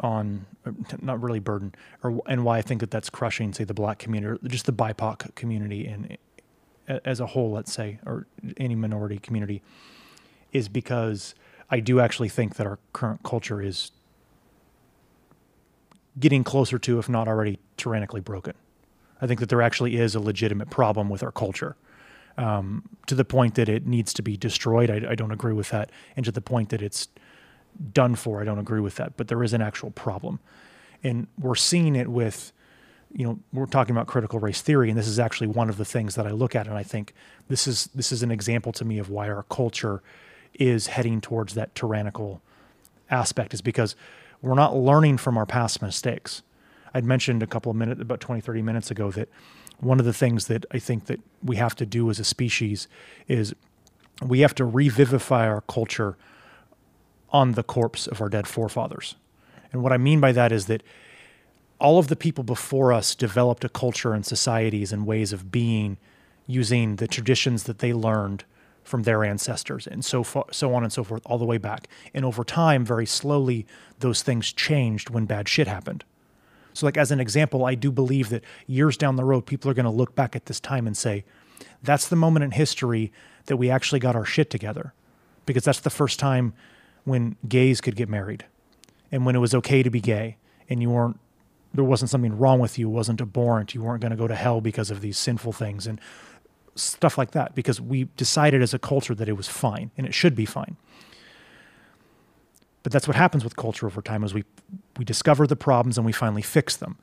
on 0.01 0.45
uh, 0.65 0.71
not 1.01 1.21
really 1.21 1.39
burden 1.39 1.73
or 2.03 2.21
and 2.27 2.43
why 2.43 2.57
I 2.57 2.61
think 2.61 2.81
that 2.81 2.91
that's 2.91 3.09
crushing 3.09 3.53
say 3.53 3.63
the 3.63 3.73
black 3.73 3.99
community 3.99 4.33
or 4.33 4.49
just 4.49 4.65
the 4.65 4.73
BIPOC 4.73 5.35
community 5.35 5.87
and 5.87 6.17
as 7.05 7.19
a 7.19 7.27
whole 7.27 7.51
let's 7.51 7.71
say 7.71 7.99
or 8.05 8.27
any 8.57 8.75
minority 8.75 9.19
community 9.19 9.61
is 10.51 10.67
because 10.67 11.35
I 11.69 11.79
do 11.79 11.99
actually 11.99 12.29
think 12.29 12.55
that 12.55 12.67
our 12.67 12.79
current 12.93 13.23
culture 13.23 13.61
is 13.61 13.91
getting 16.19 16.43
closer 16.43 16.77
to 16.79 16.99
if 16.99 17.07
not 17.07 17.27
already 17.27 17.59
tyrannically 17.77 18.21
broken. 18.21 18.53
I 19.21 19.27
think 19.27 19.39
that 19.39 19.49
there 19.49 19.61
actually 19.61 19.97
is 19.97 20.15
a 20.15 20.19
legitimate 20.19 20.69
problem 20.69 21.09
with 21.09 21.23
our 21.23 21.31
culture. 21.31 21.75
Um, 22.37 22.89
to 23.07 23.15
the 23.15 23.25
point 23.25 23.55
that 23.55 23.69
it 23.69 23.85
needs 23.85 24.13
to 24.13 24.21
be 24.21 24.35
destroyed, 24.35 24.89
I, 24.89 25.11
I 25.11 25.15
don't 25.15 25.31
agree 25.31 25.53
with 25.53 25.69
that. 25.69 25.91
And 26.15 26.25
to 26.25 26.31
the 26.31 26.41
point 26.41 26.69
that 26.69 26.81
it's 26.81 27.07
done 27.93 28.15
for. 28.15 28.41
I 28.41 28.43
don't 28.43 28.59
agree 28.59 28.79
with 28.79 28.95
that, 28.95 29.17
but 29.17 29.27
there 29.27 29.43
is 29.43 29.53
an 29.53 29.61
actual 29.61 29.91
problem. 29.91 30.39
And 31.03 31.27
we're 31.39 31.55
seeing 31.55 31.95
it 31.95 32.07
with, 32.07 32.51
you 33.13 33.25
know, 33.25 33.39
we're 33.51 33.65
talking 33.65 33.95
about 33.95 34.07
critical 34.07 34.39
race 34.39 34.61
theory, 34.61 34.89
and 34.89 34.97
this 34.97 35.07
is 35.07 35.19
actually 35.19 35.47
one 35.47 35.69
of 35.69 35.77
the 35.77 35.85
things 35.85 36.15
that 36.15 36.27
I 36.27 36.31
look 36.31 36.55
at, 36.55 36.67
and 36.67 36.77
I 36.77 36.83
think 36.83 37.13
this 37.47 37.67
is 37.67 37.89
this 37.95 38.11
is 38.11 38.23
an 38.23 38.31
example 38.31 38.71
to 38.73 38.85
me 38.85 38.97
of 38.99 39.09
why 39.09 39.29
our 39.29 39.43
culture 39.43 40.01
is 40.53 40.87
heading 40.87 41.21
towards 41.21 41.53
that 41.55 41.73
tyrannical 41.75 42.41
aspect, 43.09 43.53
is 43.53 43.61
because 43.61 43.95
we're 44.41 44.55
not 44.55 44.75
learning 44.75 45.17
from 45.17 45.37
our 45.37 45.45
past 45.45 45.81
mistakes. 45.81 46.43
I'd 46.93 47.05
mentioned 47.05 47.41
a 47.41 47.47
couple 47.47 47.69
of 47.69 47.75
minutes, 47.75 48.01
about 48.01 48.19
20, 48.19 48.41
30 48.41 48.61
minutes 48.61 48.91
ago, 48.91 49.11
that 49.11 49.29
one 49.79 49.99
of 49.99 50.05
the 50.05 50.13
things 50.13 50.47
that 50.47 50.65
I 50.71 50.79
think 50.79 51.05
that 51.05 51.19
we 51.43 51.55
have 51.55 51.75
to 51.75 51.85
do 51.85 52.09
as 52.09 52.19
a 52.19 52.23
species 52.23 52.87
is 53.27 53.55
we 54.25 54.41
have 54.41 54.53
to 54.55 54.65
revivify 54.65 55.47
our 55.47 55.61
culture 55.61 56.17
on 57.31 57.53
the 57.53 57.63
corpse 57.63 58.07
of 58.07 58.21
our 58.21 58.29
dead 58.29 58.47
forefathers. 58.47 59.15
And 59.71 59.81
what 59.81 59.93
I 59.93 59.97
mean 59.97 60.19
by 60.19 60.31
that 60.33 60.51
is 60.51 60.65
that 60.65 60.83
all 61.79 61.97
of 61.97 62.07
the 62.07 62.15
people 62.15 62.43
before 62.43 62.93
us 62.93 63.15
developed 63.15 63.63
a 63.63 63.69
culture 63.69 64.13
and 64.13 64.25
societies 64.25 64.91
and 64.91 65.05
ways 65.05 65.33
of 65.33 65.51
being 65.51 65.97
using 66.45 66.97
the 66.97 67.07
traditions 67.07 67.63
that 67.63 67.79
they 67.79 67.93
learned 67.93 68.43
from 68.83 69.03
their 69.03 69.23
ancestors 69.23 69.87
and 69.87 70.03
so 70.03 70.23
far, 70.23 70.45
so 70.51 70.73
on 70.73 70.83
and 70.83 70.91
so 70.91 71.03
forth 71.03 71.21
all 71.25 71.37
the 71.37 71.45
way 71.45 71.57
back. 71.57 71.87
And 72.13 72.25
over 72.25 72.43
time, 72.43 72.83
very 72.83 73.05
slowly, 73.05 73.65
those 73.99 74.21
things 74.21 74.51
changed 74.51 75.09
when 75.09 75.25
bad 75.25 75.47
shit 75.47 75.67
happened. 75.67 76.03
So, 76.73 76.85
like 76.85 76.97
as 76.97 77.11
an 77.11 77.19
example, 77.19 77.65
I 77.65 77.75
do 77.75 77.91
believe 77.91 78.29
that 78.29 78.43
years 78.67 78.97
down 78.97 79.15
the 79.15 79.25
road, 79.25 79.45
people 79.45 79.69
are 79.69 79.73
going 79.73 79.85
to 79.85 79.91
look 79.91 80.15
back 80.15 80.35
at 80.35 80.45
this 80.45 80.59
time 80.59 80.87
and 80.87 80.95
say, 80.95 81.25
"That's 81.83 82.07
the 82.07 82.15
moment 82.15 82.43
in 82.43 82.51
history 82.51 83.11
that 83.45 83.57
we 83.57 83.69
actually 83.69 83.99
got 83.99 84.15
our 84.15 84.25
shit 84.25 84.49
together," 84.49 84.93
because 85.45 85.63
that's 85.63 85.81
the 85.81 85.89
first 85.89 86.19
time 86.19 86.53
when 87.03 87.35
gays 87.47 87.81
could 87.81 87.95
get 87.95 88.09
married, 88.09 88.45
and 89.11 89.25
when 89.25 89.35
it 89.35 89.39
was 89.39 89.53
okay 89.55 89.83
to 89.83 89.89
be 89.89 89.99
gay, 89.99 90.37
and 90.69 90.81
you 90.81 90.89
weren't 90.89 91.19
there 91.73 91.83
wasn't 91.83 92.09
something 92.09 92.37
wrong 92.37 92.59
with 92.59 92.77
you, 92.77 92.89
wasn't 92.89 93.21
abhorrent, 93.21 93.73
you 93.73 93.81
weren't 93.81 94.01
going 94.01 94.11
to 94.11 94.17
go 94.17 94.27
to 94.27 94.35
hell 94.35 94.61
because 94.61 94.91
of 94.91 95.01
these 95.01 95.17
sinful 95.17 95.53
things 95.53 95.87
and 95.87 96.01
stuff 96.75 97.17
like 97.17 97.31
that. 97.31 97.55
Because 97.55 97.79
we 97.79 98.05
decided 98.17 98.61
as 98.61 98.73
a 98.73 98.79
culture 98.79 99.15
that 99.15 99.29
it 99.29 99.33
was 99.33 99.47
fine 99.47 99.91
and 99.97 100.05
it 100.05 100.13
should 100.13 100.35
be 100.35 100.45
fine. 100.45 100.75
But 102.83 102.91
that's 102.91 103.07
what 103.07 103.15
happens 103.15 103.43
with 103.43 103.55
culture 103.55 103.85
over 103.85 104.01
time 104.01 104.23
is 104.23 104.33
we 104.33 104.43
we 104.97 105.05
discover 105.05 105.47
the 105.47 105.55
problems 105.55 105.97
and 105.97 106.05
we 106.05 106.11
finally 106.11 106.41
fix 106.41 106.75
them. 106.75 106.97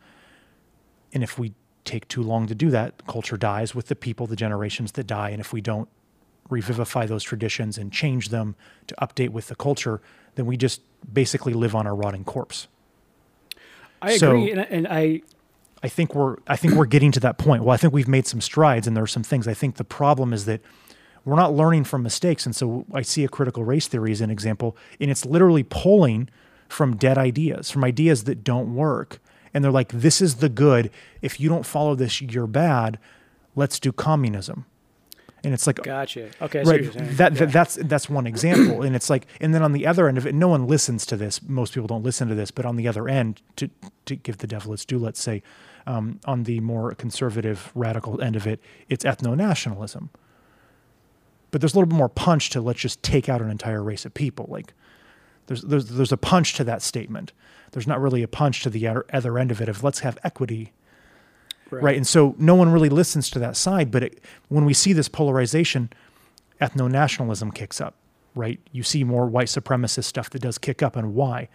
And 1.12 1.22
if 1.22 1.38
we 1.38 1.54
take 1.84 2.06
too 2.08 2.22
long 2.22 2.46
to 2.46 2.54
do 2.54 2.70
that, 2.70 3.06
culture 3.06 3.36
dies 3.36 3.74
with 3.74 3.86
the 3.86 3.96
people, 3.96 4.26
the 4.26 4.36
generations 4.36 4.92
that 4.92 5.06
die. 5.06 5.30
And 5.30 5.40
if 5.40 5.52
we 5.52 5.60
don't 5.60 5.88
revivify 6.50 7.06
those 7.06 7.22
traditions 7.22 7.76
and 7.78 7.92
change 7.92 8.28
them 8.30 8.54
to 8.86 8.94
update 9.02 9.30
with 9.30 9.48
the 9.48 9.54
culture, 9.54 10.00
then 10.34 10.46
we 10.46 10.56
just 10.56 10.80
basically 11.12 11.52
live 11.52 11.74
on 11.74 11.86
a 11.86 11.94
rotting 11.94 12.24
corpse. 12.24 12.68
I 14.00 14.16
So- 14.16 14.30
agree, 14.30 14.50
and, 14.52 14.60
and 14.60 14.86
I 14.88 15.22
I 15.82 15.88
think 15.88 16.14
we're 16.14 16.36
I 16.46 16.56
think 16.56 16.74
we're 16.74 16.86
getting 16.86 17.12
to 17.12 17.20
that 17.20 17.38
point. 17.38 17.62
Well, 17.64 17.72
I 17.74 17.76
think 17.76 17.92
we've 17.92 18.08
made 18.08 18.26
some 18.26 18.40
strides 18.40 18.86
and 18.86 18.96
there 18.96 19.04
are 19.04 19.08
some 19.08 19.22
things. 19.22 19.46
I 19.46 19.54
think 19.54 19.76
the 19.76 19.84
problem 19.84 20.32
is 20.32 20.44
that 20.46 20.60
we're 21.24 21.36
not 21.36 21.52
learning 21.54 21.84
from 21.84 22.02
mistakes. 22.02 22.46
And 22.46 22.56
so 22.56 22.84
I 22.92 23.02
see 23.02 23.22
a 23.24 23.28
critical 23.28 23.64
race 23.64 23.86
theory 23.86 24.12
as 24.12 24.20
an 24.20 24.30
example, 24.30 24.76
and 25.00 25.10
it's 25.10 25.24
literally 25.26 25.62
pulling 25.62 26.28
from 26.68 26.96
dead 26.96 27.18
ideas, 27.18 27.70
from 27.70 27.84
ideas 27.84 28.24
that 28.24 28.42
don't 28.44 28.74
work. 28.74 29.20
And 29.54 29.62
they're 29.64 29.72
like, 29.72 29.88
this 29.92 30.20
is 30.20 30.36
the 30.36 30.48
good. 30.48 30.90
If 31.22 31.40
you 31.40 31.48
don't 31.48 31.64
follow 31.66 31.94
this, 31.94 32.20
you're 32.22 32.46
bad. 32.46 32.98
Let's 33.56 33.80
do 33.80 33.92
communism. 33.92 34.66
And 35.44 35.54
it's 35.54 35.66
like 35.66 35.76
gotcha. 35.82 36.30
Okay, 36.42 36.64
right 36.64 36.92
that, 37.16 37.32
Yeah. 37.32 37.38
that 37.38 37.52
that's 37.52 37.74
that's 37.76 38.08
one 38.10 38.26
example. 38.26 38.82
And 38.82 38.96
it's 38.96 39.08
like 39.08 39.26
and 39.40 39.54
then 39.54 39.62
on 39.62 39.72
the 39.72 39.86
other 39.86 40.08
end 40.08 40.18
of 40.18 40.26
it 40.26 40.34
no 40.34 40.48
one 40.48 40.66
listens 40.66 41.06
to 41.06 41.16
this. 41.16 41.40
Most 41.42 41.74
people 41.74 41.86
don't 41.86 42.02
listen 42.02 42.28
to 42.28 42.34
this. 42.34 42.50
But 42.50 42.66
on 42.66 42.76
the 42.76 42.88
other 42.88 43.08
end 43.08 43.40
to 43.56 43.70
to 44.06 44.16
give 44.16 44.38
the 44.38 44.46
devil 44.46 44.72
its 44.72 44.84
due 44.84 44.98
let's 44.98 45.20
say 45.20 45.42
um, 45.86 46.20
on 46.24 46.42
the 46.42 46.60
more 46.60 46.94
conservative 46.94 47.70
radical 47.74 48.20
end 48.20 48.36
of 48.36 48.46
it 48.46 48.60
it's 48.88 49.04
ethno-nationalism. 49.04 50.10
But 51.50 51.60
there's 51.60 51.72
a 51.74 51.76
little 51.78 51.88
bit 51.88 51.96
more 51.96 52.08
punch 52.10 52.50
to 52.50 52.60
let's 52.60 52.80
just 52.80 53.02
take 53.02 53.28
out 53.28 53.40
an 53.40 53.50
entire 53.50 53.82
race 53.82 54.04
of 54.04 54.12
people. 54.14 54.46
Like 54.50 54.74
there's 55.46 55.62
there's 55.62 55.86
there's 55.86 56.12
a 56.12 56.16
punch 56.18 56.54
to 56.54 56.64
that 56.64 56.82
statement. 56.82 57.32
There's 57.72 57.86
not 57.86 58.00
really 58.00 58.22
a 58.22 58.28
punch 58.28 58.62
to 58.64 58.70
the 58.70 58.86
other 58.88 59.38
end 59.38 59.50
of 59.50 59.60
it 59.60 59.68
of 59.68 59.82
let's 59.84 60.00
have 60.00 60.18
equity 60.24 60.72
right. 61.70 61.96
And 61.96 62.06
so 62.06 62.34
no 62.38 62.54
one 62.54 62.70
really 62.70 62.88
listens 62.88 63.30
to 63.30 63.38
that 63.38 63.56
side. 63.56 63.90
But 63.90 64.02
it, 64.02 64.22
when 64.48 64.64
we 64.64 64.74
see 64.74 64.92
this 64.92 65.08
polarization, 65.08 65.90
ethno 66.60 66.90
nationalism 66.90 67.50
kicks 67.50 67.80
up, 67.80 67.94
right? 68.34 68.60
You 68.72 68.82
see 68.82 69.04
more 69.04 69.26
white 69.26 69.48
supremacist 69.48 70.04
stuff 70.04 70.30
that 70.30 70.42
does 70.42 70.58
kick 70.58 70.82
up. 70.82 70.96
And 70.96 71.14
why? 71.14 71.48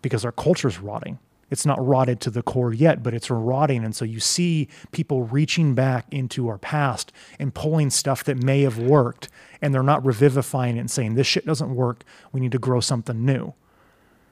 Because 0.00 0.24
our 0.24 0.32
culture's 0.32 0.78
rotting. 0.78 1.18
It's 1.50 1.66
not 1.66 1.86
rotted 1.86 2.18
to 2.22 2.30
the 2.30 2.42
core 2.42 2.72
yet, 2.72 3.02
but 3.02 3.12
it's 3.12 3.30
rotting. 3.30 3.84
And 3.84 3.94
so 3.94 4.06
you 4.06 4.20
see 4.20 4.68
people 4.90 5.24
reaching 5.24 5.74
back 5.74 6.06
into 6.10 6.48
our 6.48 6.56
past 6.56 7.12
and 7.38 7.52
pulling 7.52 7.90
stuff 7.90 8.24
that 8.24 8.42
may 8.42 8.62
have 8.62 8.78
worked, 8.78 9.28
and 9.60 9.74
they're 9.74 9.82
not 9.82 10.02
revivifying 10.02 10.78
it 10.78 10.80
and 10.80 10.90
saying, 10.90 11.14
this 11.14 11.26
shit 11.26 11.44
doesn't 11.44 11.74
work. 11.74 12.04
We 12.32 12.40
need 12.40 12.52
to 12.52 12.58
grow 12.58 12.80
something 12.80 13.26
new. 13.26 13.52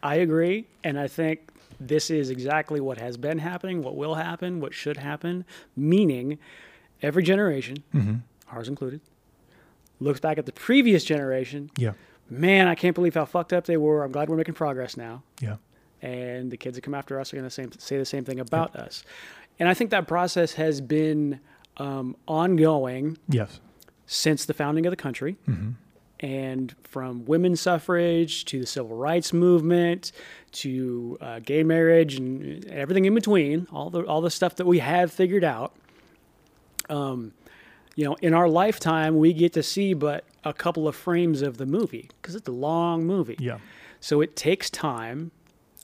I 0.02 0.14
agree, 0.14 0.66
and 0.82 0.98
I 0.98 1.08
think 1.08 1.49
this 1.80 2.10
is 2.10 2.28
exactly 2.30 2.80
what 2.80 2.98
has 2.98 3.16
been 3.16 3.38
happening, 3.38 3.82
what 3.82 3.96
will 3.96 4.14
happen, 4.16 4.60
what 4.60 4.74
should 4.74 4.98
happen. 4.98 5.44
Meaning, 5.76 6.38
every 7.02 7.22
generation, 7.22 7.78
Mm-hmm. 7.94 8.14
ours 8.52 8.68
included, 8.68 9.00
looks 9.98 10.20
back 10.20 10.38
at 10.38 10.46
the 10.46 10.52
previous 10.52 11.04
generation. 11.04 11.70
Yeah. 11.78 11.92
Man, 12.28 12.68
I 12.68 12.74
can't 12.74 12.94
believe 12.94 13.14
how 13.14 13.24
fucked 13.24 13.52
up 13.52 13.64
they 13.64 13.76
were. 13.76 14.04
I'm 14.04 14.12
glad 14.12 14.28
we're 14.28 14.36
making 14.36 14.54
progress 14.54 14.96
now. 14.96 15.22
Yeah. 15.40 15.56
and 16.02 16.50
the 16.50 16.56
kids 16.56 16.76
that 16.76 16.82
come 16.82 16.94
after 16.94 17.20
us 17.20 17.32
are 17.32 17.36
going 17.36 17.48
to 17.48 17.78
say 17.78 17.98
the 17.98 18.04
same 18.06 18.24
thing 18.24 18.40
about 18.40 18.74
us. 18.76 19.04
And 19.58 19.68
I 19.68 19.74
think 19.74 19.90
that 19.90 20.06
process 20.08 20.54
has 20.54 20.80
been 20.80 21.40
um, 21.76 22.16
ongoing 22.26 23.18
Yes. 23.28 23.60
since 24.06 24.46
the 24.46 24.54
founding 24.54 24.86
of 24.86 24.90
the 24.92 24.96
country. 24.96 25.36
Mm-hmm. 25.48 25.70
And 26.20 26.74
from 26.82 27.24
women's 27.24 27.62
suffrage 27.62 28.44
to 28.46 28.60
the 28.60 28.66
civil 28.66 28.94
rights 28.94 29.32
movement 29.32 30.12
to 30.52 31.16
uh, 31.20 31.40
gay 31.40 31.62
marriage 31.62 32.16
and 32.16 32.64
everything 32.66 33.06
in 33.06 33.14
between, 33.14 33.66
all 33.72 33.88
the 33.88 34.04
all 34.04 34.20
the 34.20 34.30
stuff 34.30 34.56
that 34.56 34.66
we 34.66 34.80
have 34.80 35.10
figured 35.10 35.44
out. 35.44 35.74
Um, 36.90 37.32
you 37.96 38.04
know, 38.04 38.16
in 38.20 38.34
our 38.34 38.48
lifetime, 38.48 39.18
we 39.18 39.32
get 39.32 39.52
to 39.54 39.62
see 39.62 39.94
but 39.94 40.24
a 40.44 40.52
couple 40.52 40.88
of 40.88 40.96
frames 40.96 41.42
of 41.42 41.56
the 41.56 41.66
movie 41.66 42.10
because 42.20 42.34
it's 42.34 42.48
a 42.48 42.52
long 42.52 43.04
movie. 43.04 43.36
Yeah. 43.38 43.58
So 44.00 44.20
it 44.20 44.36
takes 44.36 44.70
time. 44.70 45.30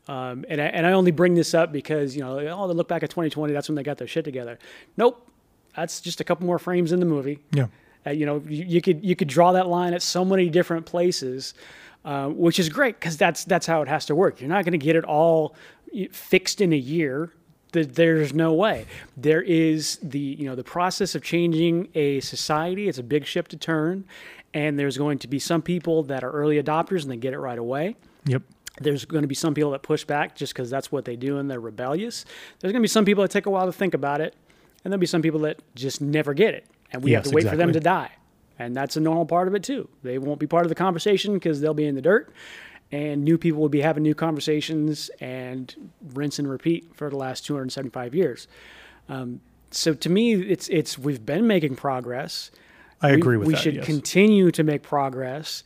Um, 0.08 0.44
and, 0.48 0.60
I, 0.60 0.66
and 0.66 0.86
I 0.86 0.92
only 0.92 1.10
bring 1.10 1.34
this 1.34 1.52
up 1.52 1.72
because, 1.72 2.14
you 2.14 2.22
know, 2.22 2.38
oh, 2.38 2.68
they 2.68 2.74
look 2.74 2.88
back 2.88 3.02
at 3.02 3.10
2020, 3.10 3.52
that's 3.52 3.68
when 3.68 3.74
they 3.74 3.82
got 3.82 3.98
their 3.98 4.06
shit 4.06 4.24
together. 4.24 4.58
Nope. 4.96 5.28
That's 5.76 6.00
just 6.00 6.20
a 6.20 6.24
couple 6.24 6.46
more 6.46 6.58
frames 6.58 6.92
in 6.92 7.00
the 7.00 7.06
movie. 7.06 7.40
Yeah. 7.52 7.66
Uh, 8.06 8.10
you 8.10 8.26
know, 8.26 8.42
you, 8.46 8.64
you 8.64 8.80
could 8.80 9.04
you 9.04 9.16
could 9.16 9.28
draw 9.28 9.52
that 9.52 9.66
line 9.66 9.94
at 9.94 10.02
so 10.02 10.24
many 10.24 10.48
different 10.48 10.86
places, 10.86 11.54
uh, 12.04 12.28
which 12.28 12.58
is 12.58 12.68
great 12.68 12.98
because 13.00 13.16
that's 13.16 13.44
that's 13.44 13.66
how 13.66 13.82
it 13.82 13.88
has 13.88 14.06
to 14.06 14.14
work. 14.14 14.40
You're 14.40 14.50
not 14.50 14.64
going 14.64 14.78
to 14.78 14.84
get 14.84 14.96
it 14.96 15.04
all 15.04 15.54
fixed 16.12 16.60
in 16.60 16.72
a 16.72 16.76
year. 16.76 17.32
There's 17.72 18.32
no 18.32 18.54
way. 18.54 18.86
There 19.16 19.42
is 19.42 19.98
the 20.02 20.18
you 20.18 20.46
know 20.46 20.54
the 20.54 20.64
process 20.64 21.14
of 21.14 21.22
changing 21.22 21.88
a 21.94 22.20
society. 22.20 22.88
It's 22.88 22.98
a 22.98 23.02
big 23.02 23.26
ship 23.26 23.48
to 23.48 23.56
turn, 23.56 24.04
and 24.54 24.78
there's 24.78 24.96
going 24.96 25.18
to 25.18 25.28
be 25.28 25.38
some 25.38 25.60
people 25.60 26.02
that 26.04 26.24
are 26.24 26.30
early 26.30 26.62
adopters 26.62 27.02
and 27.02 27.10
they 27.10 27.16
get 27.16 27.34
it 27.34 27.38
right 27.38 27.58
away. 27.58 27.96
Yep. 28.24 28.42
There's 28.80 29.04
going 29.04 29.22
to 29.22 29.28
be 29.28 29.34
some 29.34 29.54
people 29.54 29.70
that 29.72 29.82
push 29.82 30.04
back 30.04 30.36
just 30.36 30.52
because 30.52 30.70
that's 30.70 30.92
what 30.92 31.04
they 31.04 31.16
do 31.16 31.38
and 31.38 31.50
they're 31.50 31.60
rebellious. 31.60 32.24
There's 32.60 32.72
going 32.72 32.80
to 32.80 32.84
be 32.84 32.88
some 32.88 33.04
people 33.04 33.22
that 33.22 33.30
take 33.30 33.46
a 33.46 33.50
while 33.50 33.66
to 33.66 33.72
think 33.72 33.94
about 33.94 34.20
it, 34.20 34.34
and 34.84 34.92
there'll 34.92 35.00
be 35.00 35.06
some 35.06 35.22
people 35.22 35.40
that 35.40 35.60
just 35.74 36.00
never 36.00 36.34
get 36.34 36.54
it, 36.54 36.66
and 36.92 37.02
we 37.02 37.12
have 37.12 37.24
to 37.24 37.30
wait 37.30 37.48
for 37.48 37.56
them 37.56 37.72
to 37.72 37.80
die. 37.80 38.10
And 38.58 38.74
that's 38.74 38.96
a 38.96 39.00
normal 39.00 39.26
part 39.26 39.48
of 39.48 39.54
it 39.54 39.62
too. 39.62 39.88
They 40.02 40.18
won't 40.18 40.40
be 40.40 40.46
part 40.46 40.64
of 40.64 40.70
the 40.70 40.74
conversation 40.74 41.34
because 41.34 41.60
they'll 41.60 41.74
be 41.74 41.86
in 41.86 41.94
the 41.94 42.00
dirt, 42.02 42.32
and 42.90 43.22
new 43.22 43.36
people 43.36 43.60
will 43.60 43.68
be 43.68 43.82
having 43.82 44.02
new 44.02 44.14
conversations 44.14 45.10
and 45.20 45.74
rinse 46.14 46.38
and 46.38 46.48
repeat 46.48 46.94
for 46.94 47.10
the 47.10 47.16
last 47.16 47.44
275 47.44 48.14
years. 48.14 48.48
Um, 49.08 49.40
so 49.70 49.92
to 49.92 50.08
me, 50.08 50.34
it's 50.34 50.68
it's 50.68 50.98
we've 50.98 51.24
been 51.26 51.46
making 51.46 51.76
progress. 51.76 52.50
I 53.02 53.10
We- 53.10 53.18
agree 53.18 53.36
with 53.36 53.46
we 53.48 53.54
that. 53.54 53.58
We 53.58 53.62
should 53.62 53.74
yes. 53.76 53.84
continue 53.84 54.50
to 54.52 54.62
make 54.64 54.82
progress 54.82 55.62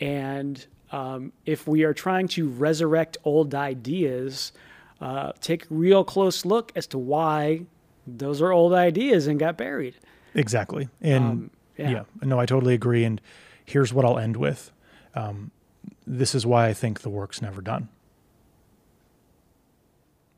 and 0.00 0.66
um, 0.90 1.32
if 1.46 1.66
we 1.66 1.84
are 1.84 1.94
trying 1.94 2.28
to 2.28 2.48
resurrect 2.48 3.16
old 3.24 3.54
ideas 3.54 4.52
uh, 5.00 5.32
take 5.40 5.64
a 5.64 5.74
real 5.74 6.04
close 6.04 6.44
look 6.44 6.72
as 6.76 6.86
to 6.88 6.98
why 6.98 7.62
those 8.06 8.42
are 8.42 8.52
old 8.52 8.72
ideas 8.72 9.26
and 9.26 9.38
got 9.38 9.56
buried 9.56 9.94
Exactly. 10.34 10.88
And 11.00 11.24
Um, 11.24 11.50
yeah. 11.78 11.90
yeah. 11.90 12.02
no, 12.22 12.38
I 12.40 12.46
totally 12.46 12.74
agree. 12.74 13.04
And 13.04 13.20
here's 13.64 13.92
what 13.92 14.04
I'll 14.04 14.18
end 14.18 14.36
with. 14.36 14.70
Um, 15.14 15.50
this 16.06 16.34
is 16.34 16.44
why 16.46 16.68
I 16.68 16.72
think 16.74 17.00
the 17.00 17.10
work's 17.10 17.40
never 17.42 17.60
done. 17.60 17.88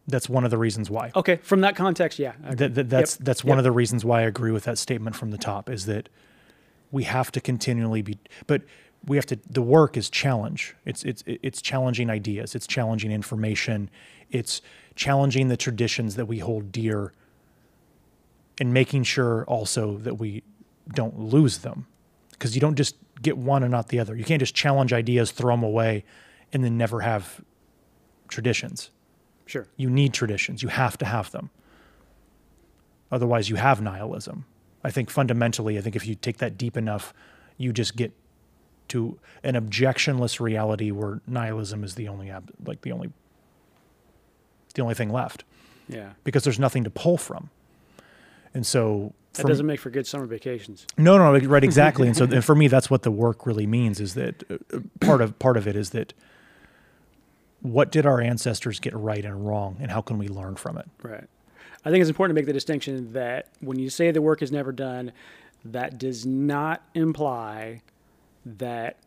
That's 0.06 0.28
one 0.28 0.44
of 0.44 0.50
the 0.50 0.58
reasons 0.58 0.90
why. 0.90 1.10
okay 1.16 1.36
from 1.36 1.62
that 1.62 1.76
context 1.76 2.18
yeah 2.18 2.32
That, 2.42 2.74
that, 2.74 2.90
that's 2.90 3.16
Yep. 3.16 3.24
that's 3.24 3.44
one 3.44 3.52
Yep. 3.56 3.58
of 3.58 3.64
the 3.64 3.72
reasons 3.72 4.04
why 4.04 4.20
I 4.20 4.22
agree 4.24 4.50
with 4.52 4.64
that 4.64 4.76
statement 4.78 5.16
from 5.16 5.30
the 5.30 5.38
top 5.38 5.70
is 5.70 5.86
that 5.86 6.08
we 6.92 7.04
have 7.04 7.32
to 7.32 7.40
continually 7.40 8.02
be, 8.02 8.18
but 8.46 8.62
we 9.06 9.16
have 9.16 9.26
to. 9.26 9.38
The 9.50 9.62
work 9.62 9.96
is 9.96 10.08
challenge. 10.08 10.76
It's 10.84 11.02
it's 11.04 11.24
it's 11.26 11.60
challenging 11.60 12.08
ideas. 12.10 12.54
It's 12.54 12.66
challenging 12.66 13.10
information. 13.10 13.90
It's 14.30 14.62
challenging 14.94 15.48
the 15.48 15.56
traditions 15.56 16.14
that 16.16 16.26
we 16.26 16.38
hold 16.38 16.70
dear, 16.70 17.12
and 18.60 18.72
making 18.72 19.02
sure 19.04 19.44
also 19.46 19.96
that 19.98 20.14
we 20.18 20.42
don't 20.92 21.18
lose 21.18 21.58
them, 21.58 21.86
because 22.30 22.54
you 22.54 22.60
don't 22.60 22.76
just 22.76 22.96
get 23.22 23.36
one 23.38 23.62
and 23.62 23.70
not 23.72 23.88
the 23.88 23.98
other. 23.98 24.14
You 24.16 24.24
can't 24.24 24.40
just 24.40 24.54
challenge 24.54 24.92
ideas, 24.92 25.30
throw 25.30 25.54
them 25.54 25.62
away, 25.62 26.04
and 26.52 26.62
then 26.64 26.76
never 26.76 27.00
have 27.00 27.40
traditions 28.28 28.90
Sure. 29.46 29.66
You 29.76 29.90
need 29.90 30.14
traditions. 30.14 30.62
You 30.62 30.68
have 30.70 30.96
to 30.96 31.04
have 31.04 31.30
them. 31.30 31.50
Otherwise, 33.12 33.50
you 33.50 33.56
have 33.56 33.82
nihilism. 33.82 34.46
I 34.82 34.90
think 34.90 35.10
fundamentally, 35.10 35.76
I 35.78 35.82
think 35.82 35.96
if 35.96 36.06
you 36.06 36.14
take 36.14 36.38
that 36.38 36.56
deep 36.56 36.76
enough, 36.78 37.12
you 37.58 37.70
just 37.72 37.94
get 37.94 38.12
to 38.88 39.18
an 39.42 39.54
objectionless 39.54 40.40
reality 40.40 40.90
where 40.90 41.20
nihilism 41.26 41.84
is 41.84 41.94
the 41.94 42.08
only 42.08 42.32
like 42.64 42.80
the 42.80 42.92
only 42.92 43.10
the 44.74 44.80
only 44.82 44.94
thing 44.94 45.10
left 45.10 45.44
Yeah. 45.88 46.12
because 46.24 46.42
there's 46.44 46.58
nothing 46.58 46.84
to 46.84 46.90
pull 46.90 47.16
from. 47.18 47.50
And 48.54 48.64
so 48.66 49.12
That 49.34 49.46
doesn't 49.46 49.66
make 49.66 49.80
for 49.80 49.90
good 49.90 50.06
summer 50.06 50.26
vacations. 50.26 50.86
no, 50.96 51.18
no, 51.18 51.38
right, 51.46 51.64
exactly. 51.64 52.06
and 52.06 52.16
so 52.16 52.24
and 52.30 52.44
for 52.44 52.54
me, 52.54 52.68
that's 52.68 52.88
what 52.88 53.02
the 53.02 53.10
work 53.10 53.46
really 53.46 53.66
means. 53.66 54.00
Is 54.00 54.14
that 54.14 54.44
uh, 54.50 54.78
part 55.00 55.20
of 55.20 55.38
part 55.38 55.56
of 55.56 55.66
it 55.66 55.74
is 55.76 55.90
that 55.90 56.12
what 57.62 57.90
did 57.90 58.04
our 58.06 58.20
ancestors 58.20 58.78
get 58.78 58.94
right 58.94 59.24
and 59.24 59.46
wrong, 59.46 59.76
and 59.80 59.90
how 59.90 60.00
can 60.02 60.18
we 60.18 60.28
learn 60.28 60.54
from 60.56 60.76
it? 60.78 60.86
Right. 61.02 61.24
I 61.84 61.90
think 61.90 62.00
it's 62.00 62.08
important 62.10 62.34
to 62.36 62.40
make 62.40 62.46
the 62.46 62.52
distinction 62.52 63.12
that 63.12 63.48
when 63.60 63.78
you 63.78 63.90
say 63.90 64.10
the 64.10 64.22
work 64.22 64.40
is 64.42 64.50
never 64.52 64.72
done, 64.72 65.12
that 65.64 65.98
does 65.98 66.24
not 66.24 66.82
imply 66.94 67.82
that 68.46 68.98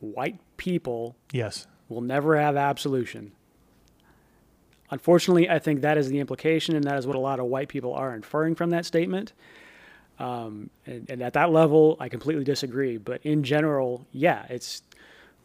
white 0.00 0.38
people 0.56 1.16
Yes, 1.32 1.66
will 1.88 2.00
never 2.02 2.36
have 2.38 2.56
absolution. 2.56 3.32
Unfortunately, 4.90 5.48
I 5.50 5.58
think 5.58 5.80
that 5.80 5.98
is 5.98 6.08
the 6.08 6.18
implication, 6.20 6.76
and 6.76 6.84
that 6.84 6.98
is 6.98 7.06
what 7.06 7.16
a 7.16 7.20
lot 7.20 7.40
of 7.40 7.46
white 7.46 7.68
people 7.68 7.92
are 7.94 8.14
inferring 8.14 8.54
from 8.54 8.70
that 8.70 8.84
statement. 8.86 9.32
Um, 10.18 10.70
and, 10.86 11.08
and 11.10 11.22
at 11.22 11.34
that 11.34 11.50
level, 11.50 11.96
I 12.00 12.08
completely 12.08 12.44
disagree. 12.44 12.96
But 12.96 13.20
in 13.24 13.42
general, 13.42 14.06
yeah, 14.12 14.46
it's 14.48 14.82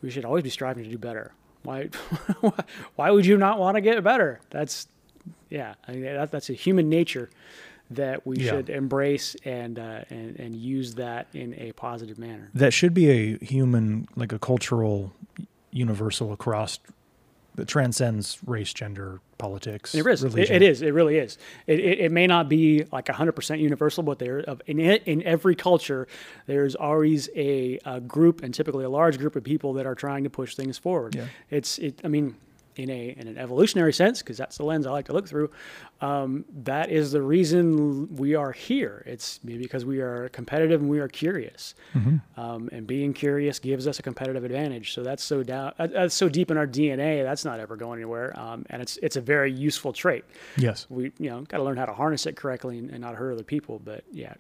we 0.02 0.10
should 0.10 0.26
always 0.26 0.44
be 0.44 0.50
striving 0.50 0.84
to 0.84 0.90
do 0.90 0.98
better. 0.98 1.34
Why? 1.64 1.90
why 2.96 3.12
would 3.12 3.26
you 3.26 3.38
not 3.38 3.60
want 3.60 3.76
to 3.76 3.82
get 3.82 4.02
better? 4.04 4.40
That's 4.50 4.88
yeah, 5.50 5.76
I 5.88 5.92
mean, 5.92 6.04
that, 6.04 6.32
that's 6.32 6.50
a 6.50 6.54
human 6.54 6.90
nature 6.90 7.30
that 7.92 8.26
we 8.26 8.38
Yeah. 8.38 8.52
should 8.52 8.70
embrace 8.70 9.36
and, 9.44 9.78
uh, 9.78 10.06
and 10.10 10.40
and 10.40 10.56
use 10.56 10.96
that 10.96 11.28
in 11.34 11.54
a 11.60 11.74
positive 11.74 12.18
manner. 12.18 12.50
that 12.54 12.72
should 12.74 12.94
be 12.94 13.10
a 13.10 13.38
human, 13.46 14.08
like 14.16 14.32
a 14.32 14.40
cultural 14.40 15.12
universal 15.72 16.32
across 16.32 16.80
that 17.56 17.68
transcends 17.68 18.40
race, 18.46 18.74
gender, 18.74 19.20
politics, 19.38 19.94
It 19.96 20.04
is. 20.40 20.52
It, 20.52 20.56
it 20.56 20.62
is. 20.62 20.82
It 20.82 20.94
really 20.94 21.18
is. 21.18 21.38
It, 21.68 21.80
it, 21.80 22.00
it 22.00 22.12
may 22.12 22.28
not 22.28 22.48
be 22.48 22.86
like 22.92 23.06
100% 23.06 23.60
universal, 23.60 24.04
but 24.04 24.20
there 24.20 24.40
of 24.40 24.62
in 24.68 24.80
in 24.80 25.24
every 25.24 25.56
culture, 25.56 26.08
there's 26.46 26.76
always 26.76 27.30
a, 27.36 27.80
a 27.86 28.00
group 28.00 28.44
and 28.44 28.54
typically 28.54 28.86
a 28.86 28.90
large 28.90 29.18
group 29.18 29.36
of 29.36 29.44
people 29.44 29.74
that 29.74 29.86
are 29.86 29.96
trying 29.96 30.24
to 30.24 30.30
push 30.30 30.56
things 30.56 30.78
forward. 30.78 31.16
Yeah. 31.16 31.26
It's 31.50 31.78
it. 31.80 32.00
I 32.04 32.08
mean, 32.08 32.36
in 32.76 32.90
a 32.90 33.16
in 33.18 33.28
an 33.28 33.38
evolutionary 33.38 33.94
sense, 33.94 34.22
because 34.22 34.38
that's 34.38 34.58
the 34.58 34.64
lens 34.64 34.86
I 34.86 34.92
like 34.92 35.06
to 35.06 35.14
look 35.14 35.28
through. 35.28 35.52
Um, 36.02 36.46
that 36.64 36.90
is 36.90 37.12
the 37.12 37.22
reason 37.22 38.16
we 38.16 38.36
are 38.36 38.52
here. 38.52 39.04
It's 39.06 39.40
maybe 39.44 39.64
because 39.64 39.86
we 39.86 40.00
are 40.00 40.30
competitive 40.30 40.82
and 40.82 40.90
we 40.90 41.00
are 41.00 41.08
curious, 41.08 41.76
um, 42.38 42.70
and 42.72 42.88
being 42.88 43.14
curious 43.14 43.60
gives 43.60 43.88
us 43.88 44.00
a 44.00 44.02
competitive 44.02 44.44
advantage. 44.44 44.94
So 44.94 45.04
that's 45.04 45.24
so 45.24 45.44
down. 45.44 45.74
That's 45.78 46.16
so 46.16 46.30
deep 46.30 46.52
in 46.52 46.58
our 46.58 46.68
DNA. 46.68 47.24
That's 47.24 47.46
not 47.46 47.60
ever 47.60 47.76
going 47.76 48.00
anywhere, 48.00 48.38
um, 48.40 48.66
and 48.70 48.82
it's 48.82 48.98
it's 48.98 49.16
a 49.16 49.22
very 49.22 49.52
useful 49.52 49.94
trait 49.94 50.26
Yes, 50.58 50.88
we 50.90 51.12
you 51.18 51.30
know 51.30 51.42
got 51.42 51.58
to 51.58 51.64
learn 51.64 51.78
how 51.78 51.86
to 51.86 51.94
harness 51.94 52.26
it 52.26 52.36
correctly 52.36 52.78
and, 52.78 52.90
and 52.90 53.02
not 53.02 53.16
hurt 53.16 53.34
other 53.34 53.44
people 53.44 53.80
but 53.84 54.04
yeah 54.12 54.34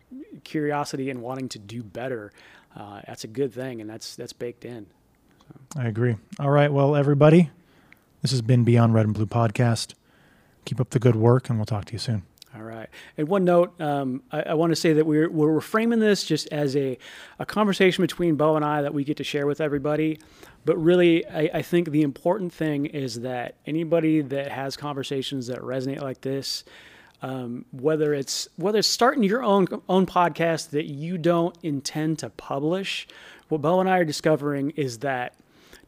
curiosity 0.43 1.09
and 1.09 1.21
wanting 1.21 1.49
to 1.49 1.59
do 1.59 1.83
better 1.83 2.31
uh, 2.75 3.01
that's 3.07 3.23
a 3.23 3.27
good 3.27 3.53
thing 3.53 3.81
and 3.81 3.89
that's 3.89 4.15
that's 4.15 4.33
baked 4.33 4.65
in 4.65 4.85
I 5.75 5.87
agree. 5.87 6.15
All 6.39 6.49
right, 6.49 6.71
well, 6.71 6.95
everybody, 6.95 7.49
this 8.22 8.31
has 8.31 8.41
been 8.41 8.64
Beyond 8.64 8.93
Red 8.93 9.06
and 9.06 9.14
Blue 9.14 9.26
podcast. 9.26 9.93
Keep 10.65 10.80
up 10.80 10.91
the 10.91 10.99
good 10.99 11.15
work, 11.15 11.49
and 11.49 11.57
we'll 11.57 11.65
talk 11.65 11.85
to 11.85 11.93
you 11.93 11.99
soon. 11.99 12.23
all 12.56 12.61
right 12.61 12.89
and 13.18 13.27
one 13.27 13.45
note 13.45 13.80
um, 13.81 14.22
I, 14.31 14.41
I 14.41 14.53
want 14.53 14.72
to 14.72 14.76
say 14.76 14.93
that 14.93 15.06
we're, 15.06 15.30
we're 15.30 15.61
framing 15.61 15.99
this 15.99 16.23
just 16.23 16.48
as 16.52 16.76
a, 16.76 16.98
a 17.39 17.45
conversation 17.45 18.02
between 18.03 18.35
bo 18.35 18.56
and 18.57 18.65
i 18.65 18.81
that 18.81 18.93
we 18.93 19.03
get 19.03 19.18
to 19.18 19.23
share 19.23 19.48
with 19.48 19.61
everybody 19.61 20.19
but 20.65 20.77
really 20.77 21.26
I, 21.27 21.49
I 21.53 21.61
think 21.61 21.91
the 21.91 22.02
important 22.02 22.52
thing 22.53 22.85
is 22.88 23.22
that 23.22 23.56
anybody 23.65 24.22
that 24.22 24.52
has 24.52 24.76
conversations 24.76 25.48
that 25.48 25.60
resonate 25.60 26.02
like 26.02 26.22
this 26.22 26.64
um, 27.22 27.65
whether 27.72 28.14
it's 28.14 28.48
whether 28.57 28.80
it's 28.80 28.88
starting 28.88 29.23
your 29.23 29.43
own 29.43 29.68
own 29.88 30.06
podcast 30.06 30.72
that 30.72 30.85
you 30.85 31.18
don't 31.18 31.56
intend 31.61 32.19
to 32.19 32.30
publish, 32.31 33.07
what 33.48 33.61
Bo 33.61 33.80
and 33.80 33.88
I 33.89 33.99
are 33.99 34.06
discovering 34.06 34.72
is 34.72 34.99
that 34.99 35.35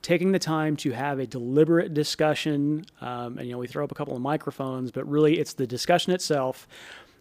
taking 0.03 0.31
the 0.31 0.39
time 0.39 0.75
to 0.77 0.91
have 0.91 1.17
a 1.17 1.25
deliberate 1.25 1.95
discussion, 1.95 2.85
um, 3.01 3.39
and 3.39 3.47
you 3.47 3.53
know 3.53 3.57
we 3.57 3.65
throw 3.67 3.83
up 3.83 3.91
a 3.91 3.95
couple 3.95 4.15
of 4.15 4.21
microphones, 4.21 4.91
but 4.91 5.09
really 5.09 5.39
it's 5.39 5.53
the 5.53 5.65
discussion 5.65 6.13
itself 6.13 6.67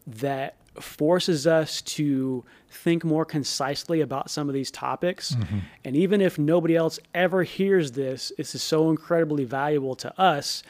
that 0.06 0.56
forces 0.80 1.46
us 1.46 1.80
to 1.82 2.44
think 2.70 3.04
more 3.04 3.24
concisely 3.24 4.00
about 4.00 4.30
some 4.30 4.48
of 4.48 4.54
these 4.54 4.70
topics. 4.70 5.36
And 5.84 5.96
even 5.96 6.20
if 6.20 6.38
nobody 6.38 6.76
else 6.76 6.98
ever 7.14 7.42
hears 7.42 7.92
this, 7.92 8.32
this 8.36 8.54
is 8.54 8.62
so 8.62 8.90
incredibly 8.90 9.44
valuable 9.44 9.94
to 9.96 10.20
us 10.20 10.62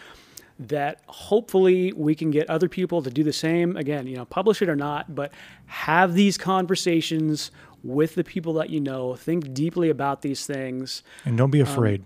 that 0.59 1.01
hopefully 1.07 1.93
we 1.93 2.15
can 2.15 2.31
get 2.31 2.51
other 2.51 2.69
people 2.69 3.01
to 3.03 3.11
do 3.11 3.23
the 3.25 3.33
same. 3.33 3.77
Again, 3.77 4.07
you 4.07 4.17
know, 4.17 4.25
publish 4.25 4.61
it 4.61 4.69
or 4.69 4.77
not, 4.77 5.15
but 5.15 5.33
have 5.67 6.15
these 6.15 6.37
conversations 6.37 7.51
with 7.83 8.15
the 8.15 8.25
people 8.25 8.55
that 8.55 8.71
you 8.71 8.81
know. 8.81 9.15
Think 9.15 9.53
deeply 9.53 9.91
about 9.91 10.23
these 10.23 10.47
things. 10.47 11.03
And 11.25 11.37
don't 11.37 11.51
be 11.51 11.61
afraid. 11.61 12.05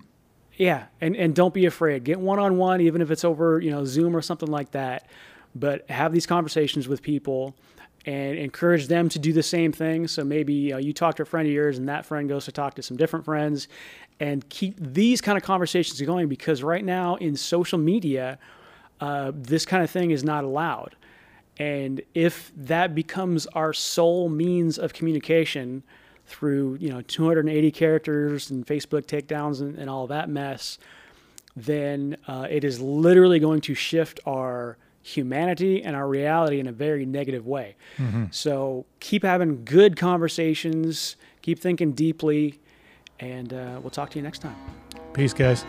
Yeah, 0.57 0.85
and 1.01 1.15
and 1.17 1.35
don't 1.35 1.53
be 1.55 1.67
afraid. 1.67 2.05
Get 2.05 2.19
one 2.19 2.39
on 2.39 2.57
one, 2.57 2.81
even 2.81 3.03
if 3.03 3.11
it's 3.11 3.25
over 3.25 3.61
you 3.61 3.71
know 3.71 3.85
Zoom 3.85 4.17
or 4.17 4.23
something 4.23 4.51
like 4.51 4.73
that. 4.73 5.09
But 5.55 5.89
have 5.91 6.13
these 6.13 6.27
conversations 6.27 6.87
with 6.89 7.03
people 7.03 7.55
and 8.05 8.39
encourage 8.39 8.87
them 8.87 9.09
to 9.09 9.19
do 9.19 9.33
the 9.33 9.43
same 9.43 9.73
thing. 9.73 10.07
So 10.07 10.23
maybe 10.23 10.55
you, 10.55 10.71
know, 10.73 10.79
you 10.79 10.93
talk 10.93 11.17
to 11.17 11.23
a 11.23 11.27
friend 11.27 11.47
of 11.47 11.53
yours, 11.53 11.77
and 11.77 11.89
that 11.89 12.07
friend 12.07 12.29
goes 12.29 12.45
to 12.45 12.53
talk 12.53 12.75
to 12.75 12.83
some 12.83 12.97
different 12.97 13.25
friends, 13.25 13.69
and 14.21 14.49
keep 14.49 14.77
these 14.79 15.21
kind 15.21 15.37
of 15.37 15.45
conversations 15.45 16.01
going. 16.03 16.29
Because 16.29 16.63
right 16.63 16.85
now 16.85 17.17
in 17.17 17.37
social 17.37 17.79
media, 17.79 18.39
uh, 19.01 19.33
this 19.35 19.67
kind 19.67 19.83
of 19.83 19.91
thing 19.91 20.11
is 20.11 20.25
not 20.25 20.45
allowed. 20.45 20.95
And 21.59 22.03
if 22.15 22.53
that 22.57 22.95
becomes 22.95 23.47
our 23.49 23.73
sole 23.73 24.29
means 24.29 24.79
of 24.79 24.93
communication 24.93 25.83
through, 26.27 26.77
you 26.81 26.91
know, 26.91 27.01
280 27.03 27.71
characters 27.71 28.51
and 28.51 28.67
Facebook 28.67 29.07
takedowns 29.07 29.61
and, 29.61 29.79
and 29.79 29.89
all 29.89 30.07
that 30.09 30.29
mess, 30.29 30.79
then 31.55 32.17
uh, 32.29 32.47
it 32.51 32.65
is 32.65 32.81
literally 32.81 33.39
going 33.39 33.61
to 33.63 33.75
shift 33.75 34.21
our 34.27 34.77
humanity 35.03 35.83
and 35.83 35.95
our 35.95 36.09
reality 36.09 36.59
in 36.59 36.67
a 36.67 36.73
very 36.73 37.07
negative 37.07 37.47
way. 37.47 37.77
So 38.33 38.85
keep 39.01 39.23
having 39.23 39.65
good 39.65 39.97
conversations, 39.97 41.17
keep 41.43 41.61
thinking 41.61 41.93
deeply, 41.93 42.59
and 43.21 43.53
uh, 43.53 43.79
we'll 43.81 43.91
talk 43.91 44.11
to 44.11 44.19
you 44.19 44.23
next 44.23 44.41
time. 44.41 44.57
Peace, 45.15 45.33
guys. 45.33 45.65